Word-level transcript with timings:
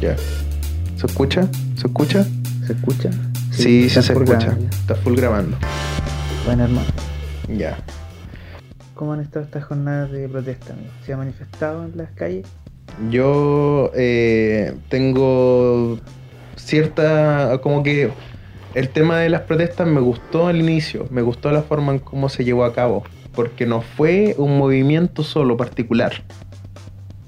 Ya. 0.00 0.16
¿Se 0.96 1.06
escucha? 1.06 1.48
¿Se 1.76 1.86
escucha? 1.86 2.24
¿Se 2.66 2.72
escucha? 2.72 3.10
Sí, 3.50 3.88
sí, 3.88 4.02
se 4.02 4.12
escucha. 4.12 4.36
grabando. 4.38 4.64
Está 4.70 4.94
full 4.96 5.14
grabando. 5.16 5.56
Bueno, 6.46 6.64
hermano, 6.64 6.86
Ya. 7.56 7.78
¿cómo 8.94 9.12
han 9.12 9.20
estado 9.20 9.44
estas 9.44 9.64
jornadas 9.64 10.10
de 10.10 10.28
protesta, 10.28 10.72
amigo? 10.72 10.90
¿Se 11.06 11.12
ha 11.12 11.16
manifestado 11.16 11.84
en 11.84 11.96
las 11.96 12.10
calles? 12.12 12.46
Yo 13.10 13.90
eh, 13.94 14.74
tengo 14.88 15.98
cierta. 16.56 17.58
como 17.62 17.82
que 17.82 18.10
el 18.74 18.88
tema 18.90 19.18
de 19.18 19.28
las 19.30 19.42
protestas 19.42 19.86
me 19.86 20.00
gustó 20.00 20.46
al 20.48 20.56
inicio, 20.58 21.06
me 21.10 21.22
gustó 21.22 21.50
la 21.52 21.62
forma 21.62 21.92
en 21.92 21.98
cómo 22.00 22.28
se 22.28 22.44
llevó 22.44 22.64
a 22.64 22.72
cabo, 22.74 23.04
porque 23.34 23.66
no 23.66 23.80
fue 23.82 24.34
un 24.38 24.58
movimiento 24.58 25.22
solo 25.22 25.56
particular, 25.56 26.12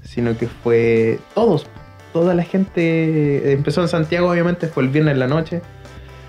sino 0.03 0.37
que 0.37 0.47
fue 0.47 1.19
todos, 1.35 1.67
toda 2.13 2.33
la 2.35 2.43
gente. 2.43 3.51
Empezó 3.53 3.81
en 3.81 3.87
Santiago, 3.87 4.29
obviamente, 4.29 4.67
fue 4.67 4.83
el 4.83 4.89
viernes 4.89 5.13
en 5.13 5.19
la 5.19 5.27
noche. 5.27 5.61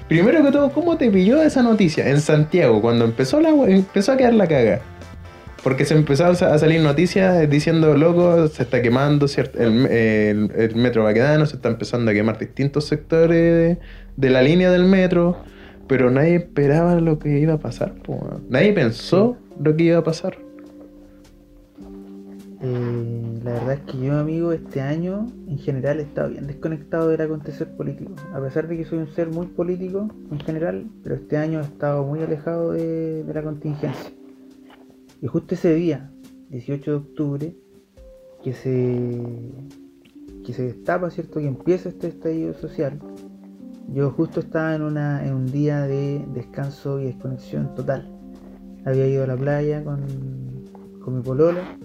Primero 0.08 0.42
que 0.44 0.50
todo, 0.52 0.70
¿cómo 0.72 0.96
te 0.98 1.10
pilló 1.10 1.42
esa 1.42 1.62
noticia? 1.62 2.08
En 2.08 2.20
Santiago, 2.20 2.80
cuando 2.82 3.04
empezó, 3.04 3.40
la, 3.40 3.50
empezó 3.50 4.12
a 4.12 4.16
quedar 4.16 4.34
la 4.34 4.46
caga. 4.46 4.80
Porque 5.62 5.84
se 5.84 5.94
empezaron 5.94 6.32
a 6.34 6.58
salir 6.58 6.80
noticias 6.80 7.48
diciendo, 7.48 7.96
loco, 7.96 8.48
se 8.48 8.64
está 8.64 8.82
quemando 8.82 9.26
ciert- 9.26 9.54
el, 9.58 9.86
el- 9.86 10.50
el 10.56 10.74
metro 10.74 11.04
Baquedano, 11.04 11.46
se 11.46 11.54
está 11.56 11.68
empezando 11.68 12.10
a 12.10 12.14
quemar 12.14 12.36
distintos 12.38 12.84
sectores 12.88 13.36
de, 13.38 13.78
de 14.16 14.30
la 14.30 14.42
línea 14.42 14.72
del 14.72 14.84
metro, 14.84 15.36
pero 15.86 16.10
nadie 16.10 16.34
esperaba 16.36 16.96
lo 16.96 17.18
que 17.20 17.38
iba 17.38 17.54
a 17.54 17.58
pasar. 17.58 17.94
po. 17.94 18.40
Nadie 18.50 18.72
pensó 18.72 19.36
lo 19.62 19.76
que 19.76 19.84
iba 19.84 19.98
a 19.98 20.04
pasar. 20.04 20.36
Eh, 22.64 23.40
la 23.42 23.54
verdad 23.54 23.72
es 23.72 23.80
que 23.80 23.98
yo, 23.98 24.16
amigo, 24.16 24.52
este 24.52 24.80
año 24.80 25.26
en 25.48 25.58
general 25.58 25.98
he 25.98 26.02
estado 26.02 26.30
bien 26.30 26.46
desconectado 26.46 27.08
del 27.08 27.20
acontecer 27.20 27.76
político. 27.76 28.12
A 28.32 28.40
pesar 28.40 28.68
de 28.68 28.76
que 28.76 28.84
soy 28.84 28.98
un 28.98 29.08
ser 29.08 29.30
muy 29.30 29.46
político 29.48 30.08
en 30.30 30.38
general, 30.38 30.88
pero 31.02 31.16
este 31.16 31.36
año 31.36 31.58
he 31.58 31.64
estado 31.64 32.04
muy 32.04 32.20
alejado 32.20 32.70
de, 32.70 33.24
la 33.34 33.42
contingencia. 33.42 34.12
Y 35.20 35.26
justo 35.26 35.56
ese 35.56 35.74
día, 35.74 36.12
18 36.50 36.90
de 36.90 36.96
octubre, 36.96 37.56
que 38.44 38.52
se, 38.52 39.20
que 40.46 40.52
se 40.52 40.62
destapa, 40.62 41.10
¿cierto? 41.10 41.40
Que 41.40 41.48
empieza 41.48 41.88
este 41.88 42.08
estallido 42.08 42.54
social. 42.54 43.00
Yo 43.92 44.12
justo 44.12 44.38
estaba 44.38 44.76
en, 44.76 44.82
una, 44.82 45.26
en 45.26 45.34
un 45.34 45.46
día 45.46 45.82
de 45.82 46.24
descanso 46.32 47.00
y 47.00 47.06
desconexión 47.06 47.74
total. 47.74 48.08
Había 48.84 49.08
ido 49.08 49.24
a 49.24 49.26
la 49.26 49.36
playa 49.36 49.82
con, 49.82 50.06
con 51.00 51.16
mi 51.16 51.22
polola 51.22 51.76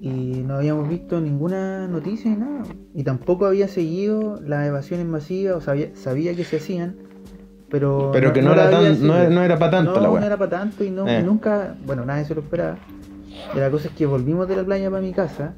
y 0.00 0.42
no 0.46 0.54
habíamos 0.54 0.88
visto 0.88 1.20
ninguna 1.20 1.86
noticia 1.86 2.30
ni 2.30 2.38
nada. 2.38 2.62
Y 2.94 3.04
tampoco 3.04 3.46
había 3.46 3.68
seguido 3.68 4.40
las 4.40 4.66
evasiones 4.66 5.06
masivas, 5.06 5.56
o 5.56 5.60
sabía, 5.60 5.90
sabía 5.94 6.34
que 6.34 6.44
se 6.44 6.56
hacían, 6.56 6.96
pero... 7.68 8.10
Pero 8.12 8.32
que 8.32 8.40
no, 8.42 8.52
era, 8.52 8.70
tan, 8.70 8.82
no, 8.84 8.94
seguido. 8.94 9.30
no 9.30 9.42
era 9.42 9.58
para 9.58 9.70
tanto 9.72 9.94
no, 9.94 10.00
la 10.00 10.06
no 10.08 10.14
weá. 10.14 10.26
era 10.26 10.36
para 10.38 10.50
tanto 10.50 10.82
y 10.84 10.90
no, 10.90 11.06
Eh. 11.06 11.22
nunca, 11.22 11.76
bueno, 11.86 12.04
nadie 12.06 12.24
se 12.24 12.34
lo 12.34 12.40
esperaba. 12.40 12.78
Y 13.54 13.58
la 13.58 13.70
cosa 13.70 13.88
es 13.88 13.94
que 13.94 14.06
volvimos 14.06 14.48
de 14.48 14.56
la 14.56 14.64
playa 14.64 14.90
para 14.90 15.02
mi 15.02 15.12
casa 15.12 15.54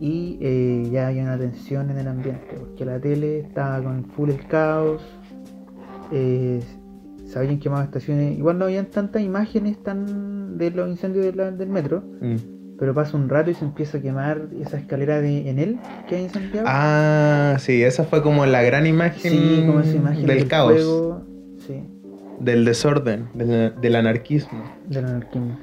y 0.00 0.38
eh, 0.40 0.88
ya 0.90 1.08
había 1.08 1.22
una 1.24 1.38
tensión 1.38 1.90
en 1.90 1.98
el 1.98 2.08
ambiente, 2.08 2.56
porque 2.58 2.84
la 2.86 2.98
tele 2.98 3.40
estaba 3.40 3.82
con 3.82 4.04
full 4.06 4.30
el 4.30 4.46
caos, 4.46 5.02
eh, 6.10 6.60
se 7.26 7.38
habían 7.38 7.58
quemado 7.60 7.82
estaciones, 7.84 8.36
igual 8.38 8.58
no 8.58 8.64
habían 8.64 8.86
tantas 8.86 9.22
imágenes 9.22 9.80
tan 9.82 10.56
de 10.58 10.70
los 10.70 10.88
incendios 10.88 11.24
de 11.26 11.32
la- 11.34 11.50
del 11.50 11.68
metro, 11.68 12.02
Mm. 12.20 12.36
Pero 12.80 12.94
pasa 12.94 13.14
un 13.14 13.28
rato 13.28 13.50
y 13.50 13.54
se 13.54 13.62
empieza 13.62 13.98
a 13.98 14.00
quemar 14.00 14.48
esa 14.58 14.78
escalera 14.78 15.20
de 15.20 15.50
Enel 15.50 15.78
que 16.08 16.16
hay 16.16 16.24
en 16.24 16.30
Santiago. 16.30 16.66
Ah, 16.66 17.56
sí, 17.60 17.82
esa 17.82 18.04
fue 18.04 18.22
como 18.22 18.46
la 18.46 18.62
gran 18.62 18.86
imagen, 18.86 19.32
sí, 19.32 19.64
como 19.66 19.80
esa 19.80 19.96
imagen 19.96 20.26
del, 20.26 20.48
caos, 20.48 20.72
fuego, 20.72 21.22
sí, 21.58 21.74
del 22.40 22.64
desorden, 22.64 23.28
del, 23.34 23.74
del 23.78 23.96
anarquismo. 23.96 24.64
del 24.88 25.04
anarquismo. 25.04 25.58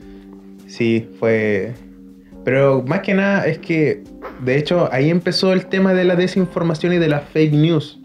Sí, 0.67 1.09
fue. 1.19 1.73
Pero 2.45 2.83
más 2.87 2.99
que 2.99 3.15
nada 3.15 3.47
es 3.47 3.57
que, 3.57 4.03
de 4.45 4.55
hecho, 4.55 4.87
ahí 4.91 5.09
empezó 5.09 5.53
el 5.53 5.65
tema 5.65 5.95
de 5.95 6.03
la 6.03 6.15
desinformación 6.15 6.93
y 6.93 6.97
de 6.99 7.07
las 7.07 7.23
fake 7.29 7.53
news. 7.53 7.99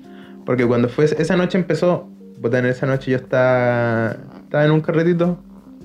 Porque 0.46 0.66
cuando 0.66 0.88
fue 0.88 1.04
esa 1.04 1.36
noche 1.36 1.58
empezó, 1.58 2.08
puta, 2.40 2.60
en 2.60 2.64
esa 2.64 2.86
noche 2.86 3.10
yo 3.10 3.18
estaba, 3.18 4.16
estaba 4.42 4.64
en 4.64 4.70
un 4.70 4.80
carretito 4.80 5.38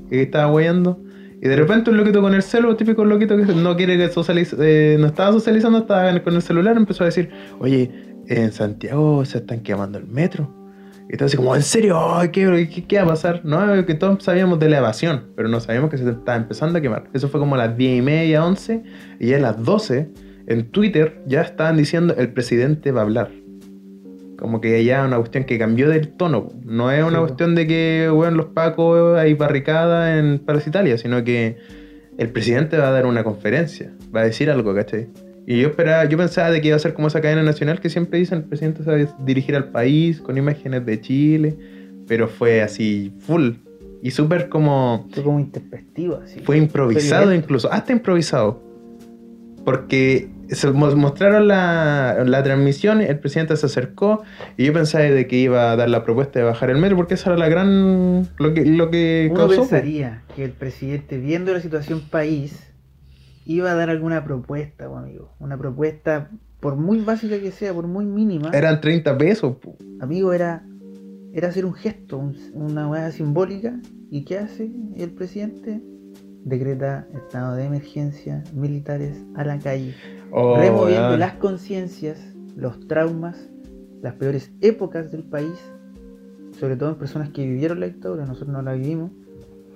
y 0.10 0.20
estaba 0.20 0.50
hueando. 0.50 0.98
Y 1.42 1.48
de 1.48 1.56
repente 1.56 1.92
un 1.92 1.98
loquito 1.98 2.22
con 2.22 2.34
el 2.34 2.42
celu, 2.42 2.76
típico 2.76 3.06
loquito 3.06 3.38
que 3.38 3.46
no 3.54 3.76
quiere 3.76 3.98
que 3.98 4.10
socialice, 4.10 4.56
eh, 4.60 4.98
no 5.00 5.08
estaba 5.08 5.32
socializando, 5.32 5.80
estaba 5.80 6.20
con 6.22 6.36
el 6.36 6.42
celular, 6.42 6.76
empezó 6.78 7.04
a 7.04 7.08
decir, 7.08 7.30
oye, 7.60 7.92
en 8.28 8.52
Santiago 8.52 9.24
se 9.26 9.40
están 9.40 9.62
quemando 9.62 10.00
el 10.00 10.08
metro. 10.08 10.54
Y 11.10 11.16
todo 11.16 11.28
así 11.28 11.38
como, 11.38 11.56
¿en 11.56 11.62
serio? 11.62 11.98
Ay, 12.16 12.30
¿qué, 12.30 12.70
qué, 12.74 12.84
qué 12.86 12.98
va 12.98 13.04
a 13.04 13.08
pasar? 13.08 13.42
No, 13.46 13.86
que 13.86 13.94
todos 13.94 14.24
sabíamos 14.24 14.60
de 14.60 14.68
la 14.68 14.80
evasión, 14.80 15.28
pero 15.36 15.48
no 15.48 15.60
sabíamos 15.60 15.90
que 15.90 15.98
se 15.98 16.10
estaba 16.10 16.38
empezando 16.38 16.80
a 16.80 16.82
quemar. 16.82 17.08
Eso 17.14 17.30
fue 17.30 17.40
como 17.40 17.56
a 17.56 17.60
las 17.60 17.78
10 17.78 18.00
y 18.00 18.02
media, 18.02 18.44
11, 18.44 18.84
y 19.20 19.28
ya 19.28 19.38
a 19.38 19.40
las 19.40 19.64
12, 19.64 20.10
en 20.48 20.72
Twitter 20.72 21.22
ya 21.26 21.42
estaban 21.42 21.78
diciendo, 21.78 22.14
el 22.18 22.34
presidente 22.34 22.92
va 22.92 23.02
a 23.02 23.04
hablar. 23.04 23.32
Como 24.38 24.62
que 24.62 24.84
ya 24.84 25.04
una 25.06 25.18
cuestión 25.18 25.46
que 25.46 25.58
cambió 25.58 25.90
del 25.90 26.10
tono. 26.10 26.50
No 26.64 26.92
es 26.92 27.02
una 27.04 27.18
Sí, 27.20 27.24
cuestión 27.26 27.56
de 27.56 27.66
que, 27.68 28.10
bueno, 28.14 28.38
los 28.38 28.46
pacos 28.48 29.18
hay 29.18 29.34
barricada 29.34 30.20
en 30.20 30.40
Plaza 30.40 30.70
Italia, 30.70 30.98
sino 30.98 31.24
que 31.24 31.58
el 32.18 32.30
presidente 32.30 32.78
va 32.78 32.90
a 32.90 32.92
dar 32.92 33.06
una 33.06 33.24
conferencia, 33.24 33.92
va 34.16 34.22
a 34.22 34.24
decir 34.26 34.50
algo, 34.50 34.74
¿cachai? 34.76 35.08
Y 35.46 35.62
yo 35.62 35.70
esperaba, 35.70 36.06
yo 36.06 36.18
pensaba 36.18 36.52
de 36.52 36.60
que 36.62 36.68
iba 36.68 36.76
a 36.76 36.80
ser 36.80 36.94
como 36.94 37.08
esa 37.08 37.22
cadena 37.22 37.42
nacional 37.42 37.80
que 37.80 37.90
siempre 37.90 38.20
dicen, 38.20 38.40
el 38.40 38.44
presidente 38.44 38.84
a 38.90 39.24
dirigir 39.24 39.56
al 39.56 39.70
país 39.72 40.20
con 40.20 40.38
imágenes 40.38 40.86
de 40.86 41.00
Chile, 41.00 41.56
pero 42.08 42.28
fue 42.28 42.62
así 42.62 43.14
full 43.20 43.52
y 44.04 44.12
súper 44.12 44.50
como 44.50 45.08
Fue 45.12 45.24
como 45.24 45.40
intempestivo, 45.40 46.20
así. 46.24 46.42
fue 46.42 46.58
improvisado 46.58 47.34
incluso, 47.34 47.72
hasta 47.72 47.92
improvisado. 47.94 48.62
Porque 49.66 50.30
se 50.50 50.72
mo- 50.72 50.96
mostraron 50.96 51.48
la, 51.48 52.24
la 52.26 52.44
transmisión, 52.44 53.02
el 53.02 53.20
presidente 53.20 53.56
se 53.58 53.66
acercó 53.66 54.24
y 54.58 54.66
yo 54.66 54.74
pensaba 54.74 55.04
de 55.06 55.28
que 55.28 55.38
iba 55.38 55.72
a 55.72 55.76
dar 55.76 55.90
la 55.90 56.04
propuesta 56.04 56.40
de 56.40 56.46
bajar 56.46 56.70
el 56.70 56.78
metro 56.78 56.96
porque 56.98 57.14
esa 57.16 57.32
era 57.32 57.38
la 57.40 57.50
gran 57.50 58.28
lo 58.38 58.54
que 58.54 58.66
lo 58.66 58.90
que 58.90 59.28
Uno 59.32 59.40
causó. 59.42 59.62
pensaría 59.62 60.24
que 60.36 60.44
el 60.46 60.52
presidente, 60.52 61.18
viendo 61.18 61.54
la 61.54 61.60
situación 61.62 62.02
país, 62.10 62.72
iba 63.46 63.72
a 63.72 63.76
dar 63.76 63.90
alguna 63.90 64.24
propuesta, 64.24 64.88
po, 64.88 64.98
amigo. 64.98 65.34
Una 65.40 65.58
propuesta, 65.58 66.30
por 66.60 66.76
muy 66.76 67.00
básica 67.00 67.40
que 67.40 67.52
sea, 67.52 67.74
por 67.74 67.88
muy 67.88 68.06
mínima. 68.06 68.50
Eran 68.54 68.82
30 68.82 69.18
pesos. 69.18 69.56
pu. 69.58 69.76
Amigo, 70.02 70.34
era, 70.34 70.64
era 71.34 71.48
hacer 71.50 71.66
un 71.66 71.74
gesto, 71.74 72.18
un- 72.18 72.36
una 72.54 72.88
hueá 72.90 73.12
simbólica. 73.12 73.80
¿Y 74.12 74.24
qué 74.26 74.38
hace 74.40 74.70
el 74.98 75.12
presidente? 75.12 75.82
Decreta 76.44 77.06
estado 77.14 77.56
de 77.56 77.66
emergencia, 77.66 78.42
militares 78.54 79.22
a 79.36 79.44
la 79.44 79.60
calle, 79.60 79.94
Oh, 80.32 80.58
removiendo 80.58 81.18
las 81.18 81.34
conciencias, 81.34 82.20
los 82.56 82.88
traumas, 82.88 83.50
las 84.02 84.14
peores 84.16 84.52
épocas 84.62 85.12
del 85.12 85.24
país, 85.24 85.58
sobre 86.60 86.76
todo 86.76 86.90
en 86.90 86.96
personas 86.96 87.30
que 87.30 87.46
vivieron 87.46 87.80
la 87.80 87.88
dictadura, 87.88 88.26
nosotros 88.26 88.50
no 88.50 88.62
la 88.62 88.74
vivimos. 88.74 89.12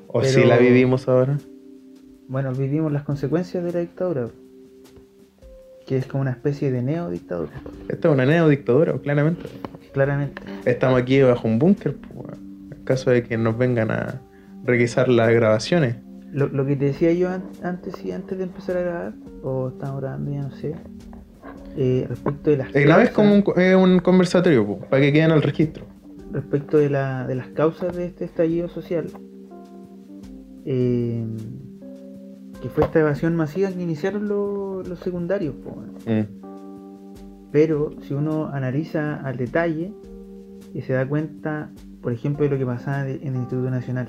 O 0.07 0.23
si 0.23 0.43
la 0.43 0.57
vivimos 0.57 1.07
ahora. 1.07 1.37
Bueno, 2.27 2.53
vivimos 2.53 2.91
las 2.91 3.03
consecuencias 3.03 3.63
de 3.63 3.73
la 3.73 3.79
dictadura, 3.79 4.27
que 5.85 5.97
es 5.97 6.05
como 6.05 6.21
una 6.21 6.31
especie 6.31 6.71
de 6.71 6.81
neodictadura, 6.81 7.51
Esto 7.87 8.09
es 8.09 8.13
una 8.13 8.25
neodictadura, 8.25 8.93
claramente. 8.99 9.43
claramente. 9.93 10.41
Estamos 10.65 11.01
aquí 11.01 11.21
bajo 11.21 11.47
un 11.47 11.59
búnker, 11.59 11.95
en 12.71 12.83
caso 12.83 13.11
de 13.11 13.23
que 13.23 13.37
nos 13.37 13.57
vengan 13.57 13.91
a 13.91 14.21
requisar 14.63 15.09
las 15.09 15.31
grabaciones. 15.33 15.97
Lo, 16.31 16.47
lo 16.47 16.65
que 16.65 16.75
te 16.77 16.85
decía 16.85 17.11
yo 17.13 17.29
an- 17.29 17.43
antes 17.63 18.03
y 18.05 18.11
antes 18.11 18.37
de 18.37 18.45
empezar 18.45 18.77
a 18.77 18.81
grabar, 18.81 19.13
o 19.43 19.69
estamos 19.69 19.99
grabando, 20.01 20.31
ya 20.31 20.41
no 20.43 20.51
sé, 20.51 20.75
eh, 21.75 22.05
respecto 22.07 22.49
de 22.51 22.57
las 22.57 22.73
La 22.73 22.85
causas- 22.85 23.09
como 23.11 23.33
un, 23.33 23.41
co- 23.41 23.57
eh, 23.59 23.75
un 23.75 23.99
conversatorio, 23.99 24.79
para 24.89 25.01
que 25.01 25.11
queden 25.13 25.31
al 25.31 25.41
registro. 25.41 25.85
respecto 26.31 26.77
de, 26.77 26.89
la, 26.89 27.27
de 27.27 27.35
las 27.35 27.47
causas 27.49 27.93
de 27.95 28.05
este 28.05 28.23
estallido 28.25 28.69
social, 28.69 29.07
eh, 30.65 31.25
que 32.61 32.69
fue 32.69 32.83
esta 32.85 32.99
evasión 32.99 33.35
masiva 33.35 33.69
que 33.69 33.81
iniciaron 33.81 34.27
los, 34.27 34.87
los 34.87 34.99
secundarios. 34.99 35.55
po. 35.55 35.75
Mm. 36.05 37.49
Pero 37.51 37.89
si 38.03 38.13
uno 38.13 38.47
analiza 38.47 39.15
al 39.15 39.35
detalle 39.37 39.93
y 40.73 40.81
se 40.81 40.93
da 40.93 41.05
cuenta, 41.07 41.71
por 42.01 42.13
ejemplo, 42.13 42.45
de 42.45 42.51
lo 42.51 42.57
que 42.57 42.65
pasaba 42.65 43.09
en 43.09 43.27
el 43.27 43.35
Instituto 43.35 43.69
Nacional, 43.69 44.07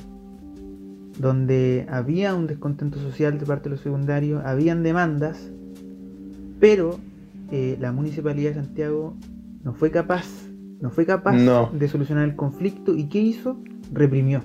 donde 1.19 1.87
había 1.91 2.35
un 2.35 2.47
descontento 2.47 2.99
social 2.99 3.39
de 3.39 3.47
parte 3.47 3.65
de 3.65 3.71
los 3.77 3.81
secundarios, 3.81 4.43
habían 4.45 4.83
demandas, 4.83 5.51
pero 6.61 6.99
eh, 7.51 7.77
la 7.81 7.93
Municipalidad 7.93 8.51
de 8.55 8.63
Santiago 8.63 9.15
no 9.63 9.75
fue 9.75 9.91
capaz, 9.91 10.27
no 10.81 10.91
fue 10.91 11.07
capaz 11.07 11.35
No. 11.37 11.71
de 11.73 11.89
solucionar 11.89 12.25
el 12.25 12.37
conflicto 12.37 12.97
y 12.97 13.09
¿qué 13.09 13.21
hizo? 13.21 13.59
Reprimió. 13.93 14.43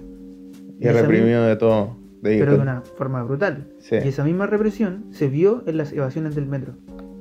Y 0.79 0.87
reprimió 0.87 1.41
de 1.43 1.55
todo. 1.55 1.97
De 2.21 2.37
pero 2.39 2.53
de 2.53 2.59
una 2.59 2.81
forma 2.81 3.23
brutal. 3.23 3.67
Sí. 3.79 3.95
Y 3.95 4.07
esa 4.07 4.23
misma 4.23 4.47
represión 4.47 5.05
se 5.11 5.27
vio 5.27 5.63
en 5.67 5.77
las 5.77 5.93
evasiones 5.93 6.35
del 6.35 6.47
metro. 6.47 6.73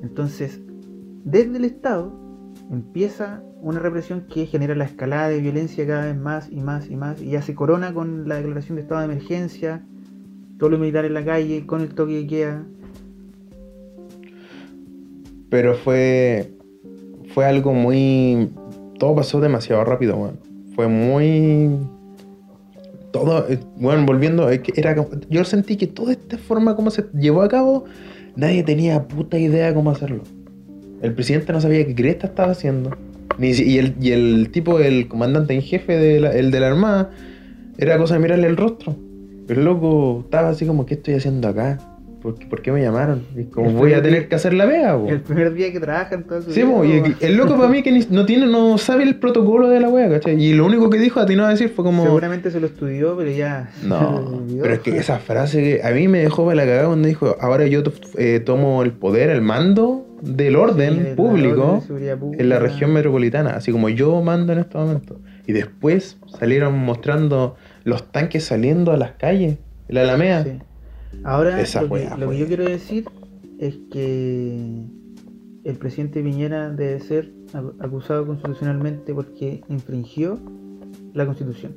Entonces, 0.02 0.60
desde 1.24 1.56
el 1.56 1.64
Estado 1.64 2.12
empieza 2.70 3.42
una 3.60 3.78
represión 3.78 4.26
que 4.32 4.46
genera 4.46 4.74
la 4.74 4.84
escalada 4.84 5.28
de 5.28 5.40
violencia 5.40 5.86
cada 5.86 6.06
vez 6.06 6.16
más 6.16 6.48
y 6.50 6.60
más 6.60 6.90
y 6.90 6.96
más, 6.96 7.20
y 7.22 7.30
ya 7.30 7.42
se 7.42 7.54
corona 7.54 7.92
con 7.94 8.28
la 8.28 8.36
declaración 8.36 8.76
de 8.76 8.82
estado 8.82 9.00
de 9.00 9.06
emergencia, 9.12 9.84
todos 10.58 10.70
los 10.70 10.80
militares 10.80 11.08
en 11.08 11.14
la 11.14 11.24
calle, 11.24 11.66
con 11.66 11.80
el 11.80 11.94
toque 11.94 12.14
de 12.14 12.26
queda. 12.26 12.64
Pero 15.50 15.74
fue. 15.74 16.52
Fue 17.34 17.44
algo 17.44 17.72
muy. 17.72 18.50
Todo 18.98 19.14
pasó 19.14 19.40
demasiado 19.40 19.84
rápido, 19.84 20.16
weón. 20.16 20.38
Fue 20.74 20.88
muy. 20.88 21.70
Todo. 23.12 23.48
eh, 23.48 23.58
Bueno, 23.76 24.04
volviendo. 24.06 24.48
es 24.48 24.60
que 24.60 24.72
Era, 24.76 24.96
yo 25.28 25.44
sentí 25.44 25.76
que 25.76 25.86
toda 25.86 26.12
esta 26.12 26.38
forma 26.38 26.74
como 26.74 26.90
se 26.90 27.04
llevó 27.12 27.42
a 27.42 27.48
cabo, 27.48 27.84
nadie 28.34 28.62
tenía 28.62 29.06
puta 29.06 29.38
idea 29.38 29.74
cómo 29.74 29.90
hacerlo. 29.90 30.22
El 31.02 31.12
presidente 31.12 31.52
no 31.52 31.60
sabía 31.60 31.86
qué 31.86 31.94
cresta 31.94 32.28
estaba 32.28 32.52
haciendo. 32.52 32.96
Ni 33.38 33.50
y, 33.50 33.78
el, 33.78 33.94
y 34.00 34.12
el 34.12 34.50
tipo, 34.50 34.80
el 34.80 35.08
comandante 35.08 35.54
en 35.54 35.62
jefe, 35.62 35.96
de 35.96 36.20
la, 36.20 36.32
el 36.32 36.50
de 36.50 36.60
la 36.60 36.68
armada, 36.68 37.10
era 37.78 37.98
cosa 37.98 38.14
de 38.14 38.20
mirarle 38.20 38.46
el 38.46 38.56
rostro. 38.56 38.96
El 39.48 39.64
loco 39.64 40.22
estaba 40.24 40.48
así 40.48 40.66
como, 40.66 40.86
¿qué 40.86 40.94
estoy 40.94 41.14
haciendo 41.14 41.48
acá? 41.48 41.78
¿Por 42.22 42.38
qué, 42.38 42.46
por 42.46 42.60
qué 42.62 42.72
me 42.72 42.82
llamaron? 42.82 43.24
Y 43.36 43.44
como, 43.44 43.70
voy 43.72 43.92
a 43.92 44.02
tener 44.02 44.20
día- 44.20 44.28
que 44.28 44.34
hacer 44.34 44.52
la 44.54 44.64
vea. 44.66 44.96
El 45.06 45.20
primer 45.20 45.52
día 45.54 45.70
que 45.70 45.78
trabajan 45.78 46.24
su 46.42 46.50
Sí, 46.50 46.62
po, 46.64 46.84
y 46.84 47.02
el, 47.20 47.36
loco 47.36 47.56
para 47.56 47.68
mí 47.68 47.82
que 47.82 47.92
ni- 47.92 48.06
no 48.10 48.24
tiene, 48.26 48.46
no 48.46 48.78
sabe 48.78 49.04
el 49.04 49.16
protocolo 49.16 49.68
de 49.68 49.78
la 49.80 49.88
wea, 49.88 50.08
¿cachai? 50.08 50.42
Y 50.42 50.54
lo 50.54 50.66
único 50.66 50.90
que 50.90 50.98
dijo 50.98 51.20
a 51.20 51.26
ti 51.26 51.36
no 51.36 51.44
a 51.44 51.50
decir 51.50 51.68
fue 51.68 51.84
como. 51.84 52.02
Seguramente 52.02 52.50
se 52.50 52.58
lo 52.58 52.66
estudió, 52.66 53.16
pero 53.16 53.30
ya. 53.30 53.70
No, 53.84 54.42
pero 54.60 54.74
es 54.74 54.80
que 54.80 54.96
esa 54.96 55.18
frase 55.18 55.62
que 55.62 55.86
a 55.86 55.90
mí 55.92 56.08
me 56.08 56.18
dejó 56.20 56.44
para 56.44 56.56
la 56.56 56.64
cagada 56.64 56.86
cuando 56.88 57.06
dijo, 57.06 57.36
ahora 57.40 57.66
yo 57.66 57.82
eh, 58.18 58.40
tomo 58.44 58.82
el 58.82 58.92
poder, 58.92 59.30
el 59.30 59.42
mando 59.42 60.06
del 60.22 60.56
orden 60.56 60.94
Sí, 61.10 61.14
público 61.14 61.82
orden 61.88 62.18
pública. 62.18 62.42
en 62.42 62.48
la 62.48 62.58
región 62.58 62.92
metropolitana, 62.92 63.50
así 63.50 63.70
como 63.70 63.88
yo 63.90 64.20
mando 64.22 64.52
en 64.54 64.60
este 64.60 64.78
momento. 64.78 65.20
Y 65.46 65.52
después 65.52 66.16
salieron 66.40 66.76
mostrando 66.78 67.54
los 67.84 68.10
tanques 68.10 68.42
saliendo 68.44 68.90
a 68.92 68.96
las 68.96 69.12
calles, 69.12 69.58
en 69.88 69.94
la 69.94 70.00
Alameda. 70.02 70.42
Sí. 70.42 70.50
Ahora, 71.24 71.60
Esa 71.60 71.82
lo, 71.82 71.88
que, 71.90 72.08
lo 72.18 72.32
yo 72.32 72.46
quiero 72.46 72.64
decir 72.64 73.04
es 73.58 73.76
que 73.90 74.84
el 75.64 75.76
presidente 75.78 76.22
Piñera 76.22 76.70
debe 76.70 77.00
ser 77.00 77.32
acu- 77.52 77.74
acusado 77.80 78.26
constitucionalmente 78.26 79.12
porque 79.14 79.62
infringió 79.68 80.38
la 81.14 81.26
constitución. 81.26 81.72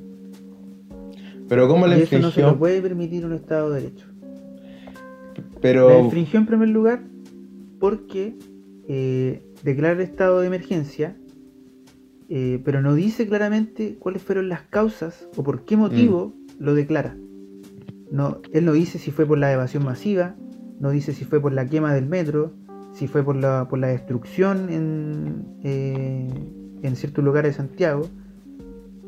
Pero 1.48 1.66
¿cómo 1.68 1.86
y 1.86 1.90
la 1.90 1.96
eso 1.96 2.04
no 2.16 2.22
se 2.22 2.26
infringió? 2.28 2.52
lo 2.52 2.58
puede 2.58 2.80
permitir 2.80 3.24
un 3.26 3.32
Estado 3.32 3.70
de 3.70 3.80
Derecho. 3.82 4.06
La 5.36 5.60
Pero 5.60 6.00
infringió 6.04 6.38
en 6.38 6.46
primer 6.46 6.68
lugar 6.68 7.02
porque 7.80 8.36
eh, 8.88 9.42
declara 9.64 9.94
el 9.94 10.00
estado 10.00 10.40
de 10.40 10.46
emergencia, 10.46 11.16
eh, 12.28 12.60
pero 12.64 12.82
no 12.82 12.94
dice 12.94 13.26
claramente 13.26 13.96
cuáles 13.98 14.22
fueron 14.22 14.48
las 14.48 14.62
causas 14.62 15.26
o 15.36 15.42
por 15.42 15.64
qué 15.64 15.76
motivo 15.76 16.34
Mm. 16.58 16.62
lo 16.64 16.74
declara. 16.74 17.16
No, 18.10 18.38
él 18.52 18.64
no 18.64 18.72
dice 18.72 18.98
si 18.98 19.10
fue 19.10 19.26
por 19.26 19.38
la 19.38 19.52
evasión 19.52 19.84
masiva, 19.84 20.34
no 20.80 20.90
dice 20.90 21.12
si 21.12 21.24
fue 21.24 21.40
por 21.40 21.52
la 21.52 21.66
quema 21.66 21.94
del 21.94 22.06
metro, 22.06 22.52
si 22.92 23.06
fue 23.06 23.22
por 23.22 23.36
la, 23.36 23.68
por 23.68 23.78
la 23.78 23.86
destrucción 23.88 24.68
en, 24.70 25.44
eh, 25.62 26.28
en 26.82 26.96
ciertos 26.96 27.24
lugares 27.24 27.52
de 27.52 27.56
Santiago. 27.58 28.02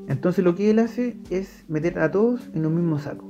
Entonces 0.09 0.45
lo 0.45 0.55
que 0.55 0.71
él 0.71 0.79
hace 0.79 1.17
es 1.31 1.65
meter 1.69 1.99
a 1.99 2.11
todos 2.11 2.49
en 2.55 2.67
un 2.67 2.75
mismo 2.77 2.99
saco. 2.99 3.29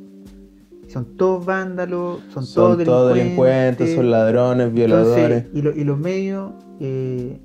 Son 0.88 1.16
todos 1.16 1.46
vándalos, 1.46 2.20
son, 2.32 2.44
son 2.44 2.44
todos 2.44 2.78
delincuentes, 2.78 3.94
son 3.94 4.10
ladrones, 4.10 4.66
entonces, 4.66 4.74
violadores. 4.74 5.44
y, 5.54 5.62
lo- 5.62 5.74
y 5.74 5.84
los 5.84 5.98
medios 5.98 6.52
eh, 6.80 7.38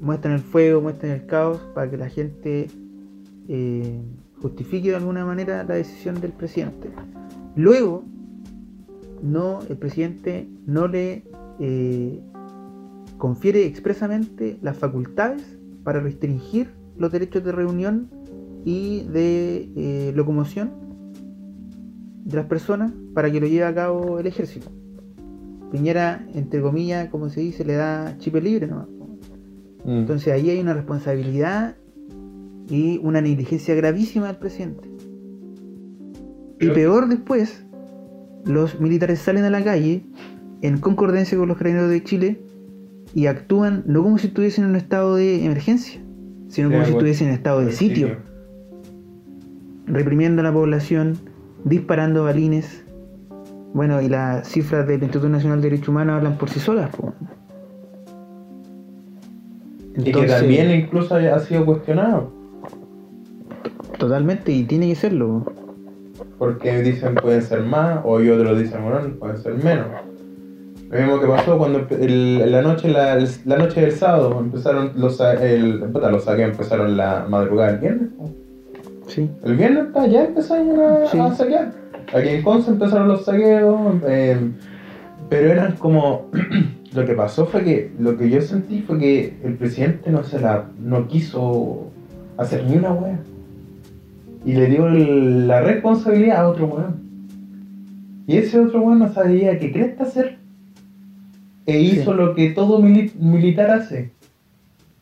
muestran 0.00 0.34
el 0.34 0.40
fuego, 0.40 0.80
muestran 0.80 1.12
el 1.12 1.26
caos 1.26 1.58
para 1.74 1.90
que 1.90 1.96
la 1.98 2.08
gente 2.08 2.68
eh, 3.48 4.00
justifique 4.40 4.90
de 4.90 4.96
alguna 4.96 5.26
manera 5.26 5.62
la 5.64 5.74
decisión 5.74 6.20
del 6.20 6.32
presidente. 6.32 6.88
Luego, 7.56 8.04
no, 9.22 9.60
el 9.68 9.76
presidente 9.78 10.46
no 10.66 10.86
le 10.86 11.24
eh, 11.58 12.20
confiere 13.16 13.64
expresamente 13.64 14.58
las 14.62 14.76
facultades 14.76 15.58
para 15.82 16.00
restringir 16.00 16.70
los 16.98 17.10
derechos 17.10 17.42
de 17.44 17.52
reunión 17.52 18.10
y 18.64 19.04
de 19.04 19.70
eh, 19.76 20.12
locomoción 20.14 20.70
de 22.24 22.36
las 22.36 22.46
personas 22.46 22.92
para 23.14 23.30
que 23.30 23.40
lo 23.40 23.46
lleve 23.46 23.64
a 23.64 23.74
cabo 23.74 24.18
el 24.18 24.26
ejército. 24.26 24.70
Piñera, 25.70 26.26
entre 26.34 26.60
comillas, 26.60 27.08
como 27.08 27.30
se 27.30 27.40
dice, 27.40 27.64
le 27.64 27.74
da 27.74 28.16
chip 28.18 28.34
libre 28.34 28.66
nomás. 28.66 28.88
Mm. 29.84 29.98
Entonces 29.98 30.32
ahí 30.32 30.50
hay 30.50 30.60
una 30.60 30.74
responsabilidad 30.74 31.76
y 32.68 32.98
una 33.02 33.20
negligencia 33.20 33.74
gravísima 33.74 34.26
del 34.26 34.36
presidente. 34.36 34.95
Y 36.60 36.68
peor 36.70 37.08
después, 37.08 37.64
los 38.44 38.80
militares 38.80 39.18
salen 39.18 39.44
a 39.44 39.50
la 39.50 39.62
calle 39.62 40.02
en 40.62 40.78
concordancia 40.78 41.36
con 41.36 41.48
los 41.48 41.56
carabineros 41.56 41.90
de 41.90 42.02
Chile 42.02 42.40
y 43.14 43.26
actúan 43.26 43.82
no 43.86 44.02
como 44.02 44.18
si 44.18 44.28
estuviesen 44.28 44.64
en 44.64 44.70
un 44.70 44.76
estado 44.76 45.16
de 45.16 45.44
emergencia, 45.44 46.00
sino 46.48 46.68
como 46.68 46.84
si 46.84 46.92
bueno. 46.92 46.98
estuviesen 46.98 47.28
en 47.28 47.34
estado 47.34 47.60
de 47.60 47.72
sitio, 47.72 48.16
reprimiendo 49.86 50.40
a 50.40 50.44
la 50.44 50.52
población, 50.52 51.18
disparando 51.64 52.24
balines. 52.24 52.84
Bueno, 53.74 54.00
y 54.00 54.08
las 54.08 54.48
cifras 54.48 54.86
del 54.86 55.02
Instituto 55.02 55.28
Nacional 55.28 55.60
de 55.60 55.68
Derechos 55.70 55.88
Humanos 55.88 56.16
hablan 56.16 56.38
por 56.38 56.48
sí 56.48 56.60
solas. 56.60 56.94
po. 56.96 57.12
Y 59.96 60.02
que 60.02 60.10
Entonces- 60.10 60.40
también 60.40 60.70
incluso 60.70 61.14
ha 61.14 61.38
sido 61.40 61.64
cuestionado. 61.66 62.32
Totalmente, 63.98 64.52
y 64.52 64.64
tiene 64.64 64.88
que 64.88 64.94
serlo. 64.94 65.44
Porque 66.38 66.82
dicen 66.82 67.14
pueden 67.14 67.42
ser 67.42 67.62
más, 67.62 68.00
o 68.04 68.20
y 68.20 68.30
otros 68.30 68.58
dicen, 68.58 68.82
bueno, 68.82 69.00
pueden 69.18 69.36
ser 69.38 69.54
menos. 69.54 69.86
Lo 70.90 70.98
mismo 71.00 71.20
que 71.20 71.26
pasó 71.26 71.58
cuando 71.58 71.84
el- 71.90 72.50
la, 72.52 72.62
noche, 72.62 72.88
la, 72.88 73.18
la 73.44 73.56
noche 73.58 73.80
del 73.80 73.92
sábado 73.92 74.38
empezaron 74.38 74.92
los, 74.96 75.20
el, 75.20 75.80
los 75.80 76.24
saqueos 76.24 76.50
empezaron 76.52 76.96
la 76.96 77.26
madrugada 77.28 77.72
del 77.72 77.80
viernes. 77.80 78.08
Sí. 79.08 79.30
El 79.44 79.56
viernes 79.56 79.86
ya 80.10 80.24
empezaron 80.24 80.80
a, 80.80 81.06
Sí. 81.06 81.18
a 81.18 81.34
saquear. 81.34 81.72
Aquí 82.14 82.28
en 82.28 82.42
Conce 82.42 82.70
empezaron 82.70 83.08
los 83.08 83.24
saqueos, 83.24 83.96
eh, 84.06 84.36
pero 85.28 85.50
eran 85.50 85.72
como... 85.76 86.30
lo 86.94 87.04
que 87.04 87.12
pasó 87.14 87.44
fue 87.46 87.62
que, 87.62 87.92
lo 87.98 88.16
que 88.16 88.30
yo 88.30 88.40
sentí 88.40 88.80
fue 88.82 88.98
que 88.98 89.36
el 89.44 89.54
presidente 89.56 90.10
no 90.10 90.22
se 90.22 90.40
la, 90.40 90.64
no 90.80 91.06
quiso 91.08 91.88
hacer 92.38 92.64
ni 92.64 92.76
una 92.76 92.92
wea. 92.92 93.18
Y 94.46 94.52
le 94.54 94.66
dio 94.68 94.86
el- 94.86 95.46
la 95.48 95.60
responsabilidad 95.60 96.38
a 96.38 96.48
otro 96.48 96.66
weón. 96.66 96.96
Y 98.26 98.36
ese 98.38 98.58
otro 98.60 98.80
weón 98.80 99.00
no 99.00 99.12
sabía 99.12 99.58
qué 99.58 99.72
cresta 99.72 100.04
hacer. 100.04 100.38
E 101.66 101.80
hizo 101.80 102.12
Sí. 102.12 102.16
lo 102.16 102.34
que 102.34 102.50
todo 102.50 102.80
mili- 102.80 103.12
militar 103.18 103.70
hace. 103.70 104.12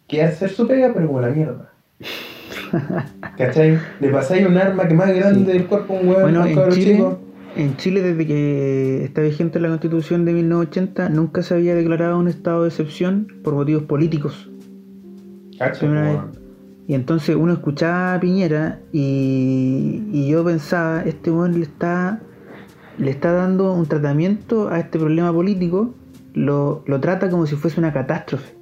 Que 0.08 0.22
hacer 0.22 0.50
su 0.50 0.66
pega, 0.66 0.92
pero 0.94 1.06
como 1.06 1.20
la 1.20 1.28
mierda. 1.28 1.70
¿Cachai? 3.38 3.78
Le 4.00 4.08
pasáis 4.08 4.46
un 4.46 4.56
arma 4.56 4.88
que 4.88 4.94
más 4.94 5.14
grande 5.14 5.40
Sí. 5.40 5.44
del 5.58 5.66
cuerpo 5.66 5.94
a 5.96 6.00
un 6.00 6.08
weón, 6.08 6.22
Bueno, 6.22 6.46
en 6.46 6.70
Chile, 6.72 6.92
chico. 6.96 7.18
en 7.56 7.76
Chile, 7.76 8.02
desde 8.02 8.26
que 8.26 9.04
está 9.04 9.20
vigente 9.22 9.60
la 9.60 9.68
constitución 9.68 10.24
de 10.24 10.32
1980, 10.32 11.08
nunca 11.10 11.42
se 11.42 11.54
había 11.54 11.74
declarado 11.74 12.18
un 12.18 12.28
estado 12.28 12.62
de 12.62 12.68
excepción 12.68 13.28
por 13.42 13.54
motivos 13.54 13.82
políticos. 13.84 14.50
Cacho. 15.58 15.86
Y 16.86 16.94
entonces 16.94 17.34
uno 17.34 17.52
escuchaba 17.54 18.14
a 18.14 18.20
Piñera 18.20 18.80
y, 18.92 20.02
y 20.12 20.28
yo 20.28 20.44
pensaba, 20.44 21.02
este 21.02 21.30
weón 21.30 21.54
le 21.54 21.62
está, 21.62 22.20
le 22.98 23.10
está 23.10 23.32
dando 23.32 23.72
un 23.72 23.86
tratamiento 23.86 24.68
a 24.68 24.80
este 24.80 24.98
problema 24.98 25.32
político, 25.32 25.94
lo, 26.34 26.82
lo 26.86 27.00
trata 27.00 27.30
como 27.30 27.46
si 27.46 27.56
fuese 27.56 27.80
una 27.80 27.92
catástrofe. 27.92 28.54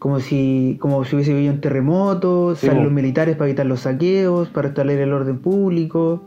Como 0.00 0.20
si, 0.20 0.76
como 0.80 1.04
si 1.04 1.16
hubiese 1.16 1.32
habido 1.32 1.52
un 1.52 1.60
terremoto, 1.60 2.54
Sí, 2.54 2.66
salen 2.66 2.84
los 2.84 2.92
militares 2.92 3.36
para 3.36 3.48
evitar 3.48 3.66
los 3.66 3.80
saqueos, 3.80 4.48
para 4.48 4.68
restablecer 4.68 5.02
el 5.02 5.12
orden 5.12 5.38
público. 5.38 6.22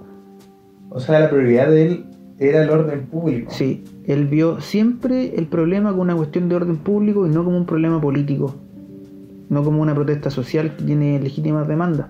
O 0.89 0.99
sea, 0.99 1.21
la 1.21 1.29
prioridad 1.29 1.69
de 1.69 1.85
él 1.85 2.05
era 2.37 2.63
el 2.63 2.69
orden 2.69 3.07
público. 3.07 3.51
Sí, 3.51 3.83
él 4.05 4.27
vio 4.27 4.59
siempre 4.59 5.35
el 5.35 5.47
problema 5.47 5.91
como 5.91 6.01
una 6.01 6.15
cuestión 6.15 6.49
de 6.49 6.55
orden 6.55 6.77
público 6.77 7.25
y 7.27 7.29
no 7.29 7.45
como 7.45 7.57
un 7.57 7.65
problema 7.65 8.01
político. 8.01 8.55
No 9.51 9.65
como 9.65 9.81
una 9.81 9.93
protesta 9.93 10.29
social 10.29 10.77
que 10.77 10.83
tiene 10.85 11.19
legítimas 11.19 11.67
demandas. 11.67 12.07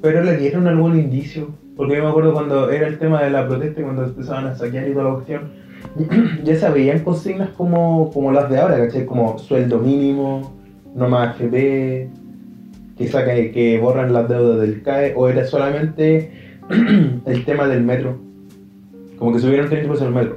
Pero 0.00 0.22
le 0.22 0.36
dieron 0.36 0.68
algún 0.68 0.96
indicio. 0.96 1.48
Porque 1.76 1.96
yo 1.96 2.04
me 2.04 2.08
acuerdo 2.08 2.34
cuando 2.34 2.70
era 2.70 2.86
el 2.86 3.00
tema 3.00 3.20
de 3.24 3.30
la 3.30 3.48
protesta 3.48 3.80
y 3.80 3.82
cuando 3.82 4.04
empezaban 4.04 4.46
a 4.46 4.54
saquear 4.54 4.88
y 4.88 4.92
toda 4.92 5.06
la 5.06 5.14
cuestión. 5.14 5.50
Ya 6.44 6.54
se 6.54 6.70
veían 6.70 7.00
consignas 7.00 7.48
como, 7.50 8.12
como 8.12 8.30
las 8.30 8.48
de 8.48 8.60
ahora, 8.60 8.78
¿cachai? 8.78 9.06
Como 9.06 9.36
sueldo 9.38 9.80
mínimo, 9.80 10.54
no 10.94 11.08
más 11.08 11.34
FP, 11.34 12.10
que 12.96 13.08
saca 13.08 13.34
que 13.34 13.80
borran 13.82 14.12
las 14.12 14.28
deudas 14.28 14.60
del 14.60 14.82
CAE, 14.82 15.14
o 15.16 15.28
era 15.28 15.44
solamente 15.46 16.30
el 17.26 17.44
tema 17.44 17.66
del 17.66 17.82
metro. 17.82 18.20
Como 19.18 19.32
que 19.32 19.40
subieron 19.40 19.68
30 19.68 19.90
pesos 19.90 20.06
el 20.06 20.14
metro. 20.14 20.36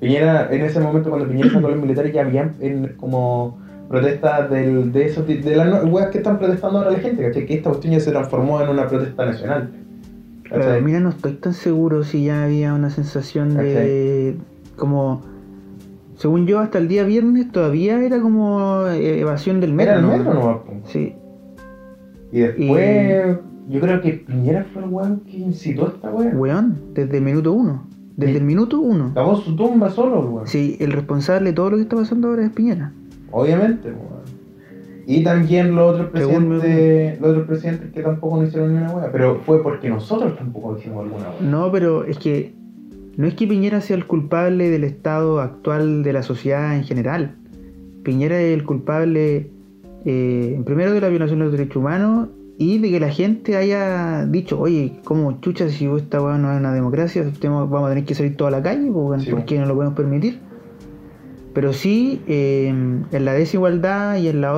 Piñera, 0.00 0.48
en 0.50 0.62
ese 0.62 0.80
momento 0.80 1.08
cuando 1.08 1.28
Piñera 1.28 1.50
sacó 1.50 1.68
los 1.68 1.80
militares 1.80 2.12
ya 2.12 2.22
habían 2.22 2.56
como 2.96 3.60
protestas 3.90 4.48
del, 4.48 4.92
de 4.92 5.04
esos 5.04 5.26
de 5.26 5.56
las 5.56 5.84
weas 5.84 6.10
que 6.10 6.18
están 6.18 6.38
protestando 6.38 6.78
ahora 6.78 6.92
la 6.92 7.00
gente, 7.00 7.22
¿cachai? 7.24 7.44
Que 7.44 7.54
esta 7.54 7.70
cuestión 7.70 7.92
ya 7.92 8.00
se 8.00 8.12
transformó 8.12 8.62
en 8.62 8.68
una 8.70 8.86
protesta 8.86 9.26
nacional. 9.26 9.68
Mira, 10.82 11.00
no 11.00 11.10
estoy 11.10 11.32
tan 11.34 11.52
seguro 11.54 12.02
si 12.04 12.24
ya 12.24 12.44
había 12.44 12.72
una 12.72 12.88
sensación 12.90 13.56
de. 13.56 14.36
como. 14.76 15.22
Según 16.16 16.46
yo, 16.46 16.58
hasta 16.60 16.78
el 16.78 16.86
día 16.88 17.02
viernes 17.04 17.50
todavía 17.50 18.00
era 18.02 18.20
como 18.20 18.86
evasión 18.88 19.60
del 19.60 19.72
metro. 19.72 19.92
Era 19.92 20.00
el 20.00 20.06
¿no? 20.06 20.16
metro 20.16 20.34
nomás. 20.34 20.56
Sí, 20.84 21.14
Y 22.30 22.40
después, 22.40 23.38
yo 23.68 23.80
creo 23.80 24.00
que 24.02 24.12
Piñera 24.12 24.66
fue 24.72 24.82
el 24.84 24.88
weón 24.90 25.20
que 25.20 25.38
incitó 25.38 25.86
a 25.86 25.88
esta 25.88 26.10
wea. 26.10 26.30
weón, 26.34 26.78
desde 26.94 27.16
el 27.18 27.24
minuto 27.24 27.52
uno. 27.52 27.86
Desde 28.16 28.32
Sí. 28.34 28.38
el 28.38 28.44
minuto 28.44 28.80
uno. 28.80 29.12
Cavó 29.14 29.34
su 29.36 29.56
tumba 29.56 29.88
solo, 29.90 30.20
weón. 30.20 30.46
Sí, 30.46 30.76
el 30.78 30.92
responsable 30.92 31.50
de 31.50 31.54
todo 31.54 31.70
lo 31.70 31.76
que 31.76 31.82
está 31.84 31.96
pasando 31.96 32.28
ahora 32.28 32.44
es 32.44 32.50
Piñera. 32.50 32.92
Obviamente, 33.30 33.88
weón. 33.88 34.20
Y 35.06 35.24
también 35.24 35.74
los 35.74 35.94
otros 35.94 36.10
presidentes, 36.10 37.20
los 37.20 37.30
otros 37.30 37.46
presidentes 37.46 37.90
que 37.92 38.02
tampoco 38.02 38.36
no 38.36 38.44
hicieron 38.46 38.74
ni 38.74 38.80
una 38.82 38.92
wea. 38.92 39.10
Pero 39.10 39.40
fue 39.44 39.62
porque 39.62 39.88
nosotros 39.88 40.36
tampoco 40.36 40.76
hicimos 40.78 41.04
alguna 41.04 41.30
wea. 41.30 41.40
No, 41.40 41.72
pero 41.72 42.04
es 42.04 42.18
que 42.18 42.54
no 43.16 43.26
es 43.26 43.34
que 43.34 43.46
Piñera 43.46 43.80
sea 43.80 43.96
el 43.96 44.06
culpable 44.06 44.70
del 44.70 44.84
estado 44.84 45.40
actual 45.40 46.02
de 46.04 46.12
la 46.12 46.22
sociedad 46.22 46.76
en 46.76 46.84
general. 46.84 47.34
Piñera 48.04 48.40
es 48.40 48.54
el 48.54 48.64
culpable, 48.64 49.50
eh, 50.04 50.62
primero, 50.64 50.92
de 50.92 51.00
la 51.00 51.08
violación 51.08 51.40
de 51.40 51.44
los 51.46 51.52
derechos 51.52 51.76
humanos 51.76 52.28
y 52.56 52.78
de 52.78 52.90
que 52.90 53.00
la 53.00 53.08
gente 53.10 53.56
haya 53.56 54.26
dicho, 54.26 54.60
oye, 54.60 55.00
¿cómo 55.04 55.40
chucha 55.40 55.68
si 55.70 55.86
esta 55.86 56.22
weá 56.22 56.38
no 56.38 56.52
es 56.52 56.60
una 56.60 56.72
democracia? 56.72 57.24
Vamos 57.42 57.84
a 57.84 57.88
tener 57.88 58.04
que 58.04 58.14
salir 58.14 58.36
toda 58.36 58.50
la 58.52 58.62
calle, 58.62 58.88
weón, 58.90 59.20
Sí, 59.20 59.30
¿por 59.30 59.40
po. 59.40 59.46
qué 59.46 59.58
no 59.58 59.66
lo 59.66 59.74
podemos 59.74 59.96
permitir? 59.96 60.38
Pero 61.60 61.74
sí, 61.74 62.22
eh, 62.26 62.68
en 62.68 63.24
la 63.26 63.34
desigualdad 63.34 64.16
y 64.16 64.28
en 64.28 64.40
las 64.40 64.56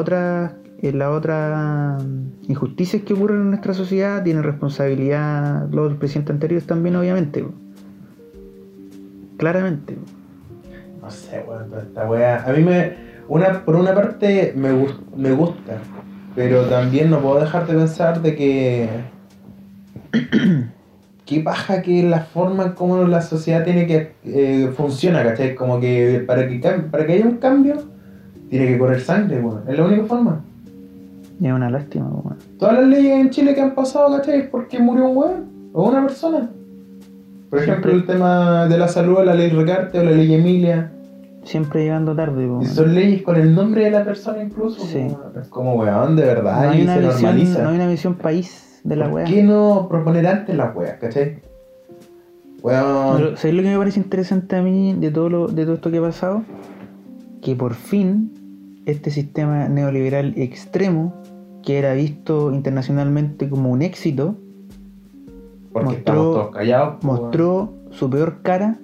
otras 1.11 2.01
injusticias 2.47 3.03
que 3.03 3.15
ocurren 3.15 3.41
en 3.41 3.49
nuestra 3.49 3.75
sociedad 3.75 4.23
tienen 4.23 4.45
responsabilidad 4.45 5.69
los 5.73 5.95
presidentes 5.95 6.35
anteriores 6.35 6.65
también, 6.65 6.95
obviamente. 6.95 7.45
Claramente. 9.37 9.99
No 11.01 11.11
sé, 11.11 11.45
weón, 11.45 11.71
toda 11.71 11.83
esta 11.83 12.09
wea. 12.09 12.45
A 12.47 12.53
mí 12.53 12.63
me. 12.63 12.95
Una, 13.27 13.65
por 13.65 13.75
una 13.75 13.93
parte 13.93 14.55
me, 14.55 14.71
me 15.17 15.33
gusta. 15.33 15.79
Pero 16.37 16.67
también 16.67 17.11
no 17.11 17.19
puedo 17.19 17.41
dejar 17.41 17.67
de 17.67 17.75
pensar 17.75 18.23
de 18.23 18.37
que. 18.37 18.89
Qué 21.25 21.41
paja 21.41 21.83
que 21.83 22.03
la 22.03 22.21
forma 22.23 22.65
en 22.65 22.73
cómo 22.73 23.05
la 23.05 23.23
sociedad 23.23 23.65
tiene 23.65 23.87
que. 23.87 24.13
Eh, 24.25 24.73
funciona, 24.77 25.23
¿cachai? 25.23 25.55
Como 25.55 25.79
que 25.81 26.25
para 26.27 26.49
que, 26.49 26.59
para 26.91 27.07
que 27.07 27.13
haya 27.13 27.27
un 27.27 27.37
cambio, 27.37 27.75
tiene 28.51 28.67
que 28.67 28.79
correr 28.79 29.01
sangre, 29.01 29.41
weón. 29.41 29.63
Es 29.69 29.79
la 29.79 29.85
única 29.85 30.05
forma. 30.05 30.45
Y 31.41 31.47
es 31.47 31.53
una 31.53 31.71
lástima, 31.71 32.09
weón. 32.09 32.39
Todas 32.59 32.75
las 32.75 32.87
leyes 32.89 33.21
en 33.21 33.31
Chile 33.31 33.55
que 33.55 33.61
han 33.61 33.75
pasado, 33.75 34.17
¿cachai? 34.17 34.41
Es 34.41 34.47
porque 34.49 34.79
murió 34.81 35.07
un 35.09 35.17
weón 35.17 35.45
o 35.73 35.89
una 35.89 36.03
persona. 36.03 36.51
Por 37.51 37.61
ejemplo, 37.61 37.91
Siempre. 37.91 37.93
el 37.93 38.19
tema 38.19 38.67
de 38.67 38.79
la 38.79 38.89
salud, 38.89 39.19
la 39.25 39.35
ley 39.35 39.51
Recarte 39.51 39.99
o 40.01 40.05
la 40.05 40.11
ley 40.11 40.35
Emilia. 40.35 40.91
Siempre 41.45 41.83
llegando 41.83 42.15
tarde, 42.17 42.45
Y 42.45 42.47
weón. 42.47 42.65
son 42.67 42.95
leyes 42.95 43.23
con 43.23 43.37
el 43.37 43.55
nombre 43.55 43.85
de 43.85 43.91
la 43.93 44.05
persona 44.05 44.43
incluso. 44.43 44.83
Sí. 44.85 44.99
weón. 44.99 45.33
Es 45.41 45.49
como, 45.49 45.75
weón, 45.77 46.17
de 46.17 46.23
verdad, 46.25 46.65
No 46.65 46.71
hay, 46.71 46.81
y 46.81 46.83
una 46.85 46.95
se 46.95 47.01
visión, 47.01 47.23
normaliza. 47.23 47.63
no 47.63 47.69
hay 47.69 47.75
una 47.77 47.89
visión 47.89 48.15
país 48.15 48.72
de 48.85 48.97
la 48.97 49.07
¿Por 49.07 49.15
weá. 49.15 49.25
qué 49.25 49.43
no 49.43 49.87
proponer 49.89 50.27
antes 50.27 50.57
las 50.57 50.75
weas, 50.75 50.99
cachai? 50.99 51.39
Weón. 52.63 53.17
Pero, 53.17 53.37
¿Sabes 53.37 53.55
lo 53.57 53.63
que 53.63 53.69
me 53.71 53.79
parece 53.79 54.01
interesante 54.01 54.57
a 54.57 54.63
mí 54.63 54.95
de 54.95 55.11
todo, 55.11 55.29
lo, 55.29 55.47
de 55.49 55.65
todo 55.65 55.75
esto 55.75 55.91
que 55.91 55.99
ha 55.99 56.03
pasado? 56.03 56.43
Que 57.41 57.57
por 57.57 57.75
fin 57.75 58.33
este 58.87 59.11
sistema 59.11 59.69
neoliberal 59.69 60.35
extremo, 60.37 61.15
que 61.65 61.79
era 61.79 61.93
visto 61.95 62.53
internacionalmente 62.53 63.49
como 63.49 63.71
un 63.71 63.83
éxito, 63.83 64.37
porque 65.73 65.89
mostró- 65.97 66.15
todos 66.15 66.51
callados. 66.51 67.05
weón. 67.05 67.17
mostró 67.23 67.73
su 67.91 68.09
peor 68.11 68.43
cara 68.43 68.79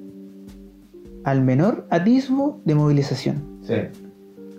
al 1.25 1.43
menor 1.43 1.87
atisbo 1.91 2.61
de 2.65 2.75
movilización. 2.75 3.43
Sí. 3.63 3.75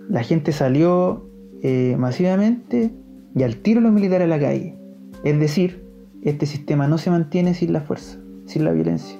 La 0.08 0.22
gente 0.22 0.52
salió 0.52 1.26
eh, 1.62 1.96
masivamente 1.98 2.90
y 3.34 3.42
al 3.42 3.56
tiro 3.56 3.80
los 3.80 3.92
militares 3.92 4.26
a 4.26 4.28
la 4.28 4.38
calle. 4.40 4.76
Es 5.24 5.38
decir, 5.38 5.84
este 6.22 6.46
sistema 6.46 6.86
no 6.86 6.98
se 6.98 7.10
mantiene 7.10 7.54
sin 7.54 7.72
la 7.72 7.80
fuerza, 7.80 8.18
sin 8.46 8.64
la 8.64 8.72
violencia. 8.72 9.18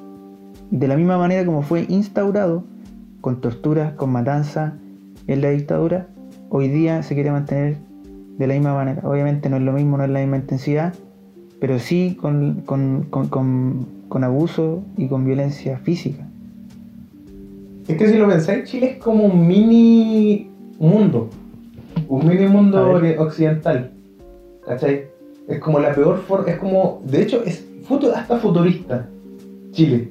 De 0.70 0.88
la 0.88 0.96
misma 0.96 1.18
manera 1.18 1.44
como 1.44 1.62
fue 1.62 1.84
instaurado, 1.88 2.64
con 3.20 3.40
torturas, 3.40 3.92
con 3.94 4.10
matanza 4.10 4.78
en 5.26 5.40
la 5.42 5.50
dictadura, 5.50 6.06
hoy 6.48 6.68
día 6.68 7.02
se 7.02 7.14
quiere 7.14 7.30
mantener 7.30 7.76
de 8.38 8.46
la 8.46 8.54
misma 8.54 8.74
manera. 8.74 9.02
Obviamente 9.04 9.50
no 9.50 9.56
es 9.56 9.62
lo 9.62 9.72
mismo, 9.72 9.98
no 9.98 10.04
es 10.04 10.10
la 10.10 10.20
misma 10.20 10.36
intensidad, 10.38 10.94
pero 11.60 11.78
sí 11.78 12.16
con, 12.20 12.62
con, 12.64 13.06
con, 13.10 13.28
con- 13.28 14.00
con 14.08 14.24
abuso 14.24 14.82
y 14.96 15.06
con 15.06 15.24
violencia 15.24 15.78
física. 15.78 16.26
Es 17.86 17.96
que 17.96 18.08
si 18.08 18.16
lo 18.18 18.26
pensáis, 18.26 18.64
Chile 18.64 18.92
es 18.92 18.98
como 18.98 19.24
un 19.24 19.46
mini 19.46 20.50
mundo. 20.80 21.28
Un 22.08 22.26
mini 22.26 22.46
mundo 22.46 23.00
occidental. 23.18 23.92
¿Cachai? 24.66 25.09
Es 25.50 25.58
como 25.58 25.78
la 25.80 25.92
peor 25.94 26.18
forma. 26.18 26.48
Es 26.50 26.56
como. 26.58 27.02
De 27.04 27.22
hecho, 27.22 27.42
es 27.44 27.66
futu- 27.88 28.12
hasta 28.14 28.36
futurista. 28.38 29.06
Chile. 29.72 30.08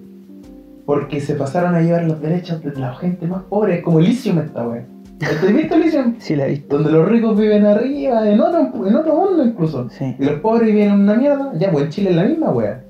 Porque 0.85 1.19
se 1.21 1.35
pasaron 1.35 1.75
a 1.75 1.81
llevar 1.81 2.03
los 2.05 2.19
derechos 2.21 2.61
de 2.63 2.71
la 2.79 2.93
gente 2.95 3.25
más 3.27 3.43
pobre. 3.43 3.77
Es 3.77 3.83
como 3.83 3.99
Elysium 3.99 4.39
esta 4.39 4.67
wea. 4.67 4.85
¿Te 5.19 5.51
viste 5.53 5.75
Elysium? 5.75 6.15
Sí, 6.19 6.35
la 6.35 6.45
he 6.47 6.49
visto. 6.51 6.75
Donde 6.77 6.91
los 6.91 7.07
ricos 7.09 7.37
viven 7.37 7.65
arriba, 7.65 8.27
en 8.29 8.39
otro, 8.39 8.87
en 8.87 8.95
otro 8.95 9.15
mundo 9.15 9.43
incluso. 9.45 9.89
Sí. 9.89 10.15
Y 10.17 10.23
los 10.25 10.35
pobres 10.39 10.67
viven 10.67 10.89
en 10.91 10.99
una 11.01 11.15
mierda. 11.15 11.51
Ya, 11.57 11.71
pues 11.71 11.85
en 11.85 11.89
Chile 11.91 12.09
es 12.11 12.15
la 12.15 12.23
misma 12.23 12.49
wea. 12.51 12.83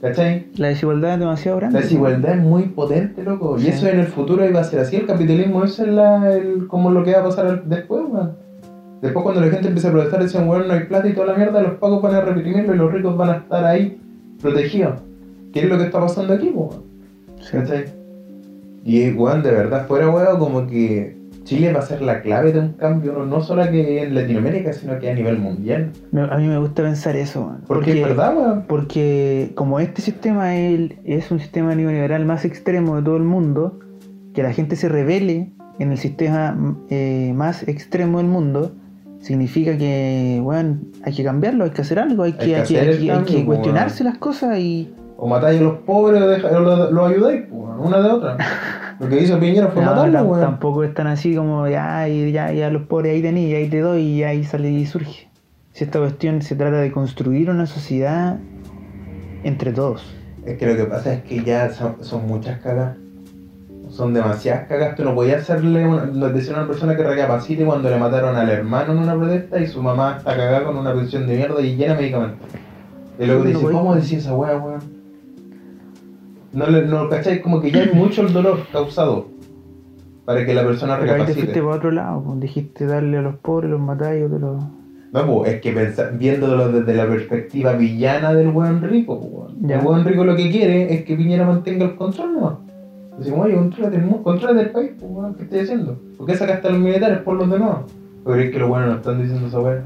¿Cachai? 0.00 0.48
La 0.56 0.68
desigualdad 0.68 1.14
es 1.14 1.20
demasiado 1.20 1.56
grande. 1.58 1.78
La 1.78 1.82
desigualdad 1.82 2.34
es 2.36 2.42
muy 2.42 2.64
potente, 2.64 3.22
loco. 3.22 3.56
Y 3.58 3.66
eso 3.68 3.88
en 3.88 4.00
el 4.00 4.06
futuro 4.06 4.46
iba 4.46 4.60
a 4.60 4.64
ser 4.64 4.80
así. 4.80 4.96
El 4.96 5.06
capitalismo, 5.06 5.64
eso 5.64 5.84
es 5.84 5.88
la, 5.88 6.32
el, 6.34 6.66
como 6.68 6.90
lo 6.90 7.02
que 7.02 7.12
va 7.14 7.20
a 7.20 7.24
pasar 7.24 7.64
después, 7.64 8.02
weón. 8.08 8.36
Después 9.02 9.22
cuando 9.22 9.40
la 9.40 9.48
gente 9.48 9.68
empieza 9.68 9.88
a 9.88 9.92
protestar, 9.92 10.22
dicen, 10.22 10.48
weón, 10.48 10.68
no 10.68 10.74
hay 10.74 10.84
plata 10.84 11.08
y 11.08 11.12
toda 11.12 11.28
la 11.28 11.34
mierda, 11.34 11.62
los 11.62 11.74
pagos 11.74 12.02
van 12.02 12.14
a 12.14 12.20
reprimirlo 12.22 12.74
y 12.74 12.78
los 12.78 12.92
ricos 12.92 13.16
van 13.16 13.28
a 13.28 13.36
estar 13.36 13.64
ahí 13.64 14.00
protegidos. 14.40 15.00
¿Qué 15.52 15.60
es 15.60 15.68
lo 15.68 15.78
que 15.78 15.84
está 15.84 16.00
pasando 16.00 16.34
aquí, 16.34 16.50
weón? 16.54 16.82
Sí. 17.40 17.56
Y, 18.84 19.10
weón, 19.12 19.42
de 19.42 19.50
verdad, 19.50 19.86
fuera, 19.86 20.08
weón, 20.08 20.38
como 20.38 20.66
que 20.66 21.16
Chile 21.44 21.72
va 21.72 21.80
a 21.80 21.82
ser 21.82 22.02
la 22.02 22.22
clave 22.22 22.52
de 22.52 22.58
un 22.58 22.72
cambio, 22.72 23.12
no, 23.12 23.24
no 23.24 23.40
solo 23.40 23.62
aquí 23.62 23.80
en 23.80 24.14
Latinoamérica, 24.14 24.72
sino 24.72 24.98
que 24.98 25.10
a 25.10 25.14
nivel 25.14 25.38
mundial. 25.38 25.92
A 26.30 26.38
mí 26.38 26.48
me 26.48 26.58
gusta 26.58 26.82
pensar 26.82 27.16
eso, 27.16 27.46
man. 27.46 27.62
Porque, 27.66 27.92
es 27.92 28.02
verdad, 28.02 28.36
weón. 28.36 28.64
Porque 28.66 29.52
como 29.54 29.78
este 29.78 30.02
sistema 30.02 30.56
es, 30.56 30.92
es 31.04 31.30
un 31.30 31.38
sistema 31.38 31.74
neoliberal 31.74 32.24
más 32.24 32.44
extremo 32.44 32.96
de 32.96 33.02
todo 33.02 33.16
el 33.16 33.22
mundo, 33.22 33.78
que 34.34 34.42
la 34.42 34.52
gente 34.52 34.74
se 34.76 34.88
revele 34.88 35.52
en 35.78 35.92
el 35.92 35.98
sistema 35.98 36.56
eh, 36.90 37.32
más 37.34 37.66
extremo 37.68 38.18
del 38.18 38.26
mundo, 38.26 38.72
significa 39.26 39.76
que, 39.76 40.38
bueno, 40.40 40.78
hay 41.02 41.12
que 41.12 41.24
cambiarlo, 41.24 41.64
hay 41.64 41.70
que 41.70 41.82
hacer 41.82 41.98
algo, 41.98 42.22
hay 42.22 42.34
que, 42.34 42.44
hay 42.44 42.50
que, 42.52 42.56
hacer 42.58 42.78
hay 42.80 42.88
el 42.88 42.96
que- 42.98 43.02
hay 43.02 43.08
cambio, 43.18 43.34
que 43.34 43.40
po, 43.40 43.46
cuestionarse 43.46 44.04
las 44.04 44.18
cosas 44.18 44.58
y... 44.58 44.94
O 45.18 45.26
matáis 45.26 45.58
a 45.60 45.64
los 45.64 45.78
pobres 45.78 46.22
o, 46.22 46.60
los 46.60 46.92
lo 46.92 47.06
ayudáis, 47.06 47.42
po, 47.46 47.56
weón, 47.56 47.80
una 47.80 48.00
de 48.00 48.10
otra. 48.10 48.36
Lo 49.00 49.08
que 49.10 49.20
hizo 49.22 49.38
Piñera 49.38 49.68
fue 49.68 49.82
No, 49.82 49.90
matarlo, 49.90 50.22
weón. 50.24 50.40
tampoco 50.40 50.84
es 50.84 50.94
tan 50.94 51.06
así 51.08 51.34
como 51.34 51.66
ya, 51.68 52.06
ya, 52.08 52.52
ya 52.52 52.70
los 52.70 52.82
pobres 52.84 53.12
ahí 53.14 53.20
tení, 53.22 53.52
ahí 53.52 53.68
te 53.68 53.80
doy 53.80 54.00
y 54.02 54.22
ahí 54.22 54.42
sale 54.44 54.70
y 54.70 54.86
surge. 54.86 55.28
Si 55.72 55.84
esta 55.84 55.98
cuestión 55.98 56.40
se 56.40 56.54
trata 56.54 56.78
de 56.78 56.90
construir 56.92 57.50
una 57.50 57.66
sociedad 57.66 58.38
entre 59.42 59.72
todos. 59.72 60.14
Es 60.46 60.56
que 60.56 60.66
lo 60.66 60.76
que 60.76 60.84
pasa 60.84 61.12
es 61.14 61.22
que 61.24 61.42
ya 61.42 61.68
son, 61.70 61.96
son 62.00 62.26
muchas 62.26 62.60
cagas. 62.60 62.96
Son 63.96 64.12
demasiadas 64.12 64.66
cagas. 64.68 64.94
Tú 64.94 65.04
no 65.04 65.14
podías 65.14 65.40
hacerle 65.42 65.86
una, 65.86 66.04
no, 66.04 66.28
decir 66.28 66.54
a 66.54 66.58
una 66.58 66.66
persona 66.68 66.94
que 66.94 67.02
recapacite 67.02 67.64
cuando 67.64 67.88
le 67.88 67.96
mataron 67.96 68.36
al 68.36 68.50
hermano 68.50 68.92
en 68.92 68.98
una 68.98 69.14
protesta 69.16 69.58
y 69.58 69.66
su 69.66 69.82
mamá 69.82 70.16
está 70.18 70.36
cagada 70.36 70.64
con 70.64 70.76
una 70.76 70.92
pensión 70.92 71.26
de 71.26 71.36
mierda 71.36 71.60
y 71.62 71.76
llena 71.76 71.94
de 71.94 72.00
medicamentos. 72.02 72.46
Y 73.18 73.24
luego 73.24 73.44
No 73.44 73.48
dice. 73.50 73.62
¿cómo 73.72 73.94
decís 73.94 74.12
esa 74.12 74.34
weá, 74.34 74.58
weón? 74.58 74.80
No, 76.52 76.66
le- 76.66 76.82
no, 76.86 77.08
¿cachai? 77.08 77.40
Como 77.40 77.60
que 77.62 77.70
ya 77.70 77.80
hay 77.84 77.92
mucho 77.94 78.20
el 78.20 78.32
dolor 78.34 78.58
causado 78.70 79.28
para 80.26 80.44
que 80.44 80.52
la 80.52 80.64
persona 80.64 80.98
Pero 80.98 81.12
ahí 81.14 81.18
te 81.20 81.24
fuiste 81.26 81.40
recapacite. 81.40 81.62
para 81.62 81.76
otro 81.76 81.90
lado, 81.92 82.22
pues, 82.22 82.40
dijiste 82.40 82.86
darle 82.86 83.16
a 83.16 83.22
los 83.22 83.36
pobres, 83.36 83.70
los 83.70 83.80
matáis 83.80 84.24
o 84.24 84.28
te 84.28 84.38
los... 84.38 84.62
No, 85.12 85.26
pues, 85.26 85.54
es 85.54 85.60
que 85.62 85.72
pensa- 85.72 86.10
viéndolo 86.12 86.70
desde 86.70 86.94
la 86.94 87.06
perspectiva 87.06 87.72
villana 87.72 88.34
del 88.34 88.48
weón 88.48 88.82
rico, 88.82 89.18
pues. 89.20 89.70
El 89.70 89.86
weón 89.86 90.04
rico 90.04 90.24
lo 90.24 90.36
que 90.36 90.50
quiere 90.50 90.92
es 90.92 91.04
que 91.04 91.16
Piñera 91.16 91.46
mantenga 91.46 91.86
el 91.86 91.94
control 91.96 92.34
nomás. 92.34 92.54
Decimos, 93.18 93.46
oye, 93.46 93.54
contrólate 93.54 93.96
el, 93.96 94.22
contrólate 94.22 94.60
el 94.60 94.70
país, 94.70 94.90
pues, 94.98 95.10
weón, 95.10 95.34
¿qué 95.34 95.42
estoy 95.44 95.60
haciendo? 95.60 95.98
¿Por 96.18 96.26
qué 96.26 96.36
sacaste 96.36 96.68
a 96.68 96.70
los 96.72 96.80
militares 96.80 97.18
por 97.20 97.36
los 97.36 97.50
demás? 97.50 97.78
Pero 98.24 98.40
es 98.40 98.50
que 98.50 98.58
los 98.58 98.68
buenos 98.68 98.88
no 98.90 98.96
están 98.96 99.22
diciendo 99.22 99.46
esa 99.46 99.60
weá. 99.60 99.84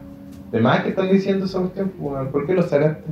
De 0.51 0.61
más 0.61 0.83
que 0.83 0.89
están 0.89 1.11
diciendo 1.11 1.45
esa 1.45 1.61
cuestión, 1.61 1.91
pues, 1.91 2.13
weón, 2.13 2.29
¿por 2.29 2.47
qué 2.47 2.55
los 2.55 2.69
sacaste? 2.69 3.05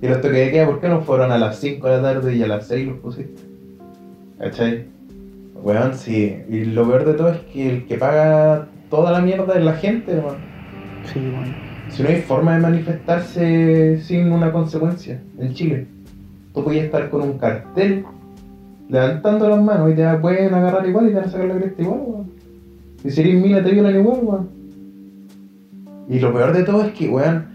Y 0.00 0.08
los 0.08 0.20
toques 0.20 0.36
de 0.36 0.50
queda, 0.50 0.66
¿por 0.66 0.80
qué 0.80 0.88
no 0.88 1.00
fueron 1.00 1.32
a 1.32 1.38
las 1.38 1.58
5 1.58 1.86
de 1.86 1.96
la 1.96 2.02
tarde 2.02 2.36
y 2.36 2.42
a 2.42 2.46
las 2.46 2.68
6 2.68 2.86
los 2.86 2.98
pusiste? 2.98 3.42
¿Cachai? 4.38 4.86
Weón, 5.62 5.94
sí. 5.94 6.42
Y 6.48 6.64
lo 6.64 6.86
peor 6.88 7.04
de 7.04 7.14
todo 7.14 7.28
es 7.30 7.38
que 7.52 7.68
el 7.68 7.86
que 7.86 7.96
paga 7.96 8.68
toda 8.90 9.12
la 9.12 9.20
mierda 9.20 9.54
de 9.54 9.60
la 9.60 9.74
gente, 9.74 10.12
hermano. 10.12 10.38
Sí, 11.12 11.20
bueno. 11.20 11.54
Si 11.88 12.02
no 12.02 12.08
hay 12.08 12.22
forma 12.22 12.54
de 12.54 12.60
manifestarse 12.60 14.00
sin 14.00 14.32
una 14.32 14.50
consecuencia 14.50 15.20
en 15.38 15.54
Chile. 15.54 15.86
Tú 16.54 16.64
podías 16.64 16.86
estar 16.86 17.10
con 17.10 17.22
un 17.22 17.38
cartel 17.38 18.04
levantando 18.88 19.48
las 19.48 19.62
manos 19.62 19.90
y 19.90 19.94
te 19.94 20.06
pueden 20.18 20.52
agarrar 20.54 20.86
igual 20.88 21.06
y 21.06 21.08
te 21.10 21.14
van 21.16 21.24
a 21.24 21.30
sacar 21.30 21.46
la 21.48 21.56
cresta 21.56 21.82
igual, 21.82 22.00
weón. 22.06 22.26
Y 23.04 23.10
si 23.10 23.20
eres 23.20 23.34
mina 23.42 23.62
te 23.62 23.70
violan 23.70 23.96
igual, 23.96 24.20
weón. 24.22 24.48
Y 26.08 26.18
lo 26.20 26.32
peor 26.32 26.52
de 26.52 26.62
todo 26.64 26.84
es 26.84 26.92
que, 26.92 27.08
weón, 27.08 27.46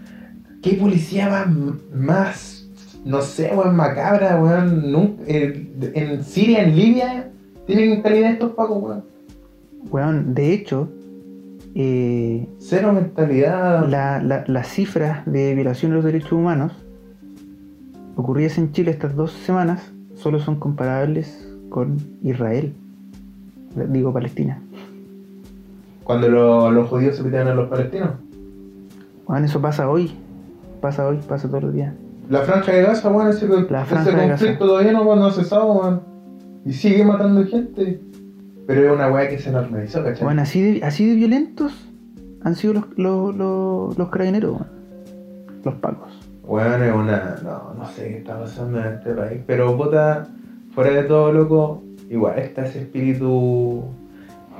¿qué 0.62 0.74
policía 0.74 1.28
más, 1.28 1.46
más 1.94 2.68
no 3.04 3.20
sé, 3.22 3.52
weón, 3.54 3.76
macabra, 3.76 4.40
weón? 4.42 4.90
Nunca- 4.90 5.22
eh, 5.26 5.66
en 5.94 6.24
Siria, 6.24 6.62
en 6.64 6.76
Libia, 6.76 7.30
tienen 7.66 8.02
calidad 8.02 8.32
estos 8.32 8.52
pacos, 8.52 8.82
weón. 8.82 9.04
Weón, 9.90 10.34
de 10.34 10.52
hecho, 10.52 10.88
eh, 11.74 12.46
Cero 12.58 12.92
mentalidad. 12.92 13.86
la- 13.88 14.20
la- 14.22 14.44
las 14.48 14.66
cifras 14.68 15.24
de 15.26 15.54
violación 15.54 15.92
de 15.92 15.96
los 15.96 16.04
derechos 16.04 16.32
humanos 16.32 16.72
ocurridas 18.16 18.58
en 18.58 18.72
Chile 18.72 18.90
estas 18.90 19.14
dos 19.14 19.30
semanas 19.32 19.92
solo 20.18 20.38
son 20.40 20.56
comparables 20.58 21.48
con 21.70 21.96
Israel. 22.22 22.74
Digo 23.88 24.12
Palestina. 24.12 24.60
Cuando 26.04 26.28
lo- 26.28 26.70
los 26.70 26.88
judíos 26.88 27.16
se 27.16 27.22
pitean 27.24 27.48
a 27.48 27.54
los 27.54 27.68
palestinos. 27.68 28.10
Weón, 29.26 29.44
eso 29.44 29.60
pasa 29.60 29.88
hoy. 29.90 30.12
Pasa 30.80 31.06
hoy, 31.06 31.18
pasa 31.28 31.48
todos 31.48 31.64
los 31.64 31.74
días. 31.74 31.94
La 32.30 32.40
franja 32.42 32.72
de 32.72 32.82
Gaza, 32.82 33.10
weón, 33.10 33.28
ese, 33.28 33.46
La 33.48 33.56
ese 33.82 33.84
franja 33.86 34.10
de 34.10 34.28
conflicto 34.28 34.66
todavía 34.66 34.92
no, 34.92 35.04
no 35.16 35.26
ha 35.26 35.32
cesado, 35.32 35.72
weón. 35.72 36.00
Y 36.64 36.72
sigue 36.72 37.04
matando 37.04 37.44
gente. 37.46 38.00
Pero 38.66 38.82
es 38.86 38.92
una 38.92 39.10
weá 39.10 39.28
que 39.28 39.38
se 39.38 39.50
normalizó, 39.50 40.02
¿cachai? 40.04 40.24
Bueno, 40.24 40.42
así 40.42 40.60
de, 40.60 40.84
así 40.84 41.06
de 41.08 41.14
violentos 41.14 41.72
han 42.42 42.54
sido 42.54 42.74
los, 42.74 42.84
los, 42.96 43.34
los, 43.36 43.98
los 43.98 44.08
carabineros, 44.10 44.52
weón. 44.52 44.66
los 45.64 45.74
pacos. 45.76 46.17
Weón, 46.48 46.82
es 46.82 46.92
una. 46.94 47.36
No, 47.44 47.74
no 47.78 47.86
sé 47.90 48.08
qué 48.08 48.16
está 48.18 48.38
pasando 48.40 48.80
en 48.80 48.86
este 48.94 49.10
país. 49.12 49.40
Pero, 49.46 49.76
puta, 49.76 50.26
fuera 50.74 50.90
de 50.92 51.02
todo, 51.04 51.30
loco, 51.32 51.82
igual 52.10 52.38
está 52.38 52.64
ese 52.66 52.80
espíritu. 52.80 53.82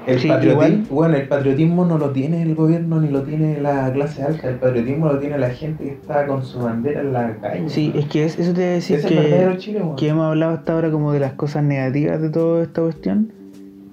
El 0.06 0.18
Sí, 0.20 0.28
patriotismo. 0.28 0.84
Bueno, 0.90 1.16
el 1.16 1.28
patriotismo 1.28 1.84
no 1.84 1.98
lo 1.98 2.10
tiene 2.10 2.40
el 2.42 2.54
gobierno 2.54 3.00
ni 3.00 3.08
lo 3.08 3.22
tiene 3.24 3.60
la 3.60 3.92
clase 3.92 4.22
alta. 4.22 4.48
El 4.48 4.56
patriotismo 4.56 5.06
lo 5.06 5.18
tiene 5.18 5.38
la 5.38 5.50
gente 5.50 5.84
que 5.84 5.90
está 5.90 6.26
con 6.26 6.44
su 6.44 6.60
bandera 6.60 7.00
en 7.00 7.12
la 7.12 7.36
calle. 7.36 7.68
Sí, 7.68 7.92
es 7.94 8.06
que 8.06 8.24
es- 8.24 8.38
eso 8.38 8.52
te 8.52 8.60
voy 8.60 8.68
a 8.70 8.72
decir 8.74 8.98
es 8.98 9.04
que, 9.06 9.54
Chile, 9.58 9.80
weón. 9.82 9.96
que 9.96 10.08
hemos 10.08 10.24
hablado 10.26 10.52
hasta 10.54 10.72
ahora 10.74 10.90
como 10.90 11.12
de 11.12 11.20
las 11.20 11.32
cosas 11.34 11.62
negativas 11.64 12.22
de 12.22 12.30
toda 12.30 12.62
esta 12.62 12.80
cuestión, 12.82 13.32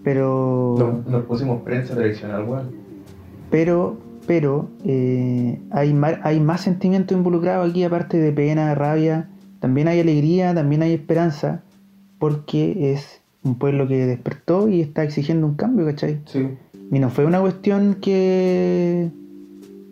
pero 0.04 0.76
Nos, 0.78 1.08
nos 1.08 1.24
pusimos 1.26 1.62
prensa 1.64 1.96
tradicional, 1.96 2.44
weón. 2.46 2.70
pero 3.50 3.98
pero 4.28 4.70
eh, 4.84 5.60
hay, 5.72 5.96
hay 6.24 6.40
más 6.40 6.62
sentimiento 6.62 7.14
involucrado 7.14 7.64
aquí 7.64 7.84
aparte 7.84 8.18
de 8.18 8.32
pena, 8.32 8.74
rabia, 8.76 9.30
también 9.60 9.88
hay 9.88 10.00
alegría, 10.00 10.54
también 10.54 10.82
hay 10.84 10.94
esperanza, 10.94 11.64
porque 12.20 12.94
es 12.94 13.22
un 13.44 13.56
pueblo 13.56 13.88
que 13.88 14.06
despertó 14.06 14.68
y 14.68 14.82
está 14.82 15.04
exigiendo 15.04 15.48
un 15.48 15.56
cambio, 15.56 15.86
¿cachai? 15.86 16.20
Sí. 16.26 16.50
Y 16.92 17.00
no 17.00 17.10
fue 17.10 17.26
una 17.26 17.42
cuestión 17.42 17.96
que, 17.96 19.10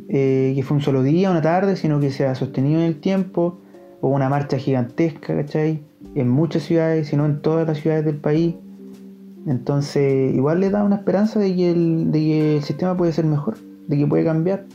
eh, 0.10 0.54
que 0.56 0.64
fue 0.64 0.78
un 0.78 0.84
solo 0.84 1.04
día, 1.04 1.32
una 1.32 1.42
tarde, 1.42 1.76
sino 1.76 2.00
que 2.00 2.12
se 2.12 2.26
ha 2.26 2.36
sostenido 2.36 2.80
en 2.80 2.86
el 2.86 3.00
tiempo. 3.00 3.60
Hubo 4.02 4.14
una 4.14 4.30
marcha 4.30 4.58
gigantesca, 4.58 5.36
¿cachai? 5.36 5.82
En 6.16 6.30
muchas 6.30 6.64
ciudades, 6.64 7.08
si 7.08 7.16
no 7.16 7.26
en 7.26 7.42
todas 7.42 7.68
las 7.68 7.80
ciudades 7.80 8.06
del 8.06 8.18
país. 8.18 8.56
Entonces, 9.48 10.34
igual 10.34 10.60
le 10.60 10.70
da 10.70 10.84
una 10.84 10.98
esperanza 10.98 11.40
de 11.40 11.56
que 11.56 11.72
el, 11.72 12.12
de 12.12 12.20
que 12.20 12.58
el 12.58 12.64
sistema 12.64 12.96
puede 12.96 13.12
ser 13.12 13.26
mejor, 13.26 13.58
de 13.88 13.98
que 13.98 14.08
puede 14.08 14.24
cambiar. 14.24 14.66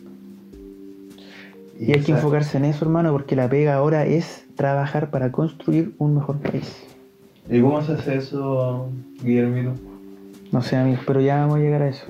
Y 1.78 1.92
hay 1.92 2.00
que 2.00 2.12
enfocarse 2.12 2.58
en 2.58 2.64
eso, 2.64 2.84
hermano, 2.84 3.12
porque 3.12 3.36
la 3.36 3.48
pega 3.48 3.74
ahora 3.74 4.04
es 4.04 4.44
trabajar 4.56 5.10
para 5.10 5.30
construir 5.30 5.94
un 5.98 6.16
mejor 6.16 6.38
país. 6.38 6.84
¿Y 7.48 7.60
cómo 7.60 7.80
se 7.82 7.92
hace 7.92 8.16
eso, 8.16 8.88
Guillermito? 9.22 9.74
No 10.50 10.60
sé, 10.60 10.76
amigos, 10.76 11.00
pero 11.06 11.20
ya 11.20 11.36
vamos 11.36 11.56
a 11.56 11.58
llegar 11.60 11.82
a 11.82 11.88
eso. 11.88 12.06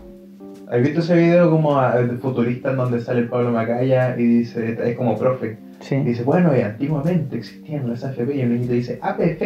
¿Has 0.70 0.82
visto 0.82 1.00
ese 1.00 1.16
video 1.16 1.50
como 1.50 1.80
de 1.80 2.16
futurista 2.16 2.70
en 2.70 2.76
donde 2.76 3.00
sale 3.00 3.22
Pablo 3.22 3.50
Macaya 3.50 4.18
y 4.18 4.24
dice, 4.24 4.76
es 4.82 4.96
como 4.96 5.16
profe, 5.18 5.58
y 5.80 5.84
Sí. 5.84 5.96
dice, 5.96 6.24
bueno, 6.24 6.56
y 6.56 6.60
antiguamente 6.60 7.36
existían 7.36 7.88
las 7.88 8.04
AFP 8.04 8.34
y 8.36 8.40
el 8.40 8.52
niñito 8.52 8.72
dice, 8.72 8.98
APF, 9.00 9.38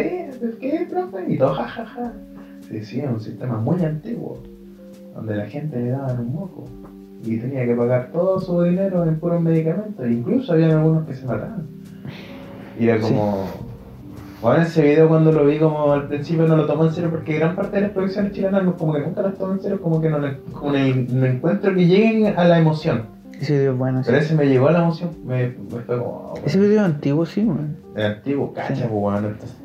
¿qué, 0.60 0.86
profe? 0.88 1.24
Y 1.28 1.36
todo, 1.38 1.54
jajaja. 1.54 2.12
Se 2.66 2.74
decía, 2.74 3.10
un 3.10 3.20
sistema 3.20 3.58
muy 3.58 3.84
antiguo, 3.84 4.38
donde 5.14 5.36
la 5.36 5.46
gente 5.46 5.78
le 5.78 5.90
daban 5.90 6.20
un 6.20 6.32
moco 6.32 6.64
y 7.24 7.38
tenía 7.38 7.64
que 7.66 7.74
pagar 7.74 8.10
todo 8.12 8.40
su 8.40 8.62
dinero 8.62 9.04
en 9.04 9.18
puros 9.18 9.40
medicamentos, 9.40 10.06
incluso 10.08 10.52
había 10.52 10.70
algunos 10.70 11.06
que 11.06 11.14
se 11.14 11.26
mataban. 11.26 11.66
Y 12.78 12.88
era 12.88 13.00
como... 13.00 13.46
Bueno, 14.40 14.62
ese 14.64 14.82
video 14.82 15.08
cuando 15.08 15.30
lo 15.30 15.46
vi 15.46 15.58
como 15.58 15.92
al 15.92 16.08
principio 16.08 16.48
no 16.48 16.56
lo 16.56 16.66
tomó 16.66 16.84
en 16.86 16.92
serio 16.92 17.10
porque 17.10 17.38
gran 17.38 17.54
parte 17.54 17.76
de 17.76 17.82
las 17.82 17.90
producciones 17.92 18.32
chilenas 18.32 18.64
como 18.76 18.92
que 18.92 19.00
nunca 19.00 19.22
las 19.22 19.34
toman 19.38 19.58
en 19.58 19.62
serio, 19.62 19.80
como 19.80 20.00
que 20.00 20.10
no, 20.10 20.18
le- 20.18 20.38
como 20.52 20.74
el- 20.74 21.20
no 21.20 21.26
encuentro 21.26 21.72
que 21.72 21.86
lleguen 21.86 22.36
a 22.36 22.44
la 22.44 22.58
emoción. 22.58 23.02
Ese 23.40 23.52
video 23.58 23.72
es 23.72 23.78
bueno. 23.78 24.02
sí. 24.02 24.06
Pero 24.10 24.18
ese 24.20 24.34
me 24.34 24.46
llegó 24.46 24.66
a 24.68 24.72
la 24.72 24.80
emoción, 24.82 25.10
me, 25.24 25.48
me 25.48 25.80
fue 25.86 25.96
como... 25.98 26.34
Ese 26.44 26.58
video 26.58 26.80
es 26.80 26.86
antiguo, 26.86 27.24
sí, 27.24 27.44
weón. 27.44 27.76
De 27.94 28.04
antiguo, 28.04 28.52
cacha, 28.52 28.74
Sí. 28.74 28.80
pues, 28.82 28.90
bueno. 29.00 29.18
Entonces, 29.28 29.56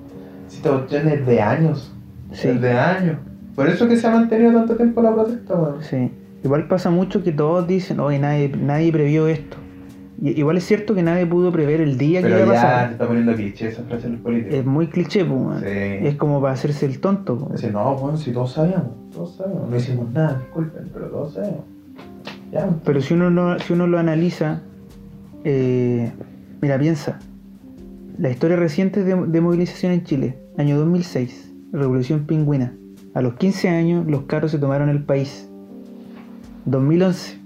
si 0.48 0.58
esta 0.58 0.70
cuestión 0.70 1.08
es 1.08 1.26
de 1.26 1.42
años. 1.42 1.94
Sí. 2.34 2.48
Es 2.50 2.62
de 2.62 2.72
años. 2.72 3.18
Por 3.56 3.68
eso 3.70 3.88
que 3.88 3.96
se 3.98 4.06
ha 4.06 4.12
mantenido 4.12 4.52
tanto 4.54 4.76
tiempo 4.76 5.02
la 5.02 5.12
protesta, 5.16 5.56
weón. 5.56 5.82
Sí. 5.82 6.12
Igual 6.44 6.68
pasa 6.68 6.90
mucho 6.90 7.24
que 7.24 7.32
todos 7.32 7.68
dicen, 7.68 8.00
oye, 8.00 8.20
nadie, 8.20 8.50
nadie 8.50 8.92
previó 8.92 9.28
esto. 9.28 9.58
Y, 10.22 10.40
igual 10.40 10.58
es 10.58 10.66
cierto 10.66 10.96
que 10.96 11.04
nadie 11.04 11.26
pudo 11.26 11.52
prever 11.52 11.82
el 11.82 11.98
día 11.98 12.22
que 12.22 12.30
iba 12.30 12.38
a 12.38 12.42
ya 12.42 12.46
pasar. 12.46 12.92
está 12.92 13.08
poniendo 13.08 13.36
cliché 13.36 13.68
esa 13.68 13.84
frase 13.84 14.08
en 14.08 14.14
los 14.14 14.22
políticos. 14.22 14.60
Es 14.60 14.66
muy 14.66 14.88
cliché, 14.88 15.26
pues. 15.26 15.60
Sí. 15.60 15.68
Es 16.08 16.16
como 16.16 16.42
para 16.42 16.54
hacerse 16.54 16.86
el 16.86 17.00
tonto. 17.00 17.50
Dice, 17.52 17.72
no, 17.72 17.96
bueno, 17.96 18.18
si 18.18 18.32
todos 18.32 18.54
sabíamos, 18.54 18.92
todos 19.12 19.36
sabíamos. 19.36 19.70
No 19.70 19.76
hicimos 19.76 20.12
nada, 20.12 20.40
disculpen, 20.40 20.90
pero 20.94 21.08
todos 21.08 21.34
sabíamos. 21.34 21.62
Ya, 22.52 22.70
Pero 22.86 23.02
si 23.02 23.14
uno 23.14 23.30
lo, 23.30 23.60
si 23.60 23.74
uno 23.74 23.88
lo 23.88 24.00
analiza, 24.00 24.62
eh, 25.44 26.12
mira, 26.62 26.80
piensa. 26.80 27.20
La 28.18 28.30
historia 28.30 28.56
reciente 28.56 29.04
de, 29.04 29.16
de 29.16 29.42
movilización 29.42 29.92
en 29.92 30.04
Chile, 30.04 30.40
año 30.58 30.78
2006, 30.78 31.54
Revolución 31.74 32.26
Pingüina. 32.26 32.74
A 33.14 33.22
los 33.22 33.36
15 33.36 33.70
años 33.70 34.08
los 34.08 34.24
carros 34.24 34.52
se 34.52 34.60
tomaron 34.60 34.90
el 34.90 35.04
país. 35.04 35.47
2011, 36.68 37.40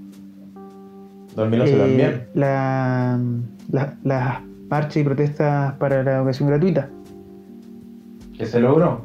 2011 1.35 1.73
eh, 1.73 1.77
también. 1.79 2.23
la- 2.33 3.19
la- 3.71 3.97
las 4.03 4.41
marchas 4.69 4.97
y 4.97 5.03
protestas 5.03 5.73
para 5.75 6.03
la 6.03 6.17
educación 6.17 6.49
gratuita. 6.49 6.89
Que 8.37 8.45
se 8.45 8.59
logró. 8.59 9.01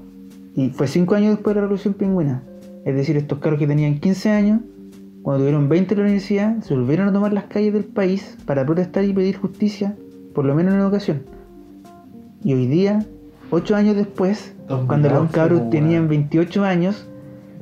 Y 0.54 0.70
fue 0.70 0.86
5 0.86 1.14
años 1.14 1.30
después 1.34 1.54
de 1.54 1.60
la 1.60 1.66
Revolución 1.66 1.94
Pingüina. 1.94 2.42
Es 2.84 2.94
decir, 2.94 3.16
estos 3.16 3.38
carros 3.40 3.58
que 3.58 3.66
tenían 3.66 3.98
15 3.98 4.30
años, 4.30 4.60
cuando 5.22 5.40
tuvieron 5.40 5.68
20 5.68 5.94
en 5.94 5.98
la 5.98 6.04
universidad, 6.04 6.60
se 6.62 6.74
volvieron 6.74 7.08
a 7.08 7.12
tomar 7.12 7.32
las 7.32 7.44
calles 7.44 7.72
del 7.74 7.84
país 7.84 8.38
para 8.46 8.64
protestar 8.64 9.04
y 9.04 9.12
pedir 9.12 9.36
justicia, 9.36 9.96
por 10.34 10.44
lo 10.44 10.54
menos 10.54 10.72
en 10.72 10.80
educación. 10.80 11.22
Y 12.42 12.54
hoy 12.54 12.66
día, 12.68 13.04
8 13.50 13.74
años 13.76 13.96
después, 13.96 14.54
2011, 14.68 14.86
cuando 14.86 15.08
los 15.10 15.30
cabros 15.30 15.60
po, 15.62 15.68
tenían 15.68 16.02
weón. 16.02 16.08
28 16.08 16.64
años, 16.64 17.08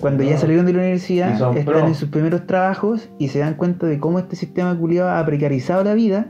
cuando 0.01 0.23
ya 0.23 0.33
No. 0.33 0.39
salieron 0.39 0.67
de 0.67 0.73
la 0.73 0.79
universidad, 0.81 1.33
están 1.33 1.65
pro. 1.65 1.87
en 1.87 1.95
sus 1.95 2.09
primeros 2.09 2.47
trabajos 2.47 3.09
y 3.19 3.29
se 3.29 3.39
dan 3.41 3.55
cuenta 3.55 3.87
de 3.87 3.99
cómo 3.99 4.19
este 4.19 4.37
sistema 4.37 4.77
culiado 4.77 5.11
ha 5.11 5.25
precarizado 5.25 5.83
la 5.85 5.95
vida, 5.95 6.27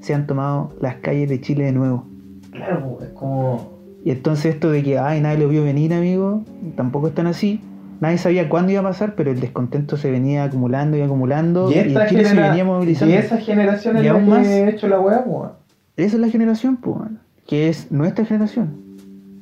se 0.00 0.14
han 0.14 0.26
tomado 0.26 0.74
las 0.80 0.96
calles 0.96 1.28
de 1.28 1.40
Chile 1.40 1.64
de 1.64 1.72
nuevo. 1.72 2.06
Claro, 2.50 2.98
es 3.02 3.08
como. 3.10 3.72
Y 4.04 4.10
entonces 4.10 4.54
esto 4.54 4.70
de 4.70 4.82
que, 4.82 4.98
ay, 4.98 5.20
nadie 5.20 5.38
lo 5.38 5.48
vio 5.48 5.64
venir, 5.64 5.94
amigo, 5.94 6.42
tampoco 6.76 7.08
es 7.08 7.14
tan 7.14 7.26
así. 7.26 7.60
Nadie 8.00 8.18
sabía 8.18 8.48
cuándo 8.50 8.70
iba 8.72 8.80
a 8.80 8.84
pasar, 8.84 9.14
pero 9.14 9.30
el 9.30 9.40
descontento 9.40 9.96
se 9.96 10.10
venía 10.10 10.44
acumulando 10.44 10.96
y 10.96 11.00
acumulando. 11.00 11.70
Y, 11.70 11.78
Y, 11.78 11.94
Chile 12.08 12.24
se 12.26 12.34
venía 12.38 12.64
movilizando. 12.64 13.14
y 13.14 13.16
esa 13.16 13.38
generación 13.38 13.96
es 13.96 14.04
la 14.04 14.14
que 14.14 14.20
más- 14.20 14.46
hecho 14.46 14.88
la 14.88 15.00
weá, 15.00 15.24
pues. 15.24 15.50
Esa 15.96 16.16
es 16.16 16.20
la 16.20 16.28
generación, 16.28 16.76
pues, 16.76 16.98
que 17.46 17.68
es 17.68 17.90
nuestra 17.90 18.24
generación. 18.26 18.83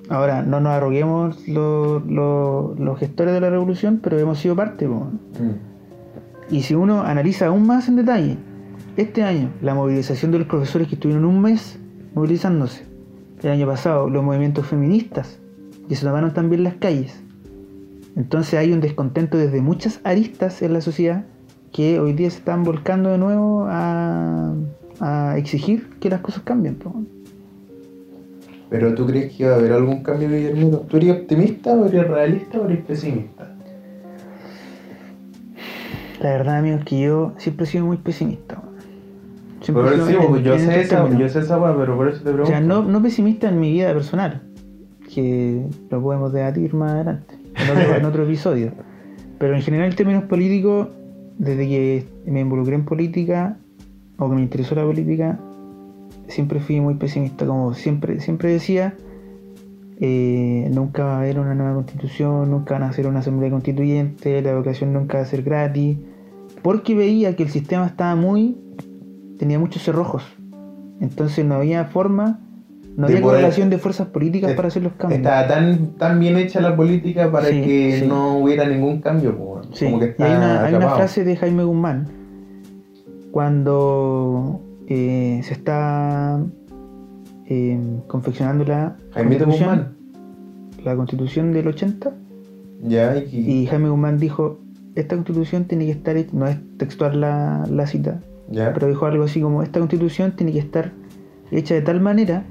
Ahora, 0.08 0.42
no 0.42 0.60
nos 0.60 0.72
arroguemos 0.72 1.46
los, 1.48 2.98
gestores 2.98 3.34
de 3.34 3.40
la 3.40 3.50
revolución, 3.50 4.00
pero 4.02 4.18
hemos 4.18 4.38
sido 4.38 4.56
parte, 4.56 4.88
weón. 4.88 5.20
Mm. 5.38 6.54
Y 6.54 6.62
si 6.62 6.74
uno 6.74 7.02
analiza 7.02 7.46
aún 7.46 7.66
más 7.66 7.88
en 7.88 7.96
detalle, 7.96 8.36
este 8.96 9.22
año, 9.22 9.50
la 9.62 9.74
movilización 9.74 10.32
de 10.32 10.38
los 10.38 10.48
profesores 10.48 10.88
que 10.88 10.96
estuvieron 10.96 11.24
un 11.24 11.40
mes 11.40 11.78
movilizándose. 12.14 12.84
El 13.42 13.50
año 13.50 13.66
pasado, 13.66 14.10
los 14.10 14.22
movimientos 14.22 14.66
feministas, 14.66 15.38
que 15.88 15.96
se 15.96 16.04
tomaron 16.04 16.34
también 16.34 16.62
las 16.62 16.74
calles. 16.74 17.22
Entonces 18.16 18.54
hay 18.54 18.72
un 18.72 18.80
descontento 18.80 19.38
desde 19.38 19.62
muchas 19.62 20.00
aristas 20.04 20.60
en 20.60 20.74
la 20.74 20.82
sociedad 20.82 21.24
que 21.72 21.98
hoy 22.00 22.12
día 22.12 22.28
se 22.30 22.38
están 22.38 22.64
volcando 22.64 23.08
de 23.08 23.18
nuevo 23.18 23.66
a, 23.68 24.52
a 25.00 25.38
exigir 25.38 25.88
que 25.98 26.10
las 26.10 26.20
cosas 26.20 26.42
cambien. 26.42 26.74
po. 26.74 26.94
Pero 28.72 28.94
tú 28.94 29.06
crees 29.06 29.30
que 29.34 29.44
va 29.46 29.52
a 29.52 29.56
haber 29.58 29.72
algún 29.72 30.02
cambio, 30.02 30.28
Guillermo? 30.30 30.78
¿Tú 30.88 30.96
eres 30.96 31.10
optimista 31.10 31.74
o 31.74 31.84
eres 31.86 32.08
realista 32.08 32.58
o 32.58 32.64
eres 32.64 32.82
pesimista? 32.86 33.54
La 36.20 36.30
verdad, 36.30 36.56
amigo, 36.56 36.78
es 36.78 36.84
que 36.86 37.00
yo 37.00 37.34
siempre 37.36 37.64
he 37.64 37.68
sido 37.68 37.84
muy 37.84 37.98
pesimista. 37.98 38.62
Siempre 39.60 39.84
Pero 39.84 40.06
sí, 40.06 40.14
en- 40.14 40.30
pues, 40.30 40.42
yo 40.42 40.54
en 40.54 40.60
sé 40.60 40.80
esa, 40.80 41.06
yo 41.10 41.28
sé 41.28 41.40
esa 41.40 41.76
pero 41.76 41.96
por 41.96 42.08
eso 42.08 42.22
te 42.22 42.30
O 42.30 42.32
pregunto. 42.32 42.46
sea, 42.46 42.60
no, 42.62 42.82
no 42.82 43.02
pesimista 43.02 43.50
en 43.50 43.60
mi 43.60 43.72
vida 43.72 43.92
personal, 43.92 44.40
que 45.14 45.66
lo 45.90 46.00
podemos 46.02 46.32
debatir 46.32 46.72
más 46.72 46.92
adelante, 46.92 47.34
en 47.58 47.68
otro, 47.70 47.96
en 47.98 48.04
otro 48.06 48.24
episodio. 48.24 48.72
Pero 49.38 49.54
en 49.54 49.60
general, 49.60 49.90
en 49.90 49.96
términos 49.96 50.24
políticos, 50.24 50.88
desde 51.36 51.68
que 51.68 52.06
me 52.24 52.40
involucré 52.40 52.74
en 52.74 52.86
política, 52.86 53.58
o 54.18 54.30
que 54.30 54.34
me 54.34 54.42
interesó 54.42 54.74
la 54.74 54.84
política, 54.84 55.38
siempre 56.32 56.60
fui 56.60 56.80
muy 56.80 56.94
pesimista. 56.94 57.46
Como 57.46 57.74
siempre, 57.74 58.20
siempre 58.20 58.50
decía, 58.52 58.94
eh, 60.00 60.68
nunca 60.72 61.04
va 61.04 61.14
a 61.16 61.18
haber 61.20 61.38
una 61.38 61.54
nueva 61.54 61.74
constitución, 61.74 62.50
nunca 62.50 62.74
van 62.74 62.82
a 62.84 62.88
hacer 62.88 63.06
una 63.06 63.20
asamblea 63.20 63.50
constituyente, 63.50 64.42
la 64.42 64.50
educación 64.50 64.92
nunca 64.92 65.18
va 65.18 65.22
a 65.24 65.26
ser 65.26 65.42
gratis, 65.42 65.98
porque 66.62 66.94
veía 66.94 67.36
que 67.36 67.44
el 67.44 67.50
sistema 67.50 67.86
estaba 67.86 68.16
muy, 68.16 68.56
tenía 69.38 69.58
muchos 69.58 69.82
cerrojos. 69.82 70.24
Entonces 71.00 71.44
no 71.44 71.54
había 71.56 71.84
forma, 71.86 72.40
no 72.96 73.06
De 73.06 73.14
había 73.14 73.22
poder- 73.22 73.36
correlación 73.40 73.70
de 73.70 73.78
fuerzas 73.78 74.08
políticas 74.08 74.50
Es- 74.50 74.56
para 74.56 74.68
hacer 74.68 74.82
los 74.82 74.92
cambios. 74.94 75.18
Estaba 75.20 75.46
tan, 75.48 75.94
tan 75.96 76.20
bien 76.20 76.36
hecha 76.36 76.60
la 76.60 76.76
política 76.76 77.30
para 77.32 77.46
Sí, 77.48 77.62
que 77.62 78.00
sí. 78.00 78.06
no 78.06 78.38
hubiera 78.38 78.66
ningún 78.68 79.00
cambio. 79.00 79.34
Sí, 79.72 79.86
como 79.86 79.98
que 80.00 80.14
y 80.18 80.22
hay 80.22 80.32
una, 80.36 80.64
hay 80.64 80.74
una 80.74 80.90
frase 80.90 81.24
de 81.24 81.36
Jaime 81.36 81.64
Guzmán 81.64 82.06
cuando 83.32 84.60
eh, 84.88 85.40
se 85.44 85.52
está 85.54 86.40
eh, 87.46 87.78
confeccionando 88.06 88.64
la 88.64 88.96
constitución, 89.14 89.48
Guzmán. 89.50 89.96
la 90.84 90.96
constitución 90.96 91.52
del 91.52 91.68
80 91.68 92.12
Ya, 92.84 93.16
y, 93.18 93.36
y 93.62 93.66
Jaime 93.66 93.88
Guzmán 93.88 94.18
dijo 94.18 94.58
esta 94.94 95.14
constitución 95.16 95.64
tiene 95.64 95.86
que 95.86 95.92
estar, 95.92 96.16
hecha- 96.16 96.32
no 96.36 96.46
es 96.46 96.58
textual 96.76 97.20
la, 97.20 97.64
la 97.70 97.86
cita, 97.86 98.20
ya. 98.50 98.72
pero 98.74 98.88
dijo 98.88 99.06
algo 99.06 99.24
así 99.24 99.40
como 99.40 99.62
esta 99.62 99.78
constitución 99.80 100.32
tiene 100.36 100.52
que 100.52 100.58
estar 100.58 100.92
hecha 101.50 101.74
de 101.74 101.82
tal 101.82 102.00
manera 102.00 102.44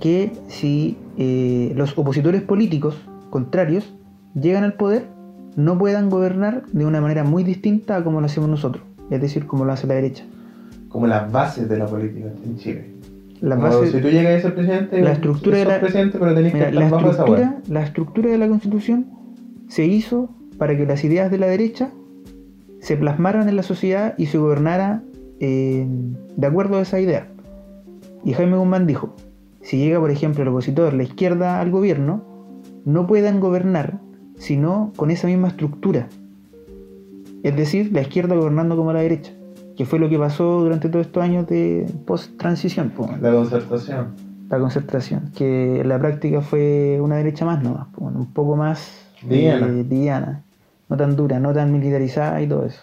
que 0.00 0.32
si 0.48 0.96
eh, 1.18 1.72
los 1.76 1.96
opositores 1.98 2.42
políticos 2.42 2.96
contrarios 3.30 3.94
llegan 4.34 4.64
al 4.64 4.74
poder 4.74 5.08
no 5.56 5.78
puedan 5.78 6.10
gobernar 6.10 6.64
de 6.72 6.84
una 6.86 7.00
manera 7.00 7.22
muy 7.24 7.44
distinta 7.44 7.96
a 7.96 8.04
como 8.04 8.20
lo 8.20 8.26
hacemos 8.26 8.48
nosotros, 8.50 8.82
es 9.10 9.20
decir, 9.20 9.46
como 9.46 9.64
lo 9.64 9.72
hace 9.72 9.86
la 9.86 9.94
derecha. 9.94 10.24
Como 10.94 11.08
las 11.08 11.30
bases 11.32 11.68
de 11.68 11.76
la 11.76 11.86
política 11.86 12.28
en 12.46 12.56
Chile. 12.56 12.84
La 13.40 13.56
Como 13.56 13.66
base- 13.66 13.90
si 13.90 14.00
tú 14.00 14.08
llegas 14.10 14.38
a 14.38 14.42
ser 14.42 14.54
presidente, 14.54 15.02
la 15.02 15.12
estructura 15.14 15.56
sos 15.56 15.66
de 15.66 15.72
la- 15.72 15.80
presidente, 15.80 16.18
pero 16.20 16.34
tenés 16.36 16.54
mira, 16.54 16.66
que 16.70 16.72
la 16.76 16.88
bajo 16.88 17.10
estructura, 17.10 17.58
la 17.68 17.82
estructura 17.82 18.30
de 18.30 18.38
la 18.38 18.48
constitución 18.48 19.06
se 19.66 19.84
hizo 19.86 20.30
para 20.56 20.76
que 20.76 20.86
las 20.86 21.02
ideas 21.02 21.32
de 21.32 21.38
la 21.38 21.48
derecha 21.48 21.90
se 22.78 22.96
plasmaran 22.96 23.48
en 23.48 23.56
la 23.56 23.64
sociedad 23.64 24.14
y 24.18 24.26
se 24.26 24.38
gobernara 24.38 25.02
eh, 25.40 25.84
de 26.36 26.46
acuerdo 26.46 26.78
a 26.78 26.82
esa 26.82 27.00
idea. 27.00 27.26
Y 28.24 28.32
Jaime 28.34 28.56
Guzmán 28.56 28.86
dijo, 28.86 29.16
si 29.62 29.78
llega 29.78 29.98
por 29.98 30.12
ejemplo 30.12 30.42
el 30.42 30.48
opositor, 30.50 30.94
la 30.94 31.02
izquierda 31.02 31.60
al 31.60 31.72
gobierno, 31.72 32.22
no 32.84 33.08
puedan 33.08 33.40
gobernar 33.40 33.98
sino 34.38 34.92
con 34.94 35.10
esa 35.10 35.26
misma 35.26 35.48
estructura. 35.48 36.08
Es 37.42 37.56
decir, 37.56 37.90
la 37.92 38.00
izquierda 38.02 38.36
gobernando 38.36 38.76
como 38.76 38.92
la 38.92 39.00
derecha, 39.00 39.32
que 39.76 39.84
fue 39.84 39.98
lo 39.98 40.08
que 40.08 40.18
pasó 40.18 40.60
durante 40.60 40.88
todos 40.88 41.06
estos 41.06 41.22
años 41.22 41.46
de 41.46 41.86
post-transición, 42.06 42.90
po, 42.90 43.08
La 43.20 43.32
concertación. 43.32 44.08
la 44.48 44.58
concertación, 44.58 45.30
que 45.36 45.80
en 45.80 45.88
la 45.88 45.98
práctica 45.98 46.40
fue 46.40 46.98
una 47.00 47.16
derecha 47.16 47.44
más 47.44 47.62
nomás, 47.62 47.88
po, 47.88 48.04
un 48.04 48.32
poco 48.32 48.56
más 48.56 49.06
Liviana. 49.28 49.66
eh, 49.66 49.84
liviana, 49.88 50.42
no 50.88 50.96
tan 50.96 51.16
dura, 51.16 51.40
no 51.40 51.52
tan 51.52 51.72
militarizada 51.72 52.40
y 52.42 52.46
todo 52.46 52.66
eso. 52.66 52.82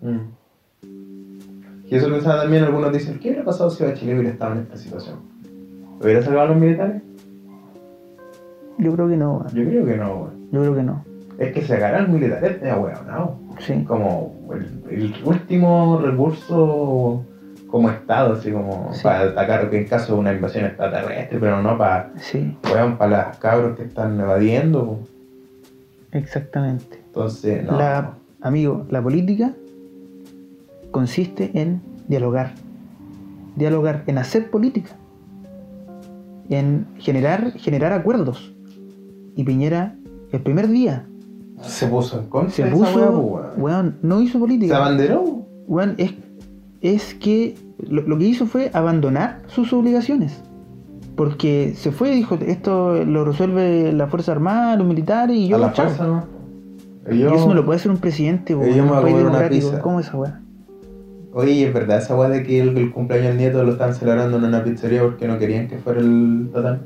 Mm. 0.00 0.18
Y 1.90 1.94
eso 1.94 2.10
pensaba 2.10 2.42
también, 2.42 2.64
algunos 2.64 2.92
dicen, 2.92 3.18
¿qué 3.18 3.28
hubiera 3.30 3.44
pasado 3.44 3.70
si 3.70 3.82
Bachelet 3.84 4.14
hubiera 4.14 4.30
estado 4.30 4.52
en 4.54 4.58
esta 4.60 4.76
situación? 4.76 5.16
¿Hubiera 6.02 6.22
salvado 6.22 6.48
a 6.48 6.50
los 6.52 6.58
militares? 6.60 7.02
Yo 8.78 8.92
creo 8.92 9.08
que 9.08 9.16
no, 9.16 9.32
weón. 9.38 9.48
Yo 9.54 9.64
creo 9.64 9.86
que 9.86 9.96
no, 9.96 10.14
weón. 10.14 10.48
yo 10.52 10.60
creo 10.60 10.74
que 10.74 10.82
no. 10.82 11.04
Es 11.38 11.52
que 11.52 11.62
sacar 11.62 11.94
al 11.94 12.08
militar 12.08 12.44
es 12.44 12.60
no 12.62 13.38
Sí, 13.60 13.84
Como 13.84 14.34
el, 14.52 14.82
el 14.90 15.14
último 15.24 16.00
recurso 16.02 17.24
como 17.68 17.90
Estado, 17.90 18.32
así 18.34 18.50
como 18.50 18.92
Sí. 18.92 19.02
para 19.02 19.20
atacar 19.24 19.72
en 19.72 19.84
caso 19.86 20.14
de 20.14 20.20
una 20.20 20.32
invasión 20.32 20.64
extraterrestre, 20.64 21.38
pero 21.38 21.62
no 21.62 21.76
para, 21.76 22.12
sí, 22.16 22.56
weón, 22.72 22.96
para 22.96 23.10
las 23.10 23.36
cabros 23.38 23.76
que 23.76 23.84
están 23.84 24.18
evadiendo. 24.18 25.00
exactamente. 26.12 26.98
Entonces, 27.06 27.64
no. 27.64 27.78
La, 27.78 28.14
amigo, 28.40 28.86
la 28.90 29.02
política 29.02 29.52
consiste 30.90 31.50
en 31.54 31.80
dialogar. 32.08 32.52
Dialogar, 33.56 34.02
en 34.06 34.18
hacer 34.18 34.50
política. 34.50 34.90
En 36.48 36.86
generar, 36.98 37.52
generar 37.52 37.92
acuerdos. 37.92 38.54
Y 39.36 39.44
Piñera, 39.44 39.94
el 40.32 40.40
primer 40.40 40.68
día, 40.68 41.04
Se 41.62 41.86
puso 41.86 42.20
en 42.20 42.26
contra 42.26 42.52
se 42.54 42.62
esa 42.62 42.70
puso, 42.72 42.96
weá, 42.98 43.10
po, 43.10 43.52
weón. 43.56 43.98
no 44.02 44.20
hizo 44.20 44.34
Se 44.34 44.38
política. 44.38 44.76
abanderó. 44.76 45.46
Weón, 45.66 45.94
es, 45.98 46.14
es 46.80 47.14
que 47.14 47.56
lo, 47.80 48.02
lo 48.02 48.18
que 48.18 48.24
hizo 48.24 48.46
fue 48.46 48.70
abandonar 48.72 49.42
sus 49.48 49.72
obligaciones. 49.72 50.42
Porque 51.16 51.72
se 51.76 51.90
fue 51.90 52.12
y 52.12 52.16
dijo, 52.16 52.38
esto 52.46 53.04
lo 53.04 53.24
resuelve 53.24 53.92
la 53.92 54.06
Fuerza 54.06 54.32
Armada, 54.32 54.76
los 54.76 54.86
militares 54.86 55.36
y 55.36 55.48
yo 55.48 55.56
a 55.56 55.58
la 55.58 55.70
fuerza, 55.70 56.06
¿no? 56.06 56.26
Y 57.10 57.22
eso 57.22 57.48
no 57.48 57.54
lo 57.54 57.64
puede 57.64 57.78
hacer 57.78 57.90
un 57.90 57.98
presidente, 57.98 58.54
weón, 58.54 58.74
yo 58.74 58.84
me 58.84 59.00
voy 59.00 59.12
a 59.12 59.26
una 59.26 59.48
pizza. 59.48 59.80
¿Cómo 59.80 59.98
es 59.98 60.06
esa 60.06 60.16
weá? 60.16 60.40
Oye, 61.32 61.66
es 61.66 61.74
verdad 61.74 61.98
esa 61.98 62.16
weá 62.16 62.28
de 62.28 62.42
que 62.42 62.60
el, 62.60 62.76
el 62.78 62.92
cumpleaños 62.92 63.28
del 63.28 63.38
nieto 63.38 63.62
lo 63.64 63.72
estaban 63.72 63.94
celebrando 63.94 64.38
en 64.38 64.44
una 64.44 64.62
pizzería 64.64 65.02
porque 65.02 65.26
no 65.28 65.38
querían 65.38 65.68
que 65.68 65.78
fuera 65.78 66.00
el 66.00 66.50
total. 66.52 66.82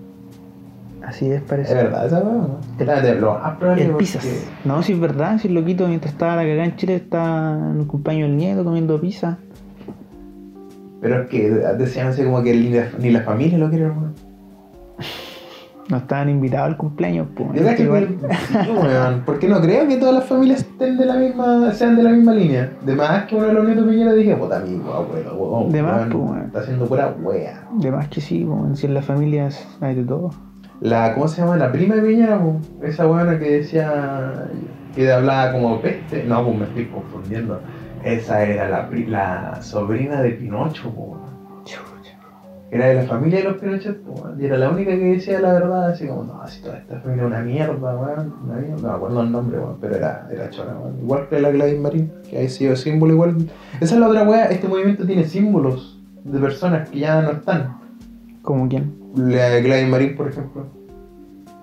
Así 1.04 1.26
es, 1.30 1.36
Es 1.36 1.42
parece. 1.42 1.74
verdad 1.74 2.06
esa 2.06 2.20
weá, 2.20 2.32
¿no? 2.32 2.58
El- 2.78 3.20
más 3.20 3.56
probable 3.56 3.82
El 3.82 3.90
porque- 3.90 4.04
pizzas. 4.04 4.46
No, 4.64 4.82
si 4.82 4.92
es 4.92 5.00
verdad, 5.00 5.38
si 5.38 5.48
el 5.48 5.54
loquito 5.54 5.86
mientras 5.88 6.12
estaba 6.12 6.36
la 6.36 6.42
cagada 6.42 6.64
en 6.64 6.76
Chile 6.76 6.96
estaba 6.96 7.58
en 7.70 7.80
el 7.80 7.86
cumpleaños 7.86 8.28
del 8.28 8.36
nieto 8.36 8.64
comiendo 8.64 9.00
pizza. 9.00 9.38
Pero 11.00 11.22
es 11.22 11.28
que 11.28 11.50
decían 11.50 12.06
así 12.08 12.22
como 12.22 12.42
que 12.42 12.54
ni 12.54 12.70
la, 12.70 12.86
ni 13.00 13.10
la 13.10 13.22
familia 13.22 13.58
lo 13.58 13.68
quiere, 13.68 13.86
weón. 13.86 14.14
No 15.88 15.96
estaban 15.96 16.28
invitados 16.30 16.68
al 16.70 16.76
cumpleaños, 16.76 17.26
pues. 17.34 17.48
Yo 17.54 17.64
cacho 17.64 17.92
que 17.92 18.06
sí, 18.64 18.70
weón. 18.70 19.22
Porque 19.26 19.48
no 19.48 19.60
creo 19.60 19.88
que 19.88 19.96
todas 19.96 20.14
las 20.14 20.24
familias 20.24 20.60
estén 20.60 20.96
de 20.96 21.04
la 21.04 21.16
misma, 21.16 21.72
sean 21.72 21.96
de 21.96 22.04
la 22.04 22.10
misma 22.10 22.32
línea. 22.34 22.70
De 22.86 22.94
más 22.94 23.24
que 23.24 23.34
uno 23.34 23.48
de 23.48 23.52
los 23.54 23.66
nietos 23.66 23.84
Piñera 23.88 24.12
dije, 24.12 24.36
puta 24.36 24.58
amigo, 24.58 24.92
abuelo, 24.94 25.34
weón. 25.34 25.72
De 25.72 25.82
más, 25.82 25.96
weón, 26.06 26.10
pues, 26.10 26.30
weón. 26.30 26.46
Está 26.46 26.60
haciendo 26.60 26.86
pura 26.86 27.12
wea. 27.20 27.64
De 27.78 27.90
más 27.90 28.08
que 28.08 28.20
sí, 28.20 28.46
pues, 28.48 28.78
si 28.78 28.86
en 28.86 28.94
las 28.94 29.04
familias 29.04 29.66
hay 29.80 29.96
de 29.96 30.04
todo. 30.04 30.30
La, 30.82 31.14
¿cómo 31.14 31.28
se 31.28 31.40
llama? 31.40 31.56
La 31.56 31.70
prima 31.70 31.94
de 31.94 32.02
Piñera, 32.02 32.40
esa 32.82 33.06
weona 33.06 33.38
que 33.38 33.58
decía 33.58 34.48
que 34.94 35.12
hablaba 35.12 35.52
como 35.52 35.80
peste. 35.80 36.24
No, 36.24 36.44
pues 36.44 36.58
me 36.58 36.64
estoy 36.64 36.86
confundiendo. 36.86 37.60
Esa 38.02 38.42
era 38.44 38.68
la, 38.68 39.62
sobrina 39.62 40.20
de 40.20 40.30
Pinocho, 40.30 40.90
po. 40.90 41.18
Era 42.72 42.86
de 42.86 42.94
la 42.94 43.02
familia 43.02 43.40
de 43.40 43.44
los 43.44 43.58
Pinochet, 43.58 44.00
y 44.40 44.46
era 44.46 44.56
la 44.56 44.70
única 44.70 44.92
que 44.92 45.04
decía 45.04 45.40
la 45.40 45.52
verdad, 45.52 45.90
así 45.90 46.06
como, 46.06 46.24
no, 46.24 46.48
si 46.48 46.62
toda 46.62 46.78
esta 46.78 46.98
familia 47.00 47.24
es 47.24 47.26
una 47.26 47.40
mierda, 47.42 47.96
weón, 47.96 48.34
una 48.44 48.54
mierda. 48.54 48.76
No 48.76 48.88
me 48.88 48.94
acuerdo 48.94 49.20
el 49.20 49.30
nombre, 49.30 49.58
weón, 49.58 49.76
pero 49.78 49.96
era, 49.96 50.26
era 50.32 50.48
chora, 50.48 50.78
weón. 50.78 50.98
Igual 51.02 51.28
que 51.28 51.38
la 51.38 51.50
Gladys 51.50 51.78
Marín, 51.78 52.10
que 52.30 52.42
ha 52.42 52.48
sido 52.48 52.74
símbolo 52.74 53.12
igual. 53.12 53.36
Esa 53.78 53.94
es 53.94 54.00
la 54.00 54.08
otra 54.08 54.22
weá, 54.22 54.46
este 54.46 54.68
movimiento 54.68 55.04
tiene 55.04 55.24
símbolos 55.24 56.02
de 56.24 56.40
personas 56.40 56.88
que 56.88 57.00
ya 57.00 57.20
no 57.20 57.32
están. 57.32 57.76
¿Como 58.40 58.66
quién? 58.70 59.01
La 59.14 59.48
de 59.50 59.62
Gladys 59.62 59.88
Marín, 59.88 60.16
por 60.16 60.28
ejemplo. 60.28 60.66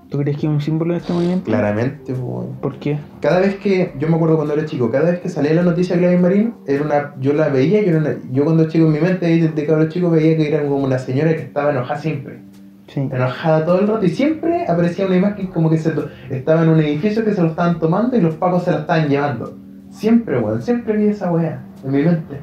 ¿Tú 0.10 0.18
crees 0.18 0.38
que 0.38 0.48
es 0.48 0.52
un 0.52 0.60
símbolo 0.60 0.94
de 0.94 1.00
este 1.02 1.14
movimiento? 1.14 1.46
Claramente, 1.46 2.14
weón. 2.14 2.56
¿Por 2.62 2.78
qué? 2.80 2.98
Cada 3.22 3.40
vez 3.40 3.58
que, 3.58 3.94
yo 4.00 4.08
me 4.08 4.16
acuerdo 4.16 4.38
cuando 4.38 4.56
era 4.56 4.66
chico, 4.66 4.90
cada 4.90 5.12
vez 5.12 5.20
que 5.20 5.30
salía 5.30 5.54
la 5.54 5.62
noticia 5.62 5.96
de 5.96 6.02
Gladys 6.02 6.20
Marín, 6.22 6.54
era 6.66 6.84
una, 6.84 7.14
yo 7.20 7.34
la 7.34 7.50
veía, 7.50 7.82
yo, 7.84 7.90
era 7.90 8.00
una- 8.00 8.16
yo 8.32 8.44
cuando 8.44 8.68
chico 8.68 8.86
en 8.88 8.92
mi 8.94 9.00
mente, 9.00 9.28
desde 9.28 9.66
cabro 9.68 9.88
chico, 9.88 10.10
veía 10.10 10.36
que 10.36 10.48
era 10.48 10.64
como 10.64 10.78
una 10.78 10.98
señora 10.98 11.36
que 11.36 11.44
estaba 11.44 11.70
enojada 11.72 12.00
siempre. 12.00 12.40
Sí. 12.88 13.02
Enojada 13.02 13.66
todo 13.66 13.80
el 13.82 13.88
rato 13.88 14.04
y 14.04 14.10
siempre 14.10 14.66
aparecía 14.68 15.06
una 15.06 15.18
imagen 15.18 15.46
como 15.48 15.70
que 15.70 15.78
se 15.78 15.94
estaba 16.32 16.64
en 16.64 16.70
un 16.70 16.80
edificio 16.80 17.24
que 17.24 17.34
se 17.34 17.42
lo 17.44 17.50
estaban 17.50 17.78
tomando 17.78 18.18
y 18.18 18.22
los 18.22 18.34
pacos 18.34 18.64
se 18.64 18.72
la 18.72 18.80
estaban 18.80 19.08
llevando. 19.10 19.56
Siempre, 19.92 20.40
weón, 20.40 20.60
siempre 20.64 20.98
vi 20.98 21.06
esa 21.10 21.32
weá 21.32 21.64
en 21.86 21.92
mi 21.92 22.02
mente. 22.02 22.40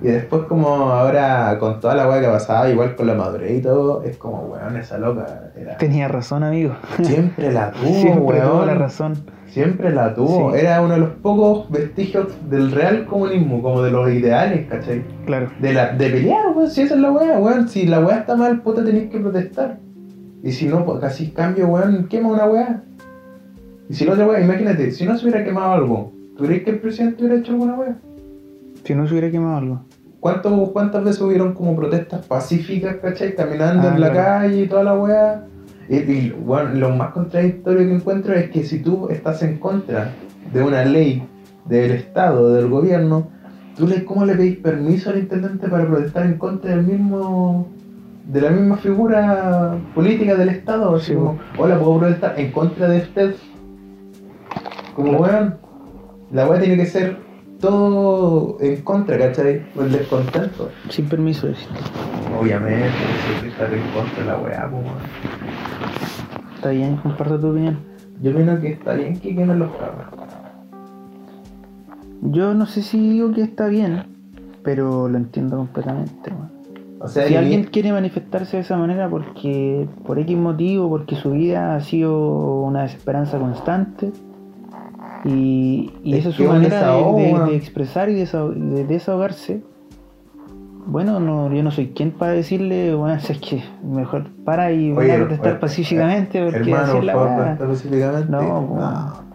Y 0.00 0.06
después 0.06 0.42
como 0.44 0.68
ahora 0.68 1.56
con 1.58 1.80
toda 1.80 1.94
la 1.94 2.08
weá 2.08 2.20
que 2.20 2.28
pasaba, 2.28 2.70
igual 2.70 2.94
con 2.94 3.06
la 3.08 3.14
madurez 3.14 3.58
y 3.58 3.62
todo, 3.62 4.02
es 4.04 4.16
como, 4.16 4.42
weón, 4.44 4.76
esa 4.76 4.98
loca 4.98 5.50
era... 5.56 5.76
Tenía 5.78 6.06
razón, 6.06 6.44
amigo. 6.44 6.74
Siempre 7.02 7.52
la 7.52 7.70
tuvo, 7.72 7.92
Siempre 7.92 8.40
tuvo 8.40 8.54
weón. 8.54 8.66
la 8.66 8.74
razón. 8.74 9.14
Siempre 9.46 9.90
la 9.92 10.14
tuvo. 10.14 10.52
Sí. 10.52 10.58
Era 10.60 10.82
uno 10.82 10.94
de 10.94 11.00
los 11.00 11.10
pocos 11.10 11.70
vestigios 11.70 12.28
del 12.48 12.70
real 12.70 13.06
comunismo, 13.06 13.60
como 13.60 13.82
de 13.82 13.90
los 13.90 14.08
ideales, 14.10 14.68
¿cachai? 14.68 15.02
Claro. 15.26 15.50
De, 15.58 15.72
la, 15.72 15.92
de 15.92 16.10
pelear, 16.10 16.48
weón. 16.54 16.70
Si 16.70 16.82
esa 16.82 16.94
es 16.94 17.00
la 17.00 17.10
weá, 17.10 17.38
weón. 17.38 17.68
Si 17.68 17.86
la 17.86 18.00
weá 18.00 18.18
está 18.18 18.36
mal, 18.36 18.60
puta, 18.60 18.84
tenéis 18.84 19.10
que 19.10 19.18
protestar. 19.18 19.78
Y 20.44 20.52
si 20.52 20.66
no, 20.66 20.84
pues 20.84 21.00
casi 21.00 21.30
cambio, 21.32 21.66
weón, 21.66 22.06
quema 22.08 22.28
una 22.28 22.46
weá. 22.46 22.82
Y 23.88 23.94
si 23.94 24.04
la 24.04 24.12
otra 24.12 24.26
weá, 24.26 24.40
imagínate, 24.40 24.92
si 24.92 25.04
no 25.06 25.16
se 25.16 25.26
hubiera 25.26 25.44
quemado 25.44 25.72
algo, 25.72 26.12
¿Tú 26.38 26.44
crees 26.44 26.62
que 26.62 26.70
el 26.70 26.78
presidente 26.78 27.24
hubiera 27.24 27.40
hecho 27.40 27.50
alguna 27.50 27.74
wea? 27.74 27.96
Si 28.88 28.94
no 28.94 29.06
se 29.06 29.12
hubiera 29.12 29.30
quemado 29.30 29.58
algo. 29.58 29.80
¿Cuánto, 30.18 30.70
¿Cuántas 30.72 31.04
veces 31.04 31.20
hubieron 31.20 31.52
como 31.52 31.76
protestas 31.76 32.24
pacíficas, 32.24 32.96
cachai? 32.96 33.34
Caminando 33.34 33.86
Ah, 33.86 33.92
en 33.94 34.00
la 34.00 34.10
claro. 34.10 34.28
calle 34.48 34.62
y 34.62 34.66
toda 34.66 34.82
la 34.82 34.94
weá. 34.94 35.44
Y, 35.90 35.96
y, 35.96 36.30
bueno, 36.30 36.70
lo 36.72 36.88
más 36.96 37.10
contradictorio 37.12 37.86
que 37.86 37.94
encuentro 37.96 38.32
es 38.32 38.48
que 38.48 38.64
si 38.64 38.78
tú 38.78 39.08
estás 39.10 39.42
en 39.42 39.58
contra 39.58 40.12
de 40.54 40.62
una 40.62 40.86
ley 40.86 41.22
del 41.66 41.90
Estado, 41.90 42.54
del 42.54 42.68
gobierno, 42.70 43.28
¿tú 43.76 43.86
le, 43.86 44.06
cómo 44.06 44.24
le 44.24 44.34
pedís 44.36 44.56
permiso 44.56 45.10
al 45.10 45.18
intendente 45.18 45.68
para 45.68 45.86
protestar 45.86 46.24
en 46.24 46.38
contra 46.38 46.70
del 46.70 46.84
mismo 46.86 47.68
de 48.26 48.40
la 48.40 48.48
misma 48.50 48.78
figura 48.78 49.76
política 49.94 50.34
del 50.34 50.48
Estado? 50.48 50.98
Sí, 50.98 51.12
como, 51.12 51.38
hola, 51.58 51.78
puedo 51.78 51.98
protestar 51.98 52.40
en 52.40 52.52
contra 52.52 52.88
de 52.88 52.98
usted. 53.02 53.34
Como 54.96 55.18
Claro. 55.18 55.22
weón, 55.24 55.54
la 56.32 56.48
weá 56.48 56.58
tiene 56.58 56.76
que 56.78 56.86
ser 56.86 57.27
todo 57.60 58.56
en 58.60 58.82
contra, 58.82 59.18
¿cachai? 59.18 59.62
O 59.76 59.82
el 59.82 59.92
descontento. 59.92 60.70
Sin 60.88 61.08
permiso, 61.08 61.46
decís. 61.48 61.68
Obviamente, 62.38 62.88
que 63.40 63.48
estar 63.48 63.72
en 63.72 63.82
contra 63.90 64.22
de 64.22 64.26
la 64.26 64.38
weá, 64.38 64.70
pues. 64.70 64.84
Está 66.54 66.70
bien, 66.70 66.96
comparto 66.96 67.38
tu 67.38 67.50
opinión. 67.50 67.78
Yo 68.20 68.32
opino 68.32 68.60
que 68.60 68.72
está 68.72 68.94
bien 68.94 69.18
que 69.18 69.34
quemen 69.34 69.58
los 69.58 69.70
cabros. 69.76 70.06
Yo 72.22 72.54
no 72.54 72.66
sé 72.66 72.82
si 72.82 72.98
digo 72.98 73.32
que 73.32 73.42
está 73.42 73.68
bien, 73.68 74.04
pero 74.62 75.08
lo 75.08 75.18
entiendo 75.18 75.56
completamente. 75.56 76.30
weón. 76.30 76.58
O 77.00 77.06
sea, 77.06 77.28
Si 77.28 77.36
alguien 77.36 77.64
quiere 77.64 77.92
manifestarse 77.92 78.56
de 78.56 78.62
esa 78.64 78.76
manera 78.76 79.08
porque 79.08 79.88
por 80.04 80.18
X 80.18 80.36
motivo, 80.36 80.88
porque 80.88 81.14
su 81.14 81.30
vida 81.30 81.76
ha 81.76 81.80
sido 81.80 82.62
una 82.62 82.82
desesperanza 82.82 83.38
constante 83.38 84.10
y, 85.24 85.92
y 86.04 86.14
Es 86.14 86.20
esa 86.20 86.28
es 86.30 86.34
su 86.36 86.44
manera 86.44 86.92
de- 87.46 87.56
expresar 87.56 88.08
y 88.08 88.14
de 88.14 88.84
desahogarse, 88.86 89.62
bueno, 90.86 91.20
no, 91.20 91.52
yo 91.52 91.62
no 91.62 91.70
soy 91.70 91.88
quien 91.88 92.12
para 92.12 92.32
decirle, 92.32 92.94
bueno, 92.94 93.14
es 93.28 93.38
que 93.40 93.62
mejor 93.84 94.26
para 94.44 94.72
y 94.72 94.92
van 94.92 95.10
a 95.10 95.14
protestar 95.16 95.52
oye, 95.52 95.60
pacíficamente 95.60 96.42
porque 96.42 96.70
hermano, 96.70 96.92
por 96.94 97.04
favor, 97.28 97.58
pacíficamente. 97.68 98.30
No, 98.30 98.60
weón. 98.60 99.28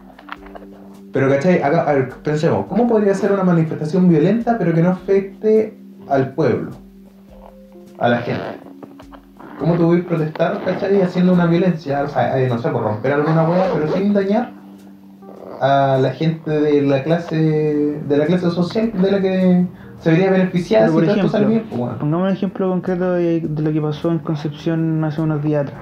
Pero, 1.11 1.29
¿cachai? 1.29 1.61
Acá, 1.61 1.83
a 1.87 1.93
ver, 1.93 2.09
pensemos, 2.23 2.65
¿cómo 2.65 2.87
podría 2.87 3.13
ser 3.13 3.31
una 3.31 3.43
manifestación 3.43 4.09
violenta 4.09 4.57
pero 4.57 4.73
que 4.73 4.81
no 4.81 4.89
afecte 4.89 5.77
al 6.09 6.33
pueblo? 6.33 6.71
A 7.99 8.09
la 8.09 8.17
gente. 8.17 8.41
¿Cómo 9.59 9.75
tú 9.75 9.85
puedes 9.85 10.05
protestar, 10.05 10.59
cachai? 10.65 10.99
Haciendo 11.03 11.33
una 11.33 11.45
violencia, 11.45 12.01
o 12.01 12.07
sea, 12.07 12.41
eh, 12.41 12.49
no 12.49 12.57
sé, 12.57 12.69
por 12.69 12.81
romper 12.81 13.13
alguna 13.13 13.47
hueá, 13.47 13.67
pero 13.75 13.91
sin 13.93 14.11
dañar 14.11 14.51
a 15.63 15.97
la 15.97 16.11
gente 16.11 16.51
de 16.51 16.81
la 16.81 17.03
clase 17.03 17.35
de 17.37 18.17
la 18.17 18.25
clase 18.25 18.49
social 18.51 18.91
de 18.93 19.11
la 19.11 19.21
que 19.21 19.65
se 19.99 20.11
vería 20.11 20.29
beneficiada 20.31 20.87
si 20.87 20.93
por 20.93 21.03
bien. 21.03 21.17
ejemplo, 21.17 21.39
pues, 21.69 21.79
bueno. 21.79 21.97
pongamos 21.99 22.27
un 22.27 22.33
ejemplo 22.35 22.69
concreto 22.69 23.13
de, 23.13 23.39
de 23.39 23.61
lo 23.61 23.71
que 23.71 23.81
pasó 23.81 24.11
en 24.11 24.19
Concepción 24.19 25.03
hace 25.05 25.21
unos 25.21 25.41
días 25.41 25.63
atrás. 25.67 25.79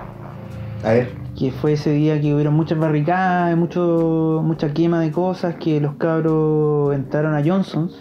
A 0.83 0.89
ver, 0.93 1.09
que 1.37 1.51
fue 1.51 1.73
ese 1.73 1.91
día 1.91 2.19
que 2.21 2.33
hubieron 2.33 2.53
muchas 2.53 2.77
barricadas, 2.77 3.55
mucho, 3.57 4.41
mucha 4.43 4.71
quema 4.73 4.99
de 4.99 5.11
cosas, 5.11 5.55
que 5.55 5.79
los 5.81 5.95
cabros 5.95 6.93
entraron 6.93 7.33
a 7.33 7.41
Johnson's 7.43 7.99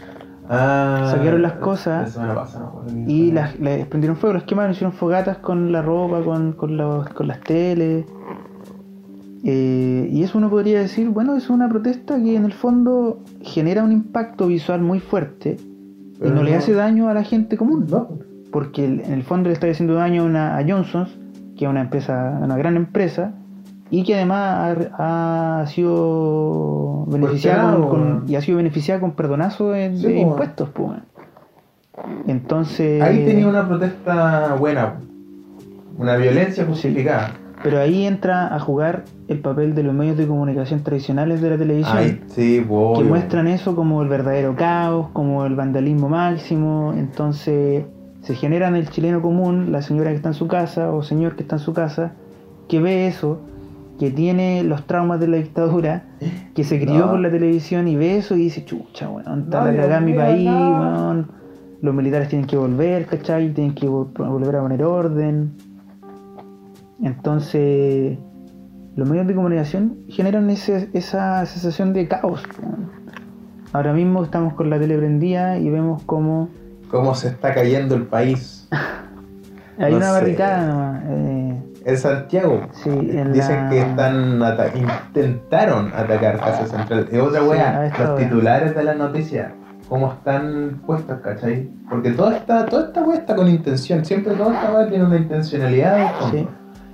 ah, 0.49 1.09
Saquearon 1.11 1.41
las 1.43 1.53
cosas 1.55 2.17
la 2.17 2.25
no 2.35 2.83
y 3.07 3.31
las, 3.33 3.59
les 3.59 3.87
prendieron 3.87 4.17
fuego, 4.17 4.35
las 4.35 4.43
quemaron, 4.45 4.73
hicieron 4.73 4.93
fogatas 4.93 5.39
con 5.39 5.73
la 5.73 5.81
ropa, 5.81 6.23
con, 6.23 6.53
con, 6.53 6.77
los- 6.77 7.09
con 7.11 7.29
las 7.29 7.41
teles. 7.41 8.05
Eh, 9.45 10.09
y 10.13 10.23
eso 10.23 10.37
uno 10.39 10.51
podría 10.51 10.81
decir, 10.81 11.09
bueno, 11.09 11.35
es 11.37 11.49
una 11.49 11.69
protesta 11.69 12.23
que 12.23 12.37
en 12.37 12.45
el 12.45 12.53
fondo 12.53 13.21
genera 13.41 13.83
un 13.83 13.93
impacto 13.93 14.47
visual 14.49 14.83
muy 14.83 15.01
fuerte 15.01 15.57
y 16.23 16.29
no, 16.29 16.43
le 16.43 16.55
hace 16.55 16.75
daño 16.75 17.09
a 17.09 17.15
la 17.15 17.23
gente 17.25 17.57
común, 17.57 17.87
No, 17.91 18.09
porque 18.53 18.85
en 18.85 19.01
el 19.13 19.23
fondo 19.23 19.49
le 19.49 19.55
está 19.55 19.67
haciendo 19.69 19.95
daño 19.95 20.23
a, 20.23 20.27
una, 20.27 20.59
a 20.59 20.65
Johnson's, 20.69 21.17
que 21.57 21.65
es 21.65 21.71
una 21.71 21.81
empresa, 21.81 22.39
una 22.43 22.59
gran 22.59 22.77
empresa, 22.77 23.33
y 23.91 24.05
que 24.05 24.15
además 24.17 24.77
ha, 24.99 25.61
ha 25.63 25.67
sido 25.69 27.07
beneficiada 27.09 27.73
con, 27.77 27.89
con- 27.89 28.25
y 28.29 28.37
ha 28.37 28.43
sido 28.43 28.59
beneficiada 28.59 29.01
con 29.01 29.13
perdonazo 29.13 29.71
de, 29.71 29.97
Sí, 29.97 30.03
de 30.07 30.15
weón. 30.17 30.29
impuestos, 30.33 30.69
pues. 30.75 30.89
weón. 30.91 31.03
Entonces, 32.27 33.01
Ahí 33.03 33.25
tenía 33.25 33.49
una 33.49 33.67
protesta 33.67 34.55
buena, 34.59 34.95
una 35.99 36.17
violencia 36.17 36.65
justificada. 36.67 37.33
Pero 37.63 37.79
ahí 37.81 38.07
entra 38.07 38.55
a 38.55 38.59
jugar 38.61 39.05
el 39.29 39.41
papel 39.41 39.75
de 39.75 39.83
los 39.83 39.95
medios 39.95 40.17
de 40.17 40.27
comunicación 40.27 40.83
tradicionales 40.83 41.41
de 41.41 41.51
la 41.51 41.57
televisión. 41.59 41.97
Ay, 41.99 42.21
sí, 42.29 42.65
que 42.97 43.05
muestran 43.05 43.47
eso 43.49 43.77
como 43.77 44.03
el 44.03 44.09
verdadero 44.09 44.55
caos, 44.57 45.09
como 45.13 45.45
el 45.45 45.55
vandalismo 45.55 46.09
máximo. 46.09 46.93
Entonces 46.97 47.85
se 48.23 48.35
genera 48.35 48.69
en 48.69 48.77
el 48.77 48.89
chileno 48.91 49.23
común, 49.23 49.73
la 49.73 49.83
señora 49.83 50.11
que 50.11 50.17
está 50.17 50.29
en 50.31 50.35
su 50.35 50.47
casa 50.49 50.91
o 50.93 51.03
señor 51.03 51.37
que 51.37 51.43
está 51.43 51.57
en 51.57 51.61
su 51.61 51.73
casa, 51.73 52.13
que 52.69 52.81
ve 52.81 53.07
eso, 53.07 53.41
que 53.99 54.11
tiene 54.11 54.63
los 54.65 54.87
traumas 54.87 55.21
de 55.21 55.29
la 55.29 55.37
dictadura, 55.37 56.05
que 56.55 56.65
se 56.65 56.81
crió 56.81 57.01
No. 57.07 57.11
por 57.11 57.21
la 57.21 57.31
televisión 57.31 57.89
y 57.89 57.97
ve 57.97 58.17
eso 58.17 58.35
y 58.37 58.41
dice, 58.45 58.65
chucha, 58.65 59.09
weón, 59.11 59.43
está 59.45 59.61
No, 59.61 59.67
la 59.71 59.77
cagada 59.77 60.01
mi 60.01 60.15
país, 60.15 60.45
no. 60.47 61.41
Los 61.83 61.95
militares 61.95 62.29
tienen 62.29 62.47
que 62.47 62.59
volver, 62.59 63.07
¿cachai? 63.07 63.55
Tienen 63.55 63.75
que 63.75 63.89
vol- 63.89 64.13
volver 64.15 64.57
a 64.57 64.61
poner 64.61 64.85
orden. 64.85 65.53
Entonces, 67.03 68.19
los 68.97 69.09
medios 69.09 69.27
de 69.27 69.35
comunicación 69.35 69.97
generan 70.09 70.51
ese- 70.51 70.91
esa 70.93 71.45
sensación 71.47 71.93
de 71.93 72.09
caos. 72.09 72.43
Ahora 73.73 73.93
mismo 73.93 74.23
estamos 74.25 74.55
con 74.55 74.69
la 74.69 74.79
tele 74.79 74.99
prendida 74.99 75.59
y 75.59 75.71
vemos 75.71 76.03
como 76.05 76.49
Cómo 76.91 77.15
se 77.15 77.29
está 77.29 77.55
cayendo 77.55 77.95
el 77.95 78.03
país. 78.03 78.69
hay 79.79 79.93
No 79.93 79.99
una 79.99 80.07
sé. 80.07 80.13
barricada 80.13 80.67
nomás. 80.67 81.03
eh, 81.07 81.63
En 81.85 81.97
Santiago. 81.97 82.61
sí, 82.73 82.91
en 82.91 83.33
Dicen 83.33 83.65
la- 83.65 83.71
que 83.71 83.81
están 83.81 84.43
ata- 84.43 84.77
intentaron 84.77 85.93
atacar 85.95 86.39
Casa 86.41 86.67
Central. 86.67 87.07
Es 87.11 87.21
otra 87.21 87.41
Sí, 87.41 87.47
wea, 87.47 87.87
esta 87.87 88.05
los 88.09 88.19
titulares 88.19 88.75
de 88.75 88.83
las 88.85 88.97
noticias, 88.99 89.53
cómo 89.89 90.13
están 90.13 90.83
puestos, 90.85 91.21
¿cachai? 91.21 91.71
Porque 91.89 92.11
toda 92.11 92.37
esta, 92.37 92.67
toda 92.67 92.87
esta 92.89 93.03
wea 93.05 93.19
está 93.19 93.35
con 93.37 93.49
intención, 93.49 94.05
siempre 94.05 94.35
toda 94.35 94.53
esta 94.55 94.73
wea 94.77 94.89
tiene 94.89 95.05
una 95.07 95.17
intencionalidad. 95.17 96.11
Sí, 96.33 96.47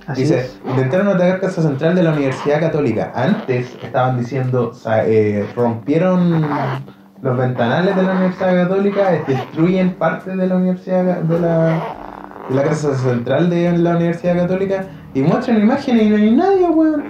así 0.07 0.21
Dice, 0.23 0.39
es. 0.39 0.59
intentaron 0.67 1.07
atacar 1.09 1.39
Casa 1.41 1.61
Central 1.61 1.95
de 1.95 2.03
la 2.03 2.13
Universidad 2.13 2.59
Católica. 2.59 3.11
Antes 3.15 3.77
estaban 3.83 4.17
diciendo, 4.19 4.71
eh, 5.05 5.45
rompieron 5.55 6.45
los 7.21 7.37
ventanales 7.37 7.95
de 7.95 8.03
la 8.03 8.11
Universidad 8.13 8.55
Católica, 8.63 9.11
destruyen 9.27 9.93
parte 9.95 10.35
de 10.35 10.47
la 10.47 10.55
Universidad 10.55 11.21
de 11.21 11.39
la, 11.39 11.81
de 12.49 12.55
la 12.55 12.63
Casa 12.63 12.95
Central 12.95 13.49
de 13.49 13.77
la 13.77 13.95
Universidad 13.97 14.35
Católica 14.37 14.85
y 15.13 15.21
muestran 15.21 15.59
imágenes 15.61 16.03
y 16.03 16.09
no 16.09 16.15
hay 16.15 16.31
nadie, 16.35 16.69
weón. 16.69 17.03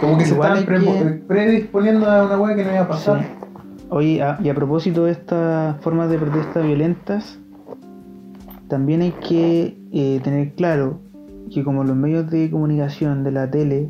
Como 0.00 0.18
que 0.18 0.24
se 0.24 0.34
Igual 0.34 0.64
que- 0.66 1.22
predisponiendo 1.26 2.10
a 2.10 2.24
una 2.26 2.38
weá 2.38 2.54
que 2.56 2.64
no 2.64 2.70
iba 2.72 2.80
a 2.82 2.88
pasar. 2.88 3.20
Sí. 3.20 3.26
Oye, 3.88 4.22
a- 4.22 4.36
y 4.42 4.48
a 4.48 4.54
propósito 4.54 5.04
de 5.04 5.12
estas 5.12 5.80
formas 5.80 6.10
de 6.10 6.18
protesta 6.18 6.60
violentas, 6.60 7.38
también 8.68 9.02
hay 9.02 9.12
que 9.12 9.78
eh, 9.92 10.20
tener 10.22 10.54
claro 10.54 11.00
que 11.52 11.62
como 11.62 11.84
los 11.84 11.96
medios 11.96 12.30
de 12.30 12.50
comunicación 12.50 13.22
de 13.24 13.30
la 13.30 13.50
tele 13.50 13.88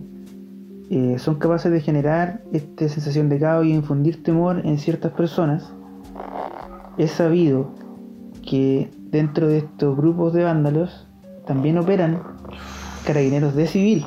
eh, 0.91 1.17
son 1.19 1.37
capaces 1.37 1.73
de 1.73 1.81
generar 1.81 2.43
esta 2.53 2.89
sensación 2.89 3.29
de 3.29 3.39
caos 3.39 3.67
y 3.67 3.73
infundir 3.73 4.23
temor 4.23 4.61
en 4.65 4.79
ciertas 4.79 5.12
personas, 5.12 5.73
es 6.99 7.11
sabido 7.11 7.71
que 8.49 8.91
dentro 9.11 9.49
de 9.49 9.59
estos 9.59 9.97
grupos 9.97 10.33
de 10.33 10.45
vándalos 10.45 11.09
también 11.47 11.79
operan 11.79 12.21
carabineros 13.07 13.55
de 13.55 13.67
civil 13.67 14.05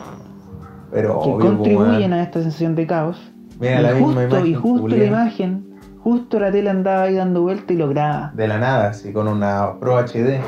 Pero 0.91 1.19
que 1.21 1.29
obvio, 1.29 1.47
contribuyen 1.47 2.13
a 2.13 2.23
esta 2.23 2.41
sensación 2.41 2.75
de 2.75 2.87
caos 2.87 3.17
Mira 3.59 3.79
y 3.79 3.83
la 3.83 3.95
justo, 3.99 4.21
imagen. 4.23 4.45
y 4.45 4.53
justo 4.53 4.87
la 4.87 5.05
imagen, 5.05 5.68
justo 6.09 6.39
la 6.39 6.51
tela 6.51 6.71
andaba 6.71 7.03
ahí 7.03 7.15
dando 7.15 7.43
vuelta 7.43 7.71
y 7.71 7.77
lo 7.77 7.87
graba. 7.87 8.31
De 8.33 8.47
la 8.47 8.57
nada, 8.57 8.89
así, 8.89 9.13
con 9.13 9.27
una 9.27 9.73
Pro 9.79 9.97
HD. 9.97 10.39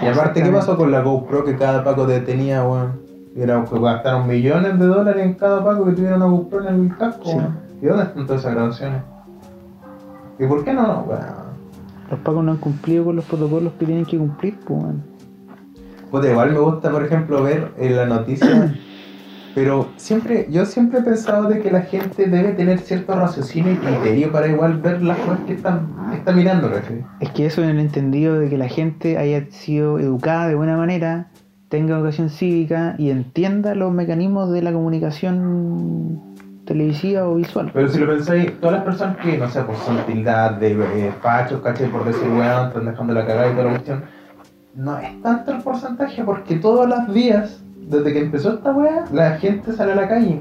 Y 0.00 0.06
aparte, 0.06 0.42
¿qué 0.42 0.50
pasó 0.50 0.76
con 0.76 0.92
la 0.92 1.00
GoPro 1.00 1.44
que 1.44 1.56
cada 1.56 1.82
Paco 1.82 2.06
tenía, 2.06 2.62
weón? 2.62 3.00
Era 3.36 3.64
que 3.64 3.78
gastaron 3.80 4.28
millones 4.28 4.78
de 4.78 4.86
dólares 4.86 5.26
en 5.26 5.34
cada 5.34 5.64
Paco 5.64 5.84
que 5.86 5.92
tuviera 5.92 6.16
una 6.16 6.26
GoPro 6.26 6.68
en 6.68 6.86
el 6.86 6.96
casco, 6.96 7.24
Sí. 7.24 7.36
¿Y 7.82 7.86
dónde 7.86 8.04
están 8.04 8.26
todas 8.26 8.42
esas 8.42 8.54
grabaciones? 8.54 9.02
¿Y 10.38 10.46
por 10.46 10.64
qué 10.64 10.72
no? 10.72 11.06
Los 12.10 12.20
pacos 12.20 12.44
no 12.44 12.52
han 12.52 12.58
cumplido 12.58 13.04
con 13.06 13.16
los 13.16 13.24
protocolos 13.24 13.72
que 13.78 13.86
tienen 13.86 14.04
que 14.04 14.18
cumplir, 14.18 14.58
pues, 14.66 14.82
weón. 14.82 15.02
Puta, 16.10 16.30
igual 16.30 16.52
me 16.52 16.58
gusta, 16.58 16.90
por 16.90 17.04
ejemplo, 17.04 17.42
ver 17.42 17.72
en 17.76 17.96
la 17.96 18.06
noticia. 18.06 18.74
Pero 19.54 19.88
siempre, 19.96 20.46
yo 20.50 20.64
siempre 20.64 21.00
he 21.00 21.02
pensado 21.02 21.48
de 21.48 21.60
que 21.60 21.70
la 21.70 21.82
gente 21.82 22.26
debe 22.26 22.52
tener 22.52 22.78
cierto 22.78 23.14
raciocinio 23.14 23.72
y 23.72 23.76
criterio 23.76 24.30
para 24.30 24.48
igual 24.48 24.78
ver 24.80 25.02
las 25.02 25.18
cosas 25.18 25.40
que 25.46 25.54
están, 25.54 25.88
está 26.14 26.32
mirando. 26.32 26.70
Es 27.20 27.30
que 27.30 27.46
eso 27.46 27.62
en 27.62 27.70
el 27.70 27.80
entendido 27.80 28.38
de 28.38 28.48
que 28.48 28.56
la 28.56 28.68
gente 28.68 29.18
haya 29.18 29.44
sido 29.50 29.98
educada 29.98 30.48
de 30.48 30.54
buena 30.54 30.76
manera, 30.76 31.30
tenga 31.68 31.96
educación 31.96 32.30
cívica 32.30 32.94
y 32.98 33.10
entienda 33.10 33.74
los 33.74 33.92
mecanismos 33.92 34.52
de 34.52 34.62
la 34.62 34.72
comunicación 34.72 36.20
televisiva 36.64 37.28
o 37.28 37.34
visual. 37.34 37.70
Pero 37.72 37.88
si 37.88 37.98
lo 37.98 38.06
pensáis, 38.06 38.60
todas 38.60 38.76
las 38.76 38.84
personas 38.84 39.16
que, 39.16 39.36
no 39.36 39.48
sé, 39.48 39.62
pues 39.62 39.78
son 39.78 39.98
tildadas 40.06 40.60
de 40.60 40.72
eh, 40.72 41.12
fachos, 41.20 41.60
caché, 41.62 41.86
por 41.88 42.04
decir 42.04 42.28
weón, 42.28 42.68
están 42.68 42.86
dejando 42.86 43.12
la 43.12 43.26
cagada 43.26 43.48
y 43.48 43.52
toda 43.52 43.64
la 43.64 43.70
cuestión, 43.70 44.04
no 44.74 44.98
es 44.98 45.22
tanto 45.22 45.52
el 45.52 45.62
porcentaje 45.62 46.22
porque 46.22 46.56
todos 46.56 46.88
los 46.88 47.12
días, 47.12 47.62
desde 47.90 48.12
que 48.12 48.20
empezó 48.20 48.54
esta 48.54 48.72
weá, 48.72 49.04
la 49.12 49.32
gente 49.38 49.72
sale 49.72 49.92
a 49.92 49.96
la 49.96 50.08
calle. 50.08 50.40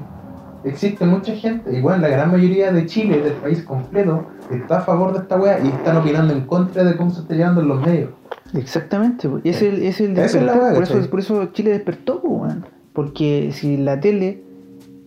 Existe 0.64 1.06
mucha 1.06 1.34
gente, 1.36 1.76
igual 1.76 2.02
la 2.02 2.10
gran 2.10 2.32
mayoría 2.32 2.72
de 2.72 2.86
Chile, 2.86 3.22
del 3.22 3.34
país 3.34 3.64
completo, 3.64 4.26
está 4.52 4.80
a 4.80 4.82
favor 4.82 5.14
de 5.14 5.20
esta 5.20 5.38
weá 5.38 5.60
y 5.60 5.70
están 5.70 5.98
opinando 5.98 6.34
en 6.34 6.42
contra 6.42 6.84
de 6.84 6.98
cómo 6.98 7.12
se 7.12 7.22
está 7.22 7.34
llevando 7.34 7.62
en 7.62 7.70
los 7.70 7.86
medios. 7.86 8.10
Exactamente, 8.54 9.30
y 9.44 9.50
es 9.50 9.62
el, 9.62 9.82
es 9.84 10.02
el 10.02 10.18
Esa 10.18 10.26
es 10.26 10.34
la 10.44 10.54
despertar, 10.54 10.74
por, 10.74 10.84
eso, 10.84 11.10
por 11.10 11.20
eso 11.20 11.46
Chile 11.54 11.72
despertó, 11.72 12.20
weón. 12.22 12.66
porque 12.94 13.52
si 13.54 13.78
la 13.78 14.00
tele 14.00 14.44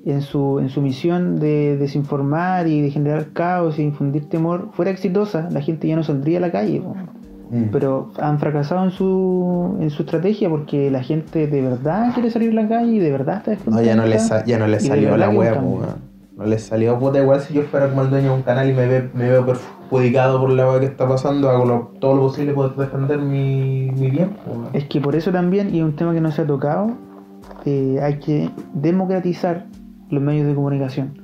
en 0.04 0.22
su, 0.22 0.58
en 0.58 0.68
su 0.68 0.80
misión 0.80 1.38
de 1.38 1.76
desinformar 1.76 2.66
y 2.66 2.80
de 2.80 2.90
generar 2.90 3.26
caos 3.32 3.78
y 3.78 3.82
infundir 3.82 4.28
temor 4.28 4.70
fuera 4.72 4.90
exitosa, 4.90 5.48
la 5.50 5.60
gente 5.60 5.86
ya 5.86 5.96
no 5.96 6.02
saldría 6.02 6.38
a 6.38 6.40
la 6.40 6.50
calle. 6.50 6.80
pues. 6.80 6.96
Mm. 7.52 7.64
Pero 7.70 8.10
han 8.18 8.38
fracasado 8.38 8.82
en 8.82 8.90
su, 8.92 9.76
en 9.78 9.90
su 9.90 10.04
estrategia 10.04 10.48
porque 10.48 10.90
la 10.90 11.02
gente 11.02 11.46
de 11.46 11.60
verdad 11.60 12.14
quiere 12.14 12.30
salir 12.30 12.50
a 12.58 12.62
la 12.62 12.66
calle 12.68 12.92
y 12.92 12.98
de 12.98 13.12
verdad 13.12 13.42
está 13.46 13.70
No, 13.70 13.82
ya 13.82 13.94
no 13.94 14.04
descontenta. 14.04 14.18
sa- 14.40 14.44
ya 14.46 14.58
no 14.58 14.66
le 14.66 14.76
Y 14.78 14.80
de 14.80 14.86
salió 14.88 15.16
la 15.18 15.30
po, 15.30 15.36
weón. 15.38 16.12
No 16.34 16.46
le 16.46 16.58
salió 16.58 16.98
puta 16.98 17.20
igual 17.20 17.40
si 17.42 17.52
yo 17.52 17.62
fuera 17.64 17.90
como 17.90 18.00
el 18.02 18.10
dueño 18.10 18.30
de 18.30 18.34
un 18.36 18.42
canal 18.42 18.70
y 18.70 18.72
me, 18.72 18.86
ve- 18.86 19.10
me 19.12 19.28
veo 19.28 19.44
perjudicado 19.44 20.40
por 20.40 20.48
la 20.48 20.66
wea 20.70 20.80
que 20.80 20.86
está 20.86 21.06
pasando, 21.06 21.50
hago 21.50 21.66
lo- 21.66 21.92
todo 22.00 22.16
lo 22.16 22.22
posible 22.22 22.54
por 22.54 22.74
defender 22.74 23.18
mi, 23.18 23.90
mi 23.92 24.08
bien, 24.10 24.30
weón. 24.46 24.68
Es 24.72 24.84
que 24.86 24.98
por 25.02 25.14
eso 25.14 25.30
también, 25.30 25.74
y 25.74 25.80
es 25.80 25.84
un 25.84 25.94
tema 25.94 26.14
que 26.14 26.22
no 26.22 26.32
se 26.32 26.40
ha 26.40 26.46
tocado, 26.46 26.92
eh, 27.66 28.00
hay 28.02 28.18
que 28.18 28.48
democratizar 28.72 29.66
los 30.08 30.22
medios 30.22 30.46
de 30.46 30.54
comunicación. 30.54 31.18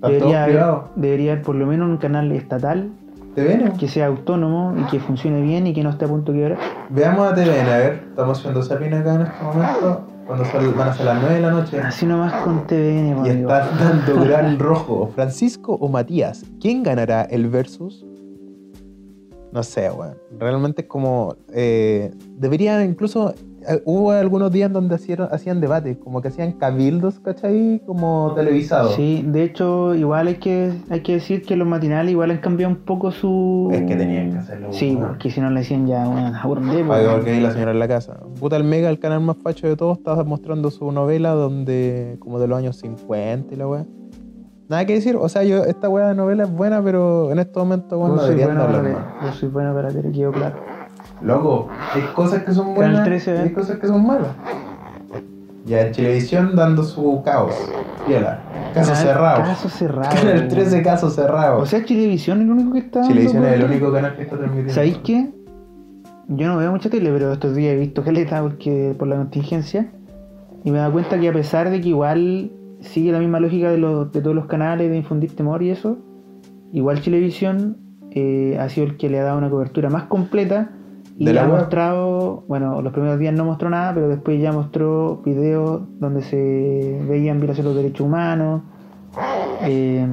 Debería 0.00 0.44
haber, 0.44 0.64
debería 0.96 1.32
haber 1.32 1.44
por 1.44 1.54
lo 1.54 1.66
menos 1.66 1.88
un 1.90 1.96
canal 1.98 2.32
estatal 2.32 2.88
Que 3.36 3.86
sea 3.86 4.06
autónomo 4.06 4.74
y 4.80 4.84
que 4.90 4.98
funcione 4.98 5.42
bien 5.42 5.66
y 5.66 5.74
que 5.74 5.82
no 5.82 5.90
esté 5.90 6.06
a 6.06 6.08
punto 6.08 6.32
de 6.32 6.38
quebrar. 6.38 6.58
Veamos 6.88 7.30
a 7.30 7.34
TVN, 7.34 7.68
a 7.70 7.76
ver, 7.78 8.04
estamos 8.08 8.38
haciendo 8.38 8.62
Sapin 8.62 8.94
acá 8.94 9.14
en 9.16 9.20
este 9.22 9.44
momento, 9.44 10.06
cuando 10.26 10.44
son- 10.46 10.74
van 10.78 10.88
a 10.88 10.94
ser 10.94 11.04
las 11.04 11.20
9 11.20 11.34
de 11.34 11.40
la 11.42 11.50
noche. 11.50 11.78
Así 11.80 12.06
nomás 12.06 12.32
con 12.42 12.66
TVN, 12.66 13.14
pues, 13.14 13.26
Y 13.28 13.30
amigo. 13.32 13.50
está 13.54 13.68
dando 13.76 14.20
gran 14.24 14.58
rojo. 14.58 15.10
¿Francisco 15.14 15.74
o 15.74 15.86
Matías? 15.90 16.46
¿Quién 16.62 16.82
ganará 16.82 17.22
el 17.24 17.50
versus? 17.50 18.06
No 19.52 19.62
sé, 19.62 19.90
weón. 19.90 20.16
Realmente 20.38 20.82
es 20.82 20.88
como. 20.88 21.36
eh, 21.52 22.12
debería 22.38 22.82
incluso. 22.84 23.34
Hubo 23.84 24.12
algunos 24.12 24.50
días 24.52 24.72
donde 24.72 24.94
hacían, 24.94 25.28
hacían 25.30 25.60
debates, 25.60 25.96
como 25.98 26.22
que 26.22 26.28
hacían 26.28 26.52
cabildos, 26.52 27.20
¿cachai? 27.20 27.82
Como 27.86 28.32
televisados. 28.34 28.94
Sí, 28.94 29.24
de 29.26 29.44
hecho, 29.44 29.94
igual 29.94 30.28
hay 30.28 30.36
que, 30.36 30.72
hay 30.90 31.00
que 31.00 31.14
decir 31.14 31.42
que 31.42 31.56
los 31.56 31.66
matinales 31.66 32.12
igual 32.12 32.30
han 32.30 32.38
cambiado 32.38 32.72
un 32.72 32.80
poco 32.80 33.10
su... 33.10 33.68
Es 33.72 33.82
que 33.82 33.96
tenían 33.96 34.32
que 34.32 34.38
hacerlo. 34.38 34.68
Sí, 34.72 34.94
weón. 34.94 35.08
porque 35.08 35.30
si 35.30 35.40
no 35.40 35.50
le 35.50 35.60
decían 35.60 35.86
ya 35.86 36.08
una 36.08 36.40
aburrida, 36.40 36.72
que 36.76 37.08
porque 37.08 37.30
hay 37.32 37.40
la 37.40 37.52
señora 37.52 37.72
en 37.72 37.78
la 37.78 37.88
casa. 37.88 38.20
Puta 38.38 38.56
el 38.56 38.64
Mega, 38.64 38.88
el 38.88 38.98
canal 38.98 39.20
más 39.20 39.36
facho 39.36 39.66
de 39.66 39.76
todos, 39.76 39.98
estaba 39.98 40.24
mostrando 40.24 40.70
su 40.70 40.90
novela 40.92 41.30
donde. 41.30 42.16
como 42.20 42.38
de 42.38 42.48
los 42.48 42.58
años 42.58 42.76
50 42.76 43.54
y 43.54 43.56
la 43.56 43.68
weá. 43.68 43.86
Nada 44.68 44.84
que 44.84 44.94
decir, 44.94 45.16
o 45.16 45.28
sea, 45.28 45.44
yo 45.44 45.64
esta 45.64 45.88
weá 45.88 46.08
de 46.08 46.14
novela 46.16 46.42
es 46.42 46.50
buena, 46.50 46.82
pero 46.82 47.30
en 47.30 47.38
estos 47.38 47.62
momentos 47.62 47.98
bueno, 47.98 48.16
no 48.16 48.22
deberían 48.22 48.48
bueno 48.48 48.62
hablar 48.64 48.82
para 48.82 48.94
más. 48.94 49.04
ver, 49.04 49.30
vos 49.30 49.38
soy 49.38 49.48
bueno 49.48 49.74
para 49.74 49.90
ver, 49.90 50.10
quedó 50.10 50.32
claro. 50.32 50.56
Loco, 51.22 51.68
hay 51.94 52.02
cosas 52.14 52.42
que 52.42 52.52
son 52.52 52.74
buenas 52.74 53.04
13, 53.04 53.34
y 53.34 53.38
hay 53.38 53.48
¿eh? 53.48 53.52
cosas 53.52 53.78
que 53.78 53.86
son 53.86 54.06
malas. 54.06 54.28
Ya 55.64 55.80
en 55.80 55.92
televisión 55.92 56.54
dando 56.54 56.84
su 56.84 57.22
caos. 57.24 57.52
Viola. 58.06 58.40
Caso 58.72 58.92
Canal- 58.92 59.06
cerrado. 59.06 59.42
Caso 59.42 59.68
cerrado. 59.68 60.14
Canal 60.14 60.48
13 60.48 60.82
caso 60.82 61.10
cerrado. 61.10 61.58
O 61.58 61.66
sea, 61.66 61.84
Chilevisión 61.84 62.38
es 62.38 62.44
el 62.44 62.50
único 62.52 62.72
que 62.72 62.78
está. 62.78 63.00
dando 63.00 63.14
Chilevisión 63.14 63.44
es 63.46 63.52
el 63.54 63.64
único 63.64 63.92
canal 63.92 64.14
que 64.14 64.22
está 64.22 64.36
transmitiendo. 64.36 64.72
¿Sabéis 64.72 64.98
qué? 64.98 65.30
Yo 66.28 66.46
no 66.48 66.56
veo 66.58 66.70
mucha 66.70 66.88
tele, 66.90 67.10
pero 67.10 67.32
estos 67.32 67.56
días 67.56 67.72
he 67.74 67.76
visto 67.78 68.04
caleta 68.04 68.42
porque 68.42 68.94
por 68.96 69.08
la 69.08 69.16
contingencia. 69.16 69.90
Y 70.64 70.70
me 70.70 70.76
he 70.76 70.80
dado 70.80 70.92
cuenta 70.92 71.18
que 71.18 71.28
a 71.28 71.32
pesar 71.32 71.70
de 71.70 71.80
que 71.80 71.88
igual 71.88 72.52
sigue 72.80 73.10
la 73.10 73.18
misma 73.18 73.40
lógica 73.40 73.70
de, 73.70 73.78
los, 73.78 74.12
de 74.12 74.20
todos 74.20 74.36
los 74.36 74.46
canales 74.46 74.90
de 74.90 74.96
infundir 74.96 75.34
temor 75.34 75.62
y 75.62 75.70
eso, 75.70 75.98
igual 76.72 77.00
Chilevisión 77.00 77.78
eh, 78.10 78.56
ha 78.60 78.68
sido 78.68 78.86
el 78.86 78.96
que 78.96 79.08
le 79.08 79.18
ha 79.18 79.24
dado 79.24 79.38
una 79.38 79.50
cobertura 79.50 79.88
más 79.90 80.04
completa 80.04 80.70
y 81.18 81.36
ha 81.36 81.46
mostrado, 81.46 82.44
bueno, 82.46 82.82
los 82.82 82.92
primeros 82.92 83.18
días 83.18 83.34
no 83.34 83.44
mostró 83.44 83.70
nada, 83.70 83.94
pero 83.94 84.08
después 84.08 84.40
ya 84.40 84.52
mostró 84.52 85.22
videos 85.24 85.82
donde 85.98 86.22
se 86.22 87.02
veían 87.08 87.38
violaciones 87.38 87.72
de 87.72 87.74
los 87.74 87.76
derechos 87.76 88.06
humanos. 88.06 88.62
eh, 89.62 90.06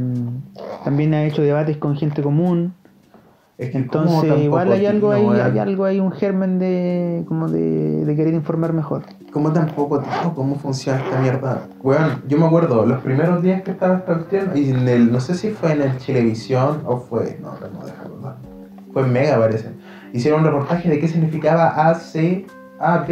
también 0.83 1.13
ha 1.13 1.23
hecho 1.25 1.41
debates 1.41 1.77
con 1.77 1.95
gente 1.95 2.21
común. 2.21 2.73
Es 3.57 3.67
que 3.69 3.85
como 3.85 4.23
Entonces, 4.23 4.43
igual 4.43 4.71
hay 4.71 4.85
algo 4.85 5.11
ahí, 5.11 5.27
hay 5.27 5.59
algo 5.59 5.85
ahí, 5.85 5.99
un 5.99 6.11
germen 6.11 6.57
de 6.57 7.23
como 7.27 7.49
de, 7.49 8.03
de 8.03 8.15
querer 8.15 8.33
informar 8.33 8.73
mejor. 8.73 9.03
¿Cómo 9.31 9.51
tampoco 9.51 9.99
tino, 9.99 10.33
cómo 10.33 10.55
funciona 10.55 10.99
esta 10.99 11.19
mierda? 11.19 11.67
Weón, 11.81 12.23
yo 12.27 12.37
me 12.37 12.45
acuerdo, 12.45 12.85
los 12.85 13.01
primeros 13.01 13.43
días 13.43 13.61
que 13.61 13.71
estaba 13.71 13.97
esta 13.97 14.13
cuestión, 14.15 14.51
y 14.55 14.69
en 14.69 14.87
el, 14.87 15.11
no 15.11 15.19
sé 15.19 15.35
si 15.35 15.51
fue 15.51 15.73
en 15.73 15.81
el 15.81 15.97
Chilevisión 15.97 16.81
o 16.85 16.97
fue, 16.97 17.39
no, 17.41 17.49
no 17.51 17.85
deja 17.85 18.01
acordar. 18.01 18.37
Fue 18.91 19.03
en 19.03 19.13
Mega 19.13 19.37
parece. 19.37 19.69
Hicieron 20.13 20.41
un 20.41 20.45
reportaje 20.45 20.89
de 20.89 20.99
qué 20.99 21.07
significaba 21.07 21.89
ACAB. 21.89 23.09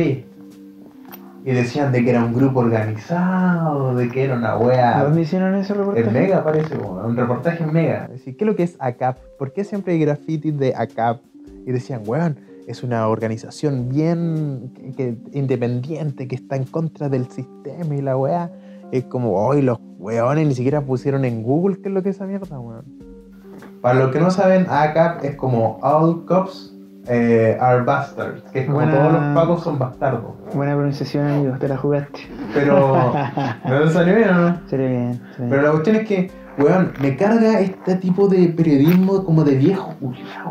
Y 1.44 1.52
decían 1.54 1.92
de 1.92 2.04
que 2.04 2.12
era 2.12 2.24
un 2.24 2.34
grupo 2.36 2.60
organizado, 2.60 3.96
de 3.96 4.10
que 4.10 4.26
era 4.26 4.36
una 4.36 4.52
¿A 4.52 4.58
wea 4.60 5.04
dónde 5.04 5.22
hicieron 5.22 5.56
ese 5.56 5.74
reportaje? 5.74 6.06
En 6.08 6.14
Mega 6.14 6.44
parece, 6.44 6.78
un 6.78 7.18
reportaje 7.18 7.64
en 7.64 7.74
Mega. 7.74 8.10
¿qué 8.24 8.36
es 8.38 8.46
lo 8.46 8.56
que 8.56 8.62
es 8.64 8.76
ACAP? 8.80 9.18
¿Por 9.40 9.52
qué 9.52 9.64
siempre 9.64 9.94
hay 9.94 10.00
grafitis 10.00 10.56
de 10.60 10.76
ACAP? 10.76 11.20
Y 11.66 11.72
decían, 11.72 12.04
weón, 12.06 12.38
es 12.68 12.84
una 12.84 13.08
organización 13.08 13.90
bien 13.90 14.72
que- 14.76 14.92
que- 14.94 15.18
independiente 15.34 16.28
que 16.28 16.36
está 16.36 16.56
en 16.56 16.66
contra 16.66 17.10
del 17.10 17.28
sistema 17.32 17.96
y 17.96 18.02
la 18.04 18.16
weá. 18.18 18.52
Es 18.92 19.06
como, 19.06 19.34
hoy 19.34 19.64
los 19.64 19.80
weones 19.98 20.48
ni 20.48 20.54
siquiera 20.54 20.82
pusieron 20.82 21.26
en 21.26 21.42
Google 21.42 21.78
qué 21.82 21.90
es 21.90 21.94
lo 21.96 22.04
que 22.04 22.10
es 22.10 22.18
esa 22.18 22.28
mierda, 22.28 22.60
weón. 22.60 22.86
Para 23.82 23.96
los 24.00 24.12
que 24.12 24.20
no 24.20 24.30
saben, 24.30 24.68
ACAP 24.70 25.24
es 25.24 25.36
como 25.36 25.80
All 25.82 26.24
Cops 26.26 26.71
eh, 27.08 27.58
are 27.60 27.82
Bastards, 27.84 28.42
que 28.52 28.60
es 28.62 28.66
como 28.66 28.78
Buena- 28.78 28.94
todos 28.98 29.14
los 29.14 29.22
pagos 29.36 29.64
son 29.64 29.80
bastardos. 29.80 30.32
Buena 30.54 30.74
pronunciación, 30.76 31.28
amigo, 31.28 31.56
te 31.60 31.68
la 31.68 31.78
jugaste. 31.78 32.20
Pero, 32.54 33.14
¿no 33.68 33.90
salió 33.90 34.16
bien 34.16 34.30
o 34.30 34.34
no? 34.34 34.62
Sería 34.68 34.88
bien. 34.88 35.22
Pero 35.50 35.62
la 35.62 35.72
cuestión 35.72 35.96
es 35.98 36.08
que, 36.08 36.32
weón, 36.58 36.94
me 37.02 37.16
carga 37.16 37.60
este 37.60 37.96
tipo 37.96 38.28
de 38.28 38.48
periodismo 38.50 39.24
como 39.24 39.44
de 39.44 39.56
viejo 39.56 39.94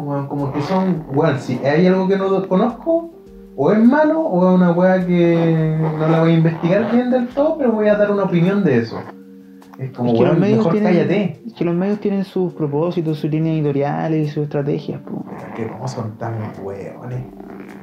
weón. 0.00 0.26
Como 0.26 0.52
que 0.52 0.60
son, 0.62 1.04
weón, 1.14 1.38
si 1.38 1.58
hay 1.64 1.86
algo 1.86 2.08
que 2.08 2.16
no 2.16 2.46
conozco, 2.48 3.10
o 3.56 3.72
es 3.72 3.78
malo, 3.78 4.20
o 4.20 4.48
es 4.48 4.54
una 4.54 4.72
weá 4.72 5.04
que 5.06 5.76
no 5.98 6.08
la 6.08 6.20
voy 6.20 6.30
a 6.32 6.34
investigar 6.34 6.90
bien 6.90 7.10
del 7.10 7.28
todo, 7.28 7.58
pero 7.58 7.72
voy 7.72 7.88
a 7.88 7.96
dar 7.96 8.10
una 8.10 8.22
opinión 8.24 8.64
de 8.64 8.78
eso. 8.78 8.98
Es 9.81 9.90
como, 9.93 10.12
Es 10.12 10.19
que 10.19 10.25
los 10.27 10.38
medios 10.38 10.59
mejor 10.59 10.73
tienen- 10.73 10.93
cállate. 10.93 11.40
Es 11.47 11.55
que 11.55 11.64
los 11.64 11.75
medios 11.75 12.01
tienen 12.01 12.25
sus 12.25 12.53
propósitos, 12.53 13.19
sus 13.19 13.31
líneas 13.31 13.57
editoriales 13.57 14.29
y 14.29 14.31
sus 14.31 14.43
estrategias. 14.45 15.01
po. 15.01 15.25
Que 15.57 15.66
cómo 15.69 15.88
son 15.88 16.19
tan 16.19 16.35
weones. 16.62 17.25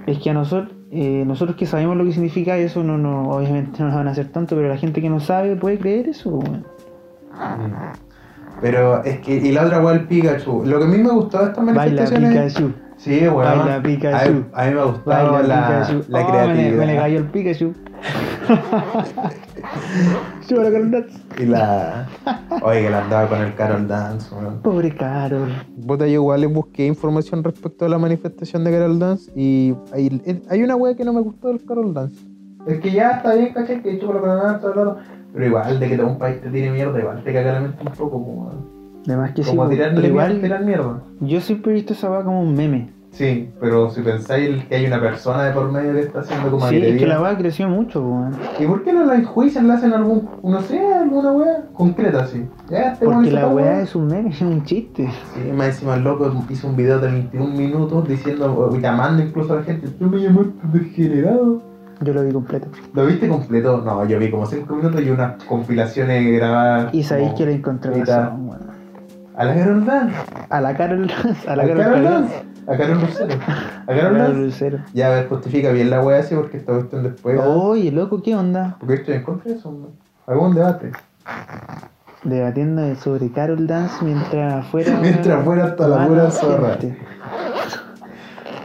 Es 0.06 0.20
que 0.20 0.30
a 0.30 0.34
nosotros, 0.34 0.76
eh, 0.92 1.24
nosotros 1.26 1.58
que 1.58 1.66
sabemos 1.66 1.98
lo 1.98 2.06
que 2.06 2.12
significa 2.14 2.56
eso, 2.58 2.84
no, 2.84 2.98
no, 3.00 3.30
obviamente 3.32 3.72
no 3.80 3.86
nos 3.88 3.96
van 3.96 4.08
a 4.08 4.12
hacer 4.12 4.28
tanto, 4.32 4.56
pero 4.56 4.70
la 4.70 4.78
gente 4.78 5.02
que 5.02 5.10
no 5.10 5.20
sabe 5.20 5.56
puede 5.56 5.80
creer 5.80 6.10
eso. 6.10 6.30
weón. 6.30 6.66
Pero 8.62 9.04
es 9.04 9.20
que, 9.20 9.36
y 9.36 9.52
la 9.52 9.66
otra 9.66 9.80
weá, 9.84 9.94
el 9.96 10.08
Pikachu. 10.08 10.64
Lo 10.66 10.78
que 10.80 10.86
a 10.86 10.88
mí 10.88 10.98
me 10.98 11.10
gustó 11.12 11.40
de 11.40 11.46
estas 11.46 11.64
Baila 11.66 11.74
manifestaciones. 11.82 12.54
Pikachu, 12.54 12.74
Sí, 12.98 13.20
weón. 13.28 13.36
Baila 13.38 13.82
Pikachu. 13.84 14.18
A, 14.18 14.26
mí- 14.32 14.46
a 14.54 14.66
mí 14.66 14.72
me 14.74 14.82
baila 15.06 15.44
la, 15.44 15.48
la 15.48 15.88
Oh, 15.90 15.94
me 16.10 16.20
le- 16.20 16.26
creatividad. 16.26 16.78
Me 16.78 16.86
le 16.88 16.95
cayó 16.95 17.18
el 17.20 17.26
Pikachu. 17.26 17.74
Chúbalo 20.48 20.72
con 20.72 20.82
el 20.82 20.91
Dance. 20.91 21.20
Y 21.39 21.45
la. 21.45 22.08
Oye, 22.62 22.84
que 22.84 22.89
la 22.89 23.04
andaba 23.04 23.28
con 23.28 23.41
el 23.41 23.54
Carol 23.56 23.88
Dance, 23.88 24.34
weón. 24.34 24.62
Pobre 24.62 24.95
Carol. 24.95 25.52
Puta, 25.86 26.06
yo 26.08 26.14
igual 26.14 26.41
le 26.41 26.48
busqué 26.48 26.86
información 26.86 27.43
respecto 27.43 27.86
a 27.86 27.89
la 27.89 27.98
manifestación 27.98 28.64
de 28.64 28.72
Carol 28.72 28.98
Dance 28.98 29.30
y 29.36 29.76
hay, 29.91 30.22
hay 30.50 30.64
una 30.64 30.78
wea 30.78 30.95
que 30.95 31.04
no 31.04 31.12
me 31.12 31.20
gustó 31.20 31.50
del 31.50 31.64
Carol 31.66 31.93
Dance. 31.93 32.16
Es 32.66 32.80
que 32.80 32.91
ya 32.91 33.12
está 33.12 33.36
bien, 33.36 33.54
caché, 33.54 33.82
que 33.82 34.00
chupa 34.00 34.14
la 34.14 34.22
Carol 34.22 34.41
Dance, 34.41 34.68
todo. 34.74 34.98
Pero 35.34 35.45
igual, 35.45 35.80
de 35.80 35.89
que 35.89 35.98
todo 35.98 36.08
un 36.08 36.18
país 36.18 36.41
te 36.41 36.50
tire 36.50 36.72
mierda, 36.72 36.98
igual 36.98 37.24
te 37.24 37.34
caga 37.34 37.52
la 37.52 37.60
mente 37.60 37.84
un 37.86 37.91
poco, 37.91 38.12
como, 38.12 38.52
Además 39.06 39.32
que 39.32 39.43
sí, 39.43 39.50
como 39.50 39.70
tirar, 39.70 39.93
pero 39.95 40.08
igual 40.08 40.39
tirar 40.41 40.64
mierda. 40.64 41.02
yo 41.20 41.41
siempre 41.41 41.72
he 41.72 41.76
visto 41.76 41.93
esa 41.93 42.10
va 42.10 42.24
como 42.24 42.41
un 42.41 42.54
meme. 42.56 42.89
Sí, 43.12 43.49
pero 43.60 43.89
si 43.89 44.01
pensáis 44.01 44.64
que 44.66 44.76
hay 44.76 44.86
una 44.86 44.99
persona 44.99 45.43
de 45.45 45.51
por 45.51 45.72
medio 45.72 45.93
que 45.93 46.01
está 46.01 46.20
haciendo 46.20 46.51
como 46.51 46.68
Sí, 46.68 46.78
es 46.78 46.99
que 46.99 47.08
la 47.08 47.20
va 47.20 47.36
creció 47.36 47.68
mucho, 47.68 48.01
weón. 48.01 48.36
¿Y 48.60 48.66
por 48.66 48.84
qué 48.84 48.93
no 48.93 49.05
la 49.05 49.16
enjuician, 49.16 49.68
la 49.68 49.76
hacen 49.76 49.93
algún, 49.93 50.30
no 50.43 50.62
sé, 50.62 50.80
alguna 50.93 51.32
wea 51.32 51.66
concreta 51.74 52.24
así? 52.24 52.45
Ya, 52.70 52.93
este 52.93 53.05
Porque 53.05 53.32
la 53.32 53.47
weá 53.47 53.82
es 53.82 53.95
un 53.95 54.08
meme, 54.08 54.30
es 54.30 54.41
un 54.41 54.64
chiste. 54.64 55.10
Sí, 55.34 55.51
más 55.51 55.68
encima 55.68 55.95
el 55.95 56.03
loco 56.03 56.32
hizo 56.49 56.68
un 56.68 56.76
video 56.76 56.99
de 56.99 57.12
21 57.12 57.47
minutos 57.55 58.08
diciendo, 58.08 58.72
llamando 58.80 59.24
incluso 59.24 59.53
a 59.53 59.55
la 59.58 59.64
gente, 59.64 59.88
tú 59.88 60.05
me 60.05 60.20
llamaste 60.20 60.53
degenerado. 60.72 61.62
Yo 62.01 62.14
lo 62.14 62.24
vi 62.24 62.32
completo. 62.32 62.68
¿Lo 62.93 63.05
viste 63.08 63.28
completo? 63.28 63.82
No, 63.84 64.05
yo 64.05 64.20
vi 64.20 64.30
como 64.30 64.45
5 64.45 64.76
minutos 64.76 65.01
y 65.01 65.10
unas 65.10 65.43
compilaciones 65.45 66.32
grabadas. 66.32 66.93
Y 66.93 67.01
sabéis 67.01 67.34
que 67.34 67.47
le 67.47 67.53
encontré 67.53 67.95
mitad. 67.95 68.26
razón, 68.26 68.49
weón. 68.49 68.66
A 69.38 69.46
la 69.46 69.54
Carol 69.54 69.86
Dance. 69.86 70.16
A 70.50 70.62
la 70.62 70.76
Carol 70.76 71.08
Dance, 71.08 71.48
a 71.48 71.56
la 71.56 71.64
A 71.64 71.68
Carol 71.68 71.84
Carol 71.84 72.04
Dance. 72.04 72.44
A 72.68 72.76
Carol 72.76 73.00
Lucero. 73.00 73.36
A 73.36 73.92
A 73.92 73.96
Carol 73.96 74.18
Dance. 74.18 74.34
Lucero. 74.34 74.80
Ya, 74.96 75.08
a 75.08 75.10
ver, 75.12 75.30
justifica 75.30 75.72
bien 75.72 75.92
la 75.92 76.02
wea 76.02 76.20
así 76.20 76.34
porque 76.34 76.58
esta 76.58 76.74
cuestión 76.74 77.04
después. 77.04 77.40
Oye, 77.46 77.92
loco, 77.92 78.24
¿qué 78.24 78.36
onda? 78.36 78.78
Porque 78.80 78.96
estoy 78.96 79.14
en 79.14 79.24
contra 79.24 79.52
de 79.52 79.58
eso. 79.60 79.72
Hagamos 80.26 80.50
un 80.50 80.56
debate. 80.56 80.92
Debatiendo 82.24 82.96
sobre 82.96 83.32
Carol 83.32 83.68
Dance 83.68 84.04
mientras 84.04 84.66
afuera. 84.66 84.98
Mientras 85.02 85.40
afuera 85.40 85.68
está 85.68 85.88
la 85.88 86.08
pura 86.08 86.32
zorra. 86.32 86.78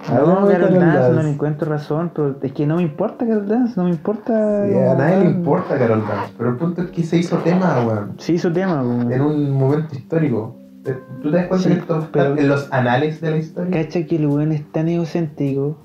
No, 0.08 0.46
Carol 0.48 0.74
Dance, 0.74 1.12
no 1.12 1.22
le 1.22 1.30
encuentro 1.30 1.70
razón, 1.70 2.12
pero 2.14 2.36
es 2.42 2.52
que 2.52 2.66
no 2.66 2.76
me 2.76 2.82
importa 2.82 3.26
Carol 3.26 3.46
Dance, 3.46 3.74
no 3.76 3.84
me 3.84 3.90
importa. 3.90 4.66
Sí, 4.66 4.74
a 4.74 4.94
nadie 4.94 5.18
le 5.18 5.30
importa 5.30 5.78
Carol 5.78 6.02
Dance, 6.08 6.32
pero 6.38 6.50
el 6.50 6.56
punto 6.56 6.80
es 6.82 6.90
que 6.90 7.02
se 7.04 7.18
hizo 7.18 7.36
tema, 7.38 7.84
weón. 7.86 8.14
Sí, 8.16 8.38
su 8.38 8.50
tema, 8.50 8.82
weón. 8.82 9.12
En 9.12 9.20
un 9.20 9.50
momento 9.52 9.94
histórico. 9.94 10.61
¿Tú 10.84 11.30
te 11.30 11.36
das 11.36 11.46
cuenta 11.46 11.58
Sí, 11.68 11.74
que 11.74 11.80
esto 11.80 11.98
está 12.00 12.10
pero- 12.12 12.36
en 12.36 12.48
los 12.48 12.72
anales 12.72 13.20
de 13.20 13.30
la 13.30 13.36
historia? 13.36 13.82
Cacha 13.82 14.04
que 14.06 14.16
el 14.16 14.26
weón 14.26 14.52
es 14.52 14.64
tan 14.72 14.88
egocéntrico, 14.88 15.76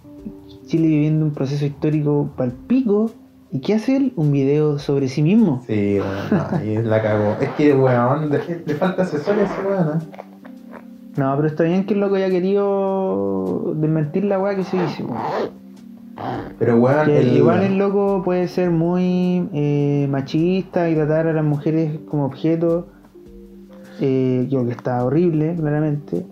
Chile 0.66 0.88
viviendo 0.88 1.26
un 1.26 1.32
proceso 1.32 1.66
histórico 1.66 2.30
palpico, 2.36 3.12
¿y 3.52 3.60
qué 3.62 3.76
hace 3.76 3.98
él? 3.98 4.14
Un 4.16 4.32
video 4.32 4.80
sobre 4.80 5.08
sí 5.08 5.22
mismo. 5.22 5.64
Sí, 5.68 6.00
weón, 6.00 6.18
no, 6.32 6.48
ahí 6.58 6.78
la 6.84 7.02
cagó. 7.02 7.36
Es 7.40 7.50
que, 7.50 7.74
weón, 7.74 8.30
le, 8.32 8.40
falta 8.76 9.04
asesoría 9.04 9.44
a 9.44 9.46
ese 9.46 9.62
weón, 9.68 9.88
¿eh? 9.98 10.06
No, 11.18 11.36
pero 11.36 11.48
está 11.48 11.64
bien 11.64 11.86
que 11.86 11.94
el 11.96 12.00
loco 12.00 12.16
haya 12.16 12.30
querido 12.30 13.74
desmentir 13.76 14.24
la 14.26 14.40
weá 14.40 14.56
que 14.56 14.64
se 14.64 14.78
hizo. 14.78 15.08
Pero, 16.60 16.78
weón, 16.78 17.06
Que 17.06 17.20
el... 17.20 17.38
Igual 17.38 17.64
el 17.64 17.78
loco 17.78 18.22
puede 18.24 18.48
ser 18.48 18.72
muy 18.72 19.48
eh, 19.54 20.08
machista 20.10 20.90
y 20.90 20.96
tratar 20.96 21.28
a 21.28 21.34
las 21.34 21.46
mujeres 21.46 22.00
como 22.10 22.26
objetos. 22.26 22.86
Eh, 24.00 24.48
yo 24.50 24.66
que 24.66 24.72
está 24.72 25.04
horrible, 25.04 25.56
claramente. 25.56 26.26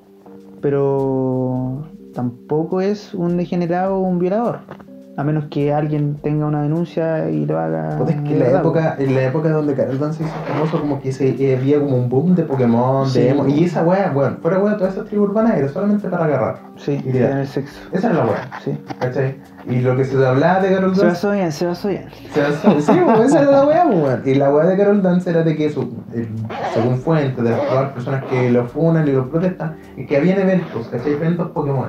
Pero 0.62 1.84
tampoco 2.14 2.82
es 2.82 3.14
un 3.14 3.38
degenerado 3.38 3.98
o 3.98 4.02
un 4.02 4.20
violador. 4.20 4.60
A 5.18 5.24
menos 5.24 5.46
que 5.50 5.72
alguien 5.74 6.18
tenga 6.22 6.46
una 6.46 6.62
denuncia 6.64 7.30
y 7.30 7.46
lo 7.46 7.58
haga. 7.58 7.98
Es 8.06 8.16
que 8.22 8.34
en 8.34 8.40
la 8.40 8.60
época, 8.60 8.96
en 9.00 9.16
la 9.16 9.24
época 9.24 9.50
donde 9.50 9.74
Carol 9.74 9.98
Dance 9.98 10.18
se 10.18 10.24
hizo 10.26 10.34
famoso, 10.46 10.82
como 10.82 11.00
que 11.02 11.14
se, 11.14 11.30
eh, 11.30 11.56
había 11.58 11.80
como 11.80 11.96
un 11.96 12.10
boom 12.10 12.36
de 12.36 12.44
Pokémon, 12.44 13.08
Sí. 13.08 13.22
de 13.22 13.30
emo, 13.30 13.48
y 13.48 13.64
esa 13.64 13.84
weá, 13.84 14.12
bueno, 14.12 14.36
fuera 14.42 14.60
weá, 14.60 14.76
todas 14.76 14.94
esas 14.96 15.06
tribus 15.08 15.30
urbanas 15.30 15.58
era 15.58 15.70
solamente 15.70 16.10
para 16.10 16.26
agarrar. 16.26 16.60
Sí, 16.76 17.00
Y 17.06 17.12
tener 17.14 17.48
sexo. 17.48 17.80
Esa 17.94 18.10
era 18.10 18.18
la 18.20 18.26
weá, 18.26 18.50
Sí. 18.62 18.78
¿cachai? 19.00 19.38
Y 19.70 19.80
lo 19.80 19.96
que 19.96 20.04
se 20.04 20.26
hablaba 20.26 20.60
de 20.60 20.76
Carol 20.76 20.94
Se 20.96 21.02
Dance. 21.06 21.06
basó 21.16 21.32
bien, 21.32 21.52
se 21.54 21.66
basó 21.66 21.88
bien. 21.88 22.06
Se 22.34 22.42
basó- 22.42 22.82
sí, 22.82 23.00
pues, 23.06 23.20
esa 23.22 23.42
era 23.44 23.52
la 23.52 23.64
pues, 23.64 23.78
weón. 23.88 24.22
Y 24.26 24.36
la 24.36 24.54
weá 24.54 24.66
de 24.66 24.76
Carol 24.78 25.02
Dance 25.02 25.30
era 25.30 25.44
de 25.44 25.56
que, 25.56 25.70
su, 25.70 25.82
eh, 26.14 26.28
según 26.74 26.98
fuentes 26.98 27.42
de 27.42 27.52
las 27.52 27.92
personas 27.94 28.22
que 28.26 28.52
lo 28.52 28.66
funan 28.66 29.08
y 29.08 29.14
lo 29.14 29.30
protestan, 29.30 29.78
es 29.96 30.08
que 30.08 30.18
habían 30.18 30.40
eventos, 30.42 30.88
¿cachai? 30.90 31.14
Eventos 31.14 31.52
Pokémon, 31.52 31.88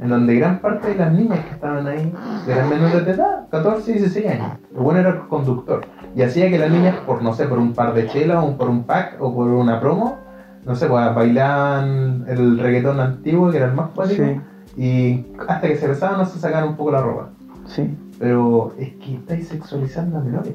en 0.00 0.08
donde 0.08 0.34
gran 0.36 0.60
parte 0.60 0.88
de 0.88 0.94
las 0.94 1.12
niñas 1.12 1.40
que 1.40 1.50
estaban 1.50 1.86
ahí 1.86 2.12
eran 2.46 2.68
menores 2.68 3.04
de 3.04 3.12
edad, 3.12 3.48
14 3.50 3.90
y 3.90 3.94
16 3.94 4.26
años. 4.28 4.52
El 4.74 4.80
bueno 4.82 5.00
era 5.00 5.10
el 5.10 5.18
conductor. 5.28 5.80
Y 6.14 6.22
hacía 6.22 6.48
que 6.50 6.58
las 6.58 6.70
niñas, 6.70 6.96
por 7.06 7.22
no 7.22 7.32
sé, 7.34 7.46
por 7.46 7.58
un 7.58 7.72
par 7.72 7.94
de 7.94 8.06
chelas, 8.06 8.42
o 8.44 8.56
por 8.56 8.68
un 8.68 8.84
pack, 8.84 9.16
o 9.20 9.34
por 9.34 9.48
una 9.48 9.80
promo, 9.80 10.16
no 10.64 10.74
sé, 10.76 10.86
pues 10.86 11.14
bailaban 11.14 12.24
el 12.28 12.58
reggaetón 12.58 13.00
antiguo, 13.00 13.50
que 13.50 13.56
era 13.58 13.66
el 13.66 13.74
más 13.74 13.90
cuático, 13.90 14.22
Sí, 14.24 14.40
y 14.82 15.26
hasta 15.48 15.66
que 15.66 15.76
se 15.76 15.88
besaban, 15.88 16.18
no 16.18 16.26
se 16.26 16.38
sacaban 16.38 16.68
un 16.70 16.76
poco 16.76 16.92
la 16.92 17.00
ropa. 17.02 17.30
sí. 17.66 17.96
Pero 18.18 18.74
es 18.78 18.94
que 18.94 19.14
estáis 19.14 19.46
sexualizando 19.46 20.18
a 20.18 20.20
menores. 20.22 20.54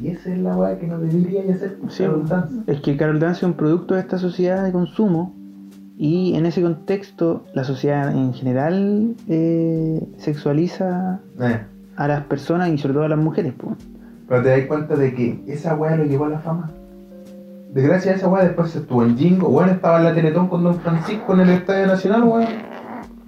Y 0.00 0.08
esa 0.08 0.30
es 0.30 0.38
la 0.38 0.56
weá 0.56 0.78
que 0.78 0.86
no 0.86 0.98
debería 0.98 1.42
hacer 1.52 1.78
Sí, 1.88 2.04
Carol 2.04 2.28
Dance. 2.28 2.54
Es 2.68 2.80
que 2.80 2.96
Carol 2.96 3.18
Dance 3.18 3.38
es 3.38 3.42
un 3.42 3.54
producto 3.54 3.94
de 3.94 4.00
esta 4.00 4.18
sociedad 4.18 4.62
de 4.62 4.70
consumo 4.70 5.34
y 5.96 6.34
en 6.36 6.46
ese 6.46 6.60
contexto 6.62 7.44
la 7.54 7.64
sociedad 7.64 8.10
en 8.10 8.32
general 8.34 9.14
eh, 9.28 10.00
sexualiza 10.18 11.20
Eh, 11.40 11.60
a 11.96 12.08
las 12.08 12.24
personas 12.24 12.68
y 12.70 12.78
sobre 12.78 12.94
todo 12.94 13.04
a 13.04 13.08
las 13.08 13.18
mujeres. 13.18 13.52
po. 13.54 13.76
pero 14.28 14.42
te 14.42 14.48
das 14.50 14.66
cuenta 14.66 14.96
de 14.96 15.14
que 15.14 15.42
esa 15.46 15.74
weá 15.76 15.94
lo 15.96 16.04
llevó 16.04 16.24
a 16.26 16.30
la 16.30 16.38
fama. 16.40 16.70
De 17.72 17.82
gracias 17.82 18.14
a 18.14 18.18
esa 18.18 18.28
weá 18.28 18.44
después 18.44 18.70
se 18.70 18.78
estuvo 18.78 19.02
en 19.04 19.16
Jingo. 19.16 19.48
Weón 19.48 19.70
estaba 19.70 19.98
en 19.98 20.04
la 20.04 20.14
Teletón 20.14 20.48
con 20.48 20.62
Don 20.64 20.76
Francisco 20.80 21.34
en 21.34 21.40
el 21.40 21.50
Estadio 21.50 21.86
Nacional, 21.86 22.22
weón. 22.24 22.46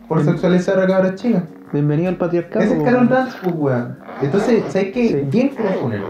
Por 0.08 0.24
sexualizar 0.24 0.78
a 0.78 0.86
cabras 0.86 1.14
chicas. 1.16 1.42
Bienvenido 1.72 2.08
al 2.10 2.16
patriarcado. 2.16 2.64
Ese 2.64 2.76
es. 2.78 2.82
Carol 2.84 3.08
Dance, 3.08 3.36
pues 3.42 3.54
weón. 3.56 3.96
Entonces, 4.22 4.62
¿sabes 4.68 4.92
qué? 4.92 5.08
Sí. 5.08 5.16
Bien 5.30 5.50
funen. 5.50 6.00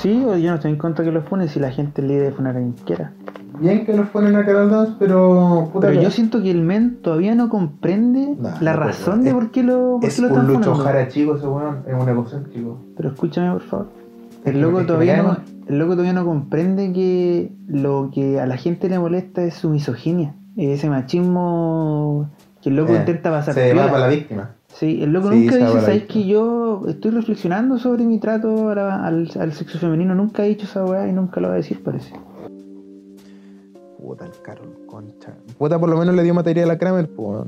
Sí, 0.00 0.20
yo 0.22 0.50
no 0.50 0.54
estoy 0.54 0.70
en 0.72 0.78
contra 0.78 1.04
que 1.04 1.12
los 1.12 1.24
funes 1.24 1.50
si 1.50 1.60
la 1.60 1.70
gente 1.70 2.00
es 2.02 2.08
libre 2.08 2.24
de 2.26 2.32
funar 2.32 2.56
a 2.56 2.58
quien 2.60 2.72
quiera. 2.72 3.12
Bien 3.58 3.84
que 3.84 3.94
lo 3.94 4.04
funen 4.04 4.34
a 4.36 4.44
Carol 4.46 4.70
Dance, 4.70 4.94
pero. 4.98 5.68
Puta 5.72 5.88
Pero 5.88 5.98
que- 6.00 6.04
yo 6.04 6.10
siento 6.10 6.40
que 6.42 6.50
el 6.50 6.62
men 6.62 7.02
todavía 7.02 7.34
no 7.34 7.50
comprende 7.50 8.34
Nah, 8.40 8.60
la 8.62 8.72
no, 8.72 8.80
razón 8.80 9.22
de 9.22 9.28
es- 9.30 9.34
por 9.34 9.50
qué 9.50 9.62
lo, 9.62 9.98
por 10.00 10.04
Es 10.08 10.16
qué 10.16 10.22
lo 10.22 10.28
un 10.28 10.32
están 10.34 10.46
lucho 10.46 10.60
funando. 10.72 10.84
jara 10.84 11.08
chico 11.08 11.36
ese 11.36 11.46
weón. 11.46 11.82
Es 11.86 11.94
un 11.94 12.08
egocéntrico. 12.08 12.78
Pero 12.96 13.08
escúchame 13.10 13.52
por 13.52 13.60
favor. 13.62 13.88
Es 14.44 14.54
El 14.54 14.62
loco, 14.62 14.80
es 14.80 14.86
todavía 14.86 15.22
no, 15.22 15.36
el 15.68 15.78
loco 15.78 15.92
todavía 15.92 16.14
no 16.14 16.24
comprende 16.24 16.92
que 16.94 17.52
lo 17.68 18.10
que 18.14 18.40
a 18.40 18.46
la 18.46 18.56
gente 18.56 18.88
le 18.88 18.98
molesta 18.98 19.42
es 19.42 19.54
su 19.54 19.68
misoginia. 19.68 20.34
Ese 20.56 20.88
machismo 20.88 22.30
que 22.62 22.70
el 22.70 22.76
loco 22.76 22.92
Eh, 22.94 22.96
intenta 22.96 23.30
pasar 23.30 23.52
Se 23.54 23.74
va 23.74 23.86
para 23.88 23.98
la 24.00 24.08
víctima. 24.08 24.50
Sí, 24.74 25.02
el 25.02 25.12
loco 25.12 25.28
Sí, 25.30 25.40
nunca 25.40 25.56
dice, 25.56 25.80
¿sabes 25.80 26.04
que 26.04 26.24
yo 26.26 26.82
estoy 26.88 27.10
reflexionando 27.10 27.78
sobre 27.78 28.04
mi 28.04 28.18
trato 28.18 28.74
la- 28.74 29.04
al, 29.04 29.30
al 29.38 29.52
sexo 29.52 29.78
femenino? 29.78 30.14
Nunca 30.14 30.44
he 30.44 30.48
dicho 30.48 30.64
esa 30.64 30.84
weá 30.84 31.06
y 31.08 31.12
nunca 31.12 31.40
lo 31.40 31.48
va 31.48 31.54
a 31.54 31.56
decir, 31.58 31.82
parece. 31.82 32.14
Puta 33.98 34.24
el 34.24 34.32
Carol, 34.42 34.68
concha. 34.86 35.34
Puta, 35.58 35.78
por 35.78 35.88
lo 35.88 35.96
menos 35.98 36.14
le 36.14 36.22
dio 36.22 36.32
material 36.34 36.70
a 36.70 36.78
Kramer, 36.78 37.08
pues. 37.14 37.46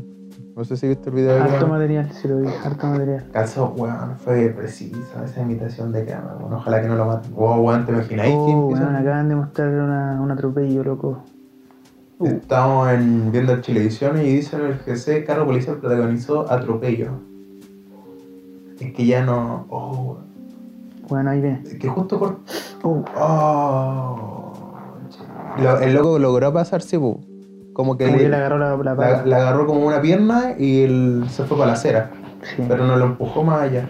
No 0.54 0.64
sé 0.64 0.76
si 0.76 0.86
viste 0.86 1.08
el 1.08 1.16
video 1.16 1.32
de 1.34 1.40
Harto 1.40 1.66
material, 1.66 2.12
si 2.12 2.28
lo 2.28 2.38
vi, 2.40 2.48
harto 2.62 2.86
material. 2.86 3.24
Calzó, 3.32 3.72
weón, 3.74 4.16
fue 4.18 4.48
precisa 4.50 5.24
esa 5.24 5.40
imitación 5.40 5.92
de 5.92 6.04
Kramer, 6.04 6.36
weón. 6.38 6.52
Ojalá 6.52 6.82
que 6.82 6.88
no 6.88 6.96
lo 6.96 7.06
maten. 7.06 7.32
Wow, 7.34 7.60
weón, 7.66 7.86
¿te 7.86 7.92
imagináis 7.92 8.34
Oh, 8.36 8.68
weón, 8.68 8.94
acaban 8.96 9.28
de 9.30 9.36
mostrar 9.36 9.68
una, 9.70 10.20
un 10.20 10.30
atropello, 10.30 10.84
loco. 10.84 11.22
Uh, 12.22 12.26
Estamos 12.36 12.88
en, 12.92 13.32
viendo 13.32 13.52
el 13.52 13.60
Chilevisión 13.62 14.18
y 14.20 14.24
dicen 14.24 14.60
en 14.60 14.66
el 14.66 14.78
GC, 14.78 15.24
carro 15.24 15.44
policial 15.46 15.76
protagonizó 15.78 16.50
atropello. 16.50 17.10
Es 18.80 18.92
que 18.92 19.06
ya 19.06 19.24
no. 19.24 19.66
Oh, 19.68 20.18
bueno, 21.08 21.30
ahí 21.30 21.40
viene. 21.40 21.62
es 21.64 21.74
que 21.78 21.88
justo 21.88 22.18
por. 22.18 22.38
Oh, 22.82 23.04
Oh. 23.16 24.52
Lo- 25.58 25.80
el 25.80 25.94
loco 25.94 26.18
logró 26.18 26.52
pasarse, 26.52 26.96
bu. 26.96 27.20
Como 27.74 27.96
que 27.96 28.04
como 28.06 28.16
le, 28.16 28.22
que 28.24 28.28
le 28.28 28.36
agarró 28.36 28.58
la, 28.58 28.76
la 28.76 29.22
la, 29.24 29.36
agarró 29.36 29.66
como 29.66 29.86
una 29.86 30.00
pierna 30.00 30.54
y 30.58 30.82
él 30.82 31.24
se 31.28 31.44
fue 31.44 31.56
para 31.56 31.68
la 31.68 31.72
acera. 31.74 32.10
Sí. 32.42 32.62
Pero 32.68 32.86
no 32.86 32.96
lo 32.96 33.04
empujó 33.06 33.42
más 33.42 33.62
allá. 33.62 33.88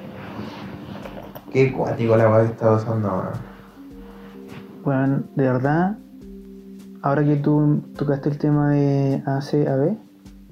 Qué 1.52 1.72
cuático 1.72 2.16
la 2.16 2.28
weá 2.30 2.40
que 2.42 2.52
está 2.52 2.70
pasando 2.70 3.08
ahora. 3.08 3.32
Bueno, 4.84 5.22
de 5.36 5.42
verdad, 5.44 5.98
ahora 7.02 7.24
que 7.24 7.36
tú 7.36 7.82
tocaste 7.96 8.28
el 8.30 8.38
tema 8.38 8.70
de 8.70 9.22
ACAB, 9.26 9.96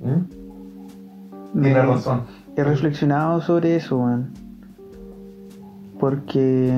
¿Mm? 0.00 0.24
me- 1.54 1.62
Tienes 1.62 1.86
razón. 1.86 2.22
he 2.56 2.64
reflexionado 2.64 3.40
sobre 3.40 3.76
eso, 3.76 3.98
weón. 3.98 4.30
Porque 5.98 6.72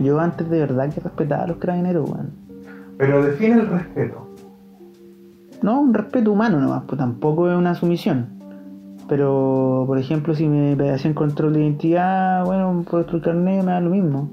yo 0.00 0.18
antes 0.20 0.48
de 0.50 0.58
verdad 0.60 0.92
que 0.92 1.00
respetaba 1.00 1.44
a 1.44 1.46
los 1.46 1.56
carabineros, 1.58 2.08
weón. 2.10 2.30
Pero 2.98 3.22
define 3.24 3.54
el 3.60 3.68
respeto. 3.68 4.28
No, 5.62 5.80
un 5.80 5.94
respeto 5.94 6.32
humano 6.32 6.60
nomás, 6.60 6.82
pues 6.86 6.98
tampoco 6.98 7.50
es 7.50 7.56
una 7.56 7.74
sumisión. 7.74 8.26
Pero, 9.08 9.84
por 9.86 9.98
ejemplo, 9.98 10.34
si 10.34 10.46
me 10.48 10.72
hacían 10.90 11.14
control 11.14 11.52
de 11.54 11.60
identidad, 11.62 12.44
bueno, 12.44 12.84
por 12.90 13.00
otro 13.00 13.20
carnet 13.20 13.62
me 13.64 13.70
da 13.72 13.80
lo 13.80 13.90
mismo. 13.90 14.30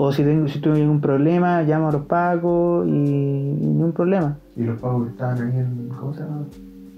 O 0.00 0.12
si 0.12 0.22
tengo, 0.22 0.46
si 0.46 0.60
tuve 0.60 0.80
algún 0.80 1.00
problema, 1.00 1.62
llamo 1.62 1.88
a 1.88 1.92
los 1.92 2.02
pacos 2.02 2.86
y, 2.86 2.90
y 2.90 3.66
ni 3.66 3.82
un 3.82 3.92
problema. 3.92 4.36
Y 4.56 4.62
los 4.62 4.80
pacos 4.80 5.04
que 5.06 5.10
estaban 5.10 5.36
ahí 5.42 5.58
en. 5.58 5.88
¿Cómo 5.98 6.14
se 6.14 6.20
llama? 6.20 6.42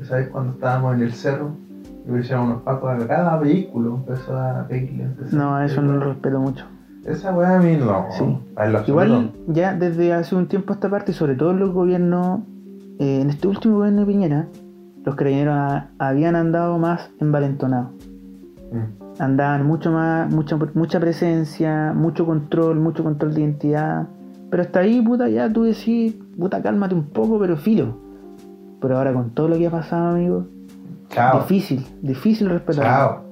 ¿Sabes 0.02 0.28
cuando 0.28 0.52
estábamos 0.52 0.94
en 0.96 1.02
el 1.02 1.12
cerro? 1.12 1.50
Y 2.06 2.10
pusieron 2.10 2.46
unos 2.46 2.62
pacos 2.62 3.02
a 3.02 3.06
cada 3.06 3.38
vehículo. 3.38 3.96
Empezó 4.06 4.38
a 4.38 4.66
pedirle. 4.68 5.06
No, 5.32 5.54
a 5.56 5.64
eso 5.64 5.80
no 5.80 5.94
lo 5.94 6.00
respeto 6.00 6.40
mucho. 6.40 6.66
Esa 7.06 7.32
weá 7.34 7.56
a 7.56 7.60
mí 7.62 7.76
no. 7.76 8.06
Sí. 8.10 8.38
A 8.56 8.68
Igual 8.86 9.32
ya 9.46 9.74
desde 9.74 10.12
hace 10.12 10.36
un 10.36 10.46
tiempo 10.46 10.72
a 10.72 10.76
esta 10.76 10.90
parte, 10.90 11.12
y 11.12 11.14
sobre 11.14 11.34
todo 11.34 11.52
en 11.52 11.60
los 11.60 11.72
gobiernos, 11.72 12.40
eh, 12.98 13.22
en 13.22 13.30
este 13.30 13.48
último 13.48 13.76
gobierno 13.78 14.00
de 14.00 14.06
Piñera, 14.06 14.46
los 15.06 15.14
carabineros 15.14 15.54
ha- 15.56 15.86
habían 15.98 16.36
andado 16.36 16.76
más 16.78 17.08
envalentonados. 17.18 17.92
Mm. 18.72 18.99
Andaban 19.20 19.66
mucho 19.66 19.92
más, 19.92 20.32
mucha, 20.32 20.56
mucha 20.72 20.98
presencia, 20.98 21.92
mucho 21.94 22.24
control, 22.24 22.80
mucho 22.80 23.04
control 23.04 23.34
de 23.34 23.42
identidad. 23.42 24.08
Pero 24.48 24.62
hasta 24.62 24.80
ahí, 24.80 25.02
puta, 25.02 25.28
ya 25.28 25.52
tú 25.52 25.64
decís, 25.64 26.16
puta, 26.38 26.62
cálmate 26.62 26.94
un 26.94 27.04
poco, 27.04 27.38
pero 27.38 27.58
filo. 27.58 27.98
Pero 28.80 28.96
ahora 28.96 29.12
con 29.12 29.30
todo 29.30 29.48
lo 29.48 29.58
que 29.58 29.66
ha 29.66 29.70
pasado, 29.70 30.16
amigo, 30.16 30.46
Chao. 31.10 31.40
difícil, 31.40 31.84
difícil 32.00 32.48
respetar. 32.48 32.84
Chao. 32.84 33.24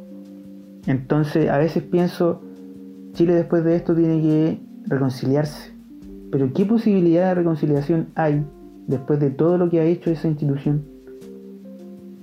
Entonces, 0.87 1.49
a 1.49 1.57
veces 1.57 1.83
pienso, 1.83 2.43
Chile 3.15 3.35
después 3.35 3.65
de 3.65 3.75
esto 3.75 3.95
tiene 3.95 4.21
que 4.21 4.61
reconciliarse. 4.89 5.73
Pero 6.31 6.53
¿qué 6.53 6.67
posibilidad 6.67 7.29
de 7.29 7.35
reconciliación 7.35 8.09
hay 8.15 8.45
después 8.87 9.21
de 9.21 9.31
todo 9.31 9.57
lo 9.57 9.71
que 9.71 9.81
ha 9.81 9.85
hecho 9.85 10.11
esa 10.11 10.29
institución? 10.29 10.85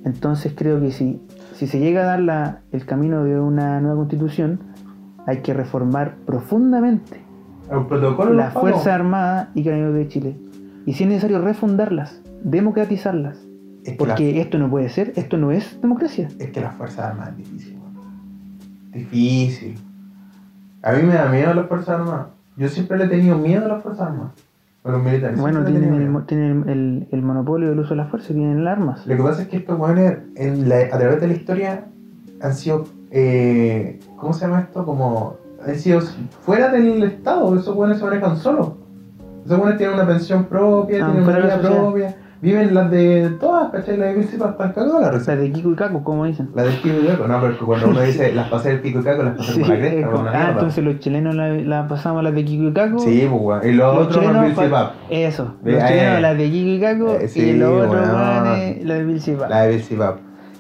Entonces 0.06 0.54
creo 0.56 0.80
que 0.80 0.92
si, 0.92 1.20
si 1.56 1.68
se 1.68 1.80
llega 1.80 2.02
a 2.02 2.06
dar 2.06 2.20
la- 2.20 2.60
el 2.72 2.86
camino 2.86 3.24
de 3.24 3.40
una 3.40 3.80
nueva 3.82 3.98
constitución, 3.98 4.60
hay 5.26 5.38
que 5.42 5.54
reformar 5.54 6.16
profundamente 6.26 7.22
las. 8.36 8.54
Fuerzas 8.54 8.88
Armadas 8.88 9.48
y 9.56 9.64
Carabineros 9.64 9.96
de 9.96 10.08
Chile. 10.08 10.38
Y 10.86 10.94
si 10.94 11.04
es 11.04 11.10
necesario 11.10 11.40
refundarlas, 11.42 12.22
democratizarlas. 12.44 13.38
Es 13.84 13.92
que 13.92 13.98
Porque 13.98 14.42
esto 14.42 14.58
no 14.60 14.70
puede 14.70 14.90
ser, 14.90 15.14
esto 15.16 15.38
no 15.38 15.52
es 15.52 15.80
democracia. 15.82 16.28
Es 16.40 16.52
que 16.52 16.62
las 16.62 16.76
Fuerzas 16.76 17.06
Armadas 17.12 17.32
es 17.32 17.38
difícil. 17.38 17.78
Difícil. 18.94 19.76
A 20.84 20.92
mí 20.94 21.04
me 21.04 21.14
da 21.16 21.28
miedo 21.30 21.54
las 21.54 21.68
Fuerzas 21.68 22.00
Armadas. 22.00 22.28
Yo 22.58 22.68
siempre 22.70 22.98
le 22.98 23.06
he 23.06 23.08
tenido 23.08 23.38
miedo 23.38 23.66
a 23.66 23.68
las 23.68 23.84
Fuerzas 23.84 24.08
Armadas. 24.08 24.34
Militares. 24.86 25.40
Bueno, 25.40 25.64
tienen, 25.66 25.94
el, 25.96 26.26
tienen 26.26 26.70
el, 26.70 27.08
el 27.12 27.22
monopolio 27.22 27.70
del 27.70 27.80
uso 27.80 27.90
de 27.92 27.96
la 27.98 28.06
fuerza, 28.06 28.34
tienen 28.34 28.64
las 28.64 28.78
armas. 28.78 29.06
Lo 29.08 29.18
que 29.18 29.24
pasa 29.24 29.42
es 29.44 29.48
que 29.48 29.58
estos 29.58 29.80
weones, 29.80 30.18
en 30.36 30.70
la- 30.70 30.82
a 30.92 30.98
través 30.98 31.20
de 31.22 31.28
la 31.28 31.34
historia, 31.34 31.86
han 32.42 32.54
sido. 32.54 32.86
eh, 33.12 34.00
¿Cómo 34.18 34.34
se 34.34 34.46
llama 34.46 34.62
esto? 34.62 34.86
Como. 34.86 35.38
Han 35.66 35.76
sido 35.76 36.02
fuera 36.02 36.70
del 36.72 37.02
Estado. 37.04 37.58
Esos 37.58 37.76
weones 37.76 37.98
se 37.98 38.06
manejan 38.06 38.38
solos. 38.38 38.74
Esos 39.46 39.58
weones 39.58 39.78
tienen 39.78 39.96
una 39.96 40.06
pensión 40.08 40.44
propia, 40.46 41.04
Ah, 41.06 41.12
tienen 41.12 41.24
una 41.28 41.38
vida 41.40 41.60
propia. 41.62 42.16
Viven 42.46 42.74
las 42.76 42.92
de 42.92 43.30
todas, 43.40 43.72
¿cachai? 43.72 43.98
Las 43.98 44.10
de 44.10 44.14
principal 44.14 44.52
están 44.52 44.72
cagadas 44.74 44.94
la 44.94 45.08
La 45.08 45.12
receta. 45.12 45.36
de 45.36 45.52
Kiko 45.52 45.72
y 45.72 45.76
Kaku, 45.76 46.04
como 46.04 46.26
dicen. 46.26 46.50
La 46.54 46.64
del 46.64 46.76
pico 46.76 46.96
y 47.04 47.08
caco, 47.08 47.28
no, 47.28 47.42
pero 47.42 47.58
cuando 47.66 47.88
uno 47.90 48.02
dice 48.02 48.34
las 48.34 48.50
pasé 48.50 48.70
del 48.70 48.80
pico 48.82 49.00
y 49.00 49.04
caco, 49.04 49.24
las 49.24 49.36
pasé 49.36 49.54
Sí, 49.54 49.60
por 49.62 49.70
la 49.70 49.76
es 49.76 49.80
cresta, 49.82 50.12
por 50.12 50.28
ah, 50.28 50.50
entonces 50.52 50.84
los 50.84 51.00
chilenos 51.00 51.36
la, 51.36 51.50
la 51.56 51.88
pasamos 51.88 52.20
a 52.20 52.24
las 52.24 52.36
de 52.36 52.46
Kiko 52.46 52.64
y 52.66 52.74
Kaku. 52.74 53.00
Sí, 53.00 53.28
pues 53.30 53.42
weón. 53.42 53.68
Y 53.68 53.72
los, 53.74 53.96
Los 53.96 54.08
otros 54.08 54.54
pa- 54.56 54.70
Pap. 54.70 54.94
Eso, 55.10 55.56
los 55.64 55.74
eh, 55.74 55.84
chilenos 55.88 56.22
las 56.22 56.38
de 56.38 56.52
Kiko 56.52 56.70
y 56.70 56.80
Kaku 56.80 57.10
eh, 57.20 57.28
sí, 57.28 57.40
y 57.42 57.58
los 57.58 57.88
otros 57.88 58.08
weón. 58.08 58.16
weones, 58.16 58.86
la 58.86 58.94
de 58.94 59.04
Bill 59.04 59.22
Cipa. 59.22 59.50
La 59.50 59.62
de. 59.64 59.84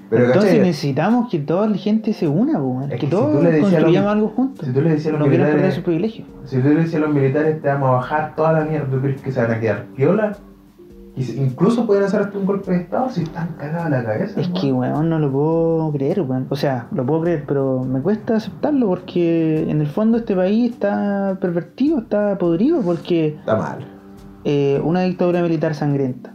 Pero 0.08 0.26
Entonces 0.26 0.52
¿cachai? 0.52 0.66
necesitamos 0.68 1.30
que 1.32 1.40
toda 1.40 1.68
la 1.68 1.78
gente 1.78 2.14
se 2.14 2.28
una, 2.28 2.60
weón. 2.60 2.84
Es 2.84 2.90
que, 2.92 2.96
que 2.98 3.06
si 3.06 3.12
todos 3.12 3.44
construyamos 3.60 4.12
algo 4.12 4.28
juntos. 4.30 4.66
Si 4.66 4.72
tú 4.74 4.82
le 4.82 4.90
decías 4.92 5.14
a 5.14 5.18
no 5.18 5.20
los 5.20 5.28
perder 5.30 5.48
militares, 5.48 5.74
sus 5.76 5.84
privilegios. 5.84 6.28
si 6.46 6.58
tú 6.60 6.68
le 6.70 6.76
decías 6.76 6.96
a 6.96 7.06
los 7.06 7.14
militares 7.14 7.62
te 7.62 7.68
vamos 7.68 7.90
a 7.90 7.94
bajar 7.94 8.36
toda 8.36 8.54
la 8.54 8.66
mierda, 8.66 8.88
¿tú 8.90 9.02
crees 9.02 9.22
que 9.22 9.32
se 9.32 9.42
van 9.42 9.52
a 9.52 9.60
quedar 9.60 9.86
piola? 9.96 10.38
Y 11.18 11.32
incluso 11.40 11.86
pueden 11.86 12.04
hacer 12.04 12.22
hasta 12.22 12.38
un 12.38 12.46
golpe 12.46 12.72
de 12.72 12.78
estado 12.82 13.10
si 13.10 13.24
están 13.24 13.56
cagados 13.58 13.86
a 13.86 13.90
la 13.90 14.04
cabeza. 14.04 14.40
Es 14.42 14.48
weón. 14.50 14.62
que, 14.62 14.74
weón, 14.74 15.10
no 15.10 15.20
lo 15.20 15.32
puedo 15.32 15.92
creer, 15.94 16.22
weón. 16.22 16.48
O 16.50 16.56
sea, 16.58 16.88
lo 16.92 17.06
puedo 17.06 17.22
creer, 17.22 17.46
pero 17.48 17.84
me 17.84 18.02
cuesta 18.02 18.36
aceptarlo 18.36 18.88
porque 18.88 19.70
en 19.70 19.80
el 19.80 19.88
fondo 19.88 20.18
este 20.18 20.36
país 20.36 20.74
está 20.74 21.38
pervertido, 21.40 22.00
está 22.00 22.38
podrido, 22.38 22.82
porque 22.82 23.28
Está 23.40 23.56
mal. 23.56 23.78
eh, 24.44 24.82
una 24.84 25.02
dictadura 25.04 25.42
militar 25.42 25.74
sangrienta. 25.74 26.34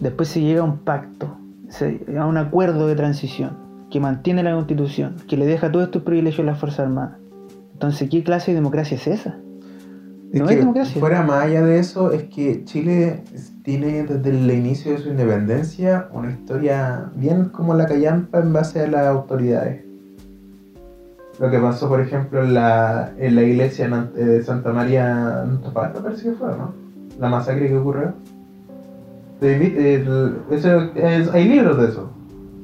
Después 0.00 0.28
se 0.28 0.40
llega 0.40 0.60
a 0.62 0.64
un 0.64 0.78
pacto, 0.78 1.36
se- 1.68 2.06
a 2.18 2.24
un 2.24 2.36
acuerdo 2.38 2.86
de 2.86 2.94
transición 2.94 3.58
que 3.90 4.00
mantiene 4.00 4.42
la 4.42 4.54
constitución, 4.54 5.16
que 5.28 5.36
le 5.36 5.44
deja 5.46 5.70
todos 5.72 5.86
estos 5.86 6.02
privilegios 6.02 6.40
a 6.46 6.50
las 6.52 6.58
Fuerzas 6.58 6.80
Armadas. 6.86 7.16
Entonces, 7.74 8.08
¿qué 8.10 8.22
clase 8.22 8.52
de 8.52 8.56
democracia 8.56 8.96
es 8.96 9.06
esa? 9.06 9.36
Es 10.32 10.40
No 10.40 10.46
democracia. 10.46 11.00
Fuera 11.00 11.22
más 11.22 11.44
allá 11.44 11.62
de 11.64 11.78
eso, 11.78 12.12
es 12.12 12.24
que 12.24 12.64
Chile 12.64 13.24
tiene 13.62 14.02
desde 14.04 14.30
el 14.30 14.50
inicio 14.50 14.92
de 14.92 14.98
su 14.98 15.08
independencia 15.08 16.08
una 16.12 16.30
historia 16.30 17.10
bien 17.14 17.46
como 17.46 17.74
la 17.74 17.86
callampa 17.86 18.40
en 18.40 18.52
base 18.52 18.82
a 18.82 18.88
las 18.88 19.06
autoridades. 19.06 19.84
Lo 21.40 21.50
que 21.50 21.58
pasó, 21.58 21.88
por 21.88 22.00
ejemplo, 22.00 22.42
en 22.42 22.52
la, 22.54 23.12
en 23.16 23.36
la 23.36 23.42
iglesia 23.42 23.88
Ant- 23.88 24.16
eh, 24.16 24.24
de 24.24 24.42
Santa 24.42 24.72
María 24.72 25.42
Antofagasta, 25.42 26.02
parece 26.02 26.24
que 26.30 26.32
fue, 26.34 26.48
¿no? 26.48 26.72
La 27.18 27.28
masacre 27.28 27.68
que 27.68 27.76
ocurrió. 27.76 28.12
Eso 29.40 30.80
es- 30.96 31.30
hay 31.32 31.48
libros 31.48 31.78
de 31.78 31.84
eso, 31.88 32.10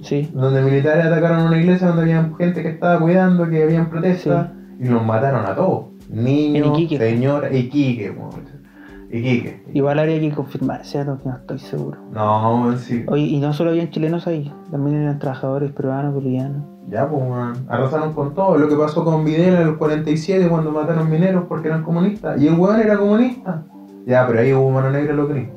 Sí. 0.02 0.28
donde 0.34 0.60
militares 0.62 1.06
atacaron 1.06 1.46
una 1.46 1.58
iglesia 1.58 1.86
donde 1.88 2.02
había 2.02 2.30
gente 2.36 2.62
que 2.62 2.68
estaba 2.70 2.98
cuidando, 3.00 3.48
que 3.48 3.62
habían 3.62 3.88
protestas, 3.88 4.48
y 4.80 4.86
los 4.88 5.04
mataron 5.04 5.46
a 5.46 5.54
todos. 5.54 5.84
Niños, 6.14 6.66
En 6.66 6.74
Iquique. 6.74 6.98
señoras, 6.98 7.52
Iquique, 7.54 8.10
weón. 8.10 8.54
Iquique. 9.10 9.62
Igual 9.74 9.98
habría 9.98 10.18
que 10.20 10.30
confirmar, 10.30 10.84
¿cierto? 10.84 11.18
Que 11.22 11.28
no 11.28 11.36
estoy 11.36 11.58
seguro. 11.58 11.98
No, 12.12 12.76
sí. 12.78 13.04
Oye, 13.06 13.22
y 13.22 13.38
no 13.38 13.52
solo 13.52 13.70
habían 13.70 13.90
chilenos 13.90 14.26
ahí, 14.26 14.52
también 14.70 14.96
eran 15.02 15.18
trabajadores 15.18 15.70
peruanos, 15.72 16.14
bolivianos. 16.14 16.62
Ya, 16.88 17.08
pues, 17.08 17.22
weón. 17.22 17.66
Arrasaron 17.68 18.12
con 18.12 18.34
todo. 18.34 18.58
Lo 18.58 18.68
que 18.68 18.76
pasó 18.76 19.04
con 19.04 19.24
Videla 19.24 19.60
en 19.60 19.68
el 19.68 19.76
47 19.76 20.48
cuando 20.48 20.70
mataron 20.70 21.08
mineros 21.10 21.44
porque 21.48 21.68
eran 21.68 21.82
comunistas. 21.82 22.40
Y 22.40 22.48
el 22.48 22.54
weón 22.54 22.80
era 22.80 22.96
comunista. 22.98 23.62
Ya, 24.06 24.26
pero 24.26 24.40
ahí 24.40 24.52
hubo 24.52 24.70
mano 24.70 24.90
negra 24.90 25.14
lo 25.14 25.26
gringo. 25.28 25.52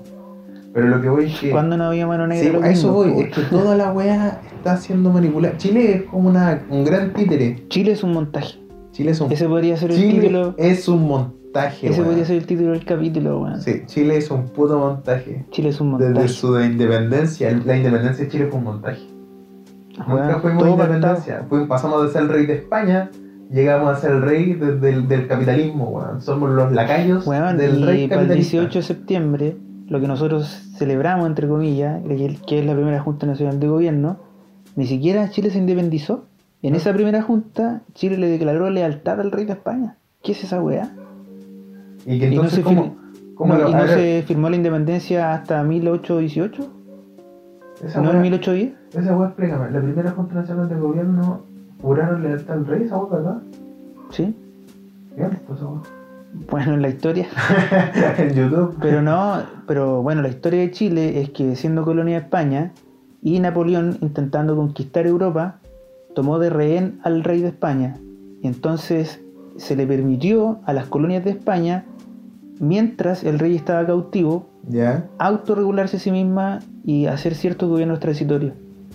Pero 0.74 0.88
lo 0.90 1.02
que 1.02 1.10
voy 1.10 1.26
es 1.26 1.40
que. 1.40 1.52
¿Cuándo 1.52 1.76
no 1.76 1.86
había 1.86 2.06
mano 2.08 2.28
negra? 2.28 2.60
Sí, 2.60 2.64
a 2.64 2.70
eso 2.70 2.94
voy. 2.94 3.22
Es 3.22 3.34
que 3.36 3.42
toda 3.42 3.76
la 3.76 3.92
weá 3.92 4.40
está 4.56 4.78
siendo 4.78 5.10
manipulada. 5.12 5.58
Chile 5.58 5.96
es 5.96 6.04
como 6.04 6.30
una, 6.30 6.62
un 6.70 6.86
gran 6.86 7.12
títere. 7.14 7.68
Chile 7.70 7.94
es 7.94 8.04
un 8.04 8.14
montaje. 8.14 8.60
Chile 8.98 9.12
es 9.12 9.22
un. 9.22 9.32
Ese 9.32 9.48
podría 9.48 9.78
ser 9.78 9.92
el 9.92 9.98
título. 10.10 10.56
es 10.58 10.88
un 10.88 11.08
montaje, 11.08 11.88
Ese 11.88 11.98
weón. 12.00 12.06
podría 12.08 12.26
ser 12.26 12.38
el 12.38 12.46
título 12.48 12.72
del 12.72 12.84
capítulo, 12.84 13.42
weón. 13.42 13.62
Sí, 13.62 13.84
Chile 13.86 14.18
es 14.18 14.32
un 14.32 14.46
puto 14.48 14.80
montaje. 14.80 15.46
Chile 15.52 15.70
es 15.70 15.80
un 15.80 15.92
montaje. 15.92 16.14
Desde 16.14 16.28
su 16.30 16.60
independencia, 16.60 17.52
la 17.64 17.78
independencia 17.78 18.26
de 18.26 18.32
Chile 18.32 18.48
fue 18.48 18.58
un 18.58 18.64
montaje. 18.66 19.02
Weón, 20.08 20.22
Nunca 20.28 20.40
fuimos 20.40 20.68
independencia. 20.68 21.46
Fuimos- 21.48 21.68
pasamos 21.68 22.04
de 22.08 22.12
ser 22.12 22.24
el 22.24 22.30
rey 22.30 22.46
de 22.48 22.54
España, 22.54 23.12
llegamos 23.52 23.96
a 23.96 24.00
ser 24.02 24.12
el 24.14 24.22
rey 24.24 24.54
de- 24.56 24.78
del, 24.78 25.08
del 25.08 25.28
capitalismo, 25.28 25.90
weón. 25.90 26.20
Somos 26.22 26.50
los 26.50 26.72
lacayos 26.72 27.26
Weón, 27.28 27.56
del 27.58 27.84
rey 27.86 28.06
y 28.06 28.08
para 28.08 28.22
el 28.22 28.28
capitalista. 28.28 28.58
18 28.58 28.80
de 28.80 28.84
septiembre, 28.84 29.58
lo 29.88 30.02
que 30.02 30.08
nosotros 30.08 30.48
celebramos, 30.76 31.28
entre 31.28 31.48
comillas, 31.48 32.02
que 32.08 32.36
que 32.48 32.60
es 32.60 32.66
la 32.66 32.74
primera 32.74 33.00
Junta 33.00 33.28
Nacional 33.28 33.60
de 33.60 33.68
Gobierno, 33.68 34.18
ni 34.76 34.88
siquiera 34.88 35.30
Chile 35.30 35.52
se 35.52 35.60
independizó. 35.60 36.26
En 36.68 36.76
esa 36.76 36.94
primera 36.94 37.22
junta, 37.22 37.82
Chile 37.94 38.18
le 38.18 38.28
declaró 38.30 38.70
lealtad 38.70 39.20
al 39.22 39.32
rey 39.32 39.46
de 39.46 39.54
España. 39.54 39.96
¿Qué 40.24 40.34
es 40.34 40.44
esa 40.44 40.62
weá? 40.62 40.92
Y 42.06 42.20
que 42.20 42.30
y 42.32 42.36
no 42.36 42.50
se 42.50 42.62
¿cómo, 42.62 42.84
fir- 42.86 43.34
cómo 43.36 43.54
No, 43.54 43.60
lo- 43.62 43.70
¿Y 43.70 43.74
no 43.74 43.88
se 43.88 44.24
firmó 44.28 44.50
la 44.50 44.56
independencia 44.58 45.34
hasta 45.34 45.64
1818? 45.64 46.68
esa 47.86 48.02
¿No 48.02 48.12
en 48.12 48.22
1810? 48.22 48.74
Esa 49.04 49.16
weá, 49.18 49.28
explícame. 49.30 49.72
La 49.72 49.82
primera 49.82 50.12
Junta 50.12 50.36
Nacional 50.36 50.68
de 50.70 50.76
Gobierno 50.76 51.42
juraron 51.82 52.24
lealtad 52.24 52.58
al 52.58 52.66
rey, 52.66 52.84
esa 52.84 52.98
weá, 52.98 53.18
¿verdad? 53.18 53.38
Sí. 54.10 54.36
¿Qué 55.16 55.22
esa 55.24 55.66
weá? 55.66 55.82
Bueno, 56.52 56.74
en 56.74 56.82
la 56.82 56.90
historia. 56.90 57.28
en 58.18 58.34
YouTube. 58.34 58.76
Pero 58.82 59.02
no, 59.02 59.42
pero 59.68 60.02
bueno, 60.02 60.22
la 60.22 60.28
historia 60.30 60.60
de 60.60 60.72
Chile 60.72 61.22
es 61.22 61.30
que 61.30 61.56
siendo 61.56 61.84
colonia 61.84 62.16
de 62.18 62.22
España 62.24 62.74
y 63.22 63.40
Napoleón 63.40 63.98
intentando 64.02 64.56
conquistar 64.56 65.08
Europa, 65.08 65.60
tomó 66.18 66.40
de 66.40 66.50
rehén 66.50 67.00
al 67.04 67.24
rey 67.24 67.42
de 67.42 67.50
España. 67.50 67.94
Y 68.42 68.48
entonces 68.48 69.22
se 69.58 69.76
le 69.76 69.86
permitió 69.86 70.62
a 70.66 70.74
las 70.74 70.88
colonias 70.88 71.24
de 71.24 71.30
España, 71.30 71.86
mientras 72.60 73.24
el 73.24 73.38
rey 73.38 73.56
estaba 73.56 73.86
cautivo, 73.86 74.50
autorregularse 75.20 75.98
a 75.98 76.00
sí 76.00 76.10
misma 76.10 76.58
y 76.84 77.06
hacer 77.06 77.36
ciertos 77.36 77.70
gobiernos 77.70 78.00
transitorios. 78.00 78.54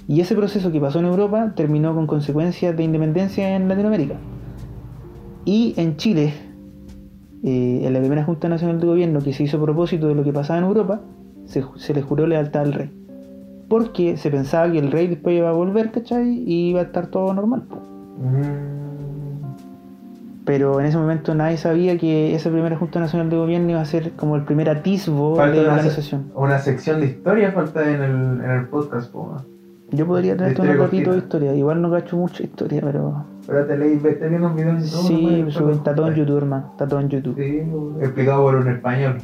Y 0.09 0.21
ese 0.21 0.35
proceso 0.35 0.73
que 0.73 0.81
pasó 0.81 0.99
en 0.99 1.05
Europa 1.05 1.53
terminó 1.55 1.95
con 1.95 2.09
consecuencias 2.09 2.77
de 2.77 2.83
independencia 2.83 3.55
en 3.55 3.69
Latinoamérica. 3.69 4.17
Y 5.45 5.75
en 5.77 5.97
Chile, 5.99 6.35
eh, 7.45 7.83
en 7.85 7.93
la 7.93 8.01
primera 8.01 8.25
Junta 8.25 8.49
Nacional 8.49 8.81
de 8.81 8.87
Gobierno 8.89 9.21
que 9.21 9.33
se 9.33 9.45
hizo 9.45 9.59
a 9.59 9.63
propósito 9.63 10.09
de 10.09 10.17
lo 10.17 10.25
que 10.25 10.33
pasaba 10.33 10.59
en 10.59 10.65
Europa, 10.65 11.03
se 11.45 11.95
le 11.95 12.03
juró 12.03 12.27
lealtad 12.27 12.63
al 12.63 12.73
rey. 12.73 12.91
Porque 13.73 14.19
se 14.19 14.31
pensaba 14.31 14.71
que 14.71 14.79
el 14.79 14.93
rey 14.93 15.07
después 15.07 15.35
iba 15.35 15.49
a 15.49 15.53
volver, 15.53 15.91
¿cachai? 15.93 16.29
Y 16.47 16.69
iba 16.69 16.81
a 16.81 16.83
estar 16.83 17.07
todo 17.07 17.33
normal. 17.33 17.63
Mm. 18.19 19.55
Pero 20.45 20.79
en 20.79 20.85
ese 20.85 20.99
momento 20.99 21.35
nadie 21.35 21.57
sabía 21.57 21.97
que 21.97 22.35
esa 22.35 22.51
primera 22.51 22.77
Junta 22.77 23.01
Nacional 23.01 23.31
de 23.31 23.39
Gobierno 23.39 23.71
iba 23.71 23.81
a 23.81 23.87
ser 23.87 24.11
como 24.11 24.37
el 24.37 24.43
primer 24.43 24.69
atisbo 24.69 25.37
Falta 25.37 25.57
de 25.57 25.63
una, 25.63 25.73
organización. 25.73 26.31
una 26.35 26.59
sección 26.59 27.01
de 27.01 27.07
historia 27.07 27.51
falta 27.53 27.91
en 27.91 28.03
el, 28.03 28.45
en 28.45 28.51
el 28.51 28.69
podcast. 28.69 29.11
Yo 29.91 30.07
podría 30.07 30.37
traerte 30.37 30.61
un 30.61 30.77
ratito 30.77 31.13
de 31.13 31.17
historia. 31.17 31.55
Igual 31.55 31.81
no 31.81 31.91
cacho 31.91 32.19
mucha 32.19 32.43
historia, 32.43 32.83
pero. 32.83 33.25
Pero 33.47 33.65
te 33.65 33.79
leí, 33.79 33.97
te 33.97 34.29
vi 34.29 34.35
unos 34.35 34.55
videos 34.55 34.87
y 34.87 34.91
todo. 34.91 35.03
Sí, 35.05 35.41
pues, 35.45 35.77
está 35.79 35.95
todo 35.95 36.09
en 36.09 36.15
YouTube, 36.15 36.37
hermano. 36.37 36.69
Está 36.73 36.87
todo 36.87 37.01
en 37.01 37.09
YouTube. 37.09 37.37
Sí, 37.37 37.63
explicado 38.05 38.43
por 38.43 38.55
un 38.55 38.69
español. 38.69 39.17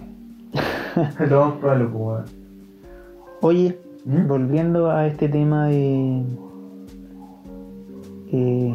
Lo 1.29 1.41
vamos 1.41 1.57
a 1.57 1.61
probarlo. 1.61 2.25
Oye, 3.43 3.79
¿Mm? 4.05 4.27
volviendo 4.27 4.91
a 4.91 5.07
este 5.07 5.29
tema 5.29 5.67
de. 5.67 6.23
eh, 8.33 8.75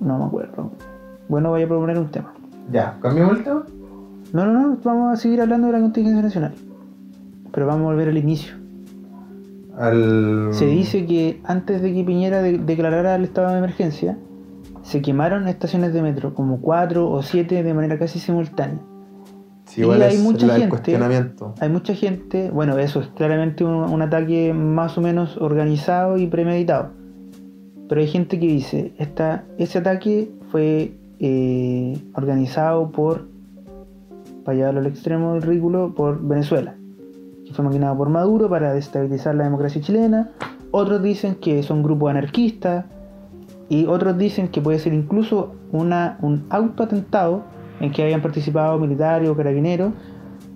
no 0.00 0.18
me 0.18 0.24
acuerdo. 0.24 0.70
Bueno, 1.28 1.50
voy 1.50 1.62
a 1.62 1.68
proponer 1.68 1.98
un 1.98 2.08
tema. 2.10 2.32
Ya, 2.72 2.96
¿cambiamos 3.00 3.38
el 3.38 3.44
tema? 3.44 3.64
No, 4.32 4.46
no, 4.46 4.52
no, 4.52 4.78
vamos 4.84 5.12
a 5.12 5.16
seguir 5.16 5.40
hablando 5.40 5.66
de 5.68 5.72
la 5.74 5.80
contingencia 5.80 6.22
nacional. 6.22 6.54
Pero 7.52 7.66
vamos 7.66 7.82
a 7.82 7.90
volver 7.90 8.08
al 8.08 8.18
inicio. 8.18 8.54
al... 9.76 10.48
Se 10.52 10.66
dice 10.66 11.06
que 11.06 11.40
antes 11.44 11.80
de 11.82 11.92
que 11.94 12.04
Piñera 12.04 12.42
de- 12.42 12.58
declarara 12.58 13.14
el 13.14 13.24
estado 13.24 13.50
de 13.52 13.58
emergencia, 13.58 14.18
se 14.82 15.02
quemaron 15.02 15.48
estaciones 15.48 15.92
de 15.92 16.02
metro, 16.02 16.34
como 16.34 16.60
cuatro 16.60 17.10
o 17.10 17.22
siete 17.22 17.62
de 17.62 17.74
manera 17.74 17.98
casi 17.98 18.18
simultánea. 18.18 18.80
Sí, 19.78 19.84
igual 19.84 19.98
y 20.00 20.02
hay 20.02 20.14
es 20.16 20.22
mucha 20.22 20.46
la- 20.46 20.54
el 20.54 20.60
gente- 20.62 20.70
cuestionamiento. 20.70 21.54
Hay 21.60 21.68
mucha 21.68 21.94
gente, 21.94 22.50
bueno, 22.50 22.76
eso 22.78 23.00
es 23.00 23.06
claramente 23.08 23.64
un, 23.64 23.72
un 23.74 24.02
ataque 24.02 24.52
más 24.52 24.98
o 24.98 25.00
menos 25.00 25.36
organizado 25.38 26.18
y 26.18 26.26
premeditado. 26.26 26.90
Pero 27.88 28.00
hay 28.00 28.06
gente 28.08 28.38
que 28.38 28.46
dice, 28.46 28.92
esta, 28.98 29.44
ese 29.56 29.78
ataque 29.78 30.30
fue 30.50 30.92
eh, 31.20 31.98
organizado 32.14 32.90
por, 32.90 33.26
para 34.44 34.56
llevarlo 34.56 34.80
al 34.80 34.86
extremo 34.86 35.34
del 35.34 35.42
ridículo, 35.42 35.94
por 35.94 36.20
Venezuela. 36.22 36.74
Que 37.46 37.54
fue 37.54 37.64
maquinado 37.64 37.96
por 37.96 38.08
Maduro 38.10 38.48
para 38.50 38.72
destabilizar 38.74 39.34
la 39.34 39.44
democracia 39.44 39.80
chilena. 39.80 40.30
Otros 40.70 41.02
dicen 41.02 41.36
que 41.36 41.62
son 41.62 41.82
grupos 41.82 42.10
anarquistas. 42.10 42.84
Y 43.70 43.86
otros 43.86 44.16
dicen 44.18 44.48
que 44.48 44.60
puede 44.60 44.78
ser 44.78 44.92
incluso 44.94 45.54
una, 45.72 46.18
un 46.22 46.44
autoatentado 46.50 47.42
en 47.80 47.92
que 47.92 48.02
hayan 48.02 48.20
participado 48.20 48.78
militares 48.78 49.28
o 49.28 49.36
carabineros 49.36 49.92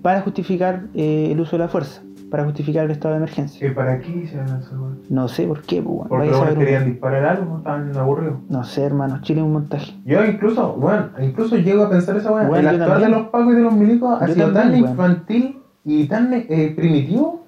para 0.01 0.21
justificar 0.21 0.83
eh, 0.93 1.29
el 1.31 1.39
uso 1.39 1.51
de 1.53 1.63
la 1.63 1.69
fuerza, 1.69 2.01
para 2.29 2.43
justificar 2.43 2.85
el 2.85 2.91
estado 2.91 3.13
de 3.13 3.17
emergencia. 3.17 3.73
para 3.73 3.99
qué 3.99 4.09
hicieron 4.09 4.47
eso? 4.59 4.97
No 5.09 5.27
sé 5.27 5.47
por 5.47 5.61
qué, 5.61 5.81
pues. 5.81 6.07
Porque 6.09 6.27
los 6.27 6.35
weones 6.35 6.55
uno. 6.55 6.65
querían 6.65 6.85
disparar 6.85 7.25
algo, 7.25 7.57
estaban 7.57 7.97
aburridos. 7.97 8.39
No 8.49 8.63
sé, 8.63 8.83
hermano, 8.83 9.19
Chile 9.21 9.39
es 9.39 9.45
un 9.45 9.53
montaje. 9.53 9.93
Yo 10.05 10.25
incluso, 10.25 10.73
bueno, 10.73 11.09
incluso 11.21 11.55
llego 11.57 11.83
a 11.83 11.89
pensar 11.89 12.17
esa 12.17 12.31
weá. 12.31 12.47
Bueno, 12.47 12.69
el 12.69 12.81
actuar 12.81 13.01
de 13.01 13.09
los 13.09 13.27
pacos 13.27 13.53
y 13.53 13.55
de 13.55 13.61
los 13.61 13.73
milicos 13.73 14.21
ha 14.21 14.27
Yo 14.27 14.33
sido 14.33 14.51
tan 14.51 14.75
infantil 14.75 15.59
y 15.85 16.07
tan 16.07 16.33
eh, 16.33 16.73
primitivo 16.75 17.42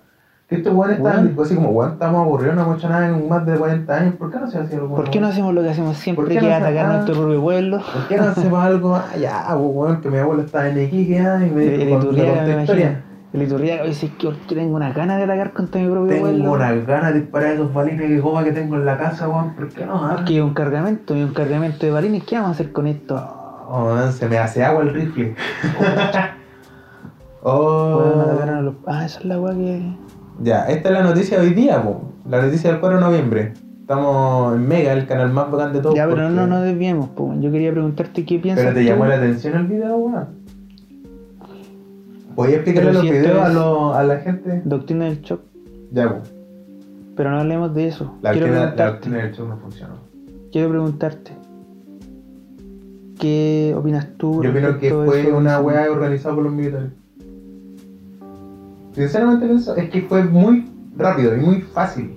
que 0.47 0.55
estos 0.57 0.73
weones 0.75 0.97
tipo, 1.27 1.41
así 1.41 1.55
como, 1.55 1.69
weón, 1.69 1.93
estamos 1.93 2.21
aburridos, 2.21 2.55
no 2.55 2.61
hemos 2.61 2.77
hecho 2.77 2.89
nada 2.89 3.07
en 3.07 3.27
más 3.27 3.45
de 3.45 3.57
40 3.57 3.95
años, 3.95 4.15
¿por 4.15 4.31
qué 4.31 4.39
no 4.39 4.47
se 4.47 4.59
hace 4.59 4.75
algo? 4.75 4.95
¿Por 4.95 5.09
qué 5.09 5.19
no 5.19 5.27
hacemos 5.27 5.53
lo 5.55 5.63
que 5.63 5.69
hacemos 5.71 5.95
¿Por 5.95 6.03
siempre, 6.03 6.27
que 6.27 6.41
no 6.41 6.53
atacar 6.53 6.85
ah? 6.85 6.93
nuestro 6.93 7.15
propio 7.15 7.41
pueblo? 7.41 7.77
¿Por 7.77 8.07
qué 8.07 8.17
no 8.17 8.23
hacemos 8.25 8.63
algo? 8.63 8.95
Ah, 8.95 9.15
ya, 9.19 9.43
pues, 9.47 9.59
weón, 9.59 10.01
que 10.01 10.09
mi 10.11 10.17
abuelo 10.19 10.43
estaba 10.43 10.67
en 10.69 10.83
Iquique 10.83 11.19
ah, 11.19 11.39
y 11.43 11.49
me 11.49 11.61
dijo, 11.63 11.97
historia. 11.99 12.53
imagino. 12.53 13.15
El 13.33 13.41
Iturriaga 13.41 13.83
dice 13.83 14.11
que 14.17 14.31
tengo 14.55 14.75
una 14.77 14.93
gana 14.93 15.17
de 15.17 15.23
atacar 15.23 15.51
contra 15.51 15.81
mi 15.81 15.89
propio 15.89 16.07
Tengo 16.07 16.21
pueblo. 16.27 16.51
unas 16.53 16.87
ganas 16.87 17.13
de 17.13 17.19
disparar 17.21 17.51
esos 17.53 17.73
balines 17.73 18.09
de 18.09 18.19
goma 18.19 18.43
que 18.45 18.53
tengo 18.53 18.75
en 18.75 18.85
la 18.85 18.97
casa, 18.97 19.27
weón, 19.27 19.55
¿por 19.55 19.67
qué 19.69 19.85
no? 19.85 20.05
Ah, 20.05 20.23
que 20.25 20.41
un 20.41 20.53
cargamento, 20.53 21.13
un 21.15 21.33
cargamento 21.33 21.85
de 21.85 21.91
balines, 21.91 22.23
¿qué 22.23 22.35
vamos 22.35 22.49
a 22.49 22.51
hacer 22.53 22.71
con 22.71 22.87
esto? 22.87 23.15
Oh, 23.67 23.97
se 24.11 24.29
me 24.29 24.37
hace 24.37 24.63
agua 24.63 24.83
el 24.83 24.93
rifle. 24.93 25.35
oh. 27.41 28.21
Atacaron 28.25 28.55
a 28.55 28.61
los- 28.61 28.75
Ah, 28.85 29.05
esa 29.05 29.19
es 29.19 29.25
la 29.25 29.39
weá 29.39 29.53
que. 29.55 30.04
Ya, 30.41 30.65
esta 30.65 30.89
es 30.89 30.93
la 30.93 31.03
noticia 31.03 31.39
de 31.39 31.47
hoy 31.47 31.53
día, 31.53 31.81
po. 31.83 32.01
la 32.29 32.41
noticia 32.41 32.71
del 32.71 32.79
4 32.79 32.97
de 32.99 33.05
noviembre. 33.05 33.53
Estamos 33.81 34.55
en 34.55 34.67
Mega, 34.67 34.93
el 34.93 35.05
canal 35.05 35.31
más 35.31 35.51
bacán 35.51 35.73
de 35.73 35.79
todos. 35.79 35.95
Ya, 35.95 36.05
pero 36.07 36.23
porque- 36.23 36.35
no 36.35 36.47
nos 36.47 36.63
desviemos, 36.63 37.09
po. 37.09 37.33
Yo 37.39 37.51
quería 37.51 37.71
preguntarte 37.71 38.25
qué 38.25 38.39
piensas. 38.39 38.63
Pero 38.65 38.75
te 38.75 38.81
tú? 38.81 38.87
llamó 38.87 39.05
la 39.05 39.15
atención 39.15 39.55
el 39.55 39.67
video, 39.67 39.95
weón. 39.97 40.25
Voy 42.35 42.51
a 42.51 42.55
explicarle 42.55 42.89
Pero 42.89 42.93
los 42.93 43.01
si 43.03 43.15
esto 43.15 43.29
videos 43.29 43.45
a, 43.45 43.49
lo- 43.53 43.93
a 43.93 44.03
la 44.03 44.17
gente. 44.17 44.61
Doctrina 44.65 45.05
del 45.05 45.21
shock. 45.21 45.41
Ya, 45.91 46.09
po. 46.09 46.21
Pero 47.15 47.31
no 47.31 47.39
hablemos 47.39 47.73
de 47.73 47.87
eso. 47.87 48.15
La 48.21 48.31
quiero, 48.31 48.47
doctrina, 48.47 48.73
la 48.75 48.91
doctrina 48.91 49.17
del 49.19 49.33
show 49.35 49.47
no 49.47 49.57
funcionó. 49.57 49.93
quiero 50.51 50.69
preguntarte. 50.69 51.31
¿Qué 53.19 53.73
opinas 53.77 54.09
tú? 54.17 54.43
Yo 54.43 54.49
opino 54.49 54.77
que 54.77 54.89
fue 54.91 55.31
una 55.31 55.61
weá 55.61 55.89
organizada 55.89 56.35
por 56.35 56.43
los 56.43 56.53
militares. 56.53 56.89
Sinceramente 58.95 59.45
pienso, 59.45 59.75
es 59.75 59.89
que 59.89 60.01
fue 60.03 60.23
muy 60.23 60.71
rápido 60.95 61.35
y 61.35 61.39
muy 61.41 61.61
fácil. 61.61 62.15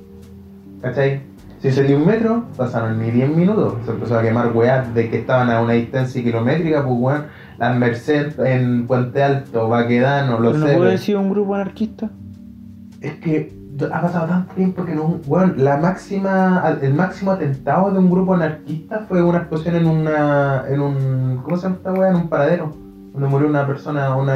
¿Cachai? 0.81 1.22
Si 1.61 1.70
dio 1.70 1.97
un 1.97 2.07
metro, 2.07 2.45
pasaron 2.57 3.03
ni 3.03 3.11
10 3.11 3.35
minutos. 3.35 3.74
Se 3.85 3.91
empezó 3.91 4.16
a 4.16 4.22
quemar 4.22 4.57
weas 4.57 4.95
de 4.95 5.11
que 5.11 5.18
estaban 5.18 5.51
a 5.51 5.61
una 5.61 5.72
distancia 5.72 6.22
kilométrica, 6.22 6.85
pues 6.85 6.97
weón. 6.99 7.24
Las 7.59 7.76
Merced 7.76 8.39
en 8.39 8.87
Puente 8.87 9.20
Alto, 9.20 9.68
Baquedano, 9.68 10.39
los 10.39 10.57
¿Pero 10.57 10.72
no 10.72 10.79
puede 10.79 10.99
sido 10.99 11.20
un 11.20 11.31
grupo 11.31 11.57
anarquista? 11.57 12.11
Es 13.01 13.14
que 13.14 13.53
ha 13.93 14.01
pasado 14.01 14.26
tanto 14.29 14.55
tiempo 14.55 14.85
que 14.85 14.95
no. 14.95 15.18
Weón, 15.26 15.55
la 15.57 15.79
máxima, 15.79 16.79
el 16.81 16.95
máximo 16.95 17.33
atentado 17.33 17.91
de 17.91 17.99
un 17.99 18.09
grupo 18.09 18.35
anarquista 18.35 19.01
fue 19.09 19.20
una 19.20 19.39
explosión 19.39 19.74
en 19.74 19.87
una. 19.87 20.62
en 20.68 20.81
un. 20.81 21.41
¿Cómo 21.43 21.57
se 21.57 21.64
llama 21.64 21.76
esta 21.76 21.93
wea? 21.93 22.11
En 22.11 22.16
un 22.16 22.29
paradero. 22.29 22.88
Donde 23.12 23.28
murió 23.28 23.48
una 23.48 23.66
persona, 23.66 24.14
una, 24.14 24.34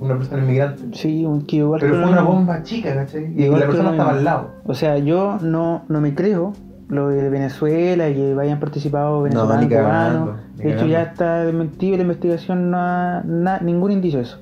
una 0.00 0.16
persona 0.16 0.42
inmigrante. 0.42 0.82
Sí, 0.92 1.24
un- 1.24 1.42
que 1.42 1.56
igual 1.56 1.80
Pero 1.80 1.92
que 1.92 1.98
fue 1.98 2.06
lo 2.06 2.12
una 2.12 2.20
mismo. 2.22 2.36
bomba 2.36 2.62
chica, 2.62 2.94
¿cachai? 2.94 3.32
Y 3.36 3.44
Igual 3.44 3.60
la 3.60 3.66
persona 3.66 3.88
lo 3.90 3.94
estaba 3.96 4.10
al 4.12 4.24
lado. 4.24 4.50
O 4.64 4.74
sea, 4.74 4.98
yo 4.98 5.38
no, 5.42 5.82
no 5.88 6.00
me 6.00 6.14
creo 6.14 6.52
lo 6.88 7.08
de 7.08 7.28
Venezuela 7.30 8.08
y 8.08 8.14
que 8.14 8.36
hayan 8.40 8.60
participado 8.60 9.22
venezolanos, 9.22 9.66
ni 9.68 9.74
cubanos. 9.74 10.30
De 10.56 10.72
hecho, 10.72 10.86
ya 10.86 11.02
está 11.02 11.44
desmentido 11.44 11.94
y 11.94 11.96
la 11.98 12.02
investigación 12.02 12.70
no 12.70 12.76
ha 12.78 13.22
na- 13.24 13.60
ningún 13.60 13.92
indicio 13.92 14.18
de 14.18 14.24
eso. 14.24 14.38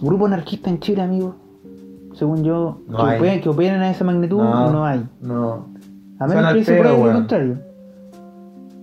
Grupo 0.00 0.26
anarquista 0.26 0.68
en 0.70 0.78
Chile, 0.80 1.02
amigo. 1.02 1.36
Según 2.14 2.42
yo, 2.44 2.80
No 2.88 2.96
que, 2.98 3.02
hay. 3.10 3.18
operen, 3.18 3.40
que 3.40 3.48
operen 3.48 3.80
a 3.80 3.90
esa 3.90 4.04
magnitud, 4.04 4.38
no, 4.38 4.70
No. 4.70 4.84
hay. 4.84 5.02
No. 5.20 5.66
A 6.18 6.26
menos 6.26 6.44
al 6.44 6.54
que 6.56 6.64
se 6.64 6.74
pruebe 6.78 6.96
lo 6.96 7.02
weón. 7.04 7.14
contrario. 7.16 7.58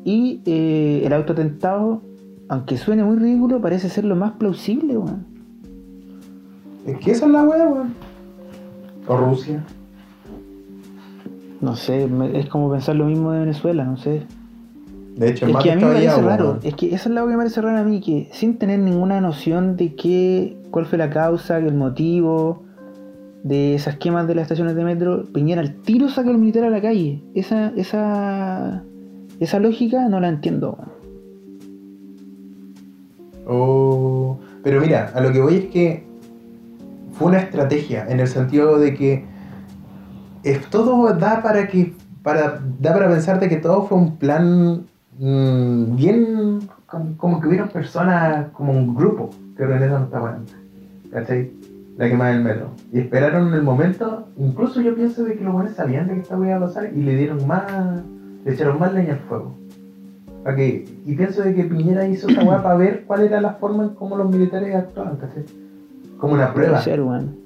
Y 0.03 0.41
eh, 0.45 1.03
el 1.05 1.13
autoatentado, 1.13 2.01
aunque 2.50 2.78
suene 2.78 3.04
muy 3.04 3.18
ridículo, 3.18 3.62
parece 3.62 3.89
ser 3.89 4.06
lo 4.06 4.16
más 4.16 4.34
plausible, 4.34 4.97
weón. 4.97 5.26
Es 6.86 6.97
que 6.97 7.12
esa 7.12 7.28
es 7.28 7.32
la 7.32 7.43
wea, 7.43 7.68
weón. 7.68 7.93
O 9.08 9.18
Rusia. 9.18 9.64
No 11.62 11.76
sé, 11.76 12.10
es 12.34 12.47
como 12.47 12.72
pensar 12.72 12.95
lo 12.95 13.06
mismo 13.06 13.32
de 13.32 13.41
Venezuela, 13.41 13.84
no 13.84 13.97
sé. 13.97 14.24
De 15.16 15.30
hecho, 15.30 15.45
Es 15.45 15.54
más 15.54 15.64
que 15.64 15.72
a 15.72 15.76
mí 15.76 15.84
me 15.84 15.93
parece 15.93 16.22
raro, 16.22 16.60
es 16.64 16.74
que 16.76 16.88
eso 16.88 17.10
es 17.10 17.16
lo 17.16 17.26
que 17.26 17.32
me 17.32 17.38
parece 17.38 17.62
raro 17.62 17.78
a 17.78 17.84
mí, 17.84 18.00
que 18.02 18.30
sin 18.32 18.58
tener 18.58 18.80
ninguna 18.80 19.20
noción 19.22 19.76
de 19.76 19.93
qué, 19.95 20.58
cuál 20.72 20.86
fue 20.86 20.97
la 20.97 21.10
causa, 21.10 21.58
el 21.58 21.76
motivo 21.76 22.64
de 23.43 23.76
esas 23.76 23.97
quemas 23.97 24.28
de 24.28 24.36
las 24.36 24.43
estaciones 24.43 24.76
de 24.76 24.84
metro, 24.84 25.26
Piñera 25.34 25.62
al 25.62 25.76
tiro 25.82 26.10
saca 26.10 26.30
al 26.30 26.38
militar 26.38 26.64
a 26.64 26.70
la 26.70 26.82
calle. 26.82 27.22
Esa, 27.36 27.74
esa, 27.76 28.84
esa 29.39 29.60
lógica 29.60 30.08
no 30.08 30.20
la 30.20 30.30
entiendo. 30.30 30.78
Oh, 33.52 34.38
pero 34.64 34.80
mira, 34.80 35.12
a 35.16 35.22
lo 35.22 35.32
que 35.32 35.41
voy 35.41 35.56
es 35.56 35.66
que 35.66 36.04
fue 37.14 37.30
una 37.30 37.39
estrategia 37.39 38.06
en 38.08 38.20
el 38.20 38.28
sentido 38.28 38.78
de 38.78 38.93
que 38.93 39.26
es, 40.43 40.62
todo 40.70 41.12
da 41.14 41.41
para 41.41 41.68
que 41.68 41.93
para 42.22 42.62
da 42.80 42.93
para 42.93 43.10
pensar 43.10 43.39
de 43.39 43.50
que 43.50 43.56
todo 43.56 43.88
fue 43.88 43.97
un 43.97 44.18
plan 44.18 44.86
mm, 45.18 45.95
bien 45.95 46.60
como, 46.86 47.18
como 47.18 47.41
que 47.41 47.47
hubieron 47.47 47.70
personas 47.70 48.50
como 48.54 48.72
un 48.72 48.93
grupo 48.93 49.32
que 49.58 49.64
organizaron 49.64 50.04
esta 50.04 50.22
weá, 50.22 50.39
¿cachai? 51.12 51.52
La 51.97 52.08
quema 52.08 52.28
del 52.30 52.43
metro. 52.43 52.70
Y 52.93 53.00
esperaron 53.00 53.52
el 53.52 53.64
momento, 53.64 54.28
incluso 54.38 54.80
yo 54.80 54.93
pienso 54.93 55.24
de 55.24 55.36
que 55.36 55.43
los 55.43 55.54
buenos 55.54 55.74
sabían 55.74 56.08
de 56.08 56.14
que 56.14 56.20
esta 56.22 56.36
iba 56.36 56.56
a 56.56 56.60
pasar 56.60 56.91
y 56.95 57.02
le 57.02 57.16
dieron 57.16 57.47
más, 57.47 57.66
le 58.45 58.54
echaron 58.54 58.80
más 58.80 58.93
leña 58.93 59.14
al 59.14 59.20
fuego. 59.22 59.59
Y 61.06 61.16
pienso 61.16 61.44
de 61.44 61.54
que 61.54 61.64
Piñera 61.66 62.08
hizo 62.08 62.28
esa 62.30 62.44
weá 62.44 62.64
para 62.64 62.76
ver 62.76 63.04
cuál 63.06 63.22
era 63.24 63.40
la 63.42 63.54
forma 63.54 63.84
en 63.84 63.90
cómo 63.90 64.16
los 64.16 64.30
militares 64.30 64.74
actuaban, 64.76 65.18
¿cachai? 65.18 65.44
Como 66.18 66.34
una 66.34 66.54
Puede 66.54 66.66
prueba. 66.68 66.82
ser, 66.82 67.02
weón. 67.02 67.38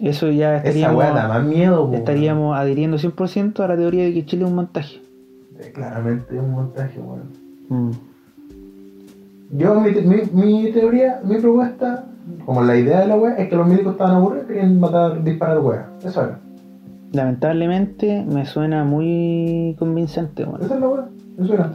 Eso 0.00 0.30
ya 0.30 0.56
Esa 0.56 0.68
estaríamos, 0.68 0.98
weá 0.98 1.12
da 1.12 1.28
más 1.28 1.44
miedo, 1.44 1.88
po, 1.90 1.94
estaríamos 1.94 2.56
adhiriendo 2.56 2.98
100% 2.98 3.60
a 3.60 3.68
la 3.68 3.76
teoría 3.76 4.04
de 4.04 4.14
que 4.14 4.24
Chile 4.26 4.44
es 4.44 4.48
un 4.50 4.56
montaje. 4.56 5.00
weón. 5.58 5.72
Claramente 5.72 6.34
es 6.36 6.40
un 6.42 6.50
montaje, 6.52 7.00
weón. 7.00 7.30
Mm. 7.68 7.90
Yo, 9.58 9.80
mi, 9.80 9.90
mi, 9.92 10.16
mi 10.32 10.72
teoría, 10.72 11.20
mi 11.24 11.36
propuesta, 11.38 12.04
como 12.44 12.62
la 12.62 12.76
idea 12.76 13.00
de 13.00 13.06
la 13.08 13.16
weá, 13.16 13.34
es 13.36 13.48
que 13.48 13.56
los 13.56 13.66
médicos 13.66 13.92
estaban 13.92 14.16
aburridos 14.16 14.44
y 14.44 14.48
querían 14.48 14.80
matar, 14.80 15.22
disparar 15.22 15.60
weá. 15.60 15.88
Eso 16.04 16.22
era. 16.24 16.38
Lamentablemente 17.12 18.24
me 18.28 18.44
suena 18.44 18.84
muy 18.84 19.76
convincente, 19.78 20.44
weón. 20.44 20.62
Esa 20.62 20.74
es 20.74 20.80
la 20.80 20.88
weá. 20.88 21.08
Eso 21.40 21.54
era. 21.54 21.72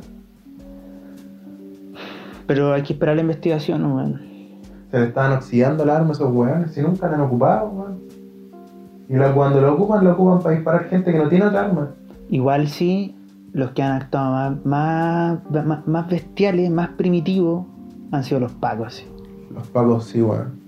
Pero 2.54 2.74
hay 2.74 2.82
que 2.84 2.94
esperar 2.94 3.16
la 3.16 3.22
investigación, 3.22 3.86
weón. 3.94 4.22
Se 4.92 5.00
le 5.00 5.06
estaban 5.06 5.32
oxidando 5.38 5.86
las 5.86 5.96
armas 6.02 6.20
a 6.20 6.24
esos 6.24 6.34
weones, 6.36 6.72
si 6.74 6.82
nunca 6.82 7.08
la 7.08 7.16
han 7.16 7.22
ocupado, 7.22 7.70
weón. 7.70 8.00
Y 9.08 9.16
la- 9.16 9.34
cuando 9.34 9.62
lo 9.62 9.74
ocupan, 9.74 10.04
lo 10.04 10.12
ocupan 10.14 10.40
para 10.40 10.56
disparar 10.56 10.84
gente 10.86 11.12
que 11.12 11.18
no 11.18 11.28
tiene 11.30 11.46
otra 11.46 11.66
arma. 11.66 11.90
Igual 12.30 12.68
sí, 12.68 13.16
los 13.54 13.72
que 13.72 13.84
han 13.84 13.94
actuado 13.94 14.32
más, 14.32 14.66
más, 14.66 15.66
más, 15.66 15.88
más 15.88 16.10
bestiales, 16.10 16.70
más 16.72 16.90
primitivos, 16.90 17.66
han 18.12 18.24
sido 18.24 18.40
los 18.42 18.52
pacos. 18.54 18.94
sí. 18.96 19.06
Los 19.54 19.68
pagos 19.68 20.06
sí, 20.06 20.22
weón. 20.22 20.61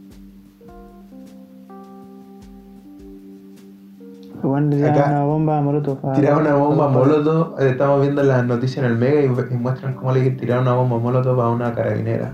Acá- 4.44 5.08
una 5.10 5.24
bomba 5.24 5.62
Molotov. 5.62 6.14
Tiraron 6.14 6.42
una 6.42 6.56
bomba 6.56 6.88
molotov, 6.90 7.60
eh, 7.62 7.70
estamos 7.70 8.02
viendo 8.02 8.24
las 8.24 8.46
noticias 8.46 8.86
en 8.86 8.92
el 8.92 8.98
Mega 8.98 9.22
y, 9.22 9.26
y 9.26 9.58
muestran 9.58 9.94
cómo 9.96 10.12
le 10.12 10.30
tiraron 10.32 10.64
una 10.68 10.76
bomba 10.76 10.98
molotov 11.00 11.40
a 11.42 11.50
una 11.50 11.74
carabinera. 11.74 12.34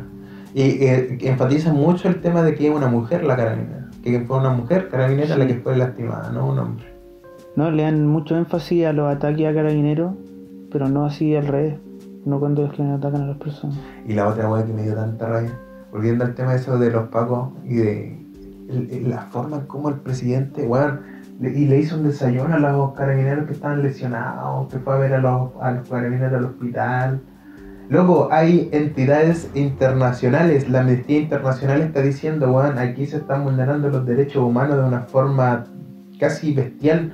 Y 0.54 0.62
eh, 0.84 1.18
enfatizan 1.22 1.76
mucho 1.76 2.08
el 2.08 2.22
tema 2.22 2.42
de 2.42 2.56
que 2.56 2.68
es 2.68 2.76
una 2.76 2.88
mujer 2.88 3.24
la 3.24 3.36
carabinera, 3.36 3.88
que 4.04 4.20
fue 4.22 4.38
una 4.40 4.50
mujer 4.50 4.90
carabinera 4.90 5.38
la 5.38 5.46
que 5.46 5.56
fue 5.56 5.78
lastimada, 5.78 6.32
no 6.32 6.48
un 6.48 6.60
hombre. 6.60 6.86
No, 7.56 7.70
le 7.72 7.84
dan 7.84 8.08
mucho 8.08 8.36
énfasis 8.38 8.86
a 8.86 8.94
los 8.94 9.14
ataques 9.14 9.46
a 9.48 9.54
carabineros, 9.54 10.14
pero 10.72 10.88
no 10.90 11.06
así 11.06 11.36
al 11.36 11.48
revés. 11.48 11.76
No 12.26 12.40
cuando 12.40 12.64
los 12.64 12.74
que 12.74 12.84
atacan 12.84 13.22
a 13.22 13.28
las 13.28 13.38
personas. 13.38 13.78
Y 14.08 14.14
la 14.14 14.28
otra 14.28 14.50
weá 14.52 14.66
que 14.66 14.74
me 14.74 14.84
dio 14.84 14.94
tanta 14.96 15.28
rabia, 15.28 15.52
volviendo 15.92 16.24
al 16.26 16.34
tema 16.36 16.56
eso 16.56 16.78
de 16.78 16.92
los 16.92 17.08
pacos 17.10 17.50
y 17.66 17.76
de 17.76 18.20
la 19.08 19.22
forma 19.32 19.58
en 19.58 19.66
cómo 19.68 19.90
el 19.90 19.96
presidente, 19.96 20.66
weón, 20.66 21.00
y 21.42 21.66
le 21.68 21.80
hizo 21.80 21.96
un 21.96 22.04
desayuno 22.04 22.56
a 22.56 22.60
los 22.60 22.94
carabineros 22.94 23.46
que 23.48 23.54
estaban 23.54 23.82
lesionados, 23.82 24.68
que 24.72 24.80
fue 24.80 24.94
a 24.94 24.98
ver 24.98 25.14
a 25.14 25.20
los, 25.20 25.52
a 25.62 25.72
los 25.72 25.88
carabineros 25.88 26.34
al 26.34 26.46
hospital. 26.46 27.22
Luego 27.90 28.28
hay 28.32 28.70
entidades 28.72 29.50
internacionales, 29.56 30.70
la 30.70 30.82
Amnistía 30.82 31.20
Internacional 31.20 31.82
está 31.82 32.02
diciendo, 32.02 32.52
weón, 32.52 32.78
aquí 32.78 33.06
se 33.06 33.18
están 33.18 33.44
vulnerando 33.46 33.90
los 33.90 34.06
derechos 34.06 34.44
humanos 34.44 34.78
de 34.78 34.84
una 34.84 35.02
forma 35.02 35.64
casi 36.20 36.54
bestial 36.54 37.14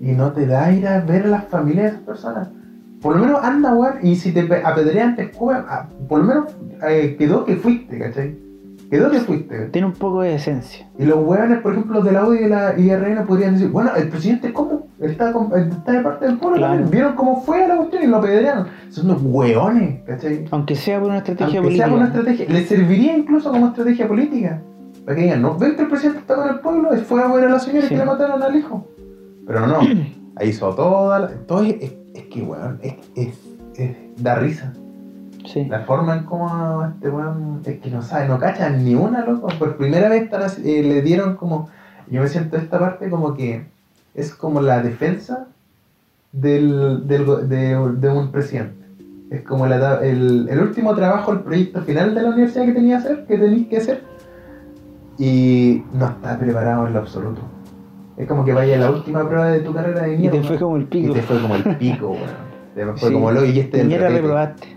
y 0.00 0.12
no 0.12 0.32
te 0.32 0.46
da 0.46 0.70
ir 0.70 0.86
a 0.86 1.00
ver 1.00 1.24
a 1.24 1.28
las 1.28 1.44
familias 1.46 1.84
de 1.84 1.88
esas 1.92 2.02
personas. 2.02 2.48
Por 3.00 3.16
lo 3.16 3.24
menos 3.24 3.42
anda, 3.42 3.74
weón, 3.74 3.94
y 4.02 4.16
si 4.16 4.32
te 4.32 4.44
pe- 4.44 4.62
apedrean, 4.64 5.16
te 5.16 5.22
escupen, 5.22 5.58
ah, 5.68 5.88
por 6.08 6.20
lo 6.20 6.24
menos 6.26 6.44
eh, 6.88 7.16
quedó 7.18 7.44
que 7.44 7.56
fuiste, 7.56 7.98
¿cachai? 7.98 8.38
Quedó 8.90 9.10
que 9.10 9.18
fuiste. 9.20 9.66
Tiene 9.66 9.86
un 9.88 9.92
poco 9.94 10.20
de 10.22 10.34
esencia. 10.34 10.88
Y 10.98 11.04
los 11.04 11.18
weones, 11.26 11.60
por 11.60 11.72
ejemplo, 11.72 11.94
los 11.96 12.04
de 12.04 12.12
la 12.12 12.24
UDI 12.24 12.44
y 12.44 12.48
la 12.48 12.78
IRN 12.78 13.26
podrían 13.26 13.54
decir, 13.54 13.68
bueno, 13.70 13.90
el 13.96 14.08
presidente, 14.08 14.52
¿cómo? 14.52 14.86
Está, 15.00 15.32
con- 15.32 15.52
está 15.58 15.92
de 15.92 16.00
parte 16.02 16.26
del 16.26 16.38
pueblo, 16.38 16.56
Claro. 16.58 16.72
también. 16.74 16.90
vieron 16.90 17.14
cómo 17.16 17.42
fue 17.42 17.66
la 17.66 17.76
cuestión 17.76 18.02
y 18.04 18.06
lo 18.06 18.16
apedrearon. 18.18 18.68
Son 18.90 19.06
unos 19.10 19.22
weones, 19.22 20.02
¿cachai? 20.04 20.46
Aunque 20.50 20.74
sea 20.76 20.98
por 21.00 21.08
una 21.08 21.18
estrategia 21.18 21.58
Aunque 21.58 21.76
sea 21.76 21.86
política. 21.86 21.86
como 21.86 21.96
una 21.96 22.06
estrategia, 22.06 22.46
le 22.48 22.64
serviría 22.66 23.16
incluso 23.16 23.50
como 23.50 23.66
estrategia 23.68 24.06
política. 24.08 24.62
Para 25.04 25.16
que 25.16 25.22
digan, 25.24 25.42
no, 25.42 25.56
ven 25.58 25.76
que 25.76 25.82
el 25.82 25.88
presidente 25.88 26.20
está 26.20 26.34
con 26.36 26.48
el 26.48 26.60
pueblo, 26.60 26.94
y 26.94 26.98
fue 26.98 27.22
a 27.22 27.28
ver 27.28 27.44
a 27.44 27.50
la 27.50 27.58
señora 27.58 27.82
Sí. 27.82 27.88
que 27.94 27.96
le 27.98 28.04
mataron 28.04 28.42
al 28.42 28.56
hijo. 28.56 28.86
Pero 29.46 29.66
no, 29.66 29.78
ahí 30.36 30.48
hizo 30.48 30.74
toda 30.74 31.18
la... 31.20 31.28
Todo 31.28 31.62
es, 31.62 31.74
es- 31.80 31.94
es 32.14 32.22
que, 32.24 32.42
weón, 32.42 32.78
es, 32.82 32.94
es, 33.14 33.34
es- 33.76 33.96
da 34.22 34.36
risa. 34.36 34.72
Sí. 35.46 35.64
La 35.66 35.80
forma 35.80 36.16
en 36.16 36.24
cómo 36.24 36.84
este 36.86 37.08
weón 37.08 37.60
es 37.64 37.78
que 37.80 37.90
no 37.90 38.02
sabe, 38.02 38.28
no 38.28 38.38
cacha 38.38 38.68
ni 38.70 38.94
una, 38.94 39.24
loco. 39.24 39.48
Por 39.58 39.76
primera 39.76 40.08
vez 40.08 40.28
eh, 40.64 40.82
le 40.82 41.02
dieron 41.02 41.36
como. 41.36 41.68
Yo 42.10 42.20
me 42.22 42.28
siento 42.28 42.56
esta 42.56 42.78
parte 42.78 43.08
como 43.10 43.34
que 43.34 43.64
es 44.14 44.34
como 44.34 44.60
la 44.60 44.82
defensa 44.82 45.46
del, 46.32 47.06
del 47.06 47.48
de, 47.48 47.76
de 47.98 48.08
un 48.10 48.30
presidente. 48.30 48.84
Es 49.30 49.42
como 49.42 49.66
la- 49.66 50.00
el, 50.04 50.48
el 50.48 50.60
último 50.60 50.94
trabajo, 50.94 51.32
el 51.32 51.40
proyecto 51.40 51.82
final 51.82 52.14
de 52.14 52.22
la 52.22 52.28
universidad 52.30 52.64
que 52.66 52.72
tenía 52.72 52.98
que 52.98 53.02
hacer, 53.04 53.26
que 53.26 53.38
tenéis 53.38 53.66
que 53.68 53.76
hacer. 53.78 54.02
Y 55.18 55.82
no 55.92 56.06
está 56.06 56.38
preparado 56.38 56.86
en 56.86 56.92
lo 56.92 56.98
absoluto. 57.00 57.40
Es 58.16 58.26
como 58.28 58.44
que 58.44 58.52
vaya 58.52 58.76
a 58.76 58.78
la 58.78 58.90
última 58.90 59.26
prueba 59.28 59.48
de 59.48 59.60
tu 59.60 59.72
carrera 59.74 60.02
de 60.02 60.14
Y 60.14 60.18
mierda. 60.18 60.40
te 60.40 60.46
fue 60.46 60.58
como 60.58 60.76
el 60.76 60.82
Y 60.82 60.86
pico. 60.86 61.12
te 61.14 61.22
fue 61.22 61.40
como 61.40 61.54
el 61.56 61.76
pico, 61.76 62.10
weón. 62.10 62.46
Te 62.74 62.84
fue 62.84 62.96
Sí. 63.08 63.14
como 63.14 63.30
lo 63.32 63.44
y 63.44 63.58
este 63.58 63.80
Piñera 63.82 64.08
reprobaste. 64.08 64.75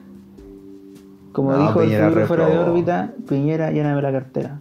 Como 1.31 1.51
No, 1.51 1.59
dijo 1.59 1.79
Piñera 1.79 2.05
el 2.05 2.09
futuro 2.11 2.27
fuera 2.27 2.49
de 2.49 2.57
órbita, 2.57 3.13
Piñera 3.27 3.71
lléname 3.71 4.01
la 4.01 4.11
cartera. 4.11 4.59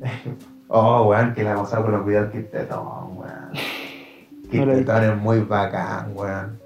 Oh, 0.74 1.02
weón, 1.02 1.34
que 1.34 1.44
la 1.44 1.54
gozado 1.54 1.82
con 1.82 1.92
los 1.92 2.06
videos 2.06 2.30
que 2.30 2.40
tetón, 2.40 3.18
weón. 3.18 3.50
Que 4.50 4.64
No 4.86 4.98
es 4.98 5.18
muy 5.18 5.40
bacán, 5.40 6.12
weón. 6.14 6.58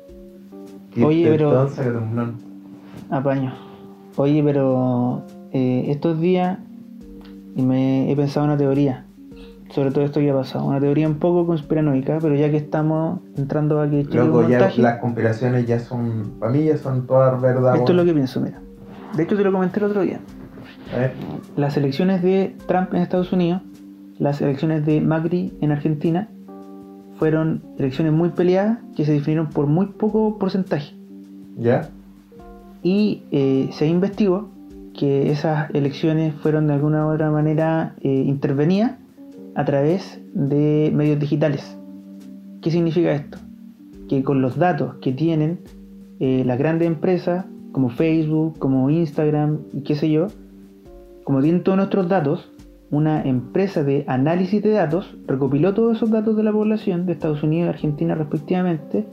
Oye, 1.04 1.28
pero-. 1.28 1.68
Apaño. 3.10 3.52
Oye, 4.14 4.44
pero 4.44 5.24
eh, 5.50 5.86
estos 5.88 6.20
días 6.20 6.56
me 7.56 8.08
he 8.08 8.14
pensado 8.14 8.46
una 8.46 8.56
teoría 8.56 9.06
sobre 9.70 9.90
todo 9.90 10.04
esto 10.04 10.20
que 10.20 10.30
ha 10.30 10.34
pasado. 10.34 10.64
Una 10.64 10.80
teoría 10.80 11.08
un 11.08 11.18
poco 11.18 11.46
conspiranoica, 11.46 12.18
pero 12.20 12.34
ya 12.34 12.50
que 12.50 12.56
estamos 12.56 13.20
entrando 13.36 13.80
a 13.80 13.88
que 13.88 14.04
Loco, 14.04 14.42
ya 14.42 14.58
montaje, 14.58 14.82
las 14.82 14.98
conspiraciones 15.00 15.66
ya 15.66 15.80
son, 15.80 16.34
para 16.38 16.52
mí 16.52 16.64
ya 16.64 16.76
son 16.76 17.06
todas 17.06 17.40
verdad. 17.40 17.76
esto 17.76 17.92
es 17.92 17.96
lo 17.96 18.04
que 18.04 18.14
pienso, 18.14 18.40
mira. 18.40 18.60
De 19.14 19.22
hecho, 19.22 19.36
te 19.36 19.44
lo 19.44 19.52
comenté 19.52 19.80
el 19.80 19.86
otro 19.86 20.02
día. 20.02 20.20
A 20.94 20.98
ver, 20.98 21.12
Las 21.56 21.76
elecciones 21.76 22.22
de 22.22 22.54
Trump 22.66 22.92
en 22.94 23.02
Estados 23.02 23.32
Unidos, 23.32 23.62
las 24.18 24.40
elecciones 24.40 24.84
de 24.84 25.00
Macri 25.00 25.52
en 25.60 25.72
Argentina, 25.72 26.28
fueron 27.18 27.62
elecciones 27.78 28.12
muy 28.12 28.30
peleadas 28.30 28.78
que 28.94 29.04
se 29.04 29.12
definieron 29.12 29.48
por 29.48 29.66
muy 29.66 29.86
poco 29.86 30.38
porcentaje. 30.38 30.94
¿Ya? 31.58 31.88
Y 32.82 33.22
eh, 33.30 33.70
se 33.72 33.86
investigó 33.86 34.50
que 34.94 35.30
esas 35.30 35.70
elecciones 35.74 36.34
fueron 36.34 36.66
de 36.66 36.74
alguna 36.74 37.06
u 37.06 37.12
otra 37.12 37.30
manera 37.30 37.94
eh, 38.00 38.08
intervenidas 38.08 38.92
a 39.54 39.64
través 39.64 40.20
de 40.34 40.90
medios 40.94 41.18
digitales. 41.18 41.76
¿Qué 42.60 42.70
significa 42.70 43.12
esto? 43.12 43.38
Que 44.08 44.22
con 44.22 44.42
los 44.42 44.58
datos 44.58 44.96
que 44.96 45.12
tienen 45.12 45.60
eh, 46.20 46.44
las 46.46 46.58
grandes 46.58 46.86
empresas 46.86 47.44
como 47.76 47.90
Facebook, 47.90 48.58
como 48.58 48.88
Instagram 48.88 49.58
y 49.74 49.82
qué 49.82 49.96
sé 49.96 50.10
yo, 50.10 50.28
como 51.24 51.42
tienen 51.42 51.62
todos 51.62 51.76
nuestros 51.76 52.08
datos, 52.08 52.50
una 52.90 53.22
empresa 53.22 53.84
de 53.84 54.06
análisis 54.08 54.62
de 54.62 54.70
datos 54.70 55.14
recopiló 55.26 55.74
todos 55.74 55.98
esos 55.98 56.10
datos 56.10 56.38
de 56.38 56.42
la 56.42 56.52
población 56.52 57.04
de 57.04 57.12
Estados 57.12 57.42
Unidos 57.42 57.66
y 57.66 57.68
Argentina 57.68 58.14
respectivamente 58.14 59.04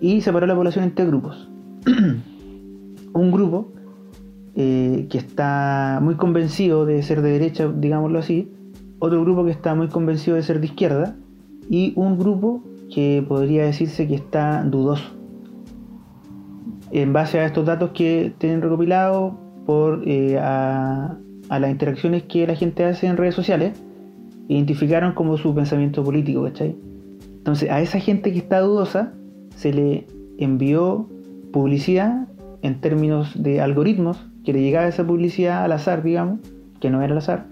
y 0.00 0.22
separó 0.22 0.46
la 0.46 0.54
población 0.54 0.86
en 0.86 0.94
tres 0.94 1.08
grupos. 1.08 1.50
Un 3.12 3.30
grupo 3.30 3.68
eh, 4.54 5.06
que 5.10 5.18
está 5.18 5.98
muy 6.00 6.14
convencido 6.14 6.86
de 6.86 7.02
ser 7.02 7.20
de 7.20 7.32
derecha, 7.32 7.70
digámoslo 7.76 8.18
así, 8.18 8.50
otro 9.00 9.20
grupo 9.20 9.44
que 9.44 9.50
está 9.50 9.74
muy 9.74 9.88
convencido 9.88 10.36
de 10.36 10.42
ser 10.42 10.60
de 10.60 10.66
izquierda 10.68 11.14
y 11.68 11.92
un 11.96 12.18
grupo 12.18 12.62
que 12.90 13.22
podría 13.28 13.66
decirse 13.66 14.08
que 14.08 14.14
está 14.14 14.64
dudoso. 14.64 15.15
En 16.90 17.12
base 17.12 17.40
a 17.40 17.46
estos 17.46 17.66
datos 17.66 17.90
que 17.90 18.32
tienen 18.38 18.62
recopilados 18.62 19.34
por 19.66 20.02
eh, 20.06 20.38
a, 20.38 21.18
las 21.50 21.70
interacciones 21.70 22.22
que 22.24 22.46
la 22.46 22.54
gente 22.54 22.84
hace 22.84 23.06
en 23.06 23.16
redes 23.16 23.34
sociales, 23.34 23.80
identificaron 24.48 25.12
como 25.12 25.36
su 25.36 25.54
pensamiento 25.54 26.04
político, 26.04 26.44
¿cachai? 26.44 26.76
Entonces 27.38 27.70
a 27.70 27.80
esa 27.80 27.98
gente 27.98 28.32
que 28.32 28.38
está 28.38 28.60
dudosa 28.60 29.12
se 29.56 29.72
le 29.72 30.06
envió 30.38 31.08
publicidad 31.52 32.28
en 32.62 32.80
términos 32.80 33.40
de 33.40 33.60
algoritmos, 33.60 34.24
que 34.44 34.52
le 34.52 34.62
llegaba 34.62 34.86
esa 34.86 35.04
publicidad 35.04 35.64
al 35.64 35.72
azar, 35.72 36.02
digamos, 36.02 36.40
que 36.80 36.90
no 36.90 37.02
era 37.02 37.12
al 37.12 37.18
azar, 37.18 37.46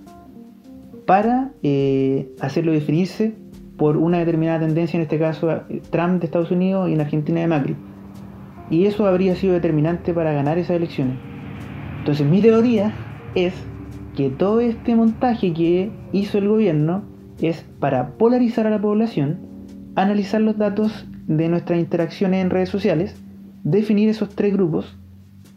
para 1.06 1.52
eh, 1.62 2.32
hacerlo 2.40 2.72
definirse 2.72 3.34
por 3.76 3.96
una 3.96 4.18
determinada 4.18 4.60
tendencia, 4.60 4.96
en 4.96 5.02
este 5.02 5.18
caso 5.18 5.50
eh, 5.50 5.82
Trump 5.90 6.20
de 6.20 6.26
Estados 6.26 6.50
Unidos 6.50 6.88
y 6.88 6.94
en 6.94 7.00
Argentina 7.00 7.40
de 7.40 7.46
Macri. 7.46 7.76
Y 8.70 8.86
eso 8.86 9.06
habría 9.06 9.36
sido 9.36 9.54
determinante 9.54 10.12
para 10.14 10.32
ganar 10.32 10.58
esas 10.58 10.76
elecciones. 10.76 11.16
Entonces 11.98 12.26
mi 12.26 12.40
teoría 12.40 12.94
es 13.34 13.54
que 14.16 14.30
todo 14.30 14.60
este 14.60 14.94
montaje 14.94 15.52
que 15.52 15.90
hizo 16.12 16.38
el 16.38 16.48
gobierno 16.48 17.02
es 17.40 17.64
para 17.80 18.10
polarizar 18.16 18.66
a 18.66 18.70
la 18.70 18.80
población, 18.80 19.38
analizar 19.96 20.40
los 20.40 20.56
datos 20.56 21.06
de 21.26 21.48
nuestras 21.48 21.78
interacciones 21.78 22.42
en 22.42 22.50
redes 22.50 22.68
sociales, 22.68 23.16
definir 23.64 24.08
esos 24.08 24.28
tres 24.30 24.52
grupos 24.52 24.96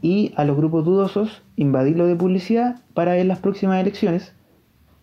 y 0.01 0.31
a 0.35 0.45
los 0.45 0.57
grupos 0.57 0.85
dudosos 0.85 1.43
invadirlo 1.55 2.05
de 2.05 2.15
publicidad 2.15 2.79
para 2.93 3.17
en 3.17 3.27
las 3.27 3.39
próximas 3.39 3.81
elecciones 3.81 4.33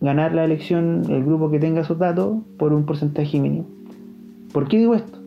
ganar 0.01 0.33
la 0.33 0.45
elección 0.45 1.03
el 1.09 1.23
grupo 1.23 1.49
que 1.49 1.59
tenga 1.59 1.81
esos 1.81 1.97
datos 1.97 2.37
por 2.57 2.73
un 2.73 2.85
porcentaje 2.85 3.39
mínimo. 3.39 3.67
¿Por 4.51 4.67
qué 4.67 4.77
digo 4.77 4.95
esto? 4.95 5.19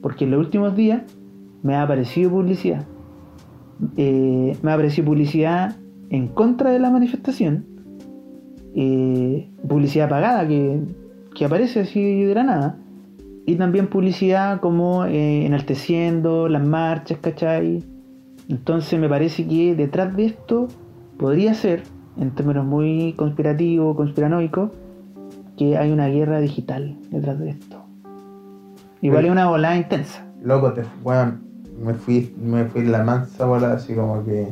Porque 0.00 0.24
en 0.24 0.32
los 0.32 0.40
últimos 0.40 0.74
días 0.74 1.02
me 1.62 1.74
ha 1.74 1.82
aparecido 1.82 2.30
publicidad. 2.30 2.86
Eh, 3.96 4.56
me 4.62 4.70
ha 4.70 4.74
aparecido 4.74 5.06
publicidad 5.06 5.76
en 6.10 6.28
contra 6.28 6.70
de 6.70 6.78
la 6.78 6.90
manifestación. 6.90 7.66
eh, 8.74 9.50
publicidad 9.68 10.08
pagada 10.08 10.46
que, 10.46 10.80
que 11.34 11.44
aparece 11.44 11.80
así 11.80 12.24
de 12.24 12.34
la 12.34 12.44
nada. 12.44 12.78
Y 13.44 13.56
también 13.56 13.88
publicidad 13.88 14.60
como 14.60 15.04
eh, 15.04 15.44
enalteciendo 15.46 16.48
las 16.48 16.64
marchas, 16.66 17.18
¿cachai? 17.20 17.82
Entonces 18.48 19.00
me 19.00 19.08
parece 19.08 19.46
que 19.46 19.74
detrás 19.74 20.14
de 20.16 20.26
esto 20.26 20.68
podría 21.18 21.52
ser, 21.54 21.82
en 22.16 22.30
términos 22.32 22.64
muy 22.64 23.14
conspirativos, 23.16 23.96
conspiranoicos, 23.96 24.70
que 25.56 25.76
hay 25.76 25.90
una 25.90 26.06
guerra 26.08 26.40
digital 26.40 26.96
detrás 27.10 27.38
de 27.40 27.50
esto. 27.50 27.84
Igual 29.00 29.24
es 29.24 29.30
una 29.32 29.48
volada 29.48 29.76
intensa. 29.76 30.24
Loco, 30.42 30.72
te, 30.72 30.82
weón, 31.02 31.42
me 31.80 31.94
fui, 31.94 32.34
me 32.40 32.64
fui 32.66 32.84
la 32.84 33.02
mansa 33.02 33.44
bola 33.46 33.72
así 33.74 33.94
como 33.94 34.24
que. 34.24 34.48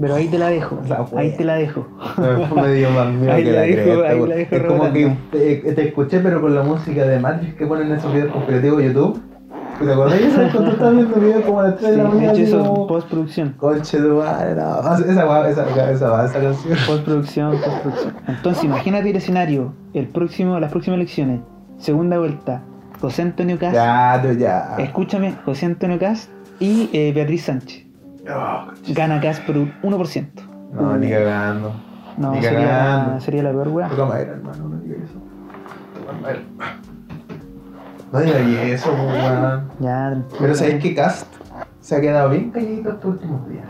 Pero 0.00 0.14
ahí 0.16 0.26
te 0.28 0.38
la 0.38 0.48
dejo. 0.48 0.78
La 0.88 1.06
ahí 1.16 1.34
te 1.36 1.44
la 1.44 1.54
dejo. 1.54 1.86
Me, 2.18 2.62
me 2.62 2.72
dio 2.74 2.90
más 2.90 3.12
miedo 3.12 3.32
Ahí 3.32 3.44
que 3.44 3.52
la 3.52 3.60
dejo- 3.62 4.02
ahí 4.04 4.26
la 4.28 4.34
dejo 4.36 4.54
Es 4.56 4.62
como 4.64 4.92
que 4.92 5.16
te, 5.30 5.56
te 5.72 5.88
escuché, 5.88 6.18
pero 6.20 6.40
con 6.40 6.54
la 6.54 6.62
música 6.64 7.04
de 7.04 7.20
Matrix 7.20 7.54
que 7.54 7.66
ponen 7.66 7.88
en 7.88 7.98
esos 7.98 8.12
videos 8.12 8.32
conspirativos 8.32 8.78
de 8.78 8.86
YouTube. 8.86 9.20
¿Te 9.78 9.92
acordás 9.92 10.18
de 10.20 10.26
eso? 10.26 10.40
Cuando 10.52 10.70
estabas 10.70 10.94
viendo 10.94 11.16
videos 11.16 11.44
como 11.44 11.60
a 11.60 11.62
las 11.64 11.76
3 11.78 11.90
de 11.90 11.96
la 11.96 12.02
de 12.04 12.08
mañana. 12.10 12.32
hecho, 12.32 12.42
eso 12.42 12.86
postproducción. 12.86 13.54
Conche 13.58 13.98
tu 13.98 14.14
madre, 14.16 14.54
no. 14.54 14.80
Esa, 14.80 14.98
esa, 15.12 15.48
esa, 15.50 15.90
esa, 15.92 16.24
esa 16.26 16.40
canción. 16.40 16.78
Postproducción, 16.86 17.50
postproducción. 17.52 18.14
Entonces, 18.28 18.64
imagínate 18.64 19.10
el 19.10 19.16
escenario, 19.16 19.72
el 19.92 20.06
próximo, 20.08 20.58
las 20.60 20.70
próximas 20.70 20.96
elecciones, 20.98 21.40
segunda 21.78 22.18
vuelta, 22.18 22.62
José 23.00 23.22
Antonio 23.22 23.58
Cast. 23.58 23.74
Ya, 23.74 24.22
ya. 24.38 24.76
Escúchame, 24.78 25.34
José 25.44 25.66
Antonio 25.66 25.98
Cast 25.98 26.30
y 26.60 26.88
eh, 26.92 27.12
Beatriz 27.14 27.44
Sánchez. 27.44 27.84
Oh, 28.30 28.66
Gana 28.88 29.20
Cast 29.20 29.44
por 29.44 29.56
un 29.58 29.72
1%. 29.82 30.28
no, 30.72 30.96
ni 30.96 31.10
cagando. 31.10 31.72
No, 32.16 32.30
Ni 32.32 32.42
sería, 32.42 32.60
cagando. 32.68 33.20
sería 33.20 33.42
la 33.42 33.50
peor 33.50 33.68
weá. 33.68 33.88
Toca 33.88 34.04
madera, 34.06 34.32
hermano, 34.32 34.68
no 34.68 34.76
digas 34.78 34.98
eso. 35.02 35.18
Toca 36.00 36.12
madera. 36.20 36.40
No 38.12 38.20
digas 38.20 38.64
eso, 38.66 38.92
weón. 38.94 39.68
Ya, 39.80 40.10
tranquilo. 40.10 40.36
Pero 40.40 40.54
sabes 40.54 40.82
que 40.82 40.94
Cast 40.94 41.26
se 41.80 41.96
ha 41.96 42.00
quedado 42.00 42.30
bien 42.30 42.50
calladito 42.50 42.90
estos 42.90 43.04
últimos 43.14 43.48
días. 43.48 43.66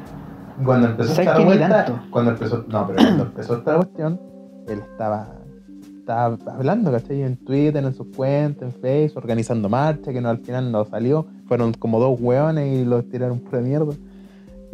Cuando 0.64 0.86
empezó 0.88 1.14
¿Sabes 1.14 1.28
esta 1.30 1.40
vuelta, 1.44 1.86
cuando 2.10 2.30
empezó, 2.30 2.64
no, 2.68 2.86
pero 2.86 2.96
cuando 3.02 3.22
empezó 3.24 3.56
esta 3.56 3.74
cuestión, 3.76 4.20
él 4.68 4.78
estaba, 4.78 5.26
estaba 6.04 6.36
hablando, 6.52 6.92
¿cachai? 6.92 7.22
En 7.22 7.36
Twitter, 7.36 7.82
en 7.82 7.94
sus 7.94 8.08
cuentas, 8.08 8.74
en 8.74 8.80
Facebook, 8.80 9.22
organizando 9.22 9.70
marcha, 9.70 10.12
que 10.12 10.20
no 10.20 10.28
al 10.28 10.38
final 10.38 10.70
no 10.70 10.84
salió. 10.84 11.26
Fueron 11.46 11.72
como 11.72 11.98
dos 11.98 12.20
hueones 12.20 12.80
y 12.80 12.84
los 12.84 13.08
tiraron 13.08 13.38
por 13.38 13.58
de 13.58 13.62
mierda. 13.62 13.94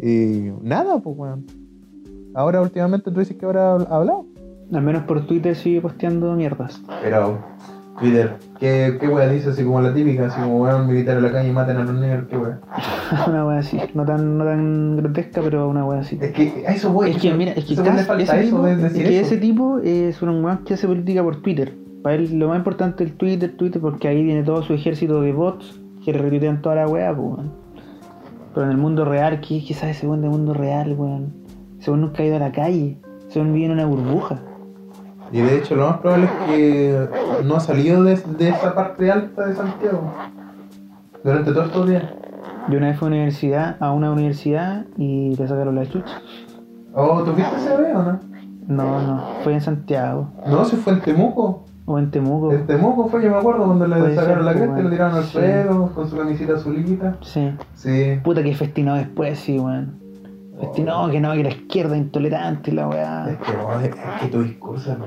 Y 0.01 0.51
nada, 0.61 0.99
pues 0.99 1.17
weón. 1.17 1.45
Ahora 2.33 2.61
últimamente 2.61 3.11
tú 3.11 3.19
dices 3.19 3.37
que 3.37 3.45
ahora 3.45 3.71
ha 3.71 3.95
hablado. 3.95 4.25
Al 4.73 4.81
menos 4.81 5.03
por 5.03 5.25
Twitter 5.25 5.55
sigue 5.55 5.81
posteando 5.81 6.33
mierdas. 6.33 6.81
Pero 7.01 7.39
Twitter, 7.99 8.37
¿qué, 8.59 8.97
qué 8.99 9.07
wea 9.07 9.27
dice 9.27 9.49
así 9.49 9.63
como 9.63 9.81
la 9.81 9.93
típica? 9.93 10.27
Así 10.27 10.39
como 10.39 10.61
weón 10.61 10.87
militar 10.87 11.17
en 11.17 11.23
la 11.23 11.31
calle 11.31 11.49
y 11.49 11.51
maten 11.51 11.77
a 11.77 11.83
los 11.83 11.93
negros, 11.93 12.25
qué 12.29 12.37
wea. 12.37 12.59
una 13.27 13.45
wea 13.45 13.59
así. 13.59 13.79
No 13.93 14.05
tan, 14.05 14.37
no 14.37 14.45
tan 14.45 14.97
grotesca, 14.97 15.41
pero 15.41 15.67
una 15.67 15.85
wea 15.85 15.99
así. 15.99 16.17
Es 16.21 16.31
que 16.31 16.63
a 16.67 16.73
eso 16.73 16.91
voy. 16.91 17.11
Es 17.11 17.17
que 17.17 17.33
mira, 17.33 17.51
es 17.51 17.65
que, 17.65 17.75
le 17.75 18.03
falta 18.03 18.23
ese, 18.23 18.45
tipo, 18.45 18.63
de 18.63 18.87
es 18.87 18.93
que 18.93 19.19
ese 19.19 19.37
tipo 19.37 19.79
es 19.79 20.21
un 20.21 20.43
weón 20.43 20.63
que 20.63 20.73
hace 20.73 20.87
política 20.87 21.21
por 21.21 21.41
Twitter. 21.41 21.75
Para 22.01 22.15
él 22.15 22.39
lo 22.39 22.47
más 22.47 22.57
importante 22.57 23.03
es 23.03 23.11
el 23.11 23.17
Twitter, 23.17 23.55
Twitter, 23.55 23.81
porque 23.81 24.07
ahí 24.07 24.23
viene 24.23 24.43
todo 24.43 24.63
su 24.63 24.73
ejército 24.73 25.21
de 25.21 25.33
bots 25.33 25.79
que 26.03 26.13
retuitean 26.13 26.61
toda 26.61 26.75
la 26.75 26.87
weá, 26.87 27.13
pues 27.15 27.27
weón. 27.27 27.51
Pero 28.53 28.65
en 28.65 28.71
el 28.71 28.77
mundo 28.77 29.05
real, 29.05 29.41
¿qué, 29.41 29.63
qué 29.65 29.73
sabe 29.73 29.91
ese 29.91 30.07
weón 30.07 30.21
del 30.21 30.31
mundo 30.31 30.53
real, 30.53 30.93
weón? 30.97 31.33
Ese 31.79 31.91
weón 31.91 32.01
nunca 32.01 32.23
ha 32.23 32.25
ido 32.25 32.37
a 32.37 32.39
la 32.39 32.51
calle. 32.51 32.97
Ese 33.27 33.39
weón 33.39 33.53
vive 33.53 33.65
en 33.65 33.71
una 33.73 33.85
burbuja. 33.85 34.41
Y 35.31 35.39
de 35.41 35.57
hecho 35.57 35.75
lo 35.75 35.87
más 35.87 35.97
probable 35.99 36.25
es 36.25 36.31
que 36.49 37.07
no 37.45 37.55
ha 37.55 37.59
salido 37.59 38.03
de, 38.03 38.15
de 38.17 38.49
esa 38.49 38.75
parte 38.75 39.11
alta 39.11 39.47
de 39.47 39.55
Santiago. 39.55 40.11
Durante 41.23 41.51
todos 41.51 41.67
estos 41.67 41.87
días. 41.87 42.03
Yo 42.69 42.77
una 42.77 42.87
vez 42.87 42.97
fui 42.97 43.07
a, 43.09 43.11
una 43.11 43.17
universidad, 43.17 43.77
a 43.79 43.91
una 43.91 44.11
universidad 44.11 44.85
y 44.97 45.35
le 45.35 45.47
sacaron 45.47 45.75
la 45.75 45.85
chucha. 45.85 46.21
Oh, 46.93 47.23
¿tú 47.23 47.33
viste 47.33 47.55
ese 47.55 47.77
video 47.77 47.99
o 47.99 48.03
no? 48.03 48.19
No, 48.67 49.01
no, 49.01 49.23
fue 49.43 49.53
en 49.53 49.61
Santiago. 49.61 50.29
No, 50.47 50.63
se 50.65 50.77
fue 50.77 50.93
en 50.93 51.01
Temuco. 51.01 51.65
O 51.85 51.97
en 51.97 52.11
Temuco. 52.11 52.51
En 52.53 52.67
Temuco 52.67 53.07
fue, 53.09 53.23
yo 53.23 53.31
me 53.31 53.37
acuerdo, 53.37 53.65
cuando 53.65 53.87
le 53.87 54.15
sacaron 54.15 54.45
la 54.45 54.51
pues, 54.51 54.63
cresta 54.63 54.79
y 54.79 54.83
lo 54.83 54.89
tiraron 54.89 55.15
al 55.17 55.23
Sí. 55.23 55.31
suelo 55.31 55.91
con 55.93 56.09
su 56.09 56.17
camisita 56.17 56.53
azulita. 56.53 57.17
Sí. 57.21 57.51
Sí. 57.73 58.19
Puta 58.23 58.43
que 58.43 58.53
festinó 58.53 58.95
después, 58.95 59.39
sí, 59.39 59.57
weón. 59.59 60.00
Festinó 60.59 61.09
que 61.09 61.19
no, 61.19 61.31
que 61.33 61.43
la 61.43 61.49
izquierda 61.49 61.97
intolerante 61.97 62.71
y 62.71 62.73
la 62.73 62.87
weá. 62.87 63.29
Es 63.29 63.37
que, 63.37 63.51
weón, 63.51 63.83
es 63.83 63.89
es 63.89 64.21
que 64.21 64.27
tu 64.27 64.43
discurso 64.43 64.91
es. 64.91 64.97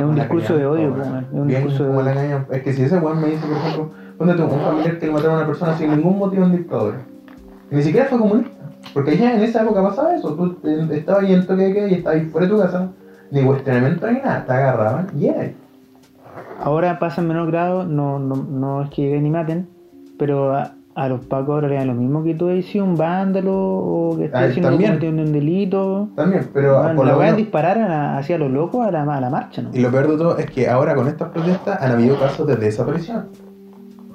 Es 0.00 0.04
un 0.04 0.14
discurso 0.14 0.56
de 0.56 0.66
odio, 0.66 0.92
weón. 0.92 1.26
es 1.32 1.32
un 1.32 1.48
discurso 1.48 1.84
de 1.84 1.90
odio. 1.90 2.46
Es 2.50 2.62
que 2.62 2.72
si 2.72 2.82
ese 2.82 2.98
weón 2.98 3.20
me 3.20 3.28
dice, 3.28 3.46
por 3.46 3.56
ejemplo, 3.56 3.90
ponte 4.18 4.34
tú, 4.34 4.44
un 4.44 4.60
familiar 4.60 4.98
que 4.98 5.06
le 5.06 5.12
mataron 5.12 5.34
a 5.34 5.38
una 5.38 5.46
persona 5.46 5.76
sin 5.76 5.90
ningún 5.90 6.18
motivo 6.18 6.44
en 6.44 6.52
dictadura. 6.52 6.98
Ni 7.70 7.82
siquiera 7.82 8.06
fue 8.06 8.18
comunista. 8.18 8.50
Porque 8.92 9.16
ya 9.16 9.34
en 9.34 9.42
esa 9.42 9.62
época 9.62 9.82
pasaba 9.82 10.14
eso. 10.14 10.34
Tú 10.34 10.58
estabas 10.92 11.24
ahí 11.24 11.32
en 11.32 11.46
toque 11.46 11.62
de 11.62 11.74
queda 11.74 11.88
y 11.88 11.94
estabas 11.94 12.20
ahí 12.20 12.26
fuera 12.26 12.46
de 12.46 12.52
tu 12.52 12.58
casa. 12.60 12.88
Ni 13.30 13.42
cuestionamiento 13.42 14.10
ni 14.10 14.20
nada. 14.20 14.44
Te 14.44 14.52
agarraban 14.52 15.08
y 15.18 15.26
era 15.26 15.40
ahí. 15.42 15.56
Ahora 16.60 16.98
pasa 16.98 17.20
en 17.20 17.28
menor 17.28 17.48
grado, 17.50 17.84
no, 17.84 18.18
no, 18.18 18.36
no 18.36 18.82
es 18.82 18.90
que 18.90 19.02
lleguen 19.02 19.26
y 19.26 19.30
maten, 19.30 19.68
pero 20.18 20.56
a, 20.94 21.08
los 21.08 21.24
pacos 21.26 21.54
ahora 21.54 21.68
le 21.68 21.74
dan 21.76 21.88
lo 21.88 21.94
mismo 21.94 22.22
que 22.22 22.34
tú 22.34 22.48
sido 22.62 22.84
un 22.84 22.94
vándalo 22.96 23.52
o 23.54 24.16
que 24.16 24.26
estés 24.26 24.40
Ah, 24.40 24.44
haciendo 24.44 24.68
un 25.22 25.32
delito. 25.32 26.08
También, 26.14 26.48
pero 26.52 26.80
por 26.96 27.06
la 27.06 27.12
lo 27.12 27.18
weá 27.18 27.28
es 27.28 27.32
menos- 27.34 27.36
disparar 27.36 27.78
a 27.78 27.88
la- 27.88 28.18
hacia 28.18 28.38
los 28.38 28.50
locos 28.50 28.86
a 28.86 28.90
la, 28.90 29.02
a 29.02 29.20
la 29.20 29.30
marcha, 29.30 29.62
¿no? 29.62 29.70
Y 29.72 29.80
lo 29.80 29.90
peor 29.90 30.08
de 30.08 30.16
todo 30.16 30.38
es 30.38 30.46
que 30.50 30.68
ahora 30.68 30.94
con 30.94 31.08
estas 31.08 31.30
protestas 31.30 31.80
han 31.82 31.92
habido 31.92 32.18
casos 32.18 32.46
de 32.46 32.56
desaparición. 32.56 33.26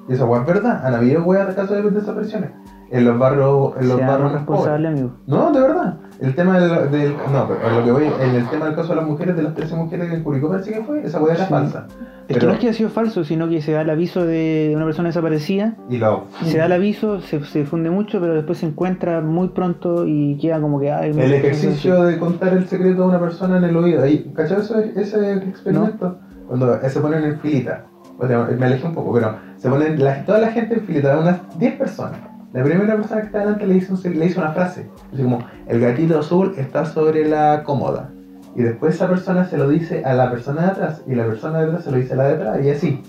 Y 0.08 0.14
esa 0.14 0.24
weá 0.24 0.40
es 0.40 0.46
verdad, 0.46 0.84
han 0.84 0.94
habido 0.94 1.22
weas 1.24 1.46
de 1.48 1.54
casos 1.54 1.76
de 1.82 1.90
desapariciones. 1.90 2.50
En 2.90 3.04
los 3.04 3.18
barrios, 3.18 3.72
en 3.80 3.88
los 3.88 3.98
Seamos 3.98 4.20
barrios 4.20 4.42
pobres. 4.42 4.86
amigo. 4.86 5.10
No, 5.26 5.52
de 5.52 5.60
verdad. 5.60 5.94
El 6.20 6.34
tema 6.34 6.58
del, 6.60 6.90
del- 6.90 7.14
no, 7.32 7.48
pero 7.48 7.78
lo 7.78 7.84
que 7.84 7.92
voy, 7.92 8.04
en 8.20 8.34
el 8.34 8.48
tema 8.50 8.66
del 8.66 8.74
caso 8.74 8.88
de 8.90 8.96
las 8.96 9.06
mujeres, 9.06 9.36
de 9.36 9.42
las 9.44 9.54
13 9.54 9.76
mujeres 9.76 10.12
en 10.12 10.22
Curicó 10.24 10.48
parece 10.50 10.72
que 10.72 10.82
fue, 10.82 11.02
esa 11.06 11.20
weá 11.22 11.34
era 11.34 11.44
Sí. 11.44 11.50
falsa. 11.50 11.86
Es 12.28 12.36
Pero- 12.36 12.40
que 12.40 12.46
no 12.46 12.52
es 12.52 12.58
que 12.58 12.66
haya 12.66 12.76
sido 12.76 12.90
falso, 12.90 13.24
sino 13.24 13.48
que 13.48 13.62
se 13.62 13.72
da 13.72 13.82
el 13.82 13.90
aviso 13.90 14.24
de 14.26 14.72
una 14.76 14.84
persona 14.84 15.08
desaparecida, 15.08 15.76
Y 15.88 15.98
lo, 15.98 16.24
se 16.42 16.58
da 16.58 16.66
el 16.66 16.72
aviso, 16.72 17.20
se, 17.20 17.42
se 17.44 17.60
difunde 17.60 17.90
mucho, 17.90 18.20
pero 18.20 18.34
después 18.34 18.58
se 18.58 18.66
encuentra 18.66 19.20
muy 19.20 19.48
pronto 19.48 20.04
y 20.06 20.36
queda 20.38 20.60
como 20.60 20.78
que... 20.80 20.90
Ay, 20.92 21.10
el 21.10 21.32
ejercicio 21.32 22.02
de 22.02 22.18
contar 22.18 22.52
el 22.54 22.66
secreto 22.66 23.04
a 23.04 23.06
una 23.06 23.20
persona 23.20 23.56
en 23.58 23.64
el 23.64 23.76
oído. 23.76 24.02
Ahí, 24.02 24.30
¿Cachai 24.34 24.58
ese, 24.60 24.92
ese 25.00 25.32
experimento? 25.34 26.18
Cuando 26.48 26.76
se 26.88 27.00
ponen 27.00 27.24
en 27.24 27.38
filita. 27.40 27.86
O 28.18 28.26
sea, 28.26 28.44
me 28.58 28.66
alejé 28.66 28.86
un 28.86 28.94
poco, 28.94 29.14
pero 29.14 29.36
se 29.56 29.70
ponen 29.70 30.02
la- 30.04 30.24
toda 30.26 30.38
la 30.40 30.48
gente 30.48 30.74
en 30.74 30.80
filita, 30.82 31.18
unas 31.18 31.58
10 31.58 31.76
personas. 31.78 32.20
La 32.52 32.64
primera 32.64 32.96
persona 32.96 33.20
que 33.20 33.26
está 33.26 33.40
delante 33.40 33.66
le 33.66 33.76
hizo, 33.76 33.96
le 34.08 34.26
hizo 34.26 34.40
una 34.40 34.52
frase. 34.52 34.88
Así 35.12 35.22
como, 35.22 35.38
el 35.68 35.80
gatito 35.80 36.18
azul 36.18 36.54
está 36.56 36.84
sobre 36.84 37.28
la 37.28 37.62
cómoda. 37.64 38.10
Y 38.56 38.62
después 38.62 38.96
esa 38.96 39.08
persona 39.08 39.44
se 39.44 39.56
lo 39.56 39.68
dice 39.68 40.04
a 40.04 40.14
la 40.14 40.30
persona 40.30 40.62
de 40.62 40.68
atrás. 40.68 41.02
Y 41.06 41.14
la 41.14 41.26
persona 41.26 41.60
de 41.60 41.66
atrás 41.66 41.84
se 41.84 41.90
lo 41.92 41.98
dice 41.98 42.14
a 42.14 42.16
la 42.16 42.28
de 42.28 42.34
atrás. 42.34 42.64
Y 42.64 42.70
así. 42.70 43.02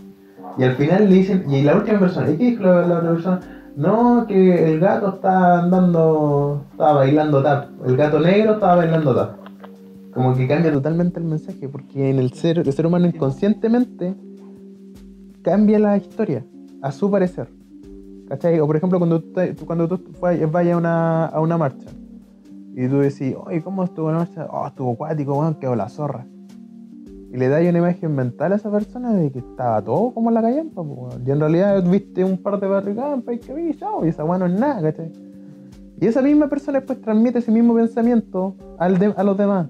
Y 0.57 0.63
al 0.63 0.75
final 0.75 1.09
le 1.09 1.15
dicen, 1.15 1.45
y 1.49 1.63
la 1.63 1.75
última 1.75 1.99
persona, 1.99 2.29
¿y 2.29 2.37
qué 2.37 2.43
dijo 2.51 2.63
la, 2.63 2.85
la 2.85 2.97
otra 2.99 3.11
persona? 3.13 3.39
No, 3.75 4.25
que 4.27 4.73
el 4.73 4.79
gato 4.79 5.15
está 5.15 5.59
andando, 5.59 6.65
estaba 6.71 6.93
bailando 6.93 7.41
tap. 7.41 7.69
El 7.85 7.95
gato 7.97 8.19
negro 8.19 8.53
estaba 8.53 8.75
bailando 8.75 9.15
tap. 9.15 9.37
Como 10.13 10.35
que 10.35 10.47
cambia 10.47 10.71
totalmente 10.71 11.19
el 11.19 11.25
mensaje, 11.25 11.69
porque 11.69 12.09
en 12.09 12.19
el 12.19 12.33
ser, 12.33 12.59
el 12.59 12.73
ser 12.73 12.85
humano 12.85 13.07
inconscientemente 13.07 14.13
cambia 15.41 15.79
la 15.79 15.97
historia, 15.97 16.45
a 16.81 16.91
su 16.91 17.09
parecer. 17.09 17.47
¿Cachai? 18.31 18.59
O 18.61 18.65
por 18.67 18.77
ejemplo, 18.77 18.97
cuando 18.97 19.19
tú, 19.21 19.33
cuando 19.65 19.89
tú 19.89 19.99
vayas 20.21 20.73
a 20.73 20.77
una, 20.77 21.25
a 21.25 21.41
una 21.41 21.57
marcha 21.57 21.89
y 22.73 22.87
tú 22.87 22.99
decís, 22.99 23.35
oye, 23.45 23.61
¿cómo 23.61 23.83
estuvo 23.83 24.09
la 24.09 24.19
marcha? 24.19 24.47
Oh, 24.49 24.65
estuvo 24.65 24.93
acuático, 24.93 25.37
weón, 25.37 25.55
quedó 25.55 25.75
la 25.75 25.89
zorra. 25.89 26.25
Y 27.33 27.35
le 27.37 27.49
das 27.49 27.61
una 27.67 27.79
imagen 27.79 28.15
mental 28.15 28.53
a 28.53 28.55
esa 28.55 28.71
persona 28.71 29.11
de 29.13 29.29
que 29.33 29.39
estaba 29.39 29.81
todo 29.81 30.13
como 30.13 30.29
en 30.29 30.35
la 30.35 30.41
callampa, 30.41 30.79
weón. 30.81 31.23
Y 31.27 31.31
en 31.31 31.39
realidad 31.41 31.83
viste 31.83 32.23
un 32.23 32.37
par 32.37 32.57
de 32.61 32.67
barricadas 32.67 33.15
en 33.15 33.21
país 33.21 33.41
que 33.41 33.53
vi, 33.53 33.73
chao, 33.73 34.05
y 34.05 34.09
esa 34.09 34.23
weá 34.23 34.37
no 34.39 34.45
es 34.45 34.53
nada, 34.57 34.81
¿cachai? 34.81 35.11
Y 35.99 36.05
esa 36.07 36.21
misma 36.21 36.47
persona 36.47 36.79
después 36.79 37.01
transmite 37.01 37.39
ese 37.39 37.51
mismo 37.51 37.75
pensamiento 37.75 38.55
al 38.79 38.97
de- 38.97 39.13
a 39.17 39.23
los 39.25 39.37
demás. 39.37 39.67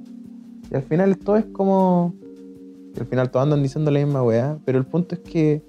Y 0.70 0.76
al 0.76 0.84
final 0.84 1.18
todo 1.18 1.38
es 1.38 1.46
como. 1.46 2.14
y 2.96 3.00
al 3.00 3.08
final 3.08 3.32
todos 3.32 3.44
andan 3.44 3.64
diciendo 3.64 3.90
la 3.90 4.00
misma 4.06 4.22
weá, 4.22 4.60
pero 4.66 4.78
el 4.78 4.86
punto 4.86 5.16
es 5.16 5.22
que. 5.22 5.64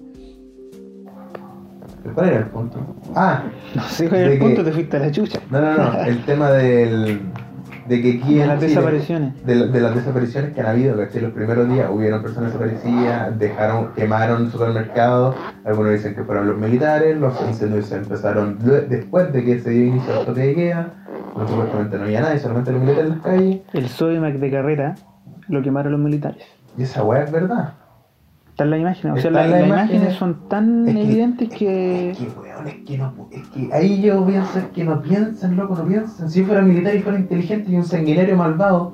¿Cuál 2.13 2.27
era 2.29 2.37
el 2.39 2.45
punto? 2.47 2.79
Ah, 3.15 3.43
No 3.75 3.81
sé 3.83 4.09
cuál 4.09 4.21
de 4.21 4.33
el 4.33 4.39
que- 4.39 4.45
punto, 4.45 4.63
te 4.63 4.71
fuiste 4.71 4.97
a 4.97 4.99
la 4.99 5.11
chucha. 5.11 5.39
no, 5.49 5.61
no, 5.61 5.73
no, 5.77 6.03
el 6.03 6.21
tema 6.25 6.51
del. 6.51 7.21
de 7.87 8.01
que 8.01 8.19
aquí 8.21 8.35
De 8.35 8.45
las 8.47 8.59
Chile- 8.59 8.67
desapariciones. 8.69 9.45
de, 9.45 9.55
la- 9.55 9.65
de 9.67 9.81
las 9.81 9.95
desapariciones 9.95 10.53
que 10.53 10.61
han 10.61 10.67
habido, 10.67 10.97
¿cachai? 10.97 11.21
Los 11.21 11.31
primeros 11.33 11.67
días 11.69 11.89
hubieron 11.91 12.21
personas 12.21 12.53
desaparecidas, 12.53 13.37
dejaron, 13.39 13.89
quemaron 13.93 14.49
supermercados, 14.51 15.35
algunos 15.65 15.91
dicen 15.93 16.15
que 16.15 16.23
fueron 16.23 16.47
los 16.47 16.57
militares, 16.57 17.17
los 17.17 17.33
incendios 17.47 17.85
se 17.87 17.95
empezaron 17.97 18.57
de- 18.59 18.81
después 18.81 19.31
de 19.33 19.43
que 19.43 19.59
se 19.59 19.69
dio 19.71 19.85
inicio 19.85 20.17
al 20.19 20.25
toque 20.25 20.41
de 20.41 20.55
queda, 20.55 20.93
no, 21.35 21.47
supuestamente 21.47 21.97
no 21.97 22.03
había 22.05 22.21
nadie, 22.21 22.39
solamente 22.39 22.71
los 22.71 22.81
militares 22.81 23.09
en 23.11 23.17
las 23.17 23.25
calles, 23.25 23.61
El 23.73 23.87
Sodimac 23.89 24.35
de 24.35 24.51
carrera 24.51 24.95
lo 25.49 25.61
quemaron 25.61 25.91
los 25.91 26.01
militares. 26.01 26.43
y 26.77 26.83
esa 26.83 27.03
weá 27.03 27.23
es 27.23 27.31
verdad. 27.31 27.73
Está 28.53 28.65
en 28.65 28.69
la 28.69 28.77
imagen. 28.77 29.11
O 29.11 29.17
sea, 29.17 29.31
la- 29.31 29.47
la 29.47 29.57
las 29.59 29.67
imágenes 29.67 30.13
son 30.13 30.47
tan 30.47 30.87
Es 30.87 30.93
que- 30.93 31.01
evidentes 31.03 31.49
que. 31.49 32.11
Es 32.11 32.17
que, 32.19 32.27
weón, 32.39 32.67
es 32.67 32.75
que 32.85 32.97
no, 32.99 33.13
es 33.31 33.47
que 33.47 33.73
ahí 33.73 34.01
yo 34.01 34.23
pienso, 34.25 34.59
es 34.59 34.65
que 34.65 34.83
no 34.83 35.01
piensan, 35.01 35.55
loco, 35.55 35.75
no 35.75 35.85
piensan. 35.85 36.29
Si 36.29 36.41
yo 36.41 36.45
fuera 36.45 36.61
militar 36.61 36.93
y 36.95 36.99
fuera 36.99 37.17
inteligente 37.19 37.71
y 37.71 37.75
un 37.77 37.83
sanguinario 37.83 38.37
malvado, 38.37 38.93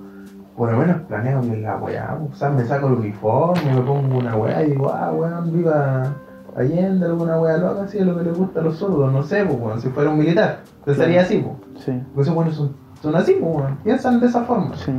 por 0.56 0.72
lo 0.72 0.78
menos 0.78 1.02
planeo 1.02 1.42
bien 1.42 1.62
la 1.64 1.76
weá, 1.78 2.18
o 2.32 2.34
sea, 2.36 2.50
me 2.50 2.64
saco 2.64 2.88
el 2.88 2.94
uniforme, 2.94 3.74
me 3.76 3.82
pongo 3.82 4.18
una 4.20 4.36
weá 4.38 4.64
y 4.64 4.72
digo, 4.72 4.92
ah, 4.94 5.12
weón, 5.12 5.52
viva 5.54 6.14
Allende, 6.56 7.06
alguna 7.06 7.38
weá 7.40 7.58
loca, 7.58 7.84
así 7.84 7.98
es 8.00 8.06
lo 8.06 8.18
que 8.18 8.24
le 8.24 8.32
gusta 8.32 8.62
a 8.62 8.64
los 8.64 8.78
sordos, 8.78 9.12
no 9.14 9.24
sé, 9.24 9.44
pues, 9.46 9.60
weón, 9.60 9.80
si 9.82 9.90
fuera 9.90 10.10
un 10.10 10.20
militar, 10.20 10.60
pensaría 10.86 11.22
así, 11.22 11.38
pues. 11.38 11.84
Sí, 11.86 11.92
Pues 12.16 12.28
esos 12.28 12.36
weones 12.38 12.56
son, 12.56 12.76
son 13.02 13.16
así, 13.16 13.36
pues, 13.40 13.56
weón, 13.56 13.78
piensan 13.84 14.20
de 14.22 14.28
esa 14.28 14.44
forma. 14.46 14.74
sí. 14.78 14.92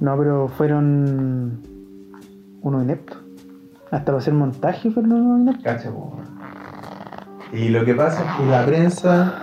No, 0.00 0.16
pero 0.16 0.46
fueron 0.48 1.60
unos 2.62 2.84
ineptos. 2.84 3.18
Hasta 3.90 4.06
para 4.06 4.18
hacer 4.18 4.34
montaje 4.34 4.90
fueron 4.90 5.12
unos 5.12 5.40
ineptos. 5.40 5.64
Cacha, 5.64 5.90
po. 5.90 6.16
Y 7.52 7.68
lo 7.70 7.84
que 7.84 7.94
pasa 7.94 8.22
es 8.22 8.36
que 8.36 8.46
la 8.46 8.66
prensa. 8.66 9.34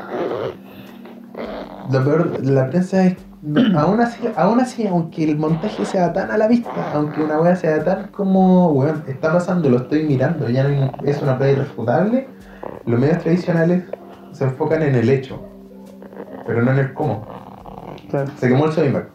Lo 1.92 2.04
peor, 2.04 2.46
la 2.46 2.70
prensa 2.70 3.06
es 3.06 3.18
aún 3.76 4.02
así, 4.02 4.28
aún 4.36 4.60
así, 4.60 4.88
aunque 4.88 5.24
el 5.24 5.38
montaje 5.38 5.86
sea 5.86 6.14
tan 6.14 6.32
a 6.32 6.38
la 6.38 6.48
vista, 6.48 6.72
aunque 6.94 7.24
una 7.24 7.40
wea 7.40 7.56
sea 7.56 7.84
tan 7.84 8.08
como, 8.08 8.72
weón, 8.72 9.04
está 9.08 9.32
pasando, 9.32 9.70
lo 9.70 9.78
estoy 9.78 10.04
mirando, 10.04 10.50
ya 10.50 10.64
no 10.64 10.92
es 11.04 11.22
una 11.22 11.38
prueba 11.38 11.54
irrefutable, 11.54 12.28
los 12.86 13.00
medios 13.00 13.20
tradicionales 13.20 13.84
se 14.32 14.46
enfocan 14.46 14.82
en 14.82 14.96
el 14.96 15.10
hecho, 15.10 15.42
pero 16.46 16.64
no 16.64 16.72
en 16.72 16.80
el 16.80 16.94
cómo. 16.94 17.26
Claro. 18.10 18.32
Se 18.38 18.48
quemó 18.48 18.66
el 18.66 18.72
Sodimac. 18.72 19.10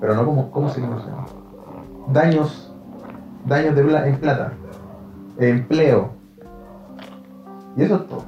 Pero 0.00 0.14
no 0.14 0.24
como, 0.24 0.50
¿cómo 0.50 0.68
se 0.68 0.80
quemó 0.80 0.96
el? 0.96 2.12
Daños, 2.12 2.67
daños 3.46 3.74
de 3.76 3.82
pla- 3.82 4.08
en 4.08 4.16
plata, 4.16 4.52
empleo. 5.38 6.10
Y 7.76 7.82
eso 7.82 7.96
es 7.96 8.06
todo. 8.08 8.24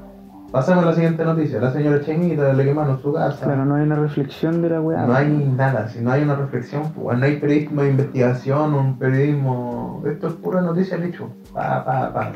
Pasemos 0.53 0.83
a 0.83 0.87
la 0.89 0.95
siguiente 0.95 1.25
noticia. 1.25 1.61
La 1.61 1.73
señora 1.73 2.01
Chenita 2.01 2.53
le 2.53 2.65
quemaron 2.65 3.01
su 3.01 3.13
casa. 3.13 3.45
Claro, 3.45 3.65
no 3.65 3.77
hay 3.77 3.83
una 3.85 3.97
reflexión 3.97 4.61
de 4.63 4.71
la 4.71 4.81
weá. 4.81 5.07
No 5.07 5.15
hay 5.15 5.29
nada, 5.57 5.89
si 5.89 6.01
no 6.01 6.11
hay 6.11 6.23
una 6.23 6.35
reflexión, 6.35 6.91
pues, 6.93 7.17
no 7.19 7.25
hay 7.25 7.37
periodismo 7.39 7.83
de 7.83 7.91
investigación, 7.91 8.75
un 8.75 8.99
periodismo. 8.99 10.03
Esto 10.07 10.27
es 10.29 10.33
pura 10.35 10.61
noticia 10.61 10.97
al 10.97 11.05
hecho. 11.05 11.29
Pa, 11.53 11.85
pa, 11.85 12.13
pa. 12.13 12.33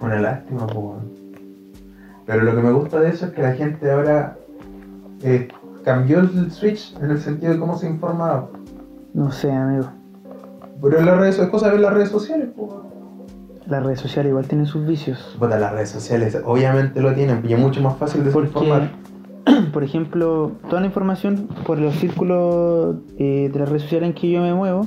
Una 0.00 0.20
lástima, 0.20 0.66
pues. 0.66 0.96
Pero 2.26 2.42
lo 2.42 2.54
que 2.56 2.62
me 2.62 2.72
gusta 2.72 3.00
de 3.00 3.10
eso 3.10 3.26
es 3.26 3.32
que 3.32 3.42
la 3.42 3.52
gente 3.52 3.90
ahora 3.90 4.36
eh, 5.22 5.48
cambió 5.84 6.18
el 6.20 6.50
switch 6.50 6.96
en 7.00 7.10
el 7.12 7.20
sentido 7.20 7.52
de 7.52 7.58
cómo 7.60 7.76
se 7.78 7.88
informaba. 7.88 8.48
No 9.14 9.30
sé, 9.30 9.50
amigo. 9.52 9.86
Pero 10.80 10.98
en 10.98 11.06
las 11.06 11.18
redes, 11.18 11.38
es 11.38 11.48
cosa 11.48 11.70
de 11.70 11.78
las 11.78 11.92
redes 11.92 12.08
sociales, 12.10 12.48
pues. 12.56 12.70
Las 13.66 13.84
redes 13.84 14.00
sociales 14.00 14.30
igual 14.30 14.46
tienen 14.46 14.66
sus 14.66 14.86
vicios. 14.86 15.36
Puta, 15.38 15.58
las 15.58 15.72
redes 15.72 15.90
sociales 15.90 16.38
obviamente 16.44 17.00
lo 17.02 17.12
tienen, 17.14 17.42
y 17.46 17.52
es 17.52 17.58
mucho 17.58 17.82
más 17.82 17.96
fácil 17.98 18.24
de 18.24 18.30
Porque, 18.30 18.48
informar. 18.48 18.90
por 19.72 19.84
ejemplo, 19.84 20.52
toda 20.70 20.80
la 20.80 20.86
información 20.86 21.48
por 21.66 21.78
los 21.78 21.94
círculos 21.96 22.96
eh, 23.18 23.50
de 23.52 23.58
las 23.58 23.68
redes 23.68 23.82
sociales 23.82 24.08
en 24.10 24.14
que 24.14 24.30
yo 24.30 24.40
me 24.40 24.54
muevo, 24.54 24.86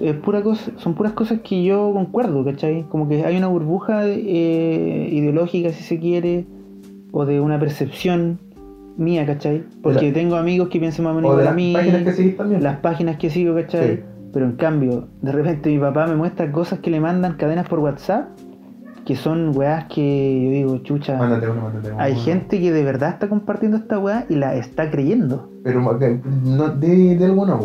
es 0.00 0.14
pura 0.16 0.42
cosa, 0.42 0.72
son 0.78 0.94
puras 0.94 1.12
cosas 1.12 1.40
que 1.44 1.62
yo 1.62 1.92
concuerdo, 1.92 2.44
¿cachai? 2.44 2.84
Como 2.88 3.08
que 3.08 3.24
hay 3.24 3.36
una 3.36 3.48
burbuja 3.48 4.06
eh, 4.08 5.08
ideológica, 5.12 5.70
si 5.70 5.82
se 5.84 5.98
quiere, 6.00 6.46
o 7.12 7.26
de 7.26 7.40
una 7.40 7.60
percepción 7.60 8.40
mía, 8.96 9.24
¿cachai? 9.26 9.64
Porque 9.82 10.08
La- 10.08 10.14
tengo 10.14 10.36
amigos 10.36 10.68
que 10.68 10.80
piensan 10.80 11.04
más 11.04 11.12
o 11.12 11.16
menos 11.16 11.30
O 11.32 11.36
de 11.36 11.44
las 11.44 11.54
mí, 11.54 11.72
páginas 11.74 12.02
que 12.02 12.12
seguís 12.12 12.36
también. 12.36 12.62
las 12.62 12.78
páginas 12.78 13.16
que 13.18 13.30
sigo, 13.30 13.54
¿cachai? 13.54 13.96
Sí. 13.96 14.02
Pero 14.32 14.46
en 14.46 14.52
cambio, 14.52 15.08
de 15.20 15.32
repente 15.32 15.70
mi 15.70 15.78
papá 15.78 16.06
me 16.06 16.16
muestra 16.16 16.50
cosas 16.50 16.78
que 16.78 16.90
le 16.90 17.00
mandan 17.00 17.34
cadenas 17.34 17.68
por 17.68 17.80
WhatsApp, 17.80 18.28
que 19.04 19.16
son 19.16 19.56
weas 19.56 19.84
que 19.86 20.44
yo 20.44 20.50
digo, 20.50 20.78
chucha. 20.78 21.18
Mándate 21.18 21.50
uno, 21.50 21.62
mándate 21.62 21.92
uno. 21.92 22.00
Hay 22.00 22.14
gente 22.14 22.60
que 22.60 22.72
de 22.72 22.82
verdad 22.82 23.10
está 23.10 23.28
compartiendo 23.28 23.76
esta 23.76 23.98
weá 23.98 24.24
y 24.28 24.36
la 24.36 24.54
está 24.54 24.90
creyendo. 24.90 25.50
Pero 25.64 25.82
no, 25.82 25.94
de, 26.68 27.16
de 27.16 27.24
alguna. 27.24 27.58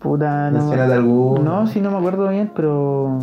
Puta, 0.00 0.50
no. 0.50 0.72
Alguno. 0.72 1.42
No, 1.42 1.66
sí, 1.66 1.80
no 1.80 1.90
me 1.90 1.98
acuerdo 1.98 2.28
bien, 2.28 2.50
pero 2.56 3.18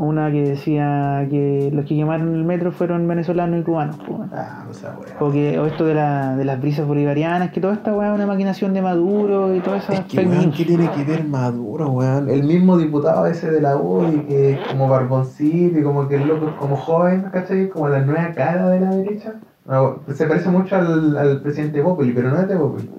una 0.00 0.30
que 0.30 0.42
decía 0.42 1.26
que 1.30 1.70
los 1.72 1.84
que 1.84 1.94
quemaron 1.94 2.34
el 2.34 2.44
metro 2.44 2.72
fueron 2.72 3.06
venezolanos 3.06 3.60
y 3.60 3.62
cubanos. 3.62 3.96
po. 3.96 4.24
Ah, 4.32 4.64
o 4.70 4.72
sea, 4.74 4.96
weón. 5.20 5.58
O, 5.58 5.62
o 5.62 5.66
esto 5.66 5.84
de, 5.84 5.94
la, 5.94 6.36
de 6.36 6.44
las 6.44 6.60
brisas 6.60 6.86
bolivarianas, 6.86 7.50
que 7.52 7.60
toda 7.60 7.74
esta 7.74 7.94
weá 7.94 8.08
es 8.10 8.14
una 8.14 8.26
maquinación 8.26 8.72
de 8.72 8.82
Maduro 8.82 9.54
y 9.54 9.60
todas 9.60 9.84
esas 9.84 10.00
Es 10.00 10.04
que, 10.06 10.26
weón, 10.26 10.52
¿qué 10.52 10.64
tiene 10.64 10.90
que 10.90 11.04
ver 11.04 11.24
Maduro, 11.24 11.90
weón? 11.90 12.30
El 12.30 12.44
mismo 12.44 12.78
diputado 12.78 13.26
ese 13.26 13.50
de 13.50 13.60
la 13.60 13.76
UDI, 13.76 14.20
que 14.26 14.52
es 14.54 14.58
como 14.68 14.88
barboncito 14.88 15.78
y 15.78 15.82
como 15.82 16.08
que 16.08 16.16
el 16.16 16.26
loco 16.28 16.54
como 16.58 16.76
joven, 16.76 17.26
¿cachai? 17.32 17.68
Como 17.68 17.88
la 17.88 18.00
nueva 18.00 18.32
cara 18.32 18.68
de 18.70 18.80
la 18.80 18.90
derecha. 18.94 19.34
No, 19.66 20.00
se 20.14 20.26
parece 20.26 20.48
mucho 20.48 20.76
al, 20.76 21.16
al 21.16 21.40
presidente 21.42 21.82
Populi, 21.82 22.12
pero 22.12 22.30
no 22.30 22.40
es 22.40 22.48
de 22.48 22.56
Populi. 22.56 22.90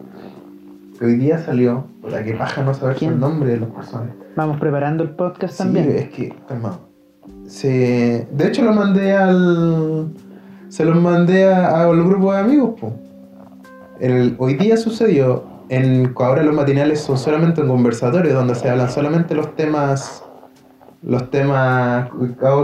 Que 0.99 1.05
hoy 1.05 1.15
día 1.15 1.39
salió, 1.39 1.85
la 2.07 2.23
que 2.23 2.33
paja 2.33 2.61
no 2.61 2.75
saber 2.75 2.95
¿Quién? 2.95 3.13
el 3.13 3.19
nombre 3.19 3.49
de 3.53 3.59
las 3.61 3.69
personas. 3.69 4.09
Vamos 4.35 4.59
preparando 4.59 5.03
el 5.03 5.09
podcast 5.09 5.55
Sí, 5.55 5.63
también. 5.63 5.89
es 5.89 6.09
que, 6.09 6.33
calmado. 6.47 6.90
Se... 7.55 8.27
De 8.31 8.47
hecho, 8.47 8.61
lo 8.63 8.71
mandé 8.71 9.11
al. 9.13 10.07
Se 10.69 10.85
los 10.85 10.95
mandé 11.01 11.53
a- 11.53 11.81
al 11.81 12.01
grupo 12.05 12.31
de 12.31 12.39
amigos, 12.39 12.79
po. 12.79 12.93
El, 13.99 14.35
hoy 14.39 14.53
día 14.55 14.77
sucedió. 14.77 15.43
En, 15.67 16.13
ahora 16.17 16.43
los 16.43 16.55
matinales 16.55 17.01
son 17.01 17.17
solamente 17.17 17.61
un 17.61 17.67
conversatorio 17.67 18.33
donde 18.33 18.55
se 18.55 18.69
hablan 18.69 18.89
solamente 18.89 19.35
los 19.35 19.53
temas. 19.55 20.23
Los 21.03 21.29
temas 21.29 22.09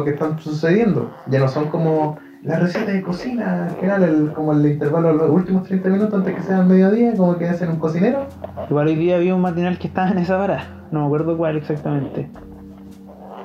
que 0.06 0.10
están 0.12 0.40
sucediendo. 0.40 1.12
Ya 1.30 1.40
no 1.40 1.50
son 1.50 1.66
como 1.70 2.18
las 2.44 2.62
recetas 2.62 2.94
de 2.94 3.02
cocina, 3.02 3.66
al 3.66 3.72
final, 3.72 4.04
el, 4.04 4.32
como 4.32 4.54
el 4.54 4.66
intervalo, 4.66 5.12
los 5.12 5.30
últimos 5.30 5.64
30 5.68 5.90
minutos 5.90 6.14
antes 6.14 6.36
que 6.36 6.42
sea 6.44 6.60
el 6.60 6.66
mediodía, 6.68 7.14
como 7.18 7.36
que 7.38 7.50
hacen 7.50 7.70
un 7.72 7.78
cocinero. 7.78 8.26
Igual 8.70 8.88
hoy 8.88 8.96
día 8.96 9.16
había 9.18 9.36
un 9.36 9.42
matinal 9.42 9.78
que 9.80 9.88
estaba 9.88 10.12
en 10.12 10.20
esa 10.20 10.38
vara. 10.38 10.64
No 10.92 11.02
me 11.02 11.06
acuerdo 11.08 11.36
cuál 11.36 11.58
exactamente. 11.58 12.30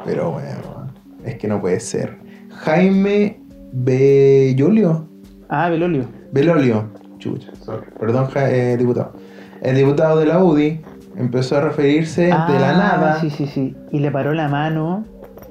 Pero 0.05 0.33
bueno, 0.33 0.49
es 1.25 1.37
que 1.37 1.49
no 1.49 1.61
puede 1.61 1.81
ser. 1.81 2.19
Jaime 2.51 3.41
Bellolio. 3.73 5.09
Ah, 5.49 5.69
Belolio. 5.69 6.05
Belolio. 6.33 6.89
Chucha, 7.19 7.55
sorry. 7.57 7.87
Perdón, 7.99 8.27
ja- 8.27 8.51
eh, 8.51 8.77
diputado. 8.77 9.13
El 9.61 9.77
diputado 9.77 10.19
de 10.19 10.27
la 10.27 10.43
UDI 10.43 10.81
empezó 11.17 11.57
a 11.59 11.61
referirse 11.61 12.23
de 12.23 12.29
la 12.31 12.45
Ah, 12.71 12.73
nada. 12.77 13.21
Sí, 13.21 13.31
sí, 13.31 13.47
sí. 13.47 13.77
Y 13.93 14.01
le 14.01 14.11
paró 14.11 14.33
la 14.35 14.49
mano 14.49 15.05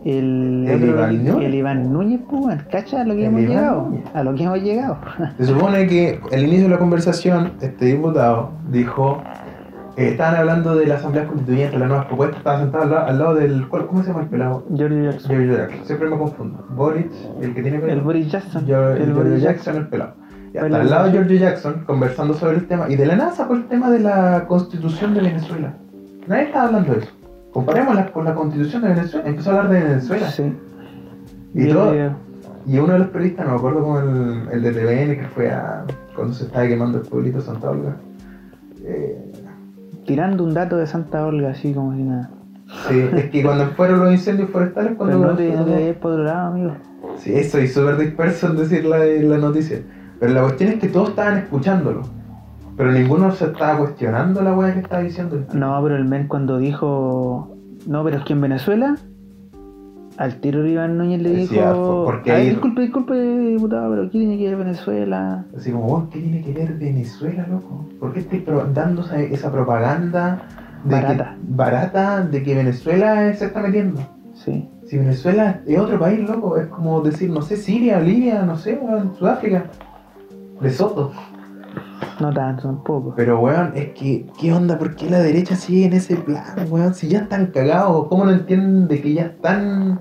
el, 0.03 0.65
¿El 0.67 0.75
otro- 0.83 0.87
Iván 0.97 1.23
Núñez? 1.25 1.45
el 1.47 1.55
Iván 1.55 1.93
Núñez, 1.93 2.21
pues, 2.29 2.63
cacha 2.63 3.01
a 3.01 3.03
lo 3.05 3.15
que 3.15 3.25
hemos 3.25 3.41
Iván 3.41 3.53
llegado. 3.55 3.81
Núñez. 3.83 4.03
A 4.13 4.23
lo 4.23 4.35
que 4.35 4.43
hemos 4.43 4.61
llegado. 4.61 4.97
Se 5.37 5.45
supone 5.45 5.87
que 5.87 6.19
al 6.31 6.43
inicio 6.43 6.63
de 6.63 6.69
la 6.69 6.77
conversación, 6.79 7.53
este 7.61 7.85
diputado 7.85 8.51
dijo. 8.69 9.21
Eh, 9.97 10.09
estaban 10.09 10.35
hablando 10.35 10.75
de 10.75 10.85
la 10.87 10.95
Asamblea 10.95 11.25
Constituyente, 11.27 11.77
las 11.77 11.87
nuevas 11.87 12.05
propuestas. 12.07 12.37
Estaba 12.39 12.59
sentado 12.59 12.83
al 12.83 12.89
lado, 12.91 13.05
al 13.07 13.19
lado 13.19 13.35
del. 13.35 13.67
¿cuál- 13.67 13.87
¿Cómo 13.87 14.01
se 14.03 14.09
llama 14.09 14.23
el 14.23 14.29
pelado? 14.29 14.65
Giorgio 14.73 15.03
Jackson. 15.11 15.31
Giorgio 15.31 15.57
Jackson. 15.57 15.85
Siempre 15.85 16.09
me 16.09 16.17
confundo. 16.17 16.65
Boric, 16.75 17.11
el 17.41 17.53
que 17.53 17.61
tiene. 17.61 17.77
El 17.91 18.01
Boris 18.01 18.31
Jackson. 18.31 18.65
Yo- 18.65 18.91
el 18.91 19.01
el 19.01 19.13
Boris 19.13 19.41
Jackson. 19.41 19.75
El 19.77 19.87
pelado. 19.87 20.13
Y 20.53 20.57
hasta 20.57 20.81
al 20.81 20.89
lado 20.89 21.05
de 21.05 21.11
Giorgio 21.11 21.37
Jackson 21.39 21.83
conversando 21.85 22.33
sobre 22.33 22.57
el 22.57 22.67
tema. 22.67 22.89
Y 22.89 22.95
de 22.95 23.05
la 23.05 23.15
nada 23.15 23.31
sacó 23.31 23.53
el 23.55 23.65
tema 23.67 23.89
de 23.89 23.99
la 23.99 24.45
constitución 24.47 25.13
de 25.13 25.21
Venezuela. 25.21 25.73
Nadie 26.27 26.43
estaba 26.43 26.67
hablando 26.67 26.93
de 26.93 26.99
eso. 26.99 27.09
Comparémosla 27.53 28.07
con 28.11 28.25
la 28.25 28.33
constitución 28.35 28.81
de 28.83 28.89
Venezuela. 28.89 29.27
Empezó 29.27 29.51
a 29.51 29.53
hablar 29.61 29.73
de 29.73 29.83
Venezuela. 29.83 30.29
Sí. 30.29 30.53
Y, 31.53 31.67
todo- 31.69 31.93
y 32.65 32.79
uno 32.79 32.93
de 32.93 32.99
los 32.99 33.07
periodistas, 33.09 33.45
no 33.45 33.53
me 33.53 33.57
acuerdo 33.57 33.81
como 33.81 33.99
el, 33.99 34.47
el 34.51 34.61
de 34.61 34.71
TVN 34.71 35.15
que 35.19 35.27
fue 35.33 35.49
a. 35.51 35.83
cuando 36.15 36.33
se 36.33 36.45
estaba 36.45 36.67
quemando 36.67 36.99
el 36.99 37.07
pueblito 37.07 37.37
de 37.39 37.43
Santa 37.43 37.69
Olga. 37.71 37.95
Eh, 38.83 39.30
Tirando 40.05 40.43
un 40.43 40.53
dato 40.53 40.77
de 40.77 40.87
Santa 40.87 41.25
Olga, 41.25 41.51
así 41.51 41.73
como 41.73 41.95
si 41.95 42.03
nada. 42.03 42.29
sí, 42.89 42.99
es 43.13 43.29
que 43.29 43.43
cuando 43.43 43.67
fueron 43.67 43.99
los 43.99 44.11
incendios 44.11 44.49
forestales, 44.49 44.93
cuando. 44.97 45.17
Pero 45.19 45.31
no 45.31 45.37
te, 45.37 45.55
no 45.55 45.65
te 45.65 45.71
vayas 45.71 45.95
por 45.97 46.11
otro 46.13 46.23
lado, 46.23 46.47
amigo. 46.47 46.71
Sí, 47.17 47.43
soy 47.43 47.67
súper 47.67 47.97
disperso 47.97 48.47
en 48.47 48.57
decir 48.57 48.85
la, 48.85 48.99
la 48.99 49.37
noticia. 49.37 49.81
Pero 50.19 50.33
la 50.33 50.41
cuestión 50.41 50.71
es 50.73 50.79
que 50.79 50.87
todos 50.87 51.09
estaban 51.09 51.37
escuchándolo. 51.39 52.01
Pero 52.77 52.91
ninguno 52.91 53.31
se 53.31 53.45
estaba 53.45 53.77
cuestionando 53.77 54.41
la 54.41 54.53
weá 54.53 54.73
que 54.73 54.79
estaba 54.79 55.01
diciendo. 55.03 55.43
No, 55.53 55.79
pero 55.83 55.95
el 55.95 56.05
men 56.05 56.27
cuando 56.27 56.57
dijo. 56.57 57.55
No, 57.87 58.03
pero 58.03 58.17
es 58.17 58.23
que 58.23 58.33
en 58.33 58.41
Venezuela. 58.41 58.95
Al 60.21 60.35
tiro 60.35 60.67
Iván 60.67 60.99
Núñez 60.99 61.19
le 61.19 61.31
Decía, 61.31 61.71
dijo. 61.73 62.13
disculpe, 62.23 62.81
disculpe, 62.81 63.15
diputado, 63.15 63.89
pero 63.89 64.03
¿qué 64.03 64.19
tiene 64.19 64.37
que 64.37 64.49
ver 64.49 64.55
Venezuela? 64.55 65.45
Así 65.57 65.71
como, 65.71 65.87
"Weón, 65.87 66.09
¿qué 66.11 66.19
tiene 66.19 66.43
que 66.43 66.53
ver 66.53 66.77
Venezuela, 66.77 67.47
loco? 67.49 67.87
¿Por 67.99 68.13
qué 68.13 68.19
estáis 68.19 68.43
dando 68.71 69.01
esa, 69.01 69.19
esa 69.19 69.51
propaganda 69.51 70.43
de 70.83 70.91
Barata. 70.93 71.35
Que, 71.39 71.53
barata 71.55 72.21
de 72.21 72.43
que 72.43 72.53
Venezuela 72.53 73.33
se 73.33 73.45
está 73.45 73.61
metiendo? 73.61 73.99
Sí. 74.35 74.69
Si 74.85 74.99
Venezuela 74.99 75.61
es 75.65 75.79
otro 75.79 75.97
país, 75.97 76.19
loco, 76.19 76.55
es 76.55 76.67
como 76.67 77.01
decir, 77.01 77.31
no 77.31 77.41
sé, 77.41 77.57
Siria, 77.57 77.99
Libia, 77.99 78.43
no 78.43 78.57
sé, 78.57 78.79
Sudáfrica, 79.17 79.71
Lesoto. 80.61 81.13
No 82.19 82.31
tanto, 82.31 82.63
tampoco. 82.63 83.13
Pero, 83.15 83.39
weón, 83.39 83.71
es 83.75 83.89
que, 83.89 84.27
¿qué 84.39 84.53
onda? 84.53 84.77
¿Por 84.77 84.95
qué 84.95 85.09
la 85.09 85.19
derecha 85.19 85.55
sigue 85.55 85.85
en 85.85 85.93
ese 85.93 86.15
plan, 86.17 86.43
weón? 86.69 86.93
Si 86.93 87.07
ya 87.07 87.19
están 87.19 87.47
cagados, 87.47 88.07
¿cómo 88.09 88.25
no 88.25 88.31
entienden 88.31 88.87
de 88.87 89.01
que 89.01 89.13
ya 89.13 89.23
están. 89.23 89.99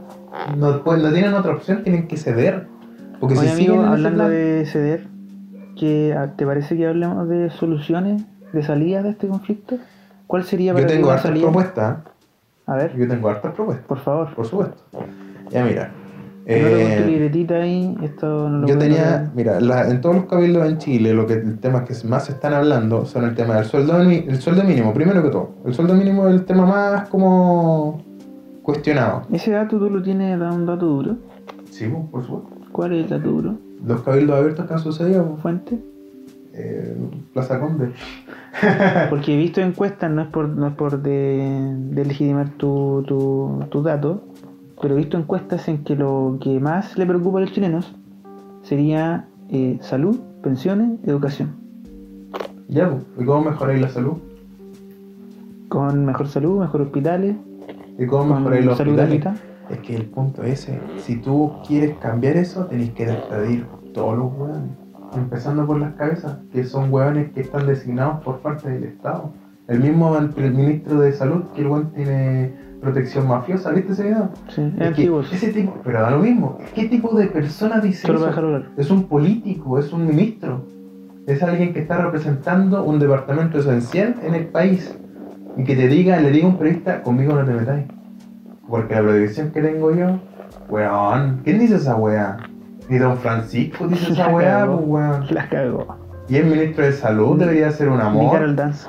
No, 0.56 0.82
pues, 0.84 1.02
no 1.02 1.12
tienen 1.12 1.34
otra 1.34 1.52
opción, 1.52 1.82
tienen 1.82 2.08
que 2.08 2.16
ceder? 2.16 2.66
Porque 3.20 3.36
Oye, 3.38 3.48
si 3.48 3.52
amigo, 3.54 3.74
siguen 3.74 3.88
hablando 3.88 4.18
plan- 4.24 4.30
de 4.30 4.66
ceder, 4.66 5.06
¿qué, 5.76 6.14
ah, 6.16 6.28
¿te 6.36 6.46
parece 6.46 6.76
que 6.76 6.86
hablemos 6.86 7.28
de 7.28 7.50
soluciones, 7.50 8.22
de 8.52 8.62
salidas 8.62 9.04
de 9.04 9.10
este 9.10 9.28
conflicto? 9.28 9.76
¿Cuál 10.26 10.44
sería 10.44 10.72
para 10.72 10.86
Yo 10.86 10.92
tengo 10.92 11.10
hartas 11.10 11.22
salida? 11.26 11.44
propuestas, 11.46 11.98
A 12.66 12.76
ver, 12.76 12.90
¿eh? 12.92 12.98
yo 12.98 13.08
tengo 13.08 13.28
hartas 13.28 13.52
propuestas, 13.54 13.86
por 13.86 13.98
favor. 13.98 14.34
por 14.34 14.46
supuesto. 14.46 14.76
Ya, 15.50 15.64
mira. 15.64 15.90
Anota 16.46 16.70
con 16.70 16.78
tu 16.78 17.02
eh, 17.02 17.04
libretita 17.06 17.54
ahí, 17.56 17.96
esto 18.02 18.48
no 18.48 18.58
lo 18.60 18.66
Yo 18.68 18.78
tenía, 18.78 19.30
mira, 19.34 19.60
la- 19.60 19.88
en 19.88 20.00
todos 20.00 20.16
los 20.16 20.24
cabildos 20.24 20.66
en 20.68 20.78
Chile, 20.78 21.12
lo 21.14 21.26
que 21.26 21.34
el 21.34 21.58
tema 21.58 21.84
que 21.84 21.94
más 22.08 22.24
se 22.26 22.32
están 22.32 22.54
hablando 22.54 23.04
son 23.04 23.24
el 23.24 23.34
tema 23.34 23.56
del 23.56 23.66
sueldo, 23.66 24.00
el 24.00 24.40
sueldo 24.40 24.64
mínimo, 24.64 24.92
primero 24.94 25.22
que 25.22 25.28
todo. 25.28 25.50
El 25.64 25.74
sueldo 25.74 25.94
mínimo 25.94 26.26
es 26.28 26.34
el 26.34 26.44
tema 26.46 26.64
más 26.66 27.08
como 27.08 28.02
cuestionado. 28.62 29.22
Ese 29.32 29.50
dato 29.52 29.78
tú 29.78 29.90
lo 29.90 30.02
tienes, 30.02 30.38
da 30.40 30.50
un 30.52 30.66
dato 30.66 30.86
duro. 30.86 31.16
Sí, 31.70 31.86
pues, 31.88 32.04
por 32.10 32.24
supuesto. 32.24 32.50
¿Cuál 32.72 32.92
es 32.94 33.04
el 33.04 33.10
dato 33.10 33.30
duro? 33.30 33.54
Los 33.86 34.00
cabildos 34.02 34.36
abiertos 34.38 34.66
que 34.66 34.72
han 34.74 34.80
sucedido, 34.80 35.26
pues, 35.26 35.42
¿Fuente? 35.42 35.78
eh, 36.52 36.96
Plaza 37.32 37.60
Conde. 37.60 37.90
Porque 39.10 39.34
he 39.34 39.36
visto 39.36 39.60
encuestas, 39.62 40.10
no 40.10 40.22
es 40.22 40.28
por, 40.28 40.48
no 40.48 40.66
es 40.66 40.74
por 40.74 41.00
de, 41.02 41.74
de 41.90 42.04
legitimar 42.04 42.48
tu, 42.56 43.04
tu, 43.06 43.64
tu 43.70 43.82
dato, 43.82 44.24
pero 44.80 44.94
he 44.94 44.98
visto 44.98 45.18
encuestas 45.18 45.68
en 45.68 45.84
que 45.84 45.94
lo 45.94 46.38
que 46.40 46.58
más 46.60 46.96
le 46.96 47.06
preocupa 47.06 47.38
a 47.38 47.42
los 47.42 47.52
chilenos 47.52 47.94
sería 48.62 49.28
eh, 49.50 49.78
salud, 49.80 50.18
pensiones, 50.42 50.98
educación. 51.04 51.56
Ya, 52.68 52.88
pues, 52.88 53.02
¿y 53.18 53.24
cómo 53.24 53.50
mejoráis 53.50 53.80
la 53.80 53.88
salud? 53.88 54.18
Con 55.68 56.04
mejor 56.04 56.28
salud, 56.28 56.60
mejor 56.60 56.82
hospitales, 56.82 57.36
¿Y 57.98 58.06
cómo 58.06 58.34
mejoráis 58.34 58.64
los 58.64 58.78
salud 58.78 58.98
hospitales? 58.98 59.42
Es 59.68 59.78
que 59.80 59.96
el 59.96 60.06
punto 60.06 60.42
es 60.42 60.68
ese. 60.68 60.80
Si 60.98 61.16
tú 61.16 61.52
quieres 61.66 61.96
cambiar 61.98 62.36
eso, 62.36 62.64
tenés 62.64 62.90
que 62.92 63.06
despedir 63.06 63.66
todos 63.92 64.16
los 64.16 64.32
hueones. 64.32 64.70
Empezando 65.14 65.66
por 65.66 65.78
las 65.78 65.94
cabezas, 65.94 66.38
que 66.52 66.64
son 66.64 66.92
hueones 66.92 67.30
que 67.32 67.42
están 67.42 67.66
designados 67.66 68.22
por 68.24 68.38
parte 68.38 68.70
del 68.70 68.84
Estado. 68.84 69.30
El 69.68 69.80
mismo 69.80 70.16
el 70.16 70.54
ministro 70.54 71.00
de 71.00 71.12
salud, 71.12 71.44
que 71.54 71.60
el 71.60 71.66
hueón 71.66 71.92
tiene 71.92 72.54
protección 72.80 73.28
mafiosa, 73.28 73.70
¿viste 73.72 73.92
ese 73.92 74.04
video? 74.04 74.30
Sí, 74.48 74.72
es 74.78 74.86
antiguo. 74.86 75.20
ese 75.20 75.52
tipo, 75.52 75.74
pero 75.84 76.00
da 76.00 76.10
lo 76.10 76.18
mismo. 76.18 76.58
¿Qué 76.74 76.86
tipo 76.86 77.14
de 77.16 77.26
persona 77.26 77.78
dice 77.80 78.06
Solo 78.06 78.28
eso? 78.28 78.62
Es 78.76 78.90
un 78.90 79.04
político, 79.04 79.78
es 79.78 79.92
un 79.92 80.06
ministro. 80.06 80.64
Es 81.26 81.42
alguien 81.42 81.72
que 81.72 81.80
está 81.80 81.98
representando 81.98 82.82
un 82.84 82.98
departamento 82.98 83.58
esencial 83.58 84.16
en 84.22 84.34
el 84.34 84.46
país. 84.46 84.96
Y 85.56 85.64
que 85.64 85.76
te 85.76 85.88
diga, 85.88 86.18
le 86.20 86.30
diga 86.30 86.46
a 86.46 86.50
un 86.50 86.56
periodista, 86.56 87.02
conmigo 87.02 87.34
no 87.34 87.44
te 87.44 87.52
metáis. 87.52 87.84
Porque 88.68 88.94
la 88.94 89.02
proyección 89.02 89.50
que 89.50 89.60
tengo 89.60 89.94
yo, 89.94 90.18
weón, 90.68 91.40
¿quién 91.44 91.58
dice 91.58 91.76
esa 91.76 91.96
weá? 91.96 92.36
Ni 92.88 92.98
Don 92.98 93.16
Francisco 93.18 93.86
dice 93.88 94.12
esa 94.12 94.28
La 94.28 94.34
weá, 94.34 94.58
cagó. 94.60 94.76
pues 94.78 94.88
weón. 94.88 95.26
Las 95.30 95.46
cagó. 95.48 95.96
Y 96.28 96.36
el 96.36 96.46
ministro 96.46 96.84
de 96.84 96.92
salud 96.92 97.38
debería 97.38 97.70
ser 97.72 97.88
un 97.88 97.96
Ni 97.98 98.02
amor. 98.04 98.32
Carol 98.32 98.56
Dance. 98.56 98.88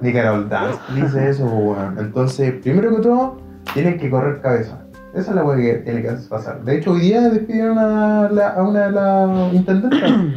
Ni 0.00 0.12
Carol 0.12 0.48
Dance 0.48 0.78
dice 0.94 1.28
eso, 1.30 1.44
weón. 1.46 1.96
Entonces, 1.98 2.54
primero 2.62 2.94
que 2.96 3.02
todo, 3.02 3.38
tienen 3.74 3.98
que 3.98 4.08
correr 4.10 4.40
cabeza. 4.40 4.84
Esa 5.14 5.30
es 5.30 5.36
la 5.36 5.44
weá 5.44 5.56
que 5.56 5.74
tiene 5.84 6.02
que 6.02 6.10
pasar. 6.28 6.62
De 6.64 6.76
hecho, 6.76 6.92
hoy 6.92 7.00
día 7.00 7.22
despidieron 7.28 7.78
a, 7.78 8.28
la- 8.30 8.50
a 8.50 8.62
una 8.62 8.86
de 8.86 8.92
las 8.92 9.54
intendentas. 9.54 10.10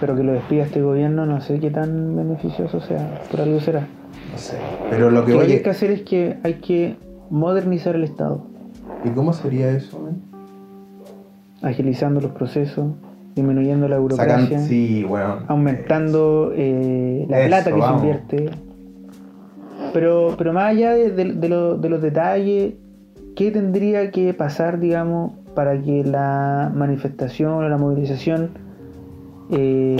Pero 0.00 0.16
que 0.16 0.22
lo 0.22 0.32
despida 0.32 0.64
este 0.64 0.82
gobierno, 0.82 1.24
no 1.24 1.40
sé 1.40 1.60
qué 1.60 1.70
tan 1.70 2.14
beneficioso 2.16 2.80
sea. 2.80 3.22
Por 3.30 3.40
algo 3.40 3.60
será. 3.60 3.80
No 4.32 4.38
sé. 4.38 4.56
Pero 4.90 5.10
lo 5.10 5.24
que 5.24 5.32
Lo 5.32 5.40
que 5.40 5.52
hay 5.52 5.62
que 5.62 5.70
hacer 5.70 5.90
es 5.92 6.02
que 6.02 6.36
hay 6.42 6.54
que 6.54 6.96
modernizar 7.30 7.94
el 7.94 8.04
Estado, 8.04 8.44
¿Y 9.04 9.10
cómo 9.10 9.32
sería 9.32 9.70
eso, 9.70 9.98
man? 10.00 10.20
agilizando 11.62 12.20
los 12.20 12.32
procesos, 12.32 12.86
disminuyendo 13.34 13.88
la 13.88 13.98
burocracia, 13.98 14.44
Sacan, 14.46 14.60
sí, 14.68 15.04
weón. 15.08 15.40
aumentando 15.48 16.52
eh, 16.54 17.26
la 17.28 17.40
Eso, 17.40 17.48
plata 17.48 17.72
que 17.72 17.80
vamos. 17.80 18.00
se 18.00 18.06
invierte. 18.06 18.50
Pero, 19.92 20.34
pero 20.38 20.52
más 20.52 20.70
allá 20.70 20.92
de, 20.92 21.10
de- 21.10 21.32
de 21.34 21.48
lo- 21.48 21.76
de 21.76 21.88
los 21.88 22.00
detalles, 22.02 22.74
¿qué 23.36 23.50
tendría 23.50 24.10
que 24.10 24.34
pasar, 24.34 24.78
digamos, 24.80 25.32
para 25.54 25.80
que 25.80 26.04
la 26.04 26.72
manifestación 26.74 27.52
o 27.52 27.68
la 27.68 27.76
movilización 27.78 28.50
eh, 29.50 29.96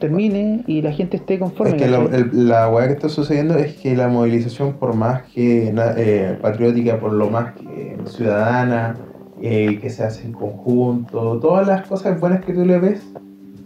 termine 0.00 0.64
y 0.66 0.82
la 0.82 0.92
gente 0.92 1.16
esté 1.16 1.38
conforme? 1.38 1.76
Es 1.76 1.82
que 1.82 1.88
lo- 1.88 2.08
la 2.32 2.68
weá 2.68 2.86
que 2.88 2.94
está 2.94 3.08
sucediendo 3.08 3.54
es 3.56 3.74
que 3.76 3.96
la 3.96 4.08
movilización, 4.08 4.74
por 4.74 4.94
más 4.94 5.22
que 5.32 5.72
eh, 5.96 6.38
patriótica, 6.40 6.98
por 6.98 7.12
lo 7.12 7.30
más 7.30 7.52
que 7.54 7.96
ciudadana, 8.06 8.96
eh, 9.42 9.78
que 9.80 9.90
se 9.90 10.04
hace 10.04 10.24
en 10.26 10.32
conjunto, 10.32 11.38
todas 11.40 11.66
las 11.66 11.86
cosas 11.86 12.18
buenas 12.20 12.44
que 12.44 12.52
tú 12.52 12.64
le 12.64 12.78
ves, 12.78 13.02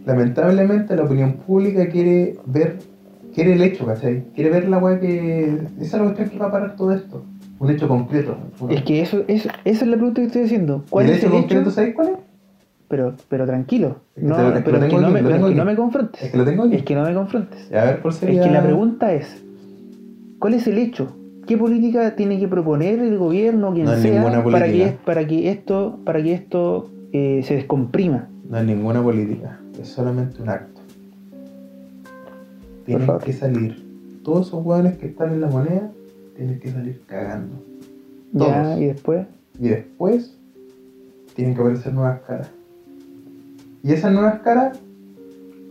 lamentablemente 0.07 0.97
la 0.97 1.05
opinión 1.05 1.35
pública 1.35 1.87
quiere 1.89 2.39
ver, 2.47 2.79
quiere 3.35 3.53
el 3.53 3.62
hecho, 3.62 3.85
¿cachai? 3.87 4.24
Quiere 4.35 4.51
ver 4.51 4.68
la 4.68 4.79
weá 4.79 4.99
que. 4.99 5.45
Esa 5.79 5.83
es 5.83 5.93
la 5.93 6.03
cuestión 6.05 6.29
que 6.31 6.39
va 6.39 6.47
a 6.47 6.51
parar 6.53 6.77
todo 6.77 6.93
esto. 6.93 7.22
Un 7.59 7.70
hecho 7.70 7.89
concreto. 7.89 8.37
Es 8.68 8.83
que 8.83 9.01
eso, 9.01 9.24
eso, 9.29 9.49
esa 9.64 9.85
es 9.85 9.91
la 9.91 9.97
pregunta 9.97 10.20
que 10.20 10.27
estoy 10.27 10.43
haciendo. 10.45 10.83
¿Y 10.87 10.91
¿Cuál 10.91 11.07
el 11.07 11.12
es 11.12 11.18
hecho 11.18 11.27
el 11.27 11.33
concreto, 11.33 11.61
hecho? 11.62 11.70
¿sabes 11.70 11.95
cuál 11.95 12.09
es? 12.09 12.14
Pero, 12.89 13.14
pero 13.29 13.47
tranquilo. 13.47 13.97
Es 14.14 14.22
No, 14.22 14.37
te 14.37 14.43
lo- 14.43 14.49
es 14.49 14.55
que 14.55 14.61
pero 14.62 14.77
lo 14.79 14.85
es 14.85 14.85
que 14.85 14.89
tengo 14.97 15.01
no 15.01 15.07
aquí, 15.07 15.14
me, 15.14 15.22
pero 15.22 15.37
es 15.37 15.45
que 15.47 15.55
no 15.55 15.64
me 15.64 15.77
confrontes. 15.77 16.22
Es 16.22 16.31
que 16.31 16.37
lo 16.39 16.45
tengo 16.45 16.62
aquí. 16.64 16.74
Es 16.77 16.83
que 16.85 16.95
no 16.95 17.03
me 17.05 17.14
confrontes. 17.14 17.72
A 17.72 17.85
ver, 17.85 18.03
por 18.03 18.12
Es 18.12 18.18
sería... 18.18 18.43
que 18.43 18.51
la 18.51 18.62
pregunta 18.62 19.12
es, 19.12 19.43
¿cuál 20.39 20.55
es 20.55 20.66
el 20.66 20.79
hecho? 20.79 21.16
¿Qué 21.47 21.57
política 21.57 22.16
tiene 22.16 22.38
que 22.40 22.49
proponer 22.49 22.99
el 22.99 23.18
gobierno, 23.18 23.72
quien 23.72 23.84
No 23.86 23.92
hay 23.92 24.03
sea, 24.03 24.22
para 24.24 24.42
que, 24.42 24.51
política. 24.51 24.99
para 25.05 25.26
que 25.26 25.51
esto, 25.51 25.99
para 26.05 26.22
que 26.22 26.32
esto 26.34 26.90
eh, 27.12 27.42
se 27.44 27.55
descomprima? 27.55 28.28
No 28.49 28.59
es 28.59 28.64
ninguna 28.64 29.03
política, 29.03 29.61
es 29.80 29.88
solamente 29.88 30.42
un 30.42 30.49
acto. 30.49 30.80
Tienen 32.84 33.09
que 33.24 33.32
salir. 33.32 33.84
Todos 34.22 34.49
esos 34.49 34.64
hueones 34.64 34.97
que 34.99 35.07
están 35.07 35.32
en 35.32 35.40
la 35.40 35.49
moneda 35.49 35.90
tienen 36.36 36.59
que 36.61 36.70
salir 36.70 37.01
cagando. 37.07 37.57
Ya, 38.32 38.62
Todos. 38.62 38.80
y 38.80 38.84
después, 38.86 39.26
Y 39.61 39.68
después 39.68 40.36
tienen 41.34 41.55
que 41.55 41.61
aparecer 41.61 41.94
nuevas 41.94 42.20
caras. 42.20 42.51
Y 43.82 43.92
esas 43.92 44.12
nuevas 44.12 44.40
caras 44.40 44.78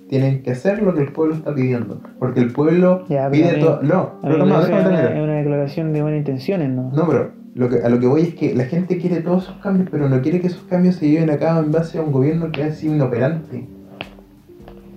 tienen 0.09 0.43
que 0.43 0.51
hacer 0.51 0.81
lo 0.81 0.93
que 0.93 1.01
el 1.01 1.11
pueblo 1.11 1.35
está 1.35 1.53
pidiendo. 1.53 1.99
Porque 2.19 2.39
el 2.39 2.51
pueblo 2.51 3.05
Ya, 3.09 3.29
pide 3.29 3.57
todo. 3.59 3.81
No, 3.81 4.13
no, 4.23 4.43
una, 4.43 4.61
terminar. 4.61 5.13
es 5.13 5.23
una 5.23 5.33
declaración 5.35 5.93
de 5.93 6.01
buenas 6.01 6.19
intenciones, 6.19 6.69
¿no? 6.69 6.91
No, 6.91 7.07
pero 7.07 7.31
lo 7.55 7.69
que, 7.69 7.77
a 7.77 7.89
lo 7.89 7.99
que 7.99 8.07
voy 8.07 8.21
es 8.21 8.35
que 8.35 8.53
la 8.53 8.65
gente 8.65 8.97
quiere 8.97 9.21
todos 9.21 9.43
esos 9.43 9.57
cambios, 9.57 9.89
pero 9.89 10.07
no 10.09 10.21
quiere 10.21 10.41
que 10.41 10.47
esos 10.47 10.63
cambios 10.63 10.95
se 10.95 11.09
lleven 11.09 11.29
a 11.29 11.37
cabo 11.37 11.61
en 11.61 11.71
base 11.71 11.97
a 11.97 12.01
un 12.01 12.11
gobierno 12.11 12.51
que 12.51 12.67
es 12.67 12.83
inoperante. 12.83 13.67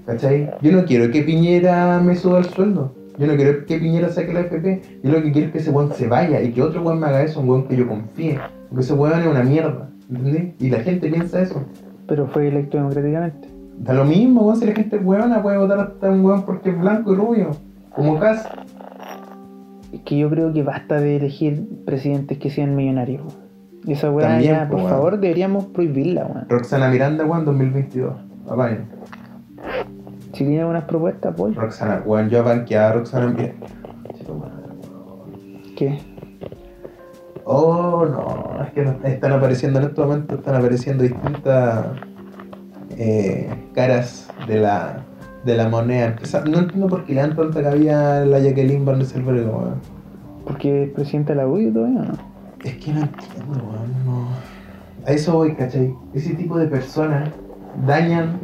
¿Cachai? 0.06 0.50
Yo 0.62 0.72
no 0.72 0.84
quiero 0.84 1.10
que 1.10 1.22
Piñera 1.22 2.00
me 2.00 2.14
suba 2.16 2.38
el 2.38 2.46
sueldo. 2.46 2.94
Yo 3.18 3.26
no 3.26 3.36
quiero 3.36 3.66
que 3.66 3.78
Piñera 3.78 4.08
saque 4.08 4.32
la 4.32 4.40
FP. 4.40 4.82
Yo 5.02 5.12
lo 5.12 5.22
que 5.22 5.32
quiero 5.32 5.48
es 5.48 5.52
que 5.52 5.58
ese 5.58 5.70
weón 5.70 5.92
se 5.92 6.06
vaya 6.06 6.40
y 6.40 6.52
que 6.52 6.62
otro 6.62 6.82
weón 6.82 7.00
me 7.00 7.06
haga 7.06 7.22
eso, 7.22 7.40
un 7.40 7.48
weón 7.48 7.68
que 7.68 7.76
yo 7.76 7.86
confíe. 7.86 8.38
Porque 8.68 8.84
ese 8.84 8.94
weón 8.94 9.20
es 9.20 9.26
una 9.26 9.42
mierda. 9.42 9.90
¿Entendés? 10.08 10.54
Y 10.58 10.70
la 10.70 10.78
gente 10.80 11.08
piensa 11.10 11.42
eso. 11.42 11.62
Pero 12.06 12.26
fue 12.28 12.48
electo 12.48 12.78
democráticamente. 12.78 13.48
Da 13.80 13.94
lo 13.94 14.04
mismo, 14.04 14.42
weón, 14.42 14.56
si 14.56 14.66
la 14.66 14.72
gente 14.74 14.96
es 14.96 15.04
weona 15.04 15.42
puede 15.42 15.56
votar 15.58 15.78
hasta 15.80 16.10
un 16.10 16.24
weón 16.24 16.42
porque 16.42 16.70
es 16.70 16.78
blanco 16.78 17.12
y 17.12 17.16
rubio. 17.16 17.50
Como 17.94 18.18
Cas. 18.18 18.46
Es 19.92 20.00
que 20.02 20.18
yo 20.18 20.28
creo 20.28 20.52
que 20.52 20.62
basta 20.62 21.00
de 21.00 21.16
elegir 21.16 21.66
presidentes 21.86 22.38
que 22.38 22.50
sean 22.50 22.74
millonarios. 22.76 23.22
weón. 23.22 23.48
Esa 23.86 24.10
weá 24.10 24.28
También, 24.28 24.52
ya, 24.54 24.64
po, 24.64 24.72
por 24.72 24.76
weón. 24.80 24.90
favor, 24.90 25.20
deberíamos 25.20 25.64
prohibirla, 25.66 26.26
weón. 26.26 26.46
Roxana 26.48 26.88
Miranda, 26.88 27.24
weón, 27.24 27.44
2022. 27.44 28.14
Apaño. 28.48 28.78
Si 30.34 30.44
tiene 30.44 30.64
buenas 30.64 30.84
propuestas, 30.84 31.34
pues. 31.36 31.54
Roxana, 31.56 32.02
weón, 32.04 32.28
yo 32.28 32.42
banqueaba 32.44 32.90
a 32.90 32.92
Roxana 32.94 33.26
Miranda. 33.28 33.66
¿Qué? 35.76 35.98
Oh, 37.44 38.04
no, 38.04 38.62
es 38.64 38.72
que 38.72 38.84
no- 38.84 38.96
están 39.04 39.32
apareciendo 39.32 39.78
en 39.78 39.86
estos 39.86 40.06
momentos, 40.06 40.38
están 40.38 40.56
apareciendo 40.56 41.02
distintas 41.04 41.86
eh, 42.98 43.48
caras 43.74 44.28
de 44.46 44.60
la, 44.60 45.04
de 45.44 45.56
la 45.56 45.68
moneda. 45.68 46.16
No 46.46 46.58
entiendo 46.58 46.88
por 46.88 47.04
qué 47.04 47.14
le 47.14 47.20
dan 47.20 47.36
tanta 47.36 47.62
cabida 47.62 48.22
a 48.22 48.24
la 48.26 48.40
Jacqueline 48.40 48.84
Van 48.84 48.96
Rieselberg, 48.96 49.46
weón. 49.46 49.80
Porque 50.44 50.84
es 50.84 50.90
presidente 50.90 51.32
de 51.32 51.36
la 51.36 51.46
UDI 51.46 51.70
todavía, 51.70 52.00
¿no? 52.00 52.14
Es 52.64 52.76
que 52.76 52.92
no 52.92 53.00
entiendo, 53.00 53.54
weón, 53.54 54.04
no. 54.04 54.28
A 55.06 55.12
eso 55.12 55.32
voy, 55.32 55.54
¿cachai? 55.54 55.94
Ese 56.12 56.34
tipo 56.34 56.58
de 56.58 56.66
personas 56.66 57.30
dañan. 57.86 58.38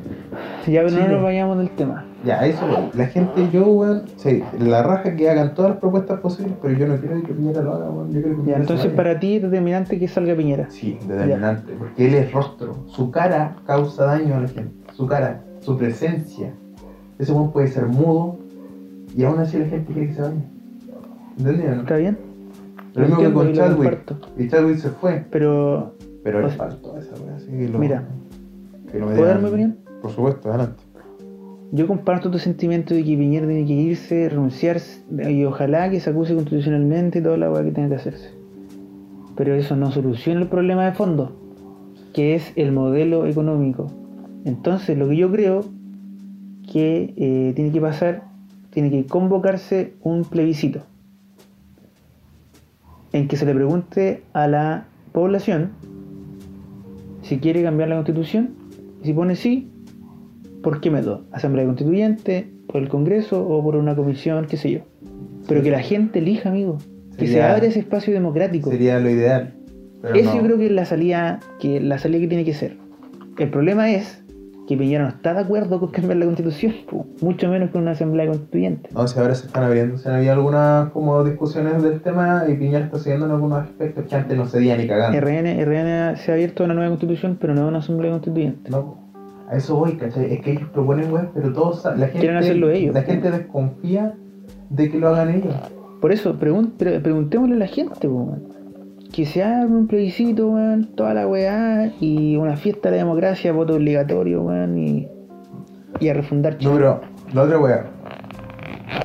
Ya, 0.66 0.82
pero 0.85 0.90
no 0.90 1.09
nos 1.09 1.22
vayamos 1.22 1.59
del 1.59 1.70
tema. 1.70 2.05
Ya, 2.24 2.46
eso 2.46 2.66
voy. 2.66 2.90
La 2.94 3.06
gente, 3.06 3.48
yo, 3.52 3.66
weón, 3.66 4.02
sí, 4.16 4.42
la 4.59 4.82
raja 4.82 5.14
que 5.14 5.28
hagan 5.28 5.55
todas 5.55 5.72
las 5.72 5.80
propuestas 5.80 6.20
posibles, 6.20 6.55
pero 6.62 6.74
yo 6.74 6.86
no 6.86 6.96
quiero 6.96 7.22
que 7.22 7.32
Piñera 7.34 7.62
lo 7.62 7.74
haga, 7.74 7.90
weón. 7.90 8.12
Yo 8.12 8.22
quiero 8.22 8.28
que 8.30 8.36
Ya, 8.36 8.42
Piñera 8.42 8.60
entonces 8.60 8.86
vaya. 8.86 8.96
para 8.96 9.20
ti 9.20 9.36
es 9.36 9.42
determinante 9.42 9.98
que 9.98 10.09
salga 10.09 10.34
Piñera. 10.34 10.70
Sí, 10.70 10.98
determinante, 11.06 11.72
porque 11.78 12.06
él 12.06 12.14
es 12.14 12.32
rostro. 12.32 12.84
Su 12.86 13.10
cara 13.10 13.56
causa 13.66 14.05
daño 14.06 14.36
a 14.36 14.40
la 14.40 14.48
gente. 14.48 14.72
Su 14.92 15.06
cara, 15.06 15.42
su 15.60 15.76
presencia. 15.76 16.52
Ese 17.18 17.32
weón 17.32 17.52
puede 17.52 17.68
ser 17.68 17.86
mudo 17.86 18.38
y 19.16 19.22
aún 19.24 19.38
así 19.38 19.59
la 19.59 19.66
gente 19.66 19.92
quiere 19.92 20.09
que 20.09 20.14
se 20.14 20.22
vaya. 20.22 20.34
¿Entendés? 21.38 21.78
¿Está 21.78 21.96
bien? 21.96 22.18
Lo 22.94 23.02
mismo 23.06 23.18
que 23.18 23.32
con 23.32 23.52
Chadwick. 23.52 23.98
Y 24.38 24.48
Chadwick 24.48 24.76
se 24.78 24.88
fue, 24.90 25.24
Pero, 25.30 25.94
pero 26.22 26.40
le 26.42 26.48
faltó 26.48 26.96
esa 26.96 27.14
weá, 27.22 27.34
así 27.36 27.51
que 27.51 27.68
lo. 27.68 27.78
Mira, 27.78 28.05
que 28.90 28.98
lo 29.01 29.06
¿puedo 29.06 29.24
dar 29.24 29.40
mi 29.40 29.48
opinión? 29.48 29.78
Por 30.01 30.12
supuesto, 30.12 30.48
adelante. 30.48 30.82
Yo 31.74 31.88
comparto 31.88 32.30
tu 32.30 32.38
sentimiento 32.38 32.94
de 32.94 33.02
que 33.02 33.16
Piñera 33.16 33.48
tiene 33.48 33.66
que 33.66 33.72
irse, 33.72 34.28
renunciar 34.28 34.80
y 35.28 35.42
ojalá 35.42 35.90
que 35.90 35.98
se 35.98 36.10
acuse 36.10 36.32
constitucionalmente 36.32 37.18
y 37.18 37.22
toda 37.22 37.36
la 37.36 37.51
weá 37.51 37.64
que 37.64 37.72
tenga 37.72 37.88
que 37.88 37.94
hacerse. 37.96 38.30
Pero 39.34 39.56
eso 39.56 39.74
no 39.74 39.90
soluciona 39.90 40.42
el 40.42 40.46
problema 40.46 40.84
de 40.84 40.92
fondo, 40.92 41.34
que 42.12 42.36
es 42.36 42.52
el 42.55 42.70
modelo 42.70 43.26
económico. 43.26 43.90
Entonces, 44.44 44.96
lo 44.96 45.09
que 45.09 45.16
yo 45.16 45.32
creo 45.32 45.64
que 46.72 47.12
eh, 47.16 47.52
tiene 47.56 47.72
que 47.72 47.80
pasar, 47.80 48.22
tiene 48.70 48.88
que 48.88 49.06
convocarse 49.06 49.94
un 50.01 50.22
plebiscito 50.22 50.82
en 53.12 53.26
que 53.26 53.36
se 53.36 53.46
le 53.46 53.52
pregunte 53.52 54.22
a 54.32 54.46
la 54.46 54.86
población 55.10 55.72
si 57.22 57.38
quiere 57.38 57.64
cambiar 57.64 57.88
la 57.88 57.96
constitución 57.96 58.51
y 59.02 59.06
si 59.06 59.12
pone 59.12 59.34
sí, 59.34 59.72
¿por 60.64 60.80
qué 60.80 60.90
método? 60.90 61.24
¿Asamblea 61.30 61.66
constituyente? 61.66 62.50
¿Por 62.66 62.82
el 62.82 62.88
Congreso? 62.88 63.46
¿O 63.46 63.62
por 63.62 63.76
una 63.76 63.94
comisión? 63.94 64.46
¿Qué 64.46 64.56
sé 64.56 64.70
yo? 64.72 64.80
Pero 65.46 65.62
que 65.62 65.70
la 65.70 65.80
gente 65.80 66.18
elija, 66.18 66.48
amigo. 66.48 66.78
Que 67.16 67.28
se 67.28 67.40
abra 67.40 67.66
ese 67.66 67.78
espacio 67.78 68.12
democrático. 68.12 68.70
Sería 68.70 68.98
lo 68.98 69.08
ideal. 69.08 69.54
Eso 70.14 70.30
no. 70.30 70.36
yo 70.36 70.42
creo 70.42 70.58
que 70.58 70.66
es 70.66 70.72
la 70.72 70.84
salida 70.84 71.38
que 71.60 71.80
la 71.80 71.98
salida 71.98 72.20
que 72.20 72.28
tiene 72.28 72.44
que 72.44 72.54
ser. 72.54 72.76
El 73.38 73.50
problema 73.50 73.90
es 73.90 74.24
que 74.66 74.76
Piñera 74.76 75.04
no 75.04 75.10
está 75.10 75.34
de 75.34 75.40
acuerdo 75.40 75.78
con 75.78 75.90
cambiar 75.90 76.16
la 76.16 76.24
constitución, 76.24 76.74
mucho 77.20 77.48
menos 77.48 77.70
con 77.70 77.82
una 77.82 77.92
asamblea 77.92 78.26
constituyente. 78.26 78.88
No, 78.92 79.06
si 79.06 79.18
ahora 79.18 79.34
se 79.34 79.46
están 79.46 79.64
abriendo, 79.64 79.98
se 79.98 80.08
han 80.08 80.16
habido 80.16 80.32
algunas 80.32 80.90
como 80.90 81.22
discusiones 81.22 81.82
del 81.82 82.00
tema 82.00 82.44
y 82.48 82.54
Piñera 82.54 82.86
está 82.86 82.98
siguiendo 82.98 83.26
en 83.26 83.32
algunos 83.32 83.62
aspectos 83.62 84.06
que 84.08 84.14
antes 84.14 84.36
no 84.36 84.46
cedía 84.46 84.76
ni 84.76 84.86
cagando. 84.86 85.20
RN, 85.20 85.62
RN 85.64 86.16
se 86.16 86.30
ha 86.30 86.34
abierto 86.34 86.62
a 86.62 86.66
una 86.66 86.74
nueva 86.74 86.88
constitución, 86.90 87.36
pero 87.38 87.54
no 87.54 87.62
a 87.62 87.66
una 87.66 87.78
asamblea 87.78 88.12
constituyente. 88.12 88.70
No, 88.70 89.03
a 89.48 89.56
eso 89.56 89.76
voy, 89.76 89.92
¿cachai? 89.96 90.32
Es 90.32 90.40
que 90.40 90.52
ellos 90.52 90.68
proponen 90.72 91.12
web, 91.12 91.30
pero 91.34 91.52
todos 91.52 91.84
la 91.84 91.92
gente, 92.06 92.18
Quieren 92.20 92.36
hacerlo 92.36 92.70
ellos. 92.70 92.94
La 92.94 93.02
gente 93.02 93.30
desconfía 93.30 94.14
de 94.70 94.90
que 94.90 94.98
lo 94.98 95.08
hagan 95.08 95.30
ellos. 95.34 95.54
Por 96.00 96.12
eso, 96.12 96.38
pregun- 96.38 96.72
pre- 96.76 97.00
preguntémosle 97.00 97.54
a 97.56 97.58
la 97.58 97.66
gente, 97.66 98.08
po, 98.08 98.14
weón. 98.14 98.42
que 99.12 99.26
se 99.26 99.42
haga 99.42 99.64
un 99.66 99.86
plebiscito, 99.86 100.48
weón, 100.50 100.90
toda 100.96 101.14
la 101.14 101.26
weá, 101.28 101.92
y 102.00 102.36
una 102.36 102.56
fiesta 102.56 102.90
de 102.90 102.96
la 102.96 103.04
democracia, 103.04 103.52
voto 103.52 103.74
obligatorio, 103.74 104.42
weón, 104.42 104.76
y, 104.78 105.08
y 106.00 106.08
a 106.08 106.14
refundar 106.14 106.54
No, 106.54 106.58
Chile. 106.58 106.72
pero 106.74 107.00
la 107.32 107.42
otra 107.42 107.58
wea, 107.58 107.86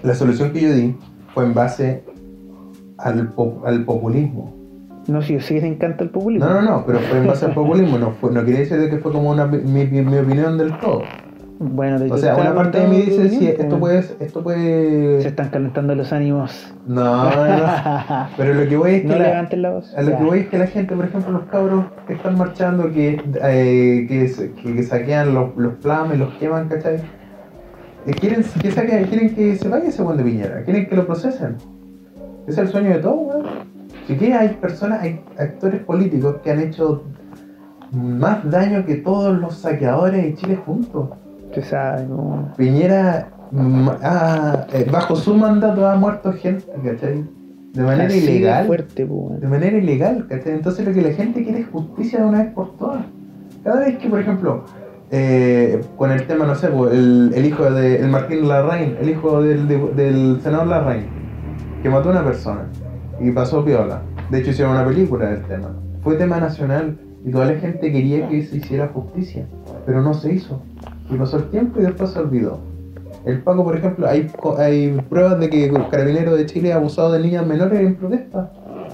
la 0.03 0.13
solución 0.15 0.51
que 0.51 0.61
yo 0.61 0.73
di 0.73 0.95
fue 1.33 1.45
en 1.45 1.53
base 1.53 2.03
al, 2.97 3.33
al 3.65 3.85
populismo. 3.85 4.55
No, 5.09 5.21
si 5.21 5.33
yo 5.33 5.39
sé 5.41 5.55
que 5.55 5.61
te 5.61 5.67
encanta 5.67 6.03
el 6.03 6.09
populismo. 6.11 6.47
No, 6.47 6.61
no, 6.61 6.61
no, 6.61 6.83
pero 6.85 6.99
fue 6.99 7.17
en 7.19 7.27
base 7.27 7.45
al 7.45 7.53
populismo, 7.53 7.97
no, 7.97 8.11
fue, 8.11 8.31
no 8.31 8.43
quiere 8.43 8.59
decir 8.59 8.77
de 8.77 8.89
que 8.89 8.97
fue 8.97 9.11
como 9.11 9.31
una, 9.31 9.45
mi, 9.47 9.85
mi- 9.85 10.01
mi 10.01 10.17
opinión 10.17 10.57
del 10.57 10.77
todo. 10.79 11.01
Bueno, 11.61 11.99
de 11.99 12.09
O 12.09 12.17
sea, 12.17 12.37
una 12.37 12.55
parte 12.55 12.79
de 12.79 12.87
mí 12.87 12.97
dice, 13.01 13.27
sí, 13.29 13.47
esto 13.47 13.77
puede, 13.79 13.99
esto 14.21 14.41
puede... 14.41 15.21
Se 15.21 15.27
están 15.27 15.49
calentando 15.49 15.93
los 15.93 16.13
ánimos. 16.13 16.73
No, 16.87 17.29
no, 17.29 17.47
no. 17.57 18.27
Pero 18.37 18.53
lo 18.53 18.69
que 18.69 18.77
voy 18.77 18.91
es 18.95 19.01
que 19.01 19.07
No 19.09 19.15
la- 19.17 19.27
levanten 19.27 19.61
la 19.63 19.71
voz. 19.71 19.93
A 19.93 20.01
lo 20.01 20.11
Ya. 20.11 20.17
que 20.19 20.23
voy 20.23 20.39
es 20.39 20.47
que 20.47 20.57
la 20.57 20.67
gente, 20.67 20.95
por 20.95 21.03
ejemplo, 21.03 21.31
los 21.33 21.43
cabros 21.49 21.85
que 22.07 22.13
están 22.13 22.37
marchando, 22.37 22.89
que, 22.93 23.21
eh, 23.43 24.05
que, 24.07 24.31
que, 24.63 24.73
que 24.75 24.83
saquean 24.83 25.33
los, 25.33 25.49
los 25.57 25.73
plames, 25.75 26.17
los 26.17 26.33
queman, 26.35 26.69
¿cachai? 26.69 26.95
Eh, 28.05 28.11
quieren, 28.13 28.41
que 28.61 28.71
saquen- 28.71 29.07
quieren 29.09 29.35
que 29.35 29.55
se 29.57 29.67
vaya 29.67 29.89
ese 29.89 30.01
buen 30.01 30.15
de 30.15 30.23
Piñera, 30.23 30.63
quieren 30.63 30.87
que 30.87 30.95
lo 30.95 31.05
procesen. 31.05 31.57
Ese 32.47 32.51
es 32.51 32.57
el 32.59 32.67
sueño 32.69 32.89
de 32.91 32.99
todos, 32.99 33.35
weón. 33.35 33.58
Que 34.17 34.33
hay 34.33 34.49
personas, 34.49 35.01
hay 35.01 35.21
actores 35.37 35.81
políticos 35.81 36.37
que 36.43 36.51
han 36.51 36.59
hecho 36.61 37.03
más 37.91 38.49
daño 38.49 38.85
que 38.85 38.95
todos 38.95 39.37
los 39.39 39.55
saqueadores 39.55 40.23
de 40.23 40.35
Chile 40.35 40.55
juntos. 40.65 41.09
Usted 41.45 41.63
sabe, 41.63 42.05
¿no? 42.07 42.51
Piñera, 42.57 43.29
mm, 43.51 43.89
eh, 44.73 44.87
bajo 44.91 45.15
su 45.15 45.35
mandato, 45.35 45.87
ha 45.87 45.95
muerto 45.95 46.33
gente, 46.33 46.65
¿cachai? 46.83 47.23
De 47.73 47.83
manera 47.83 48.05
Así 48.07 48.19
de 48.21 48.31
ilegal 48.35 48.65
fuerte, 48.65 49.05
de 49.05 49.47
manera 49.47 49.77
ilegal, 49.77 50.25
¿cachai? 50.27 50.53
Entonces 50.53 50.85
lo 50.87 50.93
que 50.93 51.01
la 51.01 51.11
gente 51.13 51.43
quiere 51.43 51.59
es 51.61 51.67
justicia 51.67 52.19
de 52.19 52.25
una 52.25 52.43
vez 52.43 52.53
por 52.53 52.75
todas. 52.77 53.05
Cada 53.63 53.79
vez 53.81 53.97
que, 53.97 54.09
por 54.09 54.19
ejemplo, 54.19 54.63
eh, 55.11 55.81
con 55.97 56.11
el 56.11 56.25
tema, 56.27 56.45
no 56.45 56.55
sé, 56.55 56.67
el, 56.91 57.31
el 57.35 57.45
hijo 57.45 57.69
de 57.71 57.97
el 58.01 58.09
Martín 58.09 58.47
Larraín, 58.47 58.95
el 59.01 59.09
hijo 59.09 59.41
del, 59.41 59.67
de- 59.67 59.93
del 59.95 60.39
senador 60.41 60.67
Larraín, 60.67 61.05
que 61.83 61.89
mató 61.89 62.09
a 62.09 62.11
una 62.13 62.23
persona 62.23 62.61
y 63.19 63.31
pasó 63.31 63.63
piola. 63.63 64.01
De 64.29 64.39
hecho 64.39 64.51
hicieron 64.51 64.73
una 64.73 64.85
película 64.85 65.29
del 65.29 65.43
tema. 65.43 65.69
Fue 66.01 66.15
tema 66.15 66.39
nacional 66.39 66.97
y 67.25 67.31
toda 67.31 67.45
la 67.45 67.59
gente 67.59 67.91
quería 67.91 68.27
que 68.29 68.43
se 68.45 68.57
hiciera 68.57 68.87
justicia, 68.87 69.45
pero 69.85 70.01
no 70.01 70.13
se 70.13 70.33
hizo. 70.33 70.61
Y 71.09 71.15
pasó 71.15 71.37
el 71.37 71.49
tiempo 71.49 71.79
y 71.79 71.83
después 71.83 72.11
se 72.11 72.19
olvidó. 72.19 72.59
El 73.25 73.41
Paco, 73.41 73.63
por 73.63 73.75
ejemplo, 73.75 74.07
hay, 74.07 74.31
hay 74.57 74.97
pruebas 75.09 75.39
de 75.39 75.49
que 75.49 75.71
Carabineros 75.91 76.37
de 76.37 76.45
Chile 76.45 76.71
ha 76.71 76.77
abusado 76.77 77.11
de 77.11 77.19
niñas 77.19 77.45
menores 77.45 77.79
en 77.81 77.95
protesta. 77.95 78.51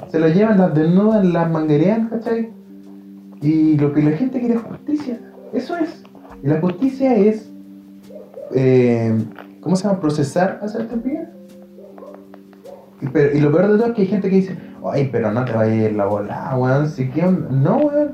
Se 0.10 0.19
las 0.19 0.35
llevan, 0.35 0.57
las 0.57 0.73
desnudan, 0.73 1.31
las 1.31 1.52
manguerean, 1.52 2.07
¿cachai? 2.10 2.49
Y 3.41 3.77
lo 3.77 3.93
que 3.93 4.02
la 4.02 4.11
gente 4.11 4.39
quiere 4.39 4.56
es 4.56 4.61
justicia. 4.61 5.19
Eso 5.53 5.77
es. 5.77 6.03
Y 6.43 6.47
la 6.47 6.60
justicia 6.60 7.15
es. 7.15 7.52
eh, 8.56 9.14
¿Cómo 9.61 9.76
se 9.76 9.88
llama? 9.88 9.99
Procesar 9.99 10.60
a 10.61 10.68
Sebastián 10.68 11.02
Piñera. 11.02 11.31
Pero- 13.11 13.38
y 13.38 13.41
lo 13.41 13.51
peor 13.51 13.72
de 13.72 13.77
todo 13.77 13.88
es 13.88 13.93
que 13.93 14.01
hay 14.03 14.07
gente 14.07 14.30
que 14.30 14.35
dice, 14.38 14.57
ay, 14.85 15.09
pero 15.11 15.31
no 15.31 15.43
te 15.45 15.53
vaya 15.53 15.72
a 15.72 15.89
ir 15.89 15.95
la 15.95 16.05
bola, 16.05 16.55
weón. 16.57 16.88
Si 16.88 17.09
que 17.09 17.26
un-". 17.26 17.63
No, 17.63 17.77
weón. 17.77 18.11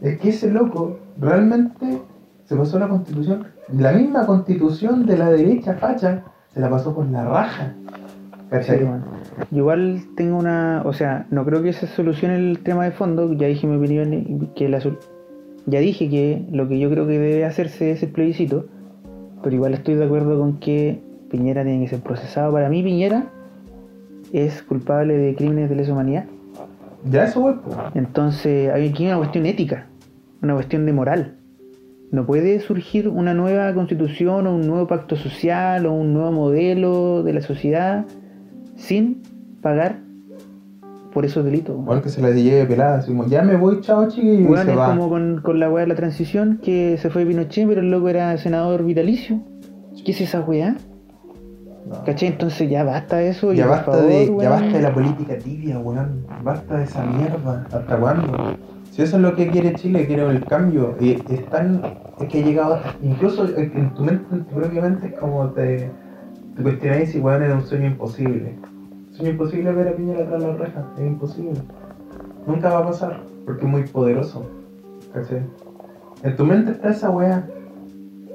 Es 0.00 0.18
que 0.18 0.28
ese 0.30 0.50
loco 0.50 0.98
realmente 1.18 2.00
se 2.44 2.56
pasó 2.56 2.78
la 2.78 2.88
constitución. 2.88 3.46
La 3.72 3.92
misma 3.92 4.26
constitución 4.26 5.06
de 5.06 5.16
la 5.16 5.30
derecha 5.30 5.74
facha 5.74 6.22
se 6.52 6.60
la 6.60 6.68
pasó 6.68 6.94
por 6.94 7.06
la 7.06 7.24
raja. 7.24 7.72
¿Cachai? 8.50 8.80
Sí, 8.80 8.84
igual 9.50 10.02
tengo 10.16 10.36
una, 10.36 10.82
o 10.84 10.92
sea, 10.92 11.26
no 11.30 11.44
creo 11.44 11.62
que 11.62 11.72
se 11.72 11.86
solucione 11.86 12.36
el 12.36 12.58
tema 12.60 12.84
de 12.84 12.90
fondo, 12.90 13.32
ya 13.32 13.46
dije 13.46 13.66
mi 13.66 13.76
opinión, 13.76 14.50
que 14.54 14.68
la 14.68 14.80
ya 15.66 15.80
dije 15.80 16.10
que 16.10 16.46
lo 16.52 16.68
que 16.68 16.78
yo 16.78 16.90
creo 16.90 17.06
que 17.06 17.18
debe 17.18 17.44
hacerse 17.44 17.90
es 17.90 18.02
el 18.02 18.10
plebiscito, 18.10 18.66
pero 19.42 19.56
igual 19.56 19.72
estoy 19.74 19.94
de 19.94 20.04
acuerdo 20.04 20.38
con 20.38 20.58
que 20.58 21.00
Piñera 21.30 21.64
tiene 21.64 21.84
que 21.84 21.88
ser 21.88 22.00
procesado. 22.00 22.52
Para 22.52 22.68
mí 22.68 22.82
Piñera 22.82 23.24
es 24.34 24.62
culpable 24.62 25.16
de 25.16 25.34
crímenes 25.34 25.70
de 25.70 25.76
lesa 25.76 25.92
humanidad. 25.92 26.24
Ya 27.10 27.24
eso, 27.24 27.40
weón. 27.40 27.60
Entonces 27.94 28.72
hay 28.72 28.88
aquí 28.88 29.06
una 29.06 29.18
cuestión 29.18 29.46
ética, 29.46 29.86
una 30.42 30.54
cuestión 30.54 30.86
de 30.86 30.92
moral. 30.92 31.36
No 32.10 32.26
puede 32.26 32.60
surgir 32.60 33.08
una 33.08 33.34
nueva 33.34 33.72
constitución 33.74 34.46
o 34.46 34.54
un 34.54 34.66
nuevo 34.66 34.86
pacto 34.86 35.16
social 35.16 35.86
o 35.86 35.92
un 35.92 36.12
nuevo 36.14 36.32
modelo 36.32 37.22
de 37.22 37.32
la 37.32 37.40
sociedad 37.42 38.04
sin 38.76 39.22
pagar 39.60 39.98
por 41.12 41.24
esos 41.24 41.44
delitos. 41.44 41.76
Bueno, 41.84 42.02
que 42.02 42.08
se 42.08 42.20
la 42.20 42.30
lleve 42.30 42.66
pelada, 42.66 42.98
así 42.98 43.08
como, 43.08 43.26
ya 43.26 43.42
me 43.42 43.56
voy, 43.56 43.80
chao 43.80 44.08
chiquillo, 44.08 44.32
y 44.40 44.44
Bueno, 44.44 44.64
se 44.64 44.72
es 44.72 44.78
va. 44.78 44.88
como 44.88 45.08
con, 45.08 45.40
con 45.42 45.60
la 45.60 45.70
weá 45.70 45.84
de 45.84 45.88
la 45.88 45.94
transición 45.94 46.58
que 46.62 46.96
se 46.98 47.08
fue 47.10 47.24
Pinochet, 47.24 47.68
pero 47.68 47.80
el 47.80 47.90
loco 47.90 48.08
era 48.08 48.36
senador 48.36 48.84
vitalicio. 48.84 49.40
¿Qué 50.04 50.10
es 50.10 50.20
esa 50.20 50.40
weá? 50.40 50.76
No. 51.86 52.02
¿Cachai? 52.04 52.28
Entonces 52.28 52.70
ya 52.70 52.82
basta 52.84 53.16
de 53.16 53.28
eso. 53.28 53.52
Ya 53.52 53.66
basta, 53.66 53.92
favor, 53.92 54.06
de, 54.08 54.34
ya 54.40 54.50
basta 54.50 54.68
de 54.68 54.80
la 54.82 54.94
política 54.94 55.36
tibia, 55.38 55.78
weón. 55.78 56.26
Basta 56.42 56.78
de 56.78 56.84
esa 56.84 57.04
mierda. 57.04 57.66
¿Hasta 57.72 57.96
cuándo? 57.98 58.56
Si 58.90 59.02
eso 59.02 59.16
es 59.16 59.22
lo 59.22 59.34
que 59.34 59.48
quiere 59.48 59.74
Chile, 59.74 60.06
quiere 60.06 60.26
el 60.28 60.44
cambio. 60.46 60.96
Y 61.00 61.12
es 61.12 61.46
tan. 61.50 61.82
Es 62.20 62.28
que 62.28 62.42
ha 62.42 62.44
llegado. 62.44 62.74
hasta- 62.74 62.94
incluso 63.02 63.46
en 63.56 63.92
tu 63.94 64.02
mente, 64.02 64.24
en 64.34 64.44
tu 64.44 64.54
propia 64.54 64.82
mente, 64.82 65.08
es 65.08 65.14
como 65.18 65.48
te. 65.50 65.90
Te 66.56 66.62
cuestionáis 66.62 67.10
si 67.10 67.18
weón 67.20 67.42
era 67.42 67.54
un 67.54 67.62
sueño 67.66 67.86
imposible. 67.86 68.54
Sueño 69.10 69.32
imposible 69.32 69.72
ver 69.72 69.88
a 69.88 69.92
Piñera 69.96 70.22
atrás 70.24 70.40
de 70.42 70.48
la 70.48 70.56
reja. 70.56 70.84
Es 70.96 71.06
imposible. 71.06 71.60
Nunca 72.46 72.68
va 72.70 72.78
a 72.78 72.86
pasar. 72.86 73.20
Porque 73.44 73.64
es 73.66 73.70
muy 73.70 73.82
poderoso. 73.82 74.46
¿Cachai? 75.12 75.42
En 76.22 76.36
tu 76.36 76.44
mente 76.46 76.70
está 76.72 76.90
esa 76.90 77.10
weá. 77.10 77.44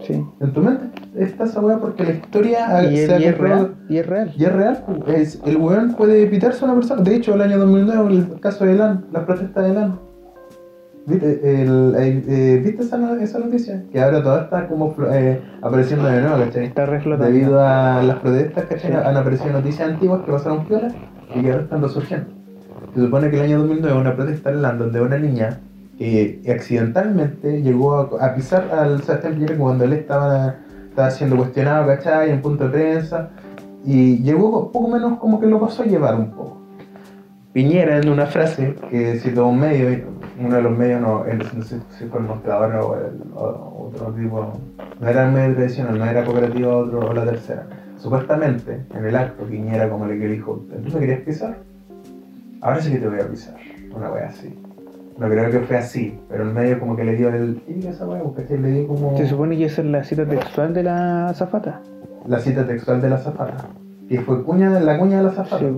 Sí. 0.06 0.24
En 0.40 0.54
tu 0.54 0.62
mente 0.62 0.86
está 1.18 1.44
esa 1.46 1.60
weá 1.62 1.78
porque 1.80 2.04
la 2.04 2.12
historia 2.12 2.84
Y 2.92 2.98
se 2.98 3.14
ha 3.14 3.20
y 3.20 3.26
es 3.26 3.38
real. 3.38 3.76
Y 3.90 3.98
es 3.98 4.06
real. 4.08 4.34
y 4.38 4.44
es 4.46 4.52
real, 4.54 4.84
es, 5.08 5.42
el 5.46 5.58
weón 5.58 5.96
puede 5.96 6.22
evitarse 6.24 6.64
a 6.64 6.66
una 6.66 6.76
persona. 6.76 7.02
De 7.02 7.16
hecho, 7.16 7.34
el 7.36 7.42
año 7.42 7.58
2009, 7.60 8.14
el 8.34 8.40
caso 8.40 8.66
de 8.66 8.76
LAN, 8.76 9.06
las 9.12 9.24
protestas 9.24 9.64
de 9.66 9.74
LAN. 9.74 10.00
¿Viste, 11.06 11.62
el, 11.64 11.96
el- 11.96 12.24
eh, 12.28 12.62
¿viste 12.64 12.84
esa, 12.84 12.98
no- 12.98 13.16
esa 13.16 13.40
noticia? 13.40 13.84
Que 13.92 14.00
ahora 14.00 14.22
todo 14.22 14.42
está 14.42 14.68
como 14.68 14.96
eh, 15.12 15.42
apareciendo 15.62 16.08
de 16.08 16.22
nuevo, 16.22 16.38
¿cachai? 16.44 16.66
Está 16.66 16.86
reflotando. 16.86 17.26
Debido 17.34 17.60
a 17.60 18.04
las 18.04 18.18
protestas, 18.20 18.66
¿cachai? 18.66 18.92
Sí. 18.92 18.98
Han 19.04 19.18
aparecido 19.18 19.52
noticias 19.54 19.90
antiguas 19.90 20.22
que 20.24 20.32
pasaron 20.32 20.66
piola 20.68 20.90
y 21.34 21.42
que 21.42 21.52
ahora 21.52 21.64
están 21.64 21.82
resurgiendo. 21.82 22.28
Se 22.94 23.02
supone 23.02 23.30
que 23.32 23.38
el 23.38 23.44
año 23.44 23.60
2009 23.60 23.94
hubo 23.94 24.02
una 24.02 24.16
protesta 24.16 24.50
en 24.52 24.62
LAN 24.62 24.78
donde 24.78 25.02
una 25.02 25.18
niña 25.18 25.60
eh, 26.00 26.42
accidentalmente 26.54 27.62
llegó 27.64 27.96
a, 27.96 28.26
a 28.28 28.36
pisar 28.36 28.70
al 28.72 29.02
Sebastián 29.02 29.34
Piñera 29.34 29.56
cuando 29.58 29.84
él 29.86 29.94
estaba, 29.94 30.56
estaba 31.00 31.12
siendo 31.12 31.38
cuestionado, 31.38 31.88
¿cachai? 31.88 32.30
En 32.30 32.42
punto 32.42 32.66
de 32.66 32.70
prensa. 32.72 33.30
Y 33.86 34.18
llegó 34.18 34.70
poco 34.72 34.90
menos 34.90 35.18
como 35.20 35.40
que 35.40 35.48
lo 35.48 35.60
pasó 35.60 35.84
a 35.84 35.86
llevar 35.86 36.16
un 36.16 36.32
poco. 36.32 36.58
Piñera 37.54 37.98
en 37.98 38.10
una 38.10 38.26
frase 38.26 38.76
que 38.90 39.18
citó 39.20 39.48
un 39.48 39.60
medio, 39.62 40.04
uno 40.38 40.56
de 40.58 40.62
los 40.62 40.78
medios, 40.78 41.02
no, 41.02 41.26
el- 41.26 41.38
no 41.40 41.64
sé 41.64 41.80
si 41.98 42.06
fue 42.06 42.20
el 42.20 42.26
mostrador 42.26 42.76
o, 42.76 42.96
el- 42.96 43.22
o 43.34 43.90
otro 43.94 44.08
tipo, 44.14 44.54
no 45.00 45.08
era 45.08 45.26
el 45.28 45.32
medio 45.34 45.56
tradicional, 45.56 45.98
no 45.98 46.06
era 46.06 46.26
cooperativa 46.26 46.76
otro, 46.76 47.00
o 47.00 47.14
la 47.14 47.24
tercera. 47.26 47.66
Supuestamente, 47.98 48.86
en 48.94 49.06
el 49.06 49.16
acto, 49.16 49.46
Piñera 49.46 49.90
como 49.90 50.06
le 50.06 50.20
que 50.20 50.28
dijo, 50.28 50.62
¿tú 50.70 50.94
me 50.94 51.00
querías 51.00 51.22
pisar? 51.22 51.58
Ahora 52.62 52.82
sí 52.82 52.92
que 52.92 52.98
te 53.00 53.08
voy 53.08 53.20
a 53.22 53.28
pisar, 53.28 53.56
una 53.96 54.12
wea 54.12 54.28
así. 54.28 54.54
No 55.20 55.28
creo 55.28 55.52
que 55.52 55.60
fue 55.60 55.78
así, 55.78 56.18
pero 56.30 56.44
el 56.44 56.54
medio 56.54 56.80
como 56.80 56.96
que 56.96 57.04
le 57.04 57.16
dio 57.16 57.28
el... 57.30 57.62
¿Qué 57.68 57.90
esa 57.90 58.08
wea? 58.08 58.24
Porque 58.24 58.58
le 58.58 58.72
dio 58.72 58.88
como... 58.88 59.18
Se 59.18 59.28
supone 59.28 59.58
que 59.58 59.66
esa 59.66 59.82
es 59.82 59.88
la 59.88 60.04
cita 60.04 60.26
textual 60.26 60.74
de 60.74 60.84
la 60.84 61.34
zafata. 61.36 61.82
La 62.26 62.40
cita 62.40 62.66
textual 62.66 63.02
de 63.02 63.10
la 63.10 63.18
zafata. 63.18 63.58
Que 64.08 64.22
fue 64.22 64.44
cuña 64.44 64.72
de 64.72 64.80
la 64.80 64.98
cuña 64.98 65.18
de 65.18 65.24
la 65.26 65.32
zafata. 65.32 65.60
Sí. 65.60 65.76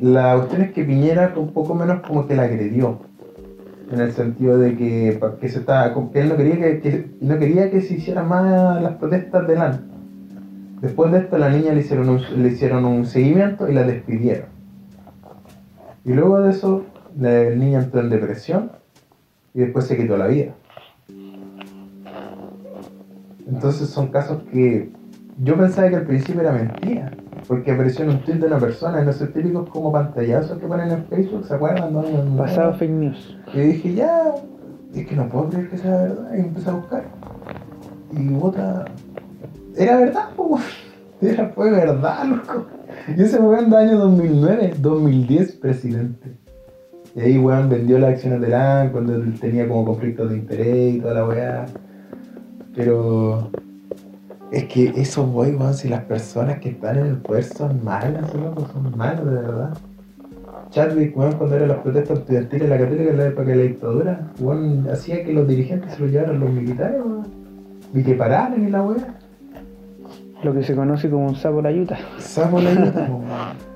La 0.00 0.34
cuestión 0.36 0.62
es 0.62 0.72
que 0.72 0.82
Piñera 0.84 1.32
un 1.36 1.52
poco 1.52 1.74
menos 1.74 2.00
como 2.06 2.26
que 2.26 2.34
la 2.34 2.44
agredió. 2.44 2.98
en 3.92 4.00
el 4.00 4.12
sentido 4.12 4.56
de 4.58 4.76
que, 4.76 5.20
que 5.40 5.48
se 5.50 5.58
está, 5.58 5.92
que 6.12 6.20
él 6.20 6.28
no 6.30 6.36
quería 6.36 6.56
que, 6.56 6.80
que- 6.80 7.10
no 7.20 7.38
quería 7.38 7.70
que 7.70 7.82
se 7.82 7.94
hicieran 7.94 8.26
más 8.28 8.82
las 8.82 8.92
protestas 8.94 9.46
de 9.46 9.56
LAN. 9.56 9.80
Después 10.80 11.12
de 11.12 11.18
esto, 11.18 11.36
la 11.38 11.50
niña 11.50 11.72
le 11.74 11.80
hicieron 11.80 12.08
un, 12.08 12.20
le 12.42 12.48
hicieron 12.48 12.84
un 12.86 13.04
seguimiento 13.04 13.68
y 13.68 13.74
la 13.74 13.82
despidieron. 13.84 14.46
Y 16.04 16.12
luego 16.14 16.40
de 16.40 16.50
eso, 16.50 16.82
la 17.18 17.42
el 17.42 17.58
niño 17.58 17.80
entró 17.80 18.00
en 18.00 18.10
depresión 18.10 18.72
y 19.54 19.60
después 19.60 19.86
se 19.86 19.96
quitó 19.96 20.16
la 20.16 20.26
vida. 20.26 20.54
Entonces 23.46 23.88
son 23.88 24.08
casos 24.08 24.42
que 24.50 24.90
yo 25.42 25.56
pensaba 25.56 25.88
que 25.88 25.96
al 25.96 26.06
principio 26.06 26.40
era 26.40 26.52
mentira, 26.52 27.12
porque 27.46 27.72
apareció 27.72 28.04
en 28.04 28.12
un 28.12 28.20
tweet 28.20 28.36
de 28.36 28.46
una 28.46 28.58
persona, 28.58 29.02
en 29.02 29.08
esos 29.08 29.32
típicos 29.32 29.68
como 29.68 29.92
pantallazos 29.92 30.58
que 30.58 30.66
ponen 30.66 30.90
en 30.90 31.04
Facebook, 31.06 31.44
¿se 31.44 31.54
acuerdan? 31.54 31.92
No, 31.92 32.02
no, 32.02 32.24
no. 32.24 32.36
Pasado 32.36 32.74
fake 32.74 32.90
news. 32.90 33.38
Y 33.52 33.60
dije, 33.60 33.94
ya, 33.94 34.34
es 34.94 35.06
que 35.06 35.16
no 35.16 35.28
puedo 35.28 35.50
creer 35.50 35.68
que 35.70 35.78
sea 35.78 35.96
verdad, 35.96 36.30
y 36.36 36.40
empecé 36.40 36.70
a 36.70 36.74
buscar. 36.74 37.04
Y 38.12 38.34
otra, 38.40 38.84
era 39.76 39.96
verdad, 39.98 40.28
po. 40.36 40.58
era, 41.20 41.48
fue 41.48 41.70
verdad, 41.70 42.24
loco. 42.26 42.66
Y 43.16 43.22
ese 43.22 43.38
weón 43.38 43.70
de 43.70 43.76
año 43.76 43.98
2009, 43.98 44.74
2010, 44.78 45.52
presidente. 45.56 46.43
Y 47.16 47.20
ahí, 47.20 47.38
weón, 47.38 47.68
vendió 47.68 47.98
las 47.98 48.14
acciones 48.14 48.40
de 48.40 48.48
LAN 48.48 48.90
cuando 48.90 49.14
él 49.14 49.38
tenía 49.38 49.68
como 49.68 49.84
conflictos 49.84 50.30
de 50.30 50.36
interés 50.36 50.94
y 50.94 51.00
toda 51.00 51.14
la 51.14 51.26
weá. 51.26 51.66
Pero 52.74 53.50
es 54.50 54.64
que 54.64 54.92
eso, 54.96 55.24
voy, 55.24 55.52
weón, 55.52 55.74
si 55.74 55.88
las 55.88 56.02
personas 56.02 56.58
que 56.58 56.70
están 56.70 56.98
en 56.98 57.06
el 57.06 57.16
poder 57.18 57.44
son 57.44 57.84
malas, 57.84 58.34
loco, 58.34 58.66
son 58.72 58.96
malas, 58.96 59.24
de 59.24 59.32
verdad. 59.32 59.78
Chadwick, 60.70 61.16
weón, 61.16 61.34
cuando 61.34 61.54
eran 61.54 61.68
las 61.68 61.78
protestas 61.78 62.18
estudiantiles 62.18 62.64
en 62.64 62.70
la 62.70 62.78
católica 62.78 63.10
en 63.10 63.16
la 63.16 63.26
época 63.26 63.44
de 63.48 63.56
la 63.56 63.62
dictadura, 63.62 64.30
weón, 64.40 64.88
hacía 64.90 65.24
que 65.24 65.32
los 65.32 65.46
dirigentes 65.46 65.92
se 65.92 66.00
lo 66.00 66.08
llevaran 66.08 66.40
los 66.40 66.50
militares, 66.50 67.00
weón. 67.00 67.28
Y 67.94 68.02
que 68.02 68.14
pararan 68.14 68.66
y 68.66 68.70
la 68.70 68.82
weá. 68.82 69.14
Lo 70.42 70.52
que 70.52 70.64
se 70.64 70.74
conoce 70.74 71.08
como 71.08 71.26
un 71.26 71.36
sapo 71.36 71.62
la 71.62 71.70
yuta. 71.70 71.96
Sapo 72.18 72.60
la 72.60 72.70
ayuda, 72.70 73.06
weón. 73.08 73.73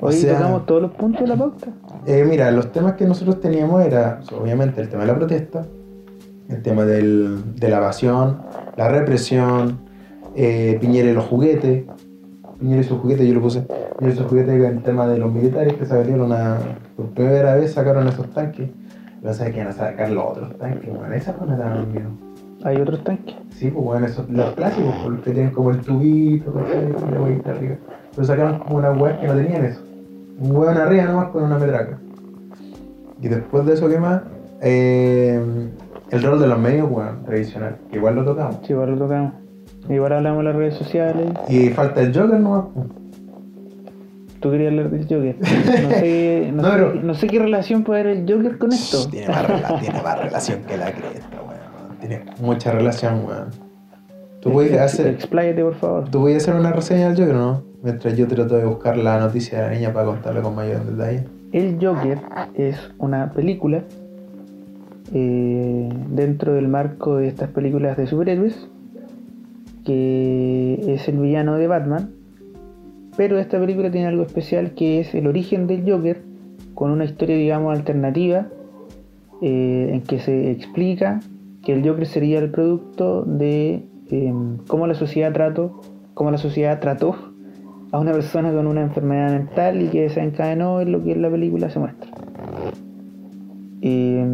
O 0.00 0.06
Hoy 0.06 0.12
sea- 0.14 0.36
tocamos 0.38 0.66
todos 0.66 0.82
los 0.82 0.90
puntos 0.92 1.20
de 1.22 1.26
la 1.28 1.36
pauta. 1.36 1.66
Eh, 2.06 2.24
mira, 2.28 2.50
los 2.50 2.70
temas 2.72 2.94
que 2.94 3.04
nosotros 3.06 3.40
teníamos 3.40 3.84
era, 3.84 4.20
obviamente, 4.38 4.80
el 4.80 4.88
tema 4.88 5.02
de 5.02 5.08
la 5.08 5.16
protesta, 5.16 5.66
el 6.48 6.62
tema 6.62 6.84
del- 6.84 7.56
de 7.56 7.68
la 7.68 7.78
evasión, 7.78 8.38
la 8.76 8.88
represión, 8.88 9.78
eh, 10.36 10.78
Piñera 10.80 11.10
y 11.10 11.14
los 11.14 11.24
juguetes. 11.24 11.84
Piñera 12.60 12.80
y 12.80 12.84
sus 12.84 12.98
juguetes, 13.00 13.26
yo 13.26 13.34
lo 13.34 13.40
puse. 13.42 13.62
Piñera 13.98 14.14
y 14.14 14.16
sus 14.16 14.26
juguetes, 14.26 14.54
el 14.64 14.82
tema 14.82 15.06
de 15.08 15.18
los 15.18 15.32
militares 15.32 15.74
que 15.74 15.84
salieron 15.84 16.32
a. 16.32 16.58
Por 16.96 17.06
primera 17.06 17.54
vez 17.56 17.72
sacaron 17.72 18.06
esos 18.08 18.30
tanques. 18.30 18.70
Pero 19.20 19.34
sabes 19.34 19.52
que 19.52 19.58
van 19.58 19.68
a 19.68 19.72
sacar 19.72 20.10
los 20.10 20.24
otros 20.24 20.56
tanques, 20.58 20.88
bueno, 20.96 21.12
esa 21.12 21.32
fue 21.32 21.48
una 21.48 21.58
tan 21.58 21.92
miedo. 21.92 22.08
Hay 22.62 22.76
otros 22.80 23.02
tanques. 23.02 23.34
Sí, 23.50 23.68
pues 23.70 23.84
bueno, 23.84 24.06
esos, 24.06 24.28
los 24.30 24.52
clásicos, 24.54 24.94
los 25.08 25.20
que 25.22 25.32
tienen 25.32 25.50
como 25.52 25.70
el 25.70 25.80
tubito, 25.80 26.52
la 27.10 27.20
huevita 27.20 27.50
arriba. 27.50 27.74
Pero 28.14 28.24
sacaron 28.26 28.58
como 28.60 28.76
una 28.78 28.92
hueá 28.92 29.18
que 29.20 29.26
no 29.26 29.34
tenían 29.34 29.64
eso. 29.64 29.80
Un 30.40 30.56
hueón 30.56 30.76
arriba 30.76 31.04
nomás 31.04 31.28
con 31.28 31.42
una 31.44 31.58
metraca. 31.58 31.98
Y 33.20 33.28
después 33.28 33.66
de 33.66 33.74
eso, 33.74 33.88
¿qué 33.88 33.98
más? 33.98 34.22
Eh, 34.62 35.40
el 36.10 36.22
rol 36.22 36.40
de 36.40 36.46
los 36.46 36.58
medios, 36.58 36.88
bueno, 36.88 37.12
tradicional, 37.26 37.76
que 37.90 37.96
igual 37.96 38.14
lo 38.14 38.24
tocamos. 38.24 38.56
Sí, 38.64 38.72
igual 38.72 38.90
lo 38.92 38.98
tocamos. 38.98 39.32
Igual 39.88 40.12
hablamos 40.12 40.38
de 40.38 40.44
las 40.44 40.56
redes 40.56 40.74
sociales. 40.74 41.32
Y 41.48 41.68
falta 41.70 42.00
el 42.02 42.14
Joker 42.16 42.38
nomás. 42.40 42.64
Tú 44.40 44.50
querías 44.52 44.70
hablar 44.70 44.90
del 44.90 45.02
Joker. 45.02 45.36
No 45.82 45.90
sé, 45.90 46.50
no, 46.52 46.62
No, 46.62 46.68
sé, 46.68 46.74
pero- 46.76 46.94
no 46.94 47.14
sé 47.14 47.26
qué 47.26 47.38
relación 47.40 47.82
puede 47.82 48.00
haber 48.02 48.16
el 48.18 48.32
Joker 48.32 48.58
con 48.58 48.72
esto. 48.72 49.08
Tiene 49.10 49.28
más, 49.28 49.46
rela- 49.48 49.80
tiene 49.80 50.02
más 50.02 50.18
relación 50.22 50.60
que 50.62 50.76
la 50.76 50.92
cresta, 50.92 51.36
weón. 51.42 51.98
Tiene 52.00 52.20
mucha 52.40 52.70
relación, 52.70 53.24
weón. 53.26 53.67
Tú 54.40 54.52
puedes 54.52 54.78
hacer, 54.80 55.08
Expláyate, 55.08 55.62
por 55.62 55.74
favor. 55.74 56.10
tú 56.10 56.20
puedes 56.20 56.42
hacer 56.42 56.54
una 56.54 56.72
reseña 56.72 57.10
del 57.10 57.18
Joker, 57.18 57.34
¿o 57.34 57.38
¿no? 57.38 57.62
Mientras 57.82 58.16
yo 58.16 58.26
trato 58.28 58.56
de 58.56 58.64
buscar 58.64 58.96
la 58.96 59.18
noticia 59.18 59.58
de 59.62 59.68
la 59.68 59.74
niña 59.74 59.92
para 59.92 60.06
contarle 60.06 60.42
con 60.42 60.54
mayor 60.54 60.84
detalle. 60.84 61.24
El 61.52 61.78
Joker 61.80 62.18
es 62.54 62.76
una 62.98 63.32
película 63.32 63.82
eh, 65.14 65.88
dentro 66.10 66.52
del 66.52 66.68
marco 66.68 67.16
de 67.16 67.28
estas 67.28 67.48
películas 67.50 67.96
de 67.96 68.06
superhéroes 68.06 68.68
que 69.86 70.78
es 70.86 71.08
el 71.08 71.18
villano 71.18 71.56
de 71.56 71.66
Batman 71.66 72.10
pero 73.16 73.38
esta 73.38 73.58
película 73.58 73.90
tiene 73.90 74.06
algo 74.06 74.22
especial 74.22 74.72
que 74.72 75.00
es 75.00 75.14
el 75.14 75.26
origen 75.26 75.66
del 75.66 75.90
Joker 75.90 76.20
con 76.74 76.90
una 76.90 77.06
historia 77.06 77.36
digamos 77.36 77.74
alternativa 77.74 78.48
eh, 79.40 79.90
en 79.94 80.02
que 80.02 80.20
se 80.20 80.50
explica 80.50 81.20
que 81.64 81.72
el 81.72 81.88
Joker 81.88 82.06
sería 82.06 82.38
el 82.40 82.50
producto 82.50 83.22
de 83.24 83.82
eh, 84.10 84.32
cómo 84.66 84.86
la 84.86 84.94
sociedad 84.94 85.32
trató 85.32 85.80
cómo 86.18 86.32
la 86.32 86.38
sociedad 86.38 86.80
trató 86.80 87.14
a 87.92 87.98
una 88.00 88.10
persona 88.10 88.52
con 88.52 88.66
una 88.66 88.82
enfermedad 88.82 89.30
mental 89.30 89.80
y 89.80 89.86
que 89.86 90.02
desencadenó 90.02 90.80
en 90.80 90.90
lo 90.90 91.04
que 91.04 91.12
en 91.12 91.22
la 91.22 91.30
película 91.30 91.70
se 91.70 91.78
muestra. 91.78 92.10
Eh, 93.82 94.26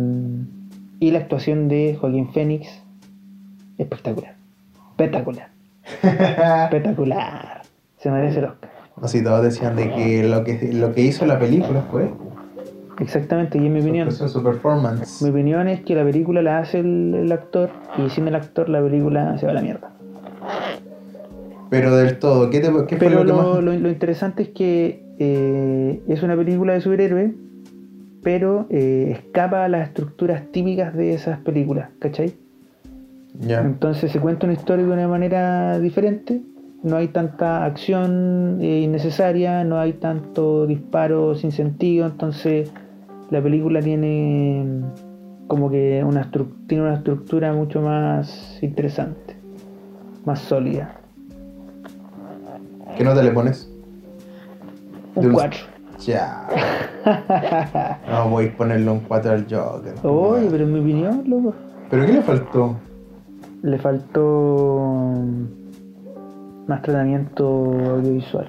y 0.98 1.10
la 1.10 1.18
actuación 1.18 1.68
de 1.68 1.94
Joaquín 2.01 2.32
Phoenix, 2.32 2.82
espectacular. 3.76 4.34
Espectacular. 4.92 5.51
Espectacular. 6.02 7.60
Se 7.98 8.10
merece 8.10 8.38
el 8.38 8.46
Oscar. 8.46 8.70
No 8.98 9.06
si 9.06 9.22
todos 9.22 9.42
decían 9.42 9.76
de 9.76 9.90
que 9.90 10.26
lo 10.26 10.42
que, 10.42 10.72
lo 10.72 10.94
que 10.94 11.02
hizo 11.02 11.26
la 11.26 11.38
película 11.38 11.82
fue 11.90 12.10
Exactamente, 13.00 13.58
y 13.58 13.66
en 13.66 13.72
mi 13.72 13.80
su, 13.80 13.86
opinión. 13.88 14.10
su 14.12 14.42
performance. 14.42 15.22
Mi 15.22 15.30
opinión 15.30 15.68
es 15.68 15.80
que 15.80 15.94
la 15.94 16.04
película 16.04 16.42
la 16.42 16.58
hace 16.60 16.80
el, 16.80 17.14
el 17.14 17.32
actor 17.32 17.70
y 18.04 18.08
sin 18.10 18.28
el 18.28 18.34
actor 18.34 18.68
la 18.68 18.82
película 18.82 19.36
se 19.38 19.46
va 19.46 19.52
a 19.52 19.54
la 19.54 19.62
mierda. 19.62 19.90
Pero 21.70 21.96
del 21.96 22.18
todo, 22.18 22.50
¿qué, 22.50 22.60
te, 22.60 22.68
qué 22.86 22.96
fue 22.96 23.08
Pero 23.08 23.10
lo 23.10 23.22
que 23.24 23.28
lo, 23.28 23.36
más? 23.54 23.64
lo- 23.64 23.78
lo 23.78 23.88
interesante 23.90 24.44
es 24.44 24.48
que 24.50 25.02
eh, 25.18 26.00
es 26.08 26.22
una 26.22 26.36
película 26.36 26.72
de 26.74 26.80
superhéroes, 26.80 27.32
pero 28.22 28.66
eh, 28.70 29.08
escapa 29.12 29.64
a 29.64 29.68
las 29.68 29.88
estructuras 29.88 30.42
típicas 30.52 30.94
de 30.94 31.14
esas 31.14 31.38
películas, 31.40 31.90
¿cachai? 31.98 32.34
Ya. 33.40 33.60
Entonces 33.62 34.12
se 34.12 34.20
cuenta 34.20 34.46
una 34.46 34.54
historia 34.54 34.86
de 34.86 34.92
una 34.92 35.08
manera 35.08 35.78
diferente, 35.80 36.40
no 36.84 36.96
hay 36.96 37.08
tanta 37.08 37.64
acción 37.64 38.58
eh, 38.60 38.80
innecesaria, 38.82 39.64
no 39.64 39.78
hay 39.78 39.94
tanto 39.94 40.66
disparo 40.66 41.34
sin 41.34 41.50
sentido, 41.50 42.06
entonces 42.06 42.70
la 43.35 43.43
película 43.43 43.81
tiene 43.81 44.65
como 45.48 45.69
que 45.69 46.05
una 46.06 46.31
tiene 46.69 46.85
una 46.85 46.94
estructura 46.94 47.52
mucho 47.52 47.82
más 47.82 48.59
interesante, 48.62 49.36
más 50.24 50.39
sólida. 50.39 50.94
¿Qué 52.97 53.02
nota 53.02 53.24
le 53.24 53.32
pones? 53.32 53.69
Un- 55.16 55.32
4. 55.32 55.61
Ya. 56.06 56.48
No 58.09 58.31
voy 58.31 58.47
a 58.47 58.56
ponerle 58.56 58.89
un 58.90 59.01
4 59.01 59.32
al 59.32 59.47
Joker. 59.51 59.94
Oye, 60.05 60.47
pero 60.51 60.65
en 60.65 60.73
mi 60.73 60.78
opinión, 60.81 61.24
loco, 61.27 61.55
¿Pero 61.90 62.06
qué 62.06 62.12
le 62.12 62.23
faltó? 62.23 62.77
le 63.62 63.78
faltó 63.78 65.12
mm, 65.16 66.69
más 66.69 66.82
tratamiento 66.82 67.44
audiovisual. 67.44 68.48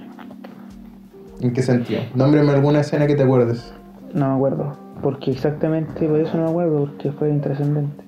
¿En 1.41 1.51
qué 1.53 1.61
sentido? 1.63 2.01
Nómbreme 2.13 2.51
alguna 2.51 2.79
escena 2.81 3.07
que 3.07 3.15
te 3.15 3.23
acuerdes. 3.23 3.73
No 4.15 4.29
me 4.29 4.35
acuerdo, 4.35 4.71
porque 5.03 5.31
exactamente 5.31 6.07
por 6.07 6.19
eso 6.19 6.37
no 6.37 6.45
me 6.45 6.49
acuerdo, 6.49 6.79
porque 6.85 7.11
fue 7.11 7.29
intrascendente. 7.29 8.03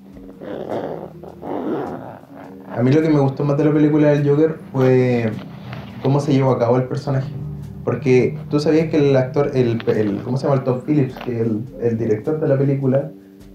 A 2.74 2.82
mí 2.82 2.90
lo 2.92 3.02
que 3.02 3.08
me 3.10 3.18
gustó 3.20 3.44
más 3.44 3.56
de 3.58 3.64
la 3.64 3.72
película 3.72 4.08
del 4.08 4.28
Joker 4.28 4.56
fue 4.72 5.30
cómo 6.02 6.20
se 6.20 6.32
llevó 6.32 6.52
a 6.52 6.58
cabo 6.58 6.76
el 6.76 6.84
personaje. 6.84 7.30
Porque 7.84 8.38
tú 8.50 8.60
sabías 8.60 8.88
que 8.88 8.98
el 8.98 9.16
actor, 9.16 9.50
el, 9.54 9.82
el 9.86 10.20
¿cómo 10.22 10.36
se 10.36 10.44
llama? 10.46 10.58
El 10.58 10.64
Tom 10.64 10.80
Phillips, 10.86 11.14
que 11.24 11.40
el, 11.40 11.64
el 11.80 11.98
director 11.98 12.38
de 12.38 12.48
la 12.48 12.58
película, 12.58 13.10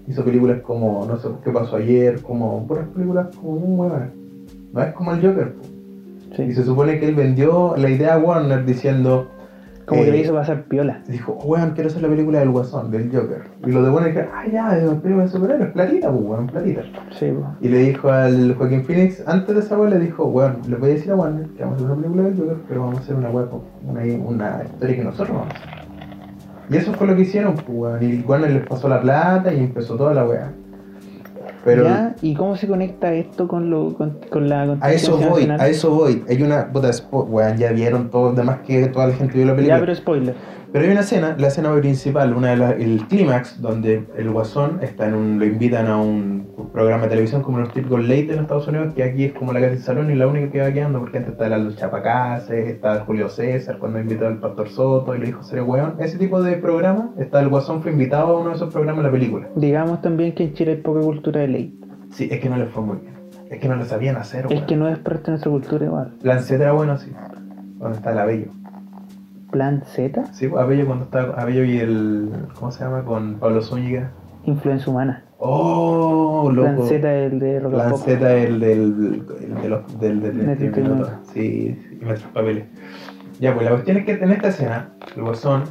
hizo 0.06 0.24
películas 0.24 0.60
como 0.62 1.06
No 1.06 1.16
sé 1.18 1.28
qué 1.44 1.50
pasó 1.50 1.76
ayer, 1.76 2.20
como 2.22 2.66
puras 2.66 2.88
películas 2.88 3.28
como 3.36 3.56
muy 3.58 3.88
buenas. 3.88 4.10
No 4.72 4.82
es 4.82 4.92
como 4.94 5.12
el 5.12 5.22
Joker. 5.26 5.54
po. 5.54 5.62
Y 6.32 6.36
Sí. 6.36 6.52
se 6.54 6.64
supone 6.64 6.98
que 6.98 7.08
él 7.08 7.14
vendió 7.14 7.74
la 7.76 7.88
idea 7.88 8.14
a 8.14 8.18
Warner 8.18 8.64
diciendo, 8.66 9.28
Como 9.86 10.02
que 10.02 10.08
eh, 10.08 10.12
le 10.12 10.18
hizo 10.20 10.32
pasar 10.34 10.64
piola. 10.64 11.02
dijo, 11.08 11.38
oh, 11.40 11.46
weón, 11.46 11.72
quiero 11.72 11.90
hacer 11.90 12.00
la 12.02 12.08
película 12.08 12.38
del 12.40 12.50
Guasón, 12.50 12.90
del 12.90 13.10
Joker. 13.14 13.42
Y 13.66 13.70
los 13.70 13.84
de 13.84 13.90
Warner 13.90 14.12
dijeron, 14.12 14.30
ah, 14.34 14.44
ya, 14.50 14.78
es 14.78 14.84
una 14.84 15.00
película 15.00 15.24
de 15.24 15.30
superhéroes, 15.30 15.72
platita, 15.72 16.10
pues, 16.10 16.22
weón, 16.24 16.46
platita. 16.46 16.82
Sí. 17.18 17.32
Y 17.60 17.68
le 17.68 17.78
dijo 17.78 18.08
al 18.10 18.54
Joaquín 18.54 18.84
Phoenix, 18.84 19.22
antes 19.26 19.54
de 19.54 19.60
esa 19.60 19.78
weá, 19.78 19.90
le 19.90 19.98
dijo, 19.98 20.24
weón, 20.26 20.58
le 20.68 20.76
voy 20.76 20.90
a 20.90 20.94
decir 20.94 21.12
a 21.12 21.16
Warner 21.16 21.46
que 21.48 21.62
vamos 21.62 21.74
a 21.80 21.84
hacer 21.84 21.90
una 21.90 22.02
película 22.02 22.22
del 22.24 22.38
Joker, 22.38 22.56
pero 22.68 22.80
vamos 22.80 22.96
a 22.98 23.00
hacer 23.02 23.14
una 23.16 23.28
con- 23.30 23.62
una, 23.86 24.00
una 24.26 24.62
historia 24.64 24.96
que 24.96 25.04
nosotros 25.04 25.36
vamos 25.36 25.54
a 25.54 25.56
hacer. 25.58 25.84
Y 26.70 26.76
eso 26.78 26.94
fue 26.94 27.06
lo 27.06 27.14
que 27.14 27.22
hicieron, 27.22 27.54
pues, 27.54 27.66
weón. 27.68 28.02
Y 28.02 28.20
Warner 28.26 28.50
les 28.52 28.66
pasó 28.66 28.88
la 28.88 29.00
plata 29.00 29.52
y 29.52 29.58
empezó 29.60 29.96
toda 29.96 30.14
la 30.14 30.24
weá. 30.26 30.50
Pero 31.64 31.84
¿Ya? 31.84 32.14
¿Y 32.20 32.34
cómo 32.34 32.56
se 32.56 32.66
conecta 32.68 33.12
esto 33.14 33.48
con, 33.48 33.70
lo, 33.70 33.94
con, 33.94 34.18
con 34.30 34.48
la 34.48 34.76
a 34.80 34.92
eso 34.92 35.16
voy, 35.16 35.46
Nacional? 35.46 35.60
a 35.60 35.68
eso 35.68 35.90
voy. 35.90 36.22
Hay 36.28 36.42
una, 36.42 36.70
puta, 36.70 36.90
weón, 37.10 37.56
ya 37.56 37.72
vieron 37.72 38.10
todo, 38.10 38.32
demás 38.32 38.58
que 38.66 38.86
toda 38.88 39.06
la 39.08 39.14
gente 39.14 39.34
vio 39.38 39.46
la 39.46 39.54
película. 39.54 39.76
Ya, 39.76 39.80
pero 39.80 39.94
spoiler. 39.94 40.34
Pero 40.74 40.86
hay 40.86 40.90
una 40.90 41.02
escena, 41.02 41.36
la 41.38 41.46
escena 41.46 41.72
principal, 41.76 42.34
una 42.34 42.48
de 42.48 42.56
las, 42.56 42.72
el 42.72 43.06
clímax, 43.06 43.62
donde 43.62 44.08
el 44.16 44.30
guasón 44.30 44.80
está 44.82 45.06
en 45.06 45.14
un, 45.14 45.38
lo 45.38 45.44
invitan 45.44 45.86
a 45.86 45.98
un 45.98 46.48
programa 46.72 47.04
de 47.04 47.10
televisión 47.10 47.42
como 47.42 47.60
los 47.60 47.72
típicos 47.72 48.02
late 48.02 48.32
en 48.32 48.40
Estados 48.40 48.66
Unidos, 48.66 48.92
que 48.92 49.04
aquí 49.04 49.26
es 49.26 49.34
como 49.34 49.52
la 49.52 49.60
casa 49.60 49.70
de 49.70 49.78
salón 49.78 50.10
y 50.10 50.16
la 50.16 50.26
única 50.26 50.50
que 50.50 50.60
va 50.60 50.72
quedando, 50.72 50.98
porque 50.98 51.18
antes 51.18 51.34
está 51.34 51.48
la 51.48 51.76
Chapacases, 51.76 52.66
está 52.66 53.04
Julio 53.04 53.28
César, 53.28 53.78
cuando 53.78 54.00
invitó 54.00 54.26
al 54.26 54.40
Pastor 54.40 54.68
Soto 54.68 55.14
y 55.14 55.20
le 55.20 55.26
dijo 55.26 55.44
ser 55.44 55.62
weón. 55.62 55.94
Ese 56.00 56.18
tipo 56.18 56.42
de 56.42 56.56
programa, 56.56 57.12
está 57.18 57.40
el 57.40 57.50
guasón 57.50 57.80
fue 57.80 57.92
invitado 57.92 58.36
a 58.36 58.40
uno 58.40 58.50
de 58.50 58.56
esos 58.56 58.72
programas 58.72 58.98
en 58.98 59.04
la 59.04 59.12
película. 59.12 59.48
Digamos 59.54 60.02
también 60.02 60.34
que 60.34 60.42
en 60.42 60.54
Chile 60.54 60.72
hay 60.72 60.78
poca 60.78 61.02
cultura 61.02 61.42
de 61.42 61.46
ley. 61.46 61.80
Sí, 62.10 62.26
es 62.28 62.40
que 62.40 62.48
no 62.48 62.56
le 62.56 62.66
fue 62.66 62.82
muy 62.82 62.96
bien. 62.96 63.14
Es 63.48 63.60
que 63.60 63.68
no 63.68 63.76
lo 63.76 63.84
sabían 63.84 64.16
hacer, 64.16 64.46
Es 64.46 64.50
weón. 64.50 64.66
que 64.66 64.74
no 64.74 64.88
es 64.88 64.98
parte 64.98 65.26
de 65.26 65.30
nuestra 65.30 65.52
cultura 65.52 65.84
igual. 65.84 66.14
Lancet 66.22 66.60
era 66.60 66.72
bueno, 66.72 66.98
sí. 66.98 67.12
Donde 67.78 67.96
está 67.96 68.10
el 68.10 68.18
Abello. 68.18 68.63
Plan 69.54 69.82
Z, 69.86 70.24
Sí, 70.32 70.50
Abello 70.58 70.84
cuando 70.86 71.04
está 71.04 71.20
Abello 71.40 71.62
y 71.64 71.78
el. 71.78 72.28
¿Cómo 72.58 72.72
se 72.72 72.82
llama? 72.82 73.04
Con 73.04 73.34
Pablo 73.36 73.62
Zúñiga. 73.62 74.10
influencia 74.44 74.90
humana. 74.92 75.22
Oh, 75.38 76.50
Plan 76.52 76.74
loco. 76.74 76.88
Z 76.88 76.96
es 77.14 77.32
el 77.32 77.38
de 77.38 77.60
Rock 77.60 77.72
Pop. 77.72 77.78
Lanceta 77.80 78.34
el 78.36 78.58
del. 78.58 79.22
el 79.40 79.62
de 79.62 79.68
los. 79.68 80.00
del. 80.00 80.20
del, 80.20 80.38
del-. 80.46 80.56
Sí, 81.32 81.32
sí, 81.32 81.98
y 82.00 82.04
nuestros 82.04 82.32
papeles. 82.32 82.64
Ya, 83.38 83.54
pues 83.54 83.64
la 83.64 83.70
cuestión 83.70 83.96
es 83.98 84.04
que 84.06 84.12
en 84.12 84.30
esta 84.32 84.48
escena, 84.48 84.90
el 85.14 85.22
guasón, 85.22 85.62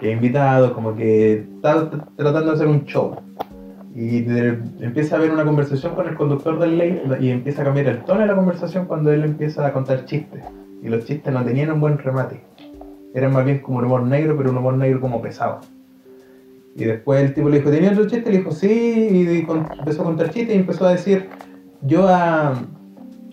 que 0.00 0.10
invitado, 0.10 0.72
como 0.72 0.94
que 0.94 1.34
está 1.56 1.90
tratando 2.16 2.46
de 2.46 2.52
hacer 2.54 2.66
un 2.68 2.84
show. 2.86 3.16
Y 3.94 4.22
de- 4.22 4.58
empieza 4.80 5.16
a 5.16 5.18
haber 5.18 5.30
una 5.30 5.44
conversación 5.44 5.94
con 5.94 6.08
el 6.08 6.14
conductor 6.16 6.58
del 6.58 6.78
ley 6.78 7.02
y 7.20 7.30
empieza 7.30 7.60
a 7.62 7.64
cambiar 7.66 7.86
el 7.88 7.98
tono 8.04 8.20
de 8.20 8.26
la 8.26 8.34
conversación 8.34 8.86
cuando 8.86 9.12
él 9.12 9.24
empieza 9.24 9.66
a 9.66 9.72
contar 9.74 10.04
chistes. 10.06 10.42
Y 10.82 10.88
los 10.88 11.04
chistes 11.06 11.32
no 11.32 11.42
tenían 11.44 11.70
un 11.72 11.80
buen 11.80 11.96
remate. 11.98 12.42
Eran 13.16 13.32
más 13.32 13.46
bien 13.46 13.60
como 13.60 13.78
un 13.78 13.86
humor 13.86 14.02
negro, 14.02 14.36
pero 14.36 14.50
un 14.50 14.58
humor 14.58 14.74
negro 14.74 15.00
como 15.00 15.22
pesado. 15.22 15.60
Y 16.76 16.84
después 16.84 17.22
el 17.22 17.32
tipo 17.32 17.48
le 17.48 17.60
dijo, 17.60 17.70
¿tenía 17.70 17.90
otro 17.90 18.06
chiste? 18.06 18.30
Le 18.30 18.38
dijo, 18.38 18.52
sí, 18.52 18.68
y 18.68 19.42
con- 19.44 19.66
empezó 19.78 20.02
a 20.02 20.04
contar 20.04 20.28
chistes 20.28 20.54
y 20.54 20.58
empezó 20.58 20.86
a 20.86 20.92
decir, 20.92 21.30
yo 21.80 22.06
a... 22.06 22.52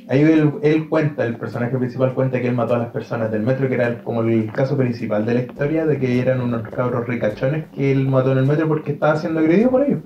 Ahí 0.08 0.22
él, 0.22 0.54
él 0.62 0.88
cuenta, 0.88 1.26
el 1.26 1.36
personaje 1.36 1.78
principal 1.78 2.14
cuenta 2.14 2.40
que 2.40 2.48
él 2.48 2.56
mató 2.56 2.76
a 2.76 2.78
las 2.78 2.92
personas 2.92 3.30
del 3.30 3.42
metro, 3.42 3.68
que 3.68 3.76
era 3.76 4.04
como 4.04 4.22
el 4.22 4.54
caso 4.54 4.78
principal 4.78 5.26
de 5.26 5.34
la 5.34 5.42
historia, 5.42 5.86
de 5.86 6.00
que 6.00 6.20
eran 6.20 6.40
unos 6.40 6.62
cabros 6.70 7.06
ricachones 7.06 7.66
que 7.76 7.92
él 7.92 8.08
mató 8.08 8.32
en 8.32 8.38
el 8.38 8.46
metro 8.46 8.70
porque 8.70 8.94
estaba 8.94 9.18
siendo 9.18 9.42
agredido 9.42 9.70
por 9.70 9.84
ellos. 9.84 10.00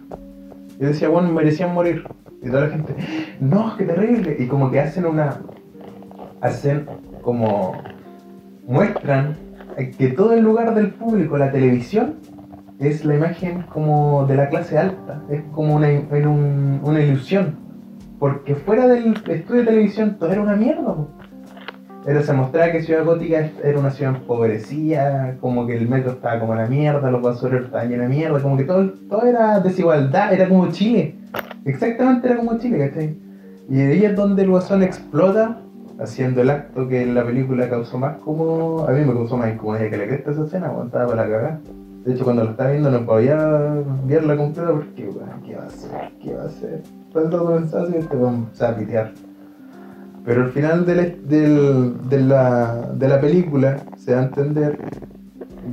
Y 0.79 0.85
decía, 0.85 1.09
bueno, 1.09 1.31
merecían 1.31 1.73
morir. 1.73 2.03
Y 2.41 2.49
toda 2.49 2.65
la 2.65 2.69
gente, 2.69 2.95
no, 3.39 3.75
qué 3.77 3.85
terrible. 3.85 4.37
Y 4.39 4.47
como 4.47 4.71
que 4.71 4.79
hacen 4.79 5.05
una... 5.05 5.39
Hacen 6.41 6.87
como... 7.21 7.73
Muestran 8.67 9.46
que 9.85 10.09
todo 10.09 10.33
el 10.33 10.43
lugar 10.43 10.73
del 10.73 10.91
público, 10.91 11.37
la 11.37 11.51
televisión, 11.51 12.15
es 12.79 13.05
la 13.05 13.15
imagen 13.15 13.63
como 13.73 14.25
de 14.25 14.35
la 14.35 14.49
clase 14.49 14.77
alta. 14.77 15.21
Es 15.29 15.41
como 15.53 15.75
una, 15.75 15.89
una 16.83 17.01
ilusión. 17.01 17.55
Porque 18.19 18.55
fuera 18.55 18.87
del 18.87 19.13
estudio 19.27 19.61
de 19.61 19.67
televisión 19.67 20.17
todo 20.19 20.31
era 20.31 20.41
una 20.41 20.55
mierda. 20.55 20.95
po. 20.95 21.07
Era, 22.07 22.21
se 22.23 22.31
mostraba 22.31 22.71
que 22.71 22.81
Ciudad 22.81 23.03
Gótica 23.03 23.49
era 23.63 23.77
una 23.77 23.91
ciudad 23.91 24.15
empobrecida, 24.15 25.35
como 25.41 25.67
que 25.67 25.75
el 25.75 25.89
metro 25.89 26.11
estaba 26.13 26.39
como 26.39 26.55
la 26.55 26.65
mierda, 26.65 27.11
los 27.11 27.21
basureros 27.21 27.65
estaban 27.65 27.89
llenos 27.89 28.07
de 28.07 28.15
mierda, 28.15 28.41
como 28.41 28.55
que 28.55 28.63
todo, 28.63 28.91
todo 29.09 29.23
era 29.23 29.59
desigualdad, 29.59 30.31
era 30.31 30.47
como 30.47 30.71
Chile. 30.71 31.15
Exactamente 31.65 32.27
era 32.27 32.37
como 32.37 32.57
Chile, 32.57 32.89
¿cachai? 32.89 33.17
Y 33.69 33.81
ahí 33.81 34.05
es 34.05 34.15
donde 34.15 34.43
el 34.43 34.49
guasón 34.49 34.83
explota, 34.83 35.59
haciendo 35.99 36.41
el 36.41 36.49
acto 36.49 36.87
que 36.87 37.01
en 37.01 37.15
la 37.15 37.25
película 37.25 37.69
causó 37.69 37.97
más 37.97 38.17
como. 38.17 38.85
A 38.87 38.91
mí 38.91 39.05
me 39.05 39.13
causó 39.13 39.37
más 39.37 39.53
incomodidad 39.53 39.89
que 39.89 39.97
la 39.97 40.05
cresta 40.05 40.31
esa 40.31 40.43
escena, 40.45 40.67
cuando 40.67 40.85
estaba 40.85 41.07
para 41.07 41.29
cagar. 41.29 41.59
De 42.05 42.13
hecho, 42.13 42.23
cuando 42.23 42.45
lo 42.45 42.51
estaba 42.51 42.71
viendo 42.71 42.89
no 42.89 43.05
podía 43.05 43.83
verla 44.05 44.37
completa 44.37 44.71
porque, 44.71 45.09
weón, 45.09 45.41
¿qué 45.45 45.55
va 45.55 45.63
a 45.63 45.67
hacer? 45.67 46.11
¿Qué 46.21 46.33
va 46.33 46.43
a 46.43 46.45
hacer? 46.45 46.83
Tanto 47.13 47.45
comenzaba 47.45 47.83
así, 47.83 47.93
te 48.07 48.15
vamos 48.15 48.61
a 48.61 48.75
pitear. 48.75 49.11
Pero 50.23 50.43
al 50.43 50.51
final 50.51 50.85
de 50.85 50.95
la, 50.95 51.03
de, 51.03 52.19
la, 52.21 52.91
de 52.93 53.07
la 53.07 53.21
película 53.21 53.77
se 53.97 54.11
da 54.11 54.19
a 54.19 54.23
entender 54.23 54.77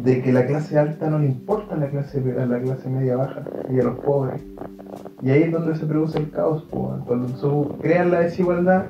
de 0.02 0.22
que 0.22 0.32
la 0.32 0.46
clase 0.46 0.78
alta 0.78 1.08
no 1.08 1.18
le 1.18 1.26
importa 1.26 1.74
a 1.74 1.78
la 1.78 1.88
clase, 1.88 2.20
la 2.20 2.60
clase 2.60 2.88
media 2.88 3.16
baja 3.16 3.42
y 3.70 3.80
a 3.80 3.84
los 3.84 3.98
pobres. 3.98 4.42
Y 5.22 5.30
ahí 5.30 5.44
es 5.44 5.52
donde 5.52 5.76
se 5.76 5.86
produce 5.86 6.18
el 6.18 6.30
caos, 6.30 6.66
pues, 6.70 7.02
cuando 7.06 7.78
crean 7.80 8.10
la 8.10 8.20
desigualdad. 8.20 8.86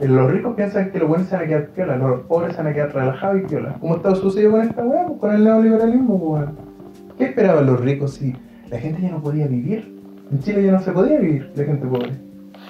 Eh, 0.00 0.08
Los 0.08 0.30
ricos 0.30 0.54
piensan 0.54 0.90
que 0.90 0.98
los 0.98 1.08
buenos 1.08 1.28
se 1.28 1.36
van 1.36 1.44
a 1.44 1.48
quedar 1.48 1.68
piola, 1.68 1.96
los 1.96 2.20
pobres 2.22 2.52
se 2.52 2.58
van 2.62 2.72
a 2.72 2.74
quedar 2.74 2.94
relajados 2.94 3.40
y 3.40 3.46
piola. 3.46 3.76
¿Cómo 3.80 3.96
está 3.96 4.14
sucedido 4.14 4.52
con 4.52 4.62
esta 4.62 4.84
weá? 4.84 5.06
Pues, 5.06 5.18
Con 5.18 5.34
el 5.34 5.44
neoliberalismo, 5.44 6.18
pues, 6.18 6.42
weón. 6.42 6.56
¿Qué 7.16 7.24
esperaban 7.24 7.66
los 7.66 7.80
ricos 7.80 8.14
si 8.14 8.34
la 8.70 8.78
gente 8.78 9.02
ya 9.02 9.10
no 9.10 9.22
podía 9.22 9.46
vivir? 9.46 9.98
En 10.30 10.40
Chile 10.40 10.64
ya 10.64 10.72
no 10.72 10.80
se 10.80 10.92
podía 10.92 11.18
vivir, 11.18 11.50
la 11.54 11.64
gente 11.64 11.86
pobre. 11.86 12.12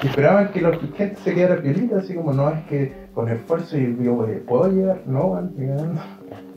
Y 0.02 0.06
esperaban 0.06 0.48
que 0.52 0.60
la 0.60 0.72
gente 0.72 1.16
se 1.16 1.34
quedara 1.34 1.60
piolita, 1.60 1.98
así 1.98 2.14
como, 2.14 2.32
no, 2.32 2.48
es 2.50 2.60
que 2.66 2.92
con 3.14 3.28
esfuerzo 3.28 3.76
y 3.76 3.96
yo 4.00 4.26
puedo 4.46 4.70
llegar. 4.70 5.02
No, 5.06 5.26
weón, 5.26 5.52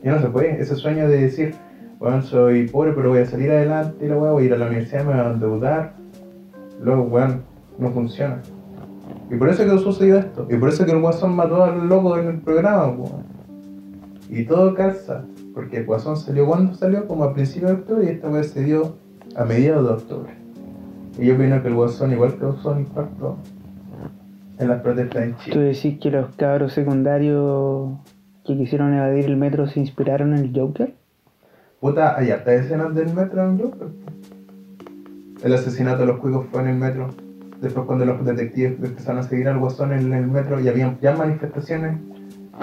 ya 0.03 0.11
no 0.11 0.21
se 0.21 0.27
puede. 0.27 0.61
Ese 0.61 0.75
sueño 0.75 1.07
de 1.07 1.21
decir, 1.21 1.55
weón, 1.99 2.21
soy 2.23 2.67
pobre, 2.67 2.93
pero 2.93 3.09
voy 3.09 3.19
a 3.19 3.25
salir 3.25 3.51
adelante 3.51 4.05
y 4.05 4.07
la 4.07 4.17
weá, 4.17 4.31
voy 4.31 4.43
a 4.43 4.45
ir 4.45 4.53
a 4.53 4.57
la 4.57 4.67
universidad, 4.67 5.03
me 5.03 5.13
voy 5.13 5.21
a 5.21 5.31
endeudar. 5.31 5.93
Luego, 6.81 7.03
weón, 7.03 7.41
no 7.77 7.89
funciona. 7.89 8.41
Y 9.29 9.35
por 9.35 9.49
eso 9.49 9.63
que 9.63 9.77
sucedió 9.77 10.17
esto. 10.17 10.47
Y 10.49 10.57
por 10.57 10.69
eso 10.69 10.85
que 10.85 10.91
el 10.91 10.99
Guasón 11.01 11.35
mató 11.35 11.63
al 11.63 11.87
loco 11.87 12.17
en 12.17 12.27
el 12.27 12.37
programa, 12.39 12.87
weón. 12.87 13.23
Y 14.29 14.45
todo 14.45 14.73
calza. 14.73 15.23
Porque 15.53 15.77
el 15.77 15.85
Guasón 15.85 16.17
salió 16.17 16.45
cuando 16.45 16.73
salió, 16.73 17.07
como 17.07 17.23
a 17.25 17.33
principios 17.33 17.71
de 17.71 17.77
octubre, 17.77 18.05
y 18.05 18.09
esta 18.09 18.29
weá 18.29 18.43
se 18.43 18.63
dio 18.63 18.95
a 19.35 19.45
mediados 19.45 19.85
de 19.85 19.93
octubre. 19.93 20.33
Y 21.19 21.25
yo 21.27 21.35
opino 21.35 21.61
que 21.61 21.67
el 21.67 21.75
Guasón 21.75 22.11
igual 22.11 22.37
causó 22.37 22.77
impacto 22.79 23.37
en 24.59 24.67
las 24.67 24.81
protestas 24.81 25.23
en 25.23 25.33
Tú 25.33 25.39
Chile. 25.43 25.59
decís 25.65 25.99
que 25.99 26.11
los 26.11 26.35
cabros 26.35 26.73
secundarios 26.73 27.89
que 28.45 28.57
quisieron 28.57 28.93
evadir 28.93 29.25
el 29.25 29.37
metro 29.37 29.67
se 29.67 29.79
inspiraron 29.79 30.37
en 30.37 30.45
el 30.45 30.51
Joker. 30.57 30.93
Puta, 31.79 32.17
hay 32.17 32.31
hartas 32.31 32.65
escenas 32.65 32.93
del 32.95 33.13
metro 33.13 33.43
en 33.43 33.59
Joker. 33.59 33.87
El 35.43 35.53
asesinato 35.53 36.01
de 36.01 36.05
los 36.05 36.19
cuicos 36.19 36.45
fue 36.51 36.61
en 36.61 36.67
el 36.69 36.75
metro. 36.77 37.09
Después 37.61 37.85
cuando 37.85 38.05
los 38.05 38.25
detectives 38.25 38.73
empezaron 38.81 39.19
a 39.19 39.23
seguir 39.23 39.47
al 39.47 39.59
guasón 39.59 39.93
en 39.93 40.11
el 40.13 40.25
metro 40.25 40.59
y 40.59 40.67
habían 40.67 40.97
ya 40.99 41.15
manifestaciones 41.15 41.99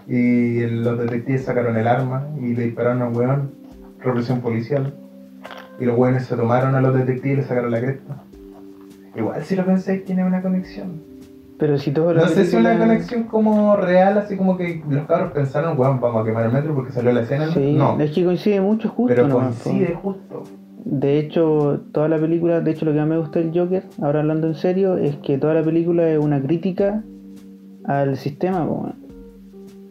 y 0.08 0.66
los 0.66 0.98
detectives 0.98 1.44
sacaron 1.44 1.76
el 1.76 1.86
arma 1.86 2.26
y 2.40 2.54
le 2.54 2.64
dispararon 2.64 3.02
a 3.02 3.08
un 3.08 3.16
weón, 3.16 3.52
represión 4.00 4.40
policial. 4.40 4.94
Y 5.78 5.84
los 5.84 5.96
weones 5.96 6.26
se 6.26 6.34
tomaron 6.34 6.74
a 6.74 6.80
los 6.80 6.94
detectives 6.94 7.38
y 7.38 7.40
le 7.42 7.46
sacaron 7.46 7.70
la 7.70 7.80
cresta. 7.80 8.16
Igual 9.14 9.44
si 9.44 9.54
lo 9.54 9.64
pensáis 9.64 10.04
tiene 10.04 10.24
una 10.24 10.42
conexión. 10.42 11.00
Pero 11.58 11.78
si 11.78 11.92
todo 11.92 12.12
No 12.14 12.26
sé 12.26 12.44
si 12.44 12.56
una 12.56 12.76
conexión 12.76 13.24
como 13.24 13.76
real, 13.76 14.18
así 14.18 14.36
como 14.36 14.56
que 14.56 14.82
los 14.88 15.06
cabros 15.06 15.30
pensaron, 15.30 15.78
weón, 15.78 16.00
vamos 16.00 16.22
a 16.22 16.24
quemar 16.24 16.46
el 16.46 16.52
metro 16.52 16.74
porque 16.74 16.92
salió 16.92 17.12
la 17.12 17.22
escena. 17.22 17.46
Sí, 17.52 17.74
no, 17.74 18.00
es 18.00 18.10
que 18.10 18.24
coincide 18.24 18.60
mucho 18.60 18.88
justo. 18.88 19.14
pero 19.14 19.28
nomás, 19.28 19.56
po. 19.56 19.70
coincide 19.70 19.94
justo. 19.94 20.44
De 20.90 21.18
hecho, 21.18 21.82
toda 21.92 22.08
la 22.08 22.18
película, 22.18 22.62
de 22.62 22.70
hecho 22.70 22.86
lo 22.86 22.92
que 22.92 22.98
más 22.98 23.08
me 23.08 23.18
gusta 23.18 23.40
del 23.40 23.52
Joker, 23.52 23.84
ahora 24.00 24.20
hablando 24.20 24.46
en 24.46 24.54
serio, 24.54 24.96
es 24.96 25.16
que 25.16 25.36
toda 25.36 25.52
la 25.52 25.62
película 25.62 26.08
es 26.08 26.18
una 26.18 26.40
crítica 26.40 27.04
al 27.84 28.16
sistema, 28.16 28.66
po. 28.66 28.88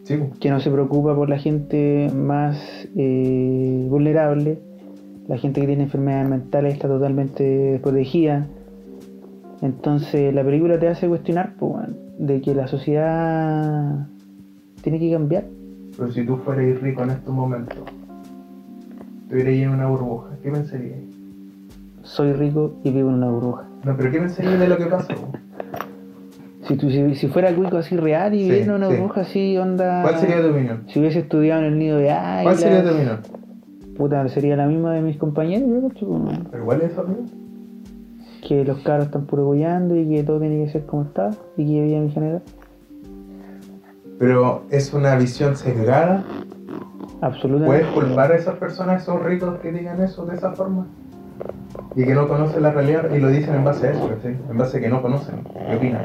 Sí, 0.02 0.18
que 0.40 0.50
no 0.50 0.58
se 0.58 0.72
preocupa 0.72 1.14
por 1.14 1.28
la 1.28 1.38
gente 1.38 2.10
más 2.12 2.88
eh, 2.96 3.86
vulnerable, 3.88 4.58
la 5.28 5.38
gente 5.38 5.60
que 5.60 5.68
tiene 5.68 5.84
enfermedades 5.84 6.28
mentales 6.28 6.74
está 6.74 6.88
totalmente 6.88 7.44
desprotegida. 7.44 8.48
Entonces 9.62 10.34
la 10.34 10.42
película 10.42 10.80
te 10.80 10.88
hace 10.88 11.06
cuestionar 11.06 11.54
po, 11.54 11.78
de 12.18 12.40
que 12.40 12.56
la 12.56 12.66
sociedad 12.66 14.08
tiene 14.82 14.98
que 14.98 15.12
cambiar. 15.12 15.44
Pero 15.96 16.10
si 16.10 16.26
tú 16.26 16.38
fueras 16.38 16.80
rico 16.80 17.04
en 17.04 17.10
estos 17.10 17.32
momentos, 17.32 17.78
ahí 19.30 19.62
en 19.62 19.70
una 19.70 19.86
burbuja, 19.86 20.30
¿qué 20.42 20.50
pensarías? 20.50 20.98
Soy 22.02 22.32
rico 22.32 22.74
y 22.84 22.90
vivo 22.90 23.08
en 23.10 23.16
una 23.16 23.30
burbuja. 23.30 23.64
No, 23.84 23.96
pero 23.96 24.10
¿qué 24.10 24.18
pensarías 24.18 24.58
de 24.58 24.68
lo 24.68 24.76
que 24.76 24.86
pasa? 24.86 25.14
Si, 26.66 26.76
tú, 26.76 26.90
si, 26.90 27.14
si 27.14 27.28
fuera 27.28 27.54
cuico 27.54 27.78
así 27.78 27.96
real 27.96 28.34
y 28.34 28.40
Sí, 28.40 28.44
viviendo 28.50 28.76
en 28.76 28.82
una 28.82 28.90
sí. 28.90 28.96
burbuja 28.96 29.20
así, 29.22 29.56
onda... 29.58 30.02
¿Cuál 30.02 30.18
sería 30.18 30.42
tu 30.42 30.50
opinión? 30.50 30.84
Si 30.88 31.00
hubiese 31.00 31.20
estudiado 31.20 31.62
en 31.62 31.66
el 31.72 31.78
nido 31.78 31.98
de 31.98 32.10
águilas... 32.10 32.42
¿Cuál 32.44 32.56
sería 32.56 32.82
tu 32.82 32.90
opinión? 32.90 33.18
Puta, 33.96 34.28
sería 34.28 34.56
la 34.56 34.66
misma 34.66 34.94
de 34.94 35.02
mis 35.02 35.16
compañeros, 35.16 35.68
yo 36.00 36.06
po, 36.06 36.14
weón. 36.14 36.48
¿Pero 36.50 36.64
cuál 36.64 36.82
es 36.82 36.92
esa 36.92 37.02
opinión? 37.02 37.48
que 38.48 38.64
los 38.64 38.78
caros 38.78 39.06
están 39.06 39.26
puro 39.26 39.54
y 39.54 39.58
que 40.08 40.22
todo 40.24 40.40
tiene 40.40 40.64
que 40.64 40.70
ser 40.70 40.86
como 40.86 41.02
está 41.02 41.30
y 41.56 41.66
que 41.66 41.80
debía 41.82 42.00
mi 42.00 42.10
general. 42.10 42.42
Pero 44.18 44.62
es 44.70 44.94
una 44.94 45.16
visión 45.16 45.54
sesgada. 45.56 46.24
Absolutamente. 47.20 47.66
¿Puedes 47.66 47.86
culpar 47.86 48.32
a 48.32 48.36
esas 48.36 48.56
personas, 48.56 49.02
esos 49.02 49.22
ricos 49.22 49.58
que 49.60 49.72
digan 49.72 50.00
eso 50.00 50.24
de 50.26 50.36
esa 50.36 50.52
forma? 50.52 50.86
Y 51.94 52.04
que 52.04 52.14
no 52.14 52.28
conocen 52.28 52.62
la 52.62 52.72
realidad 52.72 53.10
y 53.12 53.18
lo 53.18 53.28
dicen 53.28 53.54
en 53.54 53.64
base 53.64 53.88
a 53.88 53.90
eso, 53.92 54.08
¿cachai? 54.08 54.36
En 54.50 54.58
base 54.58 54.78
a 54.78 54.80
que 54.80 54.88
no 54.88 55.02
conocen, 55.02 55.36
¿qué 55.68 55.76
opinan? 55.76 56.02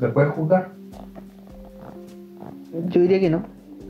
¿Le 0.00 0.08
puedes 0.08 0.30
juzgar? 0.30 0.70
Yo 2.88 3.00
diría 3.00 3.20
que 3.20 3.30
no. 3.30 3.42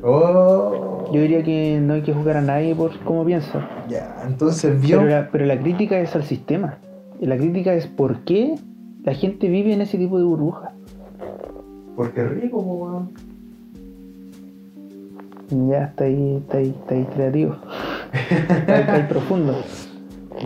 Oh, 0.02 1.10
Yo 1.12 1.20
diría 1.20 1.42
que 1.42 1.80
no 1.80 1.94
hay 1.94 2.02
que 2.02 2.14
juzgar 2.14 2.36
a 2.36 2.40
nadie 2.40 2.74
por 2.74 2.96
cómo 3.00 3.24
piensa. 3.24 3.68
Ya, 3.88 4.22
entonces 4.26 4.80
vio. 4.80 4.98
Pero 4.98 5.10
la, 5.10 5.28
pero 5.30 5.46
la 5.46 5.58
crítica 5.58 5.98
es 5.98 6.14
al 6.14 6.22
sistema. 6.22 6.78
Y 7.20 7.26
la 7.26 7.36
crítica 7.36 7.74
es 7.74 7.88
por 7.88 8.20
qué 8.20 8.54
la 9.02 9.14
gente 9.14 9.48
vive 9.48 9.72
en 9.72 9.80
ese 9.80 9.98
tipo 9.98 10.18
de 10.18 10.24
burbuja. 10.24 10.72
Porque 11.96 12.20
es 12.20 12.30
rico, 12.30 12.64
po. 12.64 13.08
Ya 15.50 15.84
está 15.84 16.04
ahí, 16.04 16.36
está 16.42 16.58
ahí, 16.58 16.74
está 16.80 16.94
ahí 16.94 17.08
creativo. 17.14 17.56
está, 18.12 18.94
ahí, 18.94 19.06
profundo. 19.08 19.54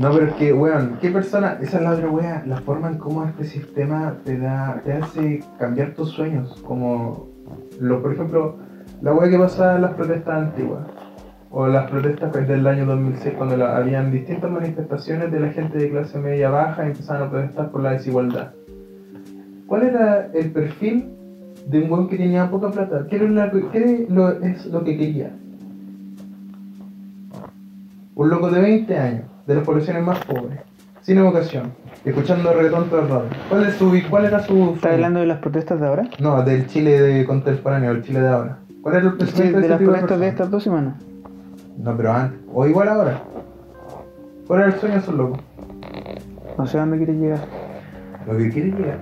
No, 0.01 0.11
pero 0.11 0.25
es 0.29 0.33
que, 0.37 0.55
weón, 0.55 0.97
¿qué 1.03 1.11
persona? 1.11 1.59
Esa 1.61 1.77
es 1.77 1.83
la 1.83 1.91
otra 1.91 2.09
wea, 2.09 2.43
la 2.47 2.57
forma 2.63 2.89
en 2.89 2.97
cómo 2.97 3.25
este 3.27 3.45
sistema 3.45 4.15
te 4.25 4.39
da, 4.39 4.81
te 4.87 4.95
hace 4.95 5.45
cambiar 5.59 5.93
tus 5.93 6.13
sueños. 6.13 6.63
Como, 6.67 7.29
lo, 7.79 8.01
por 8.01 8.15
ejemplo, 8.15 8.57
la 9.03 9.13
wea 9.13 9.29
que 9.29 9.37
pasa 9.39 9.77
en 9.77 9.83
las 9.83 9.93
protestas 9.93 10.35
antiguas. 10.35 10.87
O 11.51 11.67
las 11.67 11.91
protestas 11.91 12.33
del 12.49 12.67
año 12.67 12.87
2006, 12.87 13.35
cuando 13.37 13.59
la- 13.59 13.77
habían 13.77 14.11
distintas 14.11 14.51
manifestaciones 14.51 15.31
de 15.31 15.41
la 15.41 15.49
gente 15.51 15.77
de 15.77 15.91
clase 15.91 16.19
media 16.19 16.49
baja 16.49 16.85
y 16.85 16.87
empezaban 16.87 17.25
a 17.25 17.31
protestar 17.31 17.71
por 17.71 17.83
la 17.83 17.91
desigualdad. 17.91 18.53
¿Cuál 19.67 19.83
era 19.83 20.31
el 20.33 20.51
perfil 20.53 21.11
de 21.67 21.83
un 21.83 21.91
weón 21.93 22.09
que 22.09 22.17
tenía 22.17 22.51
poca 22.51 22.71
plata? 22.71 23.07
¿Qué, 23.09 23.17
era 23.17 23.29
la- 23.31 23.51
qué 23.51 24.07
lo- 24.09 24.41
es 24.43 24.67
lo 24.67 24.83
que 24.85 24.97
quería? 24.97 25.31
Un 28.15 28.29
loco 28.31 28.51
de 28.51 28.61
20 28.61 28.99
años, 28.99 29.25
de 29.47 29.55
las 29.55 29.65
poblaciones 29.65 30.03
más 30.05 30.19
pobres, 30.25 30.61
sin 31.01 31.19
educación, 31.19 31.73
escuchando 32.05 32.53
reggaetón 32.53 32.89
todo 32.91 33.01
el 33.01 33.09
rato. 33.09 33.27
¿Cuál, 33.49 33.65
es 33.65 33.75
su, 33.75 33.93
¿Cuál 34.11 34.25
era 34.27 34.41
su... 34.41 34.73
¿Estás 34.75 34.93
hablando 34.93 35.21
de 35.21 35.27
las 35.27 35.39
protestas 35.39 35.81
de 35.81 35.87
ahora? 35.87 36.09
No, 36.21 36.43
del 36.43 36.67
Chile 36.67 37.01
de 37.01 37.25
contemporáneo, 37.25 37.91
el 37.93 38.03
Chile 38.03 38.21
de 38.21 38.29
ahora. 38.29 38.59
¿Cuál 38.83 38.97
era 38.97 39.05
el 39.07 39.13
pensamiento 39.15 39.59
de 39.59 39.65
ese 39.65 39.69
las 39.75 39.83
protestas 39.83 40.21
de 40.21 40.29
estas 40.29 40.51
dos 40.51 40.63
semanas. 40.63 40.95
No, 41.79 41.97
pero 41.97 42.13
antes. 42.13 42.39
O 42.53 42.67
igual 42.67 42.89
ahora. 42.89 43.23
¿Cuál 44.47 44.61
era 44.61 44.69
el 44.75 44.79
sueño 44.81 44.97
de 44.97 45.01
esos 45.01 45.15
locos? 45.15 45.39
No 46.59 46.67
sé 46.67 46.77
a 46.77 46.81
dónde 46.81 46.99
quieres 46.99 47.17
llegar. 47.17 47.39
Lo 48.27 48.37
que 48.37 48.51
quiere 48.51 48.71
llegar. 48.73 48.99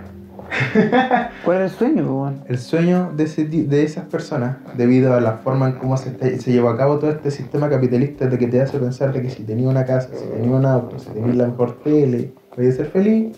¿Cuál 1.44 1.56
era 1.56 1.64
el 1.66 1.70
sueño, 1.70 2.02
weón? 2.04 2.40
El 2.48 2.58
sueño 2.58 3.12
de, 3.16 3.24
ese 3.24 3.44
de 3.44 3.82
esas 3.82 4.04
personas, 4.06 4.56
debido 4.76 5.14
a 5.14 5.20
la 5.20 5.34
forma 5.38 5.68
en 5.68 5.74
cómo 5.76 5.96
se, 5.96 6.10
está- 6.10 6.28
se 6.28 6.52
llevó 6.52 6.68
a 6.70 6.76
cabo 6.76 6.98
todo 6.98 7.10
este 7.10 7.30
sistema 7.30 7.68
capitalista, 7.68 8.26
de 8.26 8.38
que 8.38 8.46
te 8.46 8.60
hace 8.60 8.78
pensar 8.78 9.12
de 9.12 9.22
que 9.22 9.30
si 9.30 9.44
tenía 9.44 9.68
una 9.68 9.84
casa, 9.84 10.08
si 10.14 10.26
tenía 10.26 10.56
un 10.56 10.66
auto, 10.66 10.98
si 10.98 11.10
tenía 11.10 11.34
la 11.34 11.46
mejor 11.46 11.78
tele, 11.82 12.32
voy 12.56 12.66
a 12.68 12.72
ser 12.72 12.86
feliz, 12.86 13.36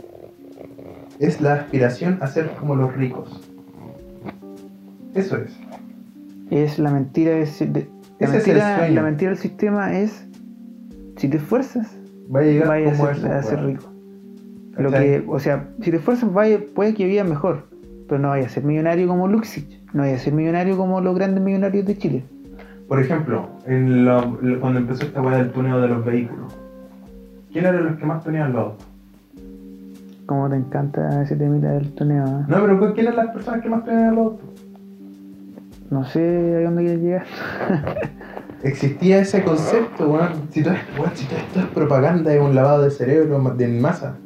es 1.19 1.41
la 1.41 1.55
aspiración 1.55 2.19
a 2.21 2.27
ser 2.27 2.51
como 2.59 2.75
los 2.75 2.95
ricos. 2.95 3.41
Eso 5.15 5.37
es. 5.37 5.53
Es 6.51 6.79
la 6.79 6.91
mentira 6.91 7.33
de, 7.33 7.45
de- 7.67 7.89
la, 8.19 8.27
Ese 8.29 8.39
es 8.39 8.49
el 8.49 8.55
mentira, 8.55 8.77
sueño. 8.79 8.95
la 8.95 9.03
mentira 9.03 9.31
del 9.31 9.39
sistema 9.41 9.99
es 9.99 10.25
si 11.17 11.29
te 11.29 11.37
esfuerzas, 11.37 11.89
Va 12.35 12.41
a 12.41 12.43
llegar 12.45 12.69
vaya 12.69 12.91
a 12.93 12.95
ser, 13.43 13.59
a 13.59 13.63
rico. 13.67 13.92
Lo 14.77 14.91
que, 14.91 15.25
o 15.29 15.39
sea, 15.39 15.69
si 15.83 15.91
te 15.91 15.97
esfuerzas, 15.99 16.33
vaya, 16.33 16.59
puede 16.75 16.95
que 16.95 17.07
vivas 17.07 17.29
mejor, 17.29 17.67
pero 18.09 18.21
no 18.21 18.29
vaya 18.29 18.47
a 18.47 18.49
ser 18.49 18.65
millonario 18.65 19.07
como 19.07 19.29
Luxich, 19.29 19.81
no 19.93 20.03
vaya 20.03 20.15
a 20.17 20.19
ser 20.19 20.33
millonario 20.33 20.77
como 20.77 21.01
los 21.01 21.15
grandes 21.15 21.43
millonarios 21.45 21.85
de 21.87 21.99
Chile. 21.99 22.25
Por 22.89 23.01
ejemplo, 23.01 23.49
en 23.67 24.05
lo- 24.05 24.39
lo- 24.41 24.61
cuando 24.61 24.81
empezó 24.81 25.05
esta 25.05 25.21
weá 25.23 25.39
del 25.39 25.51
tuneo 25.51 25.81
de 25.81 25.89
los 25.89 26.05
vehículos, 26.05 26.55
¿quién 27.53 27.67
eran 27.67 27.85
los 27.85 27.97
que 27.97 28.07
más 28.07 28.23
tuneaban 28.25 28.53
los 28.53 28.63
autos? 28.65 28.87
Como 30.27 30.49
te 30.49 30.57
encanta 30.57 31.23
ese 31.23 31.37
temita 31.37 31.71
del 31.73 31.93
toneo, 31.93 32.25
¿eh? 32.27 32.45
No, 32.49 32.61
pero 32.63 32.95
¿quién 32.95 33.07
eran 33.07 33.17
las 33.27 33.35
personas 33.35 33.61
que 33.61 33.69
más 33.69 33.85
tuneaban 33.85 34.15
los 34.15 34.25
autos? 34.27 34.49
No 35.91 36.05
sé 36.07 36.57
a 36.57 36.65
dónde 36.65 36.83
quieres 36.85 37.03
llegar. 37.03 37.25
Existía 38.63 39.19
ese 39.19 39.43
concepto, 39.43 40.09
weón. 40.09 40.29
Si 40.51 40.63
todo, 40.63 40.73
esto, 40.75 41.01
weón, 41.03 41.11
si 41.15 41.27
todo 41.27 41.39
esto 41.39 41.61
es 41.61 41.67
propaganda, 41.67 42.33
es 42.33 42.41
un 42.41 42.55
lavado 42.55 42.83
de 42.85 42.91
cerebro 42.91 43.39
de 43.57 43.65
en 43.65 43.81
masa. 43.83 44.17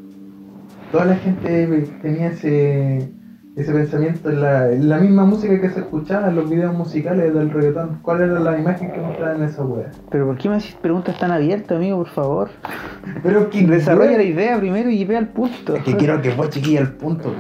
Toda 0.93 1.05
la 1.07 1.17
gente 1.17 1.87
tenía 2.01 2.29
ese, 2.29 3.09
ese 3.57 3.73
pensamiento 3.73 4.31
en 4.31 4.41
la, 4.41 4.71
en 4.71 4.89
la 4.89 4.99
misma 4.99 5.25
música 5.25 5.61
que 5.61 5.69
se 5.71 5.81
escuchaba 5.81 6.29
en 6.29 6.37
los 6.37 6.49
videos 6.49 6.75
musicales 6.75 7.35
del 7.35 7.51
reggaetón. 7.51 7.99
¿Cuál 8.03 8.23
era 8.23 8.39
la 8.41 8.59
imagen 8.59 8.93
que 8.93 9.01
mostraban 9.01 9.43
en 9.43 9.49
esa 9.49 9.65
wea? 9.65 9.91
Pero 10.11 10.27
¿por 10.27 10.39
qué 10.39 10.49
me 10.49 10.57
haces 10.57 10.75
preguntas 10.77 11.19
tan 11.19 11.33
abiertas, 11.33 11.77
amigo, 11.77 11.99
por 11.99 12.09
favor? 12.09 12.49
Pero 13.23 13.51
que 13.51 13.67
Desarrolla 13.67 14.17
la 14.17 14.23
idea 14.23 14.59
primero 14.59 14.89
y 14.91 15.05
ve 15.05 15.17
al 15.17 15.29
punto. 15.29 15.77
Es 15.77 15.83
que 15.83 15.97
quiero 15.97 16.23
que 16.23 16.31
vos 16.35 16.51
chiquilla 16.51 16.81
al 16.81 16.93
punto. 16.93 17.35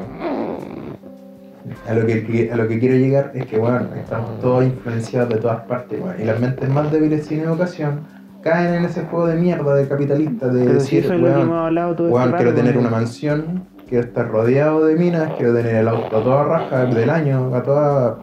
A 1.89 1.94
lo 1.94 2.06
que, 2.06 2.24
que- 2.27 2.52
a 2.52 2.56
lo 2.56 2.66
que 2.68 2.78
quiero 2.78 2.97
llegar 2.97 3.31
es 3.35 3.47
que, 3.47 3.59
bueno, 3.59 3.81
estamos 3.97 4.40
todos 4.40 4.64
influenciados 4.64 5.28
de 5.31 5.36
todas 5.36 5.60
partes, 5.62 6.01
y 6.20 6.24
las 6.24 6.40
mentes 6.40 6.68
más 6.68 6.90
débiles 6.90 7.27
sin 7.27 7.40
educación 7.40 8.01
caen 8.47 8.74
en 8.74 8.85
ese 8.85 9.02
juego 9.02 9.27
de 9.27 9.36
mierda 9.36 9.74
de 9.74 9.89
capitalista 9.89 10.47
de 10.47 10.64
Pero 10.64 10.81
si 10.81 10.97
decir, 10.97 11.05
eso 11.05 11.14
es 11.14 11.20
lo 11.20 11.27
que 11.27 11.32
weón, 11.32 11.43
hemos 11.48 11.66
hablado 11.66 11.97
todo 11.97 12.09
weón, 12.10 12.24
este 12.28 12.36
quiero 12.36 12.51
rato, 12.52 12.62
tener 12.62 12.77
weón. 12.77 12.86
una 12.86 12.97
mansión, 12.97 13.64
quiero 13.89 14.05
estar 14.05 14.28
rodeado 14.28 14.86
de 14.86 14.94
minas, 14.94 15.32
quiero 15.36 15.52
tener 15.55 15.74
el 15.74 15.89
auto 15.89 16.16
a 16.16 16.23
toda 16.23 16.44
raja 16.44 16.85
del 16.86 17.10
año, 17.10 17.55
a 17.55 17.62
toda, 17.62 18.18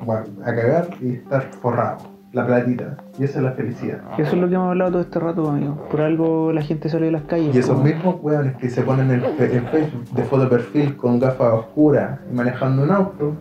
a 0.46 0.56
cagar 0.56 0.88
y 1.02 1.16
estar 1.16 1.42
forrado, 1.62 1.98
la 2.32 2.46
platita, 2.46 2.98
y 3.20 3.26
esa 3.26 3.40
es 3.40 3.44
la 3.44 3.52
felicidad. 3.52 4.00
Eso 4.18 4.36
es 4.36 4.42
lo 4.42 4.48
que 4.48 4.56
hemos 4.56 4.70
hablado 4.70 4.92
todo 4.92 5.02
este 5.02 5.20
rato, 5.20 5.50
amigo. 5.50 5.88
Por 5.92 6.00
algo 6.00 6.54
la 6.54 6.62
gente 6.62 6.88
sale 6.88 7.08
de 7.08 7.12
las 7.12 7.24
calles. 7.24 7.54
Y 7.54 7.60
esos 7.60 7.84
mismos 7.84 8.16
weones 8.22 8.56
que 8.56 8.70
se 8.70 8.82
ponen 8.82 9.12
en 9.12 9.22
Facebook 9.68 10.06
de 10.12 10.24
foto 10.24 10.48
perfil 10.48 10.96
con 10.96 11.20
gafas 11.20 11.54
oscuras 11.54 12.20
y 12.32 12.34
manejando 12.34 12.84
un 12.84 12.92
auto, 12.92 13.34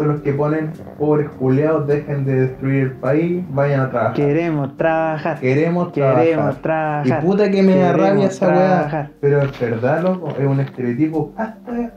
son 0.00 0.08
los 0.08 0.22
que 0.22 0.32
ponen, 0.32 0.72
pobres 0.98 1.28
culeados, 1.38 1.86
dejen 1.86 2.24
de 2.24 2.46
destruir 2.46 2.84
el 2.84 2.92
país, 2.92 3.44
vayan 3.50 3.80
a 3.80 3.90
trabajar. 3.90 4.14
Queremos 4.14 4.76
trabajar. 4.78 5.40
Queremos 5.40 5.92
Queremos 5.92 6.62
trabajar. 6.62 7.06
Y 7.06 7.08
trabajar. 7.10 7.20
puta 7.26 7.50
que 7.50 7.62
me 7.62 7.76
da 7.76 7.92
rabia 7.92 8.26
esa 8.28 8.46
trabajar. 8.46 8.92
weá. 8.92 9.10
Pero 9.20 9.42
es 9.42 9.60
verdad, 9.60 10.02
loco, 10.02 10.30
es 10.38 10.46
un 10.46 10.60
estereotipo 10.60 11.34
hasta... 11.36 11.92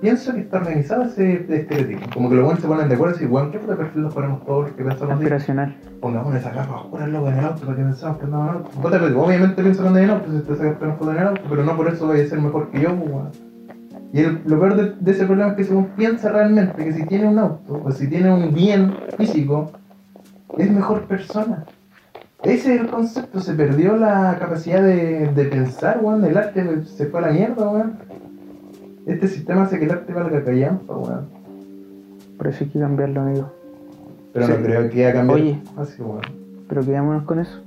Pienso 0.00 0.32
que 0.32 0.40
está 0.40 0.56
organizado 0.56 1.02
ese 1.02 1.44
estereotipo. 1.46 2.08
Como 2.14 2.30
que 2.30 2.36
los 2.36 2.44
buenos 2.44 2.62
se 2.62 2.68
ponen 2.68 2.88
de 2.88 2.94
acuerdo 2.94 3.22
y 3.22 3.26
weón, 3.26 3.52
¿qué 3.52 3.58
foto 3.58 3.76
perfil 3.76 4.02
nos 4.02 4.14
ponemos 4.14 4.42
todos 4.46 4.68
los 4.68 4.72
que 4.72 4.82
pensamos? 4.82 5.14
Aspiracional. 5.14 5.76
Pongamos 6.00 6.34
esas 6.34 6.54
gafas 6.54 6.74
oscuras 6.74 7.08
loco 7.10 7.28
en 7.28 7.38
el 7.38 7.44
auto 7.44 7.60
para 7.66 7.76
que 7.76 7.82
pensamos 7.82 8.16
que 8.16 8.24
andamos 8.24 8.48
en 8.48 8.56
auto. 8.56 8.70
Puta, 8.80 8.98
pero 8.98 9.22
Obviamente 9.22 9.62
pienso 9.62 9.82
que 9.82 9.88
andas 9.88 10.02
en 10.04 10.10
auto, 10.10 10.32
si 10.32 10.38
te 10.38 10.56
sacas 10.56 10.76
una 10.80 10.94
foto 10.94 11.10
en 11.12 11.18
el 11.18 11.26
auto, 11.26 11.42
pero 11.50 11.64
no 11.64 11.76
por 11.76 11.88
eso 11.88 12.08
vaya 12.08 12.24
a 12.24 12.26
ser 12.26 12.40
mejor 12.40 12.70
que 12.70 12.80
yo, 12.80 12.96
pues, 12.96 13.10
weón. 13.10 13.49
Y 14.12 14.20
el- 14.20 14.40
lo 14.46 14.58
peor 14.58 14.76
de, 14.76 14.94
de 15.00 15.10
ese 15.12 15.24
problema 15.26 15.50
es 15.52 15.56
que 15.56 15.64
según 15.64 15.86
piensa 15.96 16.30
realmente 16.30 16.84
que 16.84 16.92
si 16.92 17.04
tiene 17.06 17.28
un 17.28 17.38
auto 17.38 17.80
o 17.84 17.90
si 17.92 18.08
tiene 18.08 18.32
un 18.32 18.52
bien 18.54 18.92
físico, 19.16 19.70
es 20.58 20.70
mejor 20.70 21.02
persona. 21.06 21.64
Ese 22.42 22.74
es 22.74 22.80
el 22.80 22.88
concepto, 22.88 23.40
se 23.40 23.52
perdió 23.54 23.96
la 23.96 24.36
capacidad 24.40 24.82
de, 24.82 25.28
de 25.28 25.44
pensar, 25.44 26.00
weón, 26.02 26.24
el 26.24 26.36
arte 26.36 26.84
se 26.86 27.06
fue 27.06 27.20
a 27.20 27.26
la 27.26 27.32
mierda, 27.32 27.68
weón. 27.70 27.92
Este 29.06 29.28
sistema 29.28 29.62
hace 29.62 29.78
que 29.78 29.84
el 29.84 29.90
arte 29.92 30.12
valga 30.12 30.42
callampa, 30.42 30.96
weón. 30.96 31.28
Por 32.38 32.46
eso 32.48 32.64
hay 32.64 32.70
que 32.70 32.80
cambiarlo, 32.80 33.20
amigo. 33.20 33.52
Pero 34.32 34.46
Sí. 34.46 34.52
no 34.56 34.62
creo 34.64 34.90
que 34.90 35.04
haya 35.04 35.12
cambiado. 35.12 35.40
Oye. 35.42 35.58
Así, 35.76 36.00
weón. 36.02 36.20
Pero 36.68 36.82
quedémonos 36.82 37.24
con 37.24 37.38
eso. 37.40 37.60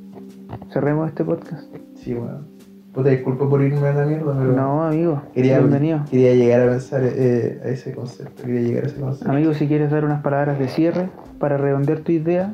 Cerremos 0.71 1.07
este 1.09 1.23
podcast. 1.23 1.63
Sí, 1.95 2.15
weón. 2.15 2.47
Puta, 2.93 3.09
disculpa 3.09 3.49
por 3.49 3.61
irme 3.63 3.87
a 3.87 3.93
la 3.93 4.05
mierda, 4.05 4.35
pero. 4.37 4.51
No, 4.53 4.83
amigo. 4.83 5.21
Quería, 5.33 5.57
Bienvenido. 5.59 6.01
quería 6.11 6.35
llegar 6.35 6.61
a 6.61 6.71
pensar 6.71 7.01
eh, 7.03 7.59
a 7.63 7.67
ese 7.69 7.91
concepto, 7.93 8.43
quería 8.43 8.61
llegar 8.61 8.83
a 8.83 8.87
ese 8.87 8.99
concepto. 8.99 9.31
Amigo, 9.31 9.53
si 9.55 9.67
quieres 9.67 9.89
dar 9.89 10.05
unas 10.05 10.21
palabras 10.21 10.59
de 10.59 10.67
cierre 10.67 11.09
para 11.39 11.57
redondear 11.57 11.99
tu 11.99 12.11
idea 12.11 12.53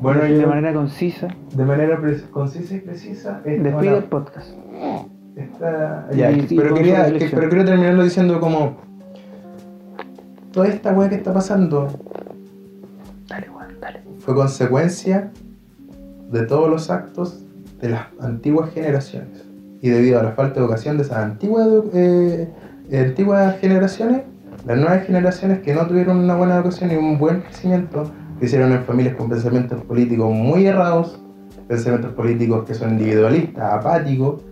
bueno, 0.00 0.22
de, 0.22 0.44
manera 0.46 0.72
concisa, 0.74 1.28
de 1.54 1.64
manera 1.64 1.98
concisa 2.32 2.74
y 2.74 2.80
precisa, 2.80 3.40
despide 3.44 3.98
el 3.98 4.04
podcast. 4.04 4.48
esta- 5.36 6.08
Y- 6.12 6.16
ya, 6.16 6.30
y 6.32 6.46
pero, 6.56 6.74
quería, 6.74 7.12
que- 7.16 7.28
pero 7.32 7.48
quiero 7.48 7.64
terminarlo 7.64 8.02
diciendo 8.02 8.40
como 8.40 8.76
toda 10.52 10.66
esta 10.66 10.92
weá 10.92 11.08
que 11.08 11.14
está 11.14 11.32
pasando 11.32 11.88
Dale, 13.28 13.46
Juan, 13.46 13.68
dale. 13.80 14.00
fue 14.18 14.34
consecuencia 14.34 15.30
de 16.32 16.42
todos 16.46 16.68
los 16.68 16.90
actos 16.90 17.43
de 17.84 17.90
las 17.90 18.06
antiguas 18.20 18.70
generaciones. 18.72 19.44
Y 19.82 19.90
debido 19.90 20.18
a 20.18 20.22
la 20.22 20.32
falta 20.32 20.54
de 20.54 20.60
educación 20.60 20.96
de 20.96 21.02
esas 21.02 21.18
antiguas, 21.18 21.68
eh, 21.92 22.48
antiguas 22.98 23.58
generaciones, 23.60 24.22
las 24.66 24.78
nuevas 24.78 25.04
generaciones 25.06 25.60
que 25.60 25.74
no 25.74 25.86
tuvieron 25.86 26.18
una 26.18 26.34
buena 26.34 26.56
educación 26.56 26.90
y 26.90 26.96
un 26.96 27.18
buen 27.18 27.42
crecimiento, 27.42 28.10
crecieron 28.38 28.72
en 28.72 28.82
familias 28.84 29.16
con 29.16 29.28
pensamientos 29.28 29.82
políticos 29.82 30.32
muy 30.32 30.66
errados, 30.66 31.20
pensamientos 31.68 32.12
políticos 32.14 32.64
que 32.66 32.72
son 32.72 32.92
individualistas, 32.92 33.72
apáticos, 33.74 34.42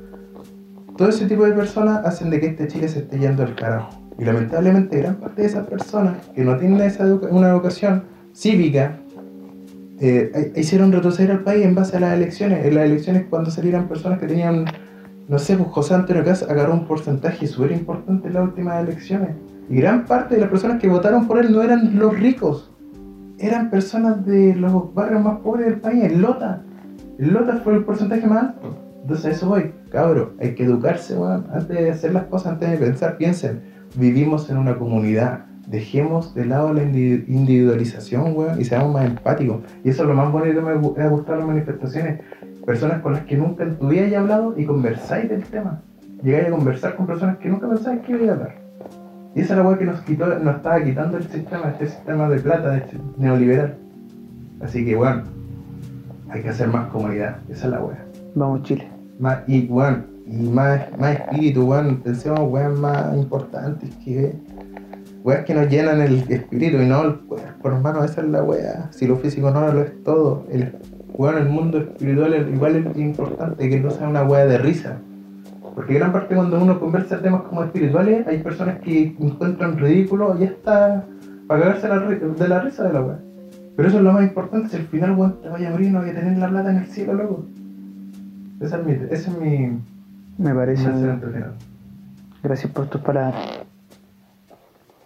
todo 0.98 1.09
ese 1.09 1.24
tipo 1.24 1.44
de 1.44 1.52
personas 1.52 2.04
hacen 2.04 2.28
de 2.28 2.38
que 2.38 2.46
este 2.48 2.68
Chile 2.68 2.86
se 2.88 2.98
esté 2.98 3.18
yendo 3.18 3.42
al 3.42 3.54
carajo. 3.54 3.98
Y 4.18 4.24
lamentablemente 4.26 4.98
gran 4.98 5.14
parte 5.16 5.40
de 5.40 5.48
esas 5.48 5.66
personas 5.66 6.16
que 6.34 6.44
no 6.44 6.59
tienen 6.59 6.82
esa 6.82 7.04
educa- 7.04 7.28
una 7.30 7.48
educación 7.48 8.04
cívica, 8.34 8.98
eh, 10.05 10.53
hicieron 10.57 10.91
retroceder 10.91 11.31
al 11.31 11.45
país 11.45 11.65
en 11.65 11.77
base 11.77 11.97
a 11.97 12.01
las 12.01 12.15
elecciones. 12.15 12.66
En 12.66 12.74
las 12.74 12.87
elecciones 12.87 13.27
cuando 13.31 13.53
salieron 13.53 13.87
personas 13.87 14.19
que 14.19 14.27
tenían, 14.27 14.65
no 15.29 15.39
sé, 15.39 15.57
pues 15.57 15.69
José 15.70 15.95
Antonio 15.95 16.24
Caz 16.24 16.43
agarró 16.43 16.74
un 16.74 16.87
porcentaje 16.89 17.47
súper 17.47 17.70
importante 17.70 18.27
en 18.27 18.35
las 18.35 18.43
últimas 18.43 18.83
elecciones. 18.83 19.37
Y 19.70 19.77
gran 19.77 20.05
parte 20.07 20.35
de 20.35 20.41
las 20.41 20.51
personas 20.51 20.81
que 20.81 20.89
votaron 20.89 21.29
por 21.29 21.39
él 21.39 21.53
no 21.53 21.62
eran 21.62 21.97
los 22.01 22.19
ricos, 22.19 22.73
eran 23.39 23.70
personas 23.70 24.27
de 24.27 24.57
los 24.57 24.93
barrios 24.93 25.23
más 25.23 25.39
pobres 25.39 25.66
del 25.66 25.81
país, 25.81 26.03
en 26.03 26.20
Lota. 26.20 26.65
En 27.20 27.33
Lota 27.33 27.61
fue 27.62 27.74
el 27.74 27.85
porcentaje 27.85 28.27
más 28.27 28.43
alto. 28.43 28.77
Entonces 29.03 29.27
a 29.27 29.31
eso 29.31 29.49
voy, 29.49 29.73
cabro, 29.89 30.35
hay 30.41 30.57
que 30.57 30.65
educarse, 30.65 31.16
weón, 31.16 31.47
antes 31.53 31.79
de 31.79 31.91
hacer 31.93 32.12
las 32.12 32.24
cosas, 32.24 32.55
antes 32.55 32.70
de 32.73 32.77
pensar, 32.77 33.19
piensen, 33.19 33.62
vivimos 33.95 34.51
en 34.51 34.59
una 34.59 34.77
comunidad, 34.77 35.47
dejemos 35.66 36.34
de 36.34 36.47
lado 36.47 36.72
la 36.72 36.82
indi- 36.82 37.24
individualización, 37.28 38.36
weón, 38.36 38.60
y 38.60 38.64
seamos 38.64 38.93
más 38.93 39.06
empáticos. 39.06 39.62
Y 39.84 39.90
eso 39.90 40.02
es 40.02 40.09
lo 40.09 40.14
más 40.14 40.30
bonito 40.32 40.56
que 40.56 40.62
me 40.62 41.05
ha 41.05 41.09
gustado 41.09 41.34
en 41.34 41.39
las 41.39 41.48
manifestaciones, 41.48 42.20
personas 42.66 43.01
con 43.01 43.12
las 43.14 43.22
que 43.24 43.36
nunca 43.36 43.64
en 43.64 43.76
tu 43.76 43.89
vida 43.89 44.05
hayas 44.05 44.20
hablado 44.22 44.55
y 44.56 44.64
conversáis 44.64 45.28
del 45.28 45.43
tema. 45.44 45.80
Llegáis 46.22 46.48
a 46.48 46.51
conversar 46.51 46.97
con 46.97 47.06
personas 47.06 47.39
que 47.39 47.48
nunca 47.48 47.68
pensáis 47.68 48.01
que 48.02 48.12
iba 48.12 48.30
a 48.30 48.34
hablar. 48.34 48.55
Y 49.34 49.40
esa 49.40 49.55
es 49.55 49.59
la 49.59 49.66
weá 49.66 49.78
que 49.78 49.84
nos 49.86 50.01
quitó, 50.02 50.26
nos 50.39 50.56
estaba 50.56 50.82
quitando 50.84 51.16
el 51.16 51.24
sistema, 51.24 51.68
este 51.70 51.86
sistema 51.89 52.28
de 52.28 52.39
plata, 52.39 52.76
este 52.76 52.98
neoliberal. 53.16 53.74
Así 54.60 54.84
que, 54.84 54.97
weón, 54.97 55.24
hay 56.28 56.43
que 56.43 56.51
hacer 56.51 56.68
más 56.68 56.89
comunidad, 56.89 57.39
esa 57.48 57.66
es 57.66 57.70
la 57.72 57.80
weá. 57.82 57.98
Vamos, 58.34 58.62
Chile. 58.62 58.89
Más, 59.18 59.39
y, 59.47 59.66
weón, 59.66 60.06
y 60.26 60.48
más, 60.48 60.82
más 60.98 61.14
espíritu, 61.18 61.66
weón, 61.66 61.97
pensemos 61.97 62.40
weón 62.52 62.80
más 62.80 63.16
importantes 63.16 63.90
que 64.05 64.32
weas 65.24 65.44
que 65.44 65.55
nos 65.55 65.69
llenan 65.69 66.01
el 66.01 66.24
espíritu 66.31 66.78
y 66.78 66.86
no 66.86 67.03
el 67.05 67.15
cuerpo, 67.20 67.69
hermano, 67.69 68.05
esa 68.05 68.20
es 68.23 68.28
la 68.28 68.43
wea. 68.43 68.89
Si 68.90 69.07
lo 69.07 69.16
físico 69.16 69.51
no 69.51 69.73
lo 69.73 69.82
es 69.82 70.03
todo, 70.05 70.44
el 70.51 70.73
weón, 71.15 71.39
el 71.39 71.49
mundo 71.49 71.78
espiritual 71.78 72.35
es- 72.35 72.49
igual 72.49 72.77
es 72.77 72.97
importante 72.97 73.69
que 73.69 73.81
no 73.81 73.90
sea 73.90 74.09
una 74.09 74.24
wea 74.24 74.47
de 74.47 74.59
risa. 74.59 74.97
Porque 75.74 75.94
gran 75.94 76.12
parte 76.12 76.35
cuando 76.35 76.61
uno 76.61 76.78
conversa 76.78 77.20
temas 77.23 77.43
como 77.43 77.62
espirituales, 77.65 78.27
hay 78.27 78.39
personas 78.39 78.78
que 78.81 79.15
encuentran 79.19 79.78
ridículo 79.78 80.36
y 80.39 80.44
está 80.44 81.05
para 81.47 81.61
cagarse 81.62 81.89
la 81.89 81.99
de 82.01 82.49
la 82.49 82.61
risa 82.61 82.85
de 82.85 82.93
la 82.93 83.01
wea. 83.03 83.19
Pero 83.77 83.89
eso 83.89 83.99
es 83.99 84.05
lo 84.05 84.12
más 84.12 84.23
importante, 84.23 84.69
si 84.69 84.77
al 84.77 84.82
final 84.89 85.12
weón 85.16 85.40
te 85.40 85.49
vaya 85.49 85.69
a 85.69 85.70
morir, 85.70 85.90
no 85.93 86.01
vaya 86.01 86.12
a 86.12 86.15
tener 86.16 86.36
la 86.39 86.49
plata 86.51 86.70
en 86.73 86.77
el 86.78 86.86
cielo, 86.86 87.15
loco. 87.15 87.44
Esa 88.61 88.77
es 88.78 88.85
mi, 88.85 88.93
esa 88.93 89.31
es 89.31 89.39
mi, 89.39 89.78
Me 90.39 90.55
parece. 90.55 90.89
mi. 90.89 91.03
Gracias 92.43 92.70
por 92.73 92.86
tus 92.89 93.01
palabras. 93.01 93.61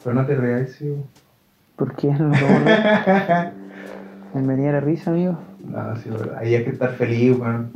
Pero 0.07 0.15
no 0.15 0.25
te 0.25 0.37
reáis, 0.37 0.71
sí. 0.79 0.95
¿Por 1.75 1.97
qué 1.97 2.13
no? 2.13 2.29
Me 4.35 4.47
venía 4.47 4.71
la 4.71 4.79
risa, 4.79 5.11
amigo. 5.11 5.37
No, 5.69 5.97
sí, 5.97 6.11
verdad. 6.11 6.37
Ahí 6.39 6.55
hay 6.55 6.63
que 6.63 6.71
estar 6.71 6.93
feliz, 6.93 7.37
weón. 7.37 7.73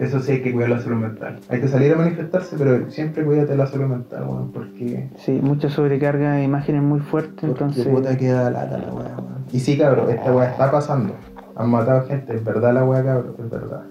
Eso 0.00 0.18
sí 0.20 0.32
hay 0.32 0.42
que 0.42 0.54
cuidar 0.54 0.70
la 0.70 0.80
salud 0.80 0.96
mental. 0.96 1.40
Hay 1.50 1.60
que 1.60 1.68
salir 1.68 1.92
a 1.92 1.96
manifestarse, 1.96 2.56
pero 2.56 2.90
siempre 2.90 3.22
cuídate 3.22 3.54
la 3.54 3.66
salud 3.66 3.84
mental, 3.84 4.24
weón, 4.26 4.50
porque... 4.50 5.10
Sí, 5.18 5.38
mucha 5.42 5.68
sobrecarga 5.68 6.36
de 6.36 6.44
imágenes 6.44 6.80
muy 6.80 7.00
fuerte, 7.00 7.44
entonces. 7.44 7.86
Puta 7.86 8.16
queda 8.16 8.50
lata 8.50 8.78
la 8.78 8.90
weá, 8.90 9.16
weón. 9.18 9.44
Y 9.52 9.60
sí, 9.60 9.76
cabrón, 9.76 10.08
esta 10.08 10.32
weá 10.32 10.52
está 10.52 10.70
pasando. 10.70 11.14
Han 11.54 11.68
matado 11.68 12.06
gente, 12.06 12.34
es 12.34 12.42
verdad 12.42 12.72
la 12.72 12.86
weá, 12.86 13.04
cabrón, 13.04 13.34
es 13.38 13.50
verdad. 13.50 13.82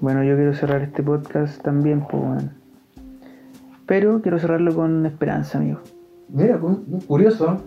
Bueno, 0.00 0.24
yo 0.24 0.34
quiero 0.34 0.52
cerrar 0.52 0.82
este 0.82 1.04
podcast 1.04 1.62
también, 1.62 2.04
pues 2.10 2.24
bueno. 2.24 2.50
Pero 3.86 4.20
quiero 4.20 4.40
cerrarlo 4.40 4.74
con 4.74 5.06
esperanza, 5.06 5.58
amigo. 5.58 5.78
Mira, 6.28 6.58
cu- 6.58 6.84
curioso. 7.06 7.58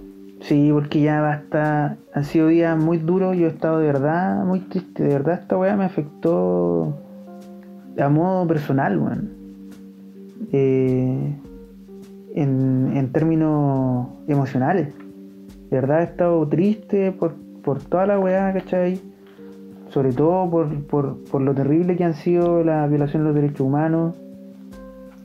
Sí, 0.41 0.69
porque 0.72 1.02
ya 1.02 1.22
basta. 1.22 1.98
Han 2.14 2.23
sido 2.26 2.48
días 2.48 2.81
muy 2.81 2.98
duros. 2.98 3.36
Yo 3.38 3.48
he 3.48 3.49
estado 3.49 3.80
de 3.80 3.88
verdad 3.88 4.45
muy 4.45 4.60
triste. 4.61 5.03
De 5.03 5.10
verdad, 5.10 5.40
esta 5.41 5.57
weá 5.57 5.76
me 5.76 5.86
afectó 5.86 6.95
a 7.99 8.10
modo 8.10 8.48
personal, 8.48 8.98
weón. 8.98 9.30
Eh, 10.52 11.36
en, 12.36 12.91
en 12.95 13.11
términos 13.11 14.07
emocionales. 14.27 14.94
De 15.69 15.76
verdad 15.81 16.02
he 16.02 16.06
estado 16.06 16.48
triste 16.48 17.11
por, 17.11 17.36
por 17.64 17.80
toda 17.81 18.06
la 18.07 18.19
weá, 18.19 18.53
¿cachai? 18.53 18.99
Sobre 19.90 20.14
todo 20.14 20.49
por, 20.49 20.73
por, 20.86 21.18
por 21.26 21.41
lo 21.41 21.53
terrible 21.53 21.95
que 21.98 22.03
han 22.06 22.14
sido 22.14 22.64
la 22.64 22.88
violación 22.88 23.23
de 23.23 23.27
los 23.30 23.36
derechos 23.36 23.61
humanos. 23.61 24.15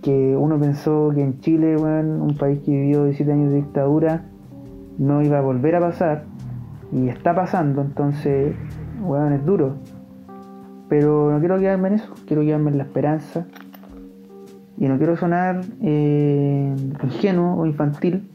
Que 0.05 0.37
uno 0.37 0.61
pensó 0.61 1.13
que 1.15 1.23
en 1.23 1.41
Chile, 1.41 1.79
weón, 1.79 2.21
un 2.21 2.37
país 2.37 2.59
que 2.59 2.71
vivió 2.71 3.05
17 3.05 3.33
años 3.33 3.51
de 3.53 3.57
dictadura, 3.57 4.27
no 4.99 5.23
iba 5.23 5.39
a 5.39 5.41
volver 5.41 5.77
a 5.77 5.81
pasar 5.81 6.25
y 6.93 7.09
está 7.09 7.35
pasando, 7.35 7.81
entonces, 7.81 8.55
weón, 9.01 9.33
es 9.33 9.47
duro. 9.47 9.77
Pero 10.91 11.33
no 11.33 11.39
quiero 11.39 11.59
quedarme 11.59 11.89
en 11.89 11.95
eso, 11.95 12.13
quiero 12.27 12.43
quedarme 12.43 12.71
en 12.71 12.77
la 12.77 12.85
esperanza. 12.85 13.47
Y 14.77 14.89
no 14.89 14.99
quiero 14.99 15.17
sonar 15.17 15.63
eh, 15.81 16.77
ingenuo 17.03 17.63
o 17.63 17.65
infantil, 17.65 18.29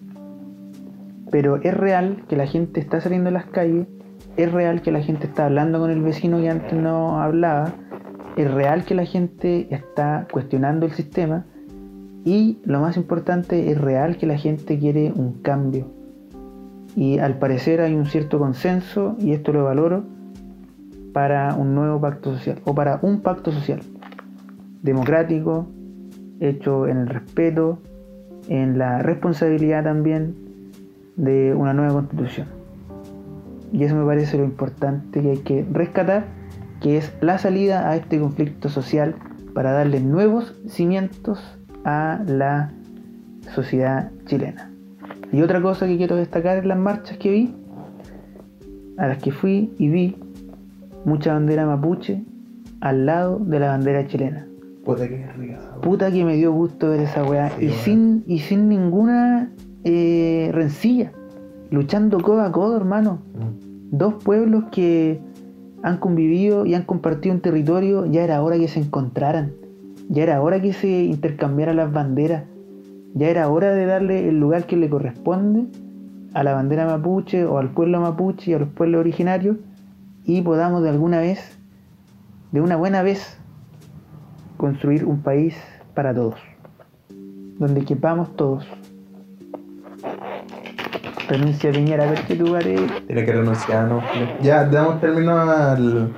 pero 1.29 1.57
es 1.57 1.77
real 1.77 2.23
que 2.27 2.35
la 2.35 2.47
gente 2.47 2.79
está 2.79 2.99
saliendo 2.99 3.29
a 3.29 3.33
las 3.33 3.45
calles, 3.45 3.85
es 4.37 4.51
real 4.51 4.81
que 4.81 4.91
la 4.91 5.01
gente 5.01 5.27
está 5.27 5.45
hablando 5.45 5.79
con 5.79 5.91
el 5.91 6.01
vecino 6.01 6.39
que 6.39 6.49
antes 6.49 6.73
no 6.73 7.21
hablaba, 7.21 7.73
es 8.37 8.51
real 8.51 8.85
que 8.85 8.95
la 8.95 9.05
gente 9.05 9.67
está 9.69 10.25
cuestionando 10.31 10.87
el 10.87 10.93
sistema 10.93 11.45
y 12.29 12.59
lo 12.63 12.79
más 12.79 12.95
importante, 12.95 13.71
es 13.71 13.79
real 13.79 14.17
que 14.17 14.27
la 14.27 14.37
gente 14.37 14.77
quiere 14.77 15.11
un 15.15 15.41
cambio 15.41 15.99
y 16.95 17.19
al 17.19 17.37
parecer 17.37 17.81
hay 17.81 17.93
un 17.93 18.05
cierto 18.05 18.39
consenso, 18.39 19.15
y 19.19 19.31
esto 19.31 19.53
lo 19.53 19.63
valoro, 19.63 20.03
para 21.13 21.55
un 21.55 21.75
nuevo 21.75 21.99
pacto 22.01 22.35
social, 22.35 22.59
o 22.65 22.75
para 22.75 22.99
un 23.01 23.21
pacto 23.21 23.51
social, 23.51 23.79
democrático, 24.81 25.67
hecho 26.39 26.87
en 26.87 26.97
el 26.97 27.07
respeto, 27.07 27.79
en 28.47 28.77
la 28.77 29.01
responsabilidad 29.01 29.83
también 29.83 30.35
de 31.15 31.53
una 31.53 31.73
nueva 31.73 31.93
constitución. 31.93 32.47
Y 33.71 33.83
eso 33.83 33.95
me 33.95 34.05
parece 34.05 34.37
lo 34.37 34.43
importante 34.43 35.21
que 35.21 35.31
hay 35.31 35.37
que 35.37 35.65
rescatar, 35.71 36.25
que 36.81 36.97
es 36.97 37.13
la 37.21 37.37
salida 37.37 37.89
a 37.89 37.95
este 37.95 38.19
conflicto 38.19 38.69
social 38.69 39.15
para 39.53 39.71
darle 39.71 39.99
nuevos 39.99 40.55
cimientos 40.67 41.58
a 41.89 42.23
la 42.23 42.71
sociedad 43.53 44.11
chilena. 44.25 44.71
Y 45.31 45.41
otra 45.41 45.61
cosa 45.61 45.87
que 45.87 45.97
quiero 45.97 46.15
destacar 46.15 46.57
en 46.57 46.67
las 46.67 46.77
marchas 46.77 47.17
que 47.17 47.31
vi, 47.31 47.55
a 48.97 49.07
las 49.07 49.17
que 49.19 49.31
fui 49.31 49.73
y 49.77 49.89
vi 49.89 50.17
mucha 51.05 51.33
bandera 51.33 51.65
mapuche 51.65 52.23
al 52.81 53.05
lado 53.05 53.39
de 53.39 53.59
la 53.59 53.69
bandera 53.69 54.07
chilena. 54.07 54.45
Puta 54.83 55.07
que 55.07 55.27
rica. 55.37 55.59
Puta 55.81 56.11
que 56.11 56.25
me 56.25 56.35
dio 56.35 56.51
gusto 56.51 56.89
ver 56.89 57.01
esa 57.01 57.23
weá. 57.23 57.49
Sí, 57.57 57.65
y, 57.65 57.69
sin, 57.69 58.23
y 58.27 58.39
sin 58.39 58.69
ninguna 58.69 59.51
eh, 59.83 60.49
rencilla. 60.53 61.11
Luchando 61.69 62.19
codo 62.21 62.41
a 62.41 62.51
codo, 62.51 62.77
hermano. 62.77 63.19
Mm. 63.33 63.97
Dos 63.97 64.15
pueblos 64.23 64.65
que 64.71 65.19
han 65.83 65.97
convivido 65.97 66.65
y 66.65 66.73
han 66.73 66.83
compartido 66.83 67.35
un 67.35 67.41
territorio, 67.41 68.05
ya 68.05 68.23
era 68.23 68.41
hora 68.41 68.57
que 68.57 68.67
se 68.67 68.79
encontraran. 68.79 69.53
Ya 70.09 70.23
era 70.23 70.41
hora 70.41 70.59
que 70.59 70.73
se 70.73 71.03
intercambiaran 71.03 71.77
las 71.77 71.93
banderas. 71.93 72.43
Ya 73.13 73.29
era 73.29 73.47
hora 73.47 73.71
de 73.71 73.85
darle 73.85 74.27
el 74.27 74.39
lugar 74.39 74.65
que 74.65 74.75
le 74.75 74.89
corresponde 74.89 75.67
a 76.33 76.43
la 76.43 76.53
bandera 76.53 76.85
mapuche 76.85 77.45
o 77.45 77.59
al 77.59 77.69
pueblo 77.69 78.01
mapuche 78.01 78.51
y 78.51 78.53
a 78.55 78.59
los 78.59 78.69
pueblos 78.69 78.99
originarios 78.99 79.57
y 80.25 80.41
podamos 80.41 80.83
de 80.83 80.89
alguna 80.89 81.19
vez, 81.19 81.57
de 82.51 82.61
una 82.61 82.75
buena 82.75 83.03
vez, 83.03 83.37
construir 84.57 85.05
un 85.05 85.21
país 85.21 85.55
para 85.93 86.13
todos, 86.13 86.39
donde 87.57 87.85
quepamos 87.85 88.35
todos. 88.35 88.67
Renuncia 91.27 91.71
Piñera, 91.71 92.05
a 92.05 92.09
ver 92.11 92.21
qué 92.27 92.35
lugar 92.35 92.67
es. 92.67 92.81
Tiene 93.05 93.25
que 93.25 93.31
renunciar, 93.31 93.87
¿no? 93.87 94.01
Ya 94.41 94.65
damos 94.65 94.99
término 94.99 95.39
al, 95.39 96.11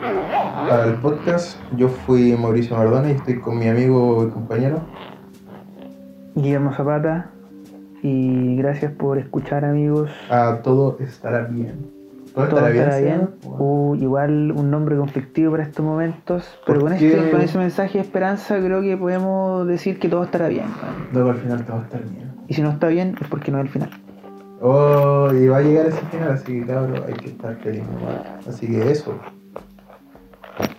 al 0.70 0.96
podcast. 1.02 1.58
Yo 1.76 1.88
fui 1.88 2.36
Mauricio 2.38 2.78
Mardona 2.78 3.10
y 3.10 3.14
estoy 3.14 3.40
con 3.40 3.58
mi 3.58 3.68
amigo 3.68 4.26
y 4.28 4.32
compañero. 4.32 4.82
Guillermo 6.36 6.74
Zapata. 6.74 7.30
Y 8.04 8.56
gracias 8.58 8.92
por 8.94 9.18
escuchar, 9.18 9.64
amigos. 9.66 10.10
A 10.30 10.60
todo 10.64 10.98
estará 11.00 11.44
bien. 11.44 11.92
Todo 12.34 12.48
Todo 12.48 12.58
estará 12.60 12.70
bien. 12.70 12.84
estará 12.84 13.02
bien. 13.02 13.30
Uh, 13.44 13.96
igual 13.96 14.52
un 14.52 14.72
nombre 14.72 14.96
conflictivo 14.96 15.52
para 15.52 15.64
estos 15.64 15.86
momentos. 15.86 16.60
Pero 16.66 16.80
¿Por 16.80 16.90
con, 16.90 16.98
este, 16.98 17.32
con 17.32 17.42
ese 17.42 17.58
mensaje 17.58 17.98
de 17.98 18.04
esperanza 18.04 18.58
creo 18.60 18.82
que 18.82 18.98
podemos 18.98 19.68
decir 19.68 20.00
que 20.00 20.10
todo 20.10 20.24
estará 20.24 20.48
bien. 20.48 20.66
Luego 21.14 21.32
al 21.32 21.38
final 21.38 21.66
todo 21.66 21.78
va 21.78 21.82
a 21.82 21.86
estar 21.86 22.02
bien. 22.04 22.32
Y 22.48 22.54
si 22.54 22.62
no 22.62 22.70
está 22.72 22.88
bien 22.88 23.16
es 23.22 23.28
porque 23.28 23.52
no 23.52 23.60
es 23.60 23.66
el 23.66 23.70
final. 23.70 23.90
Oh, 24.62 25.30
y 25.34 25.48
va 25.48 25.58
a 25.58 25.62
llegar 25.62 25.88
ese 25.88 26.02
final, 26.12 26.32
así 26.32 26.60
que 26.60 26.66
cabrón, 26.68 27.04
hay 27.08 27.14
que 27.16 27.30
estar 27.30 27.56
feliz. 27.58 27.84
Así 28.48 28.68
que 28.68 28.92
eso. 28.92 29.16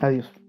Adiós. 0.00 0.41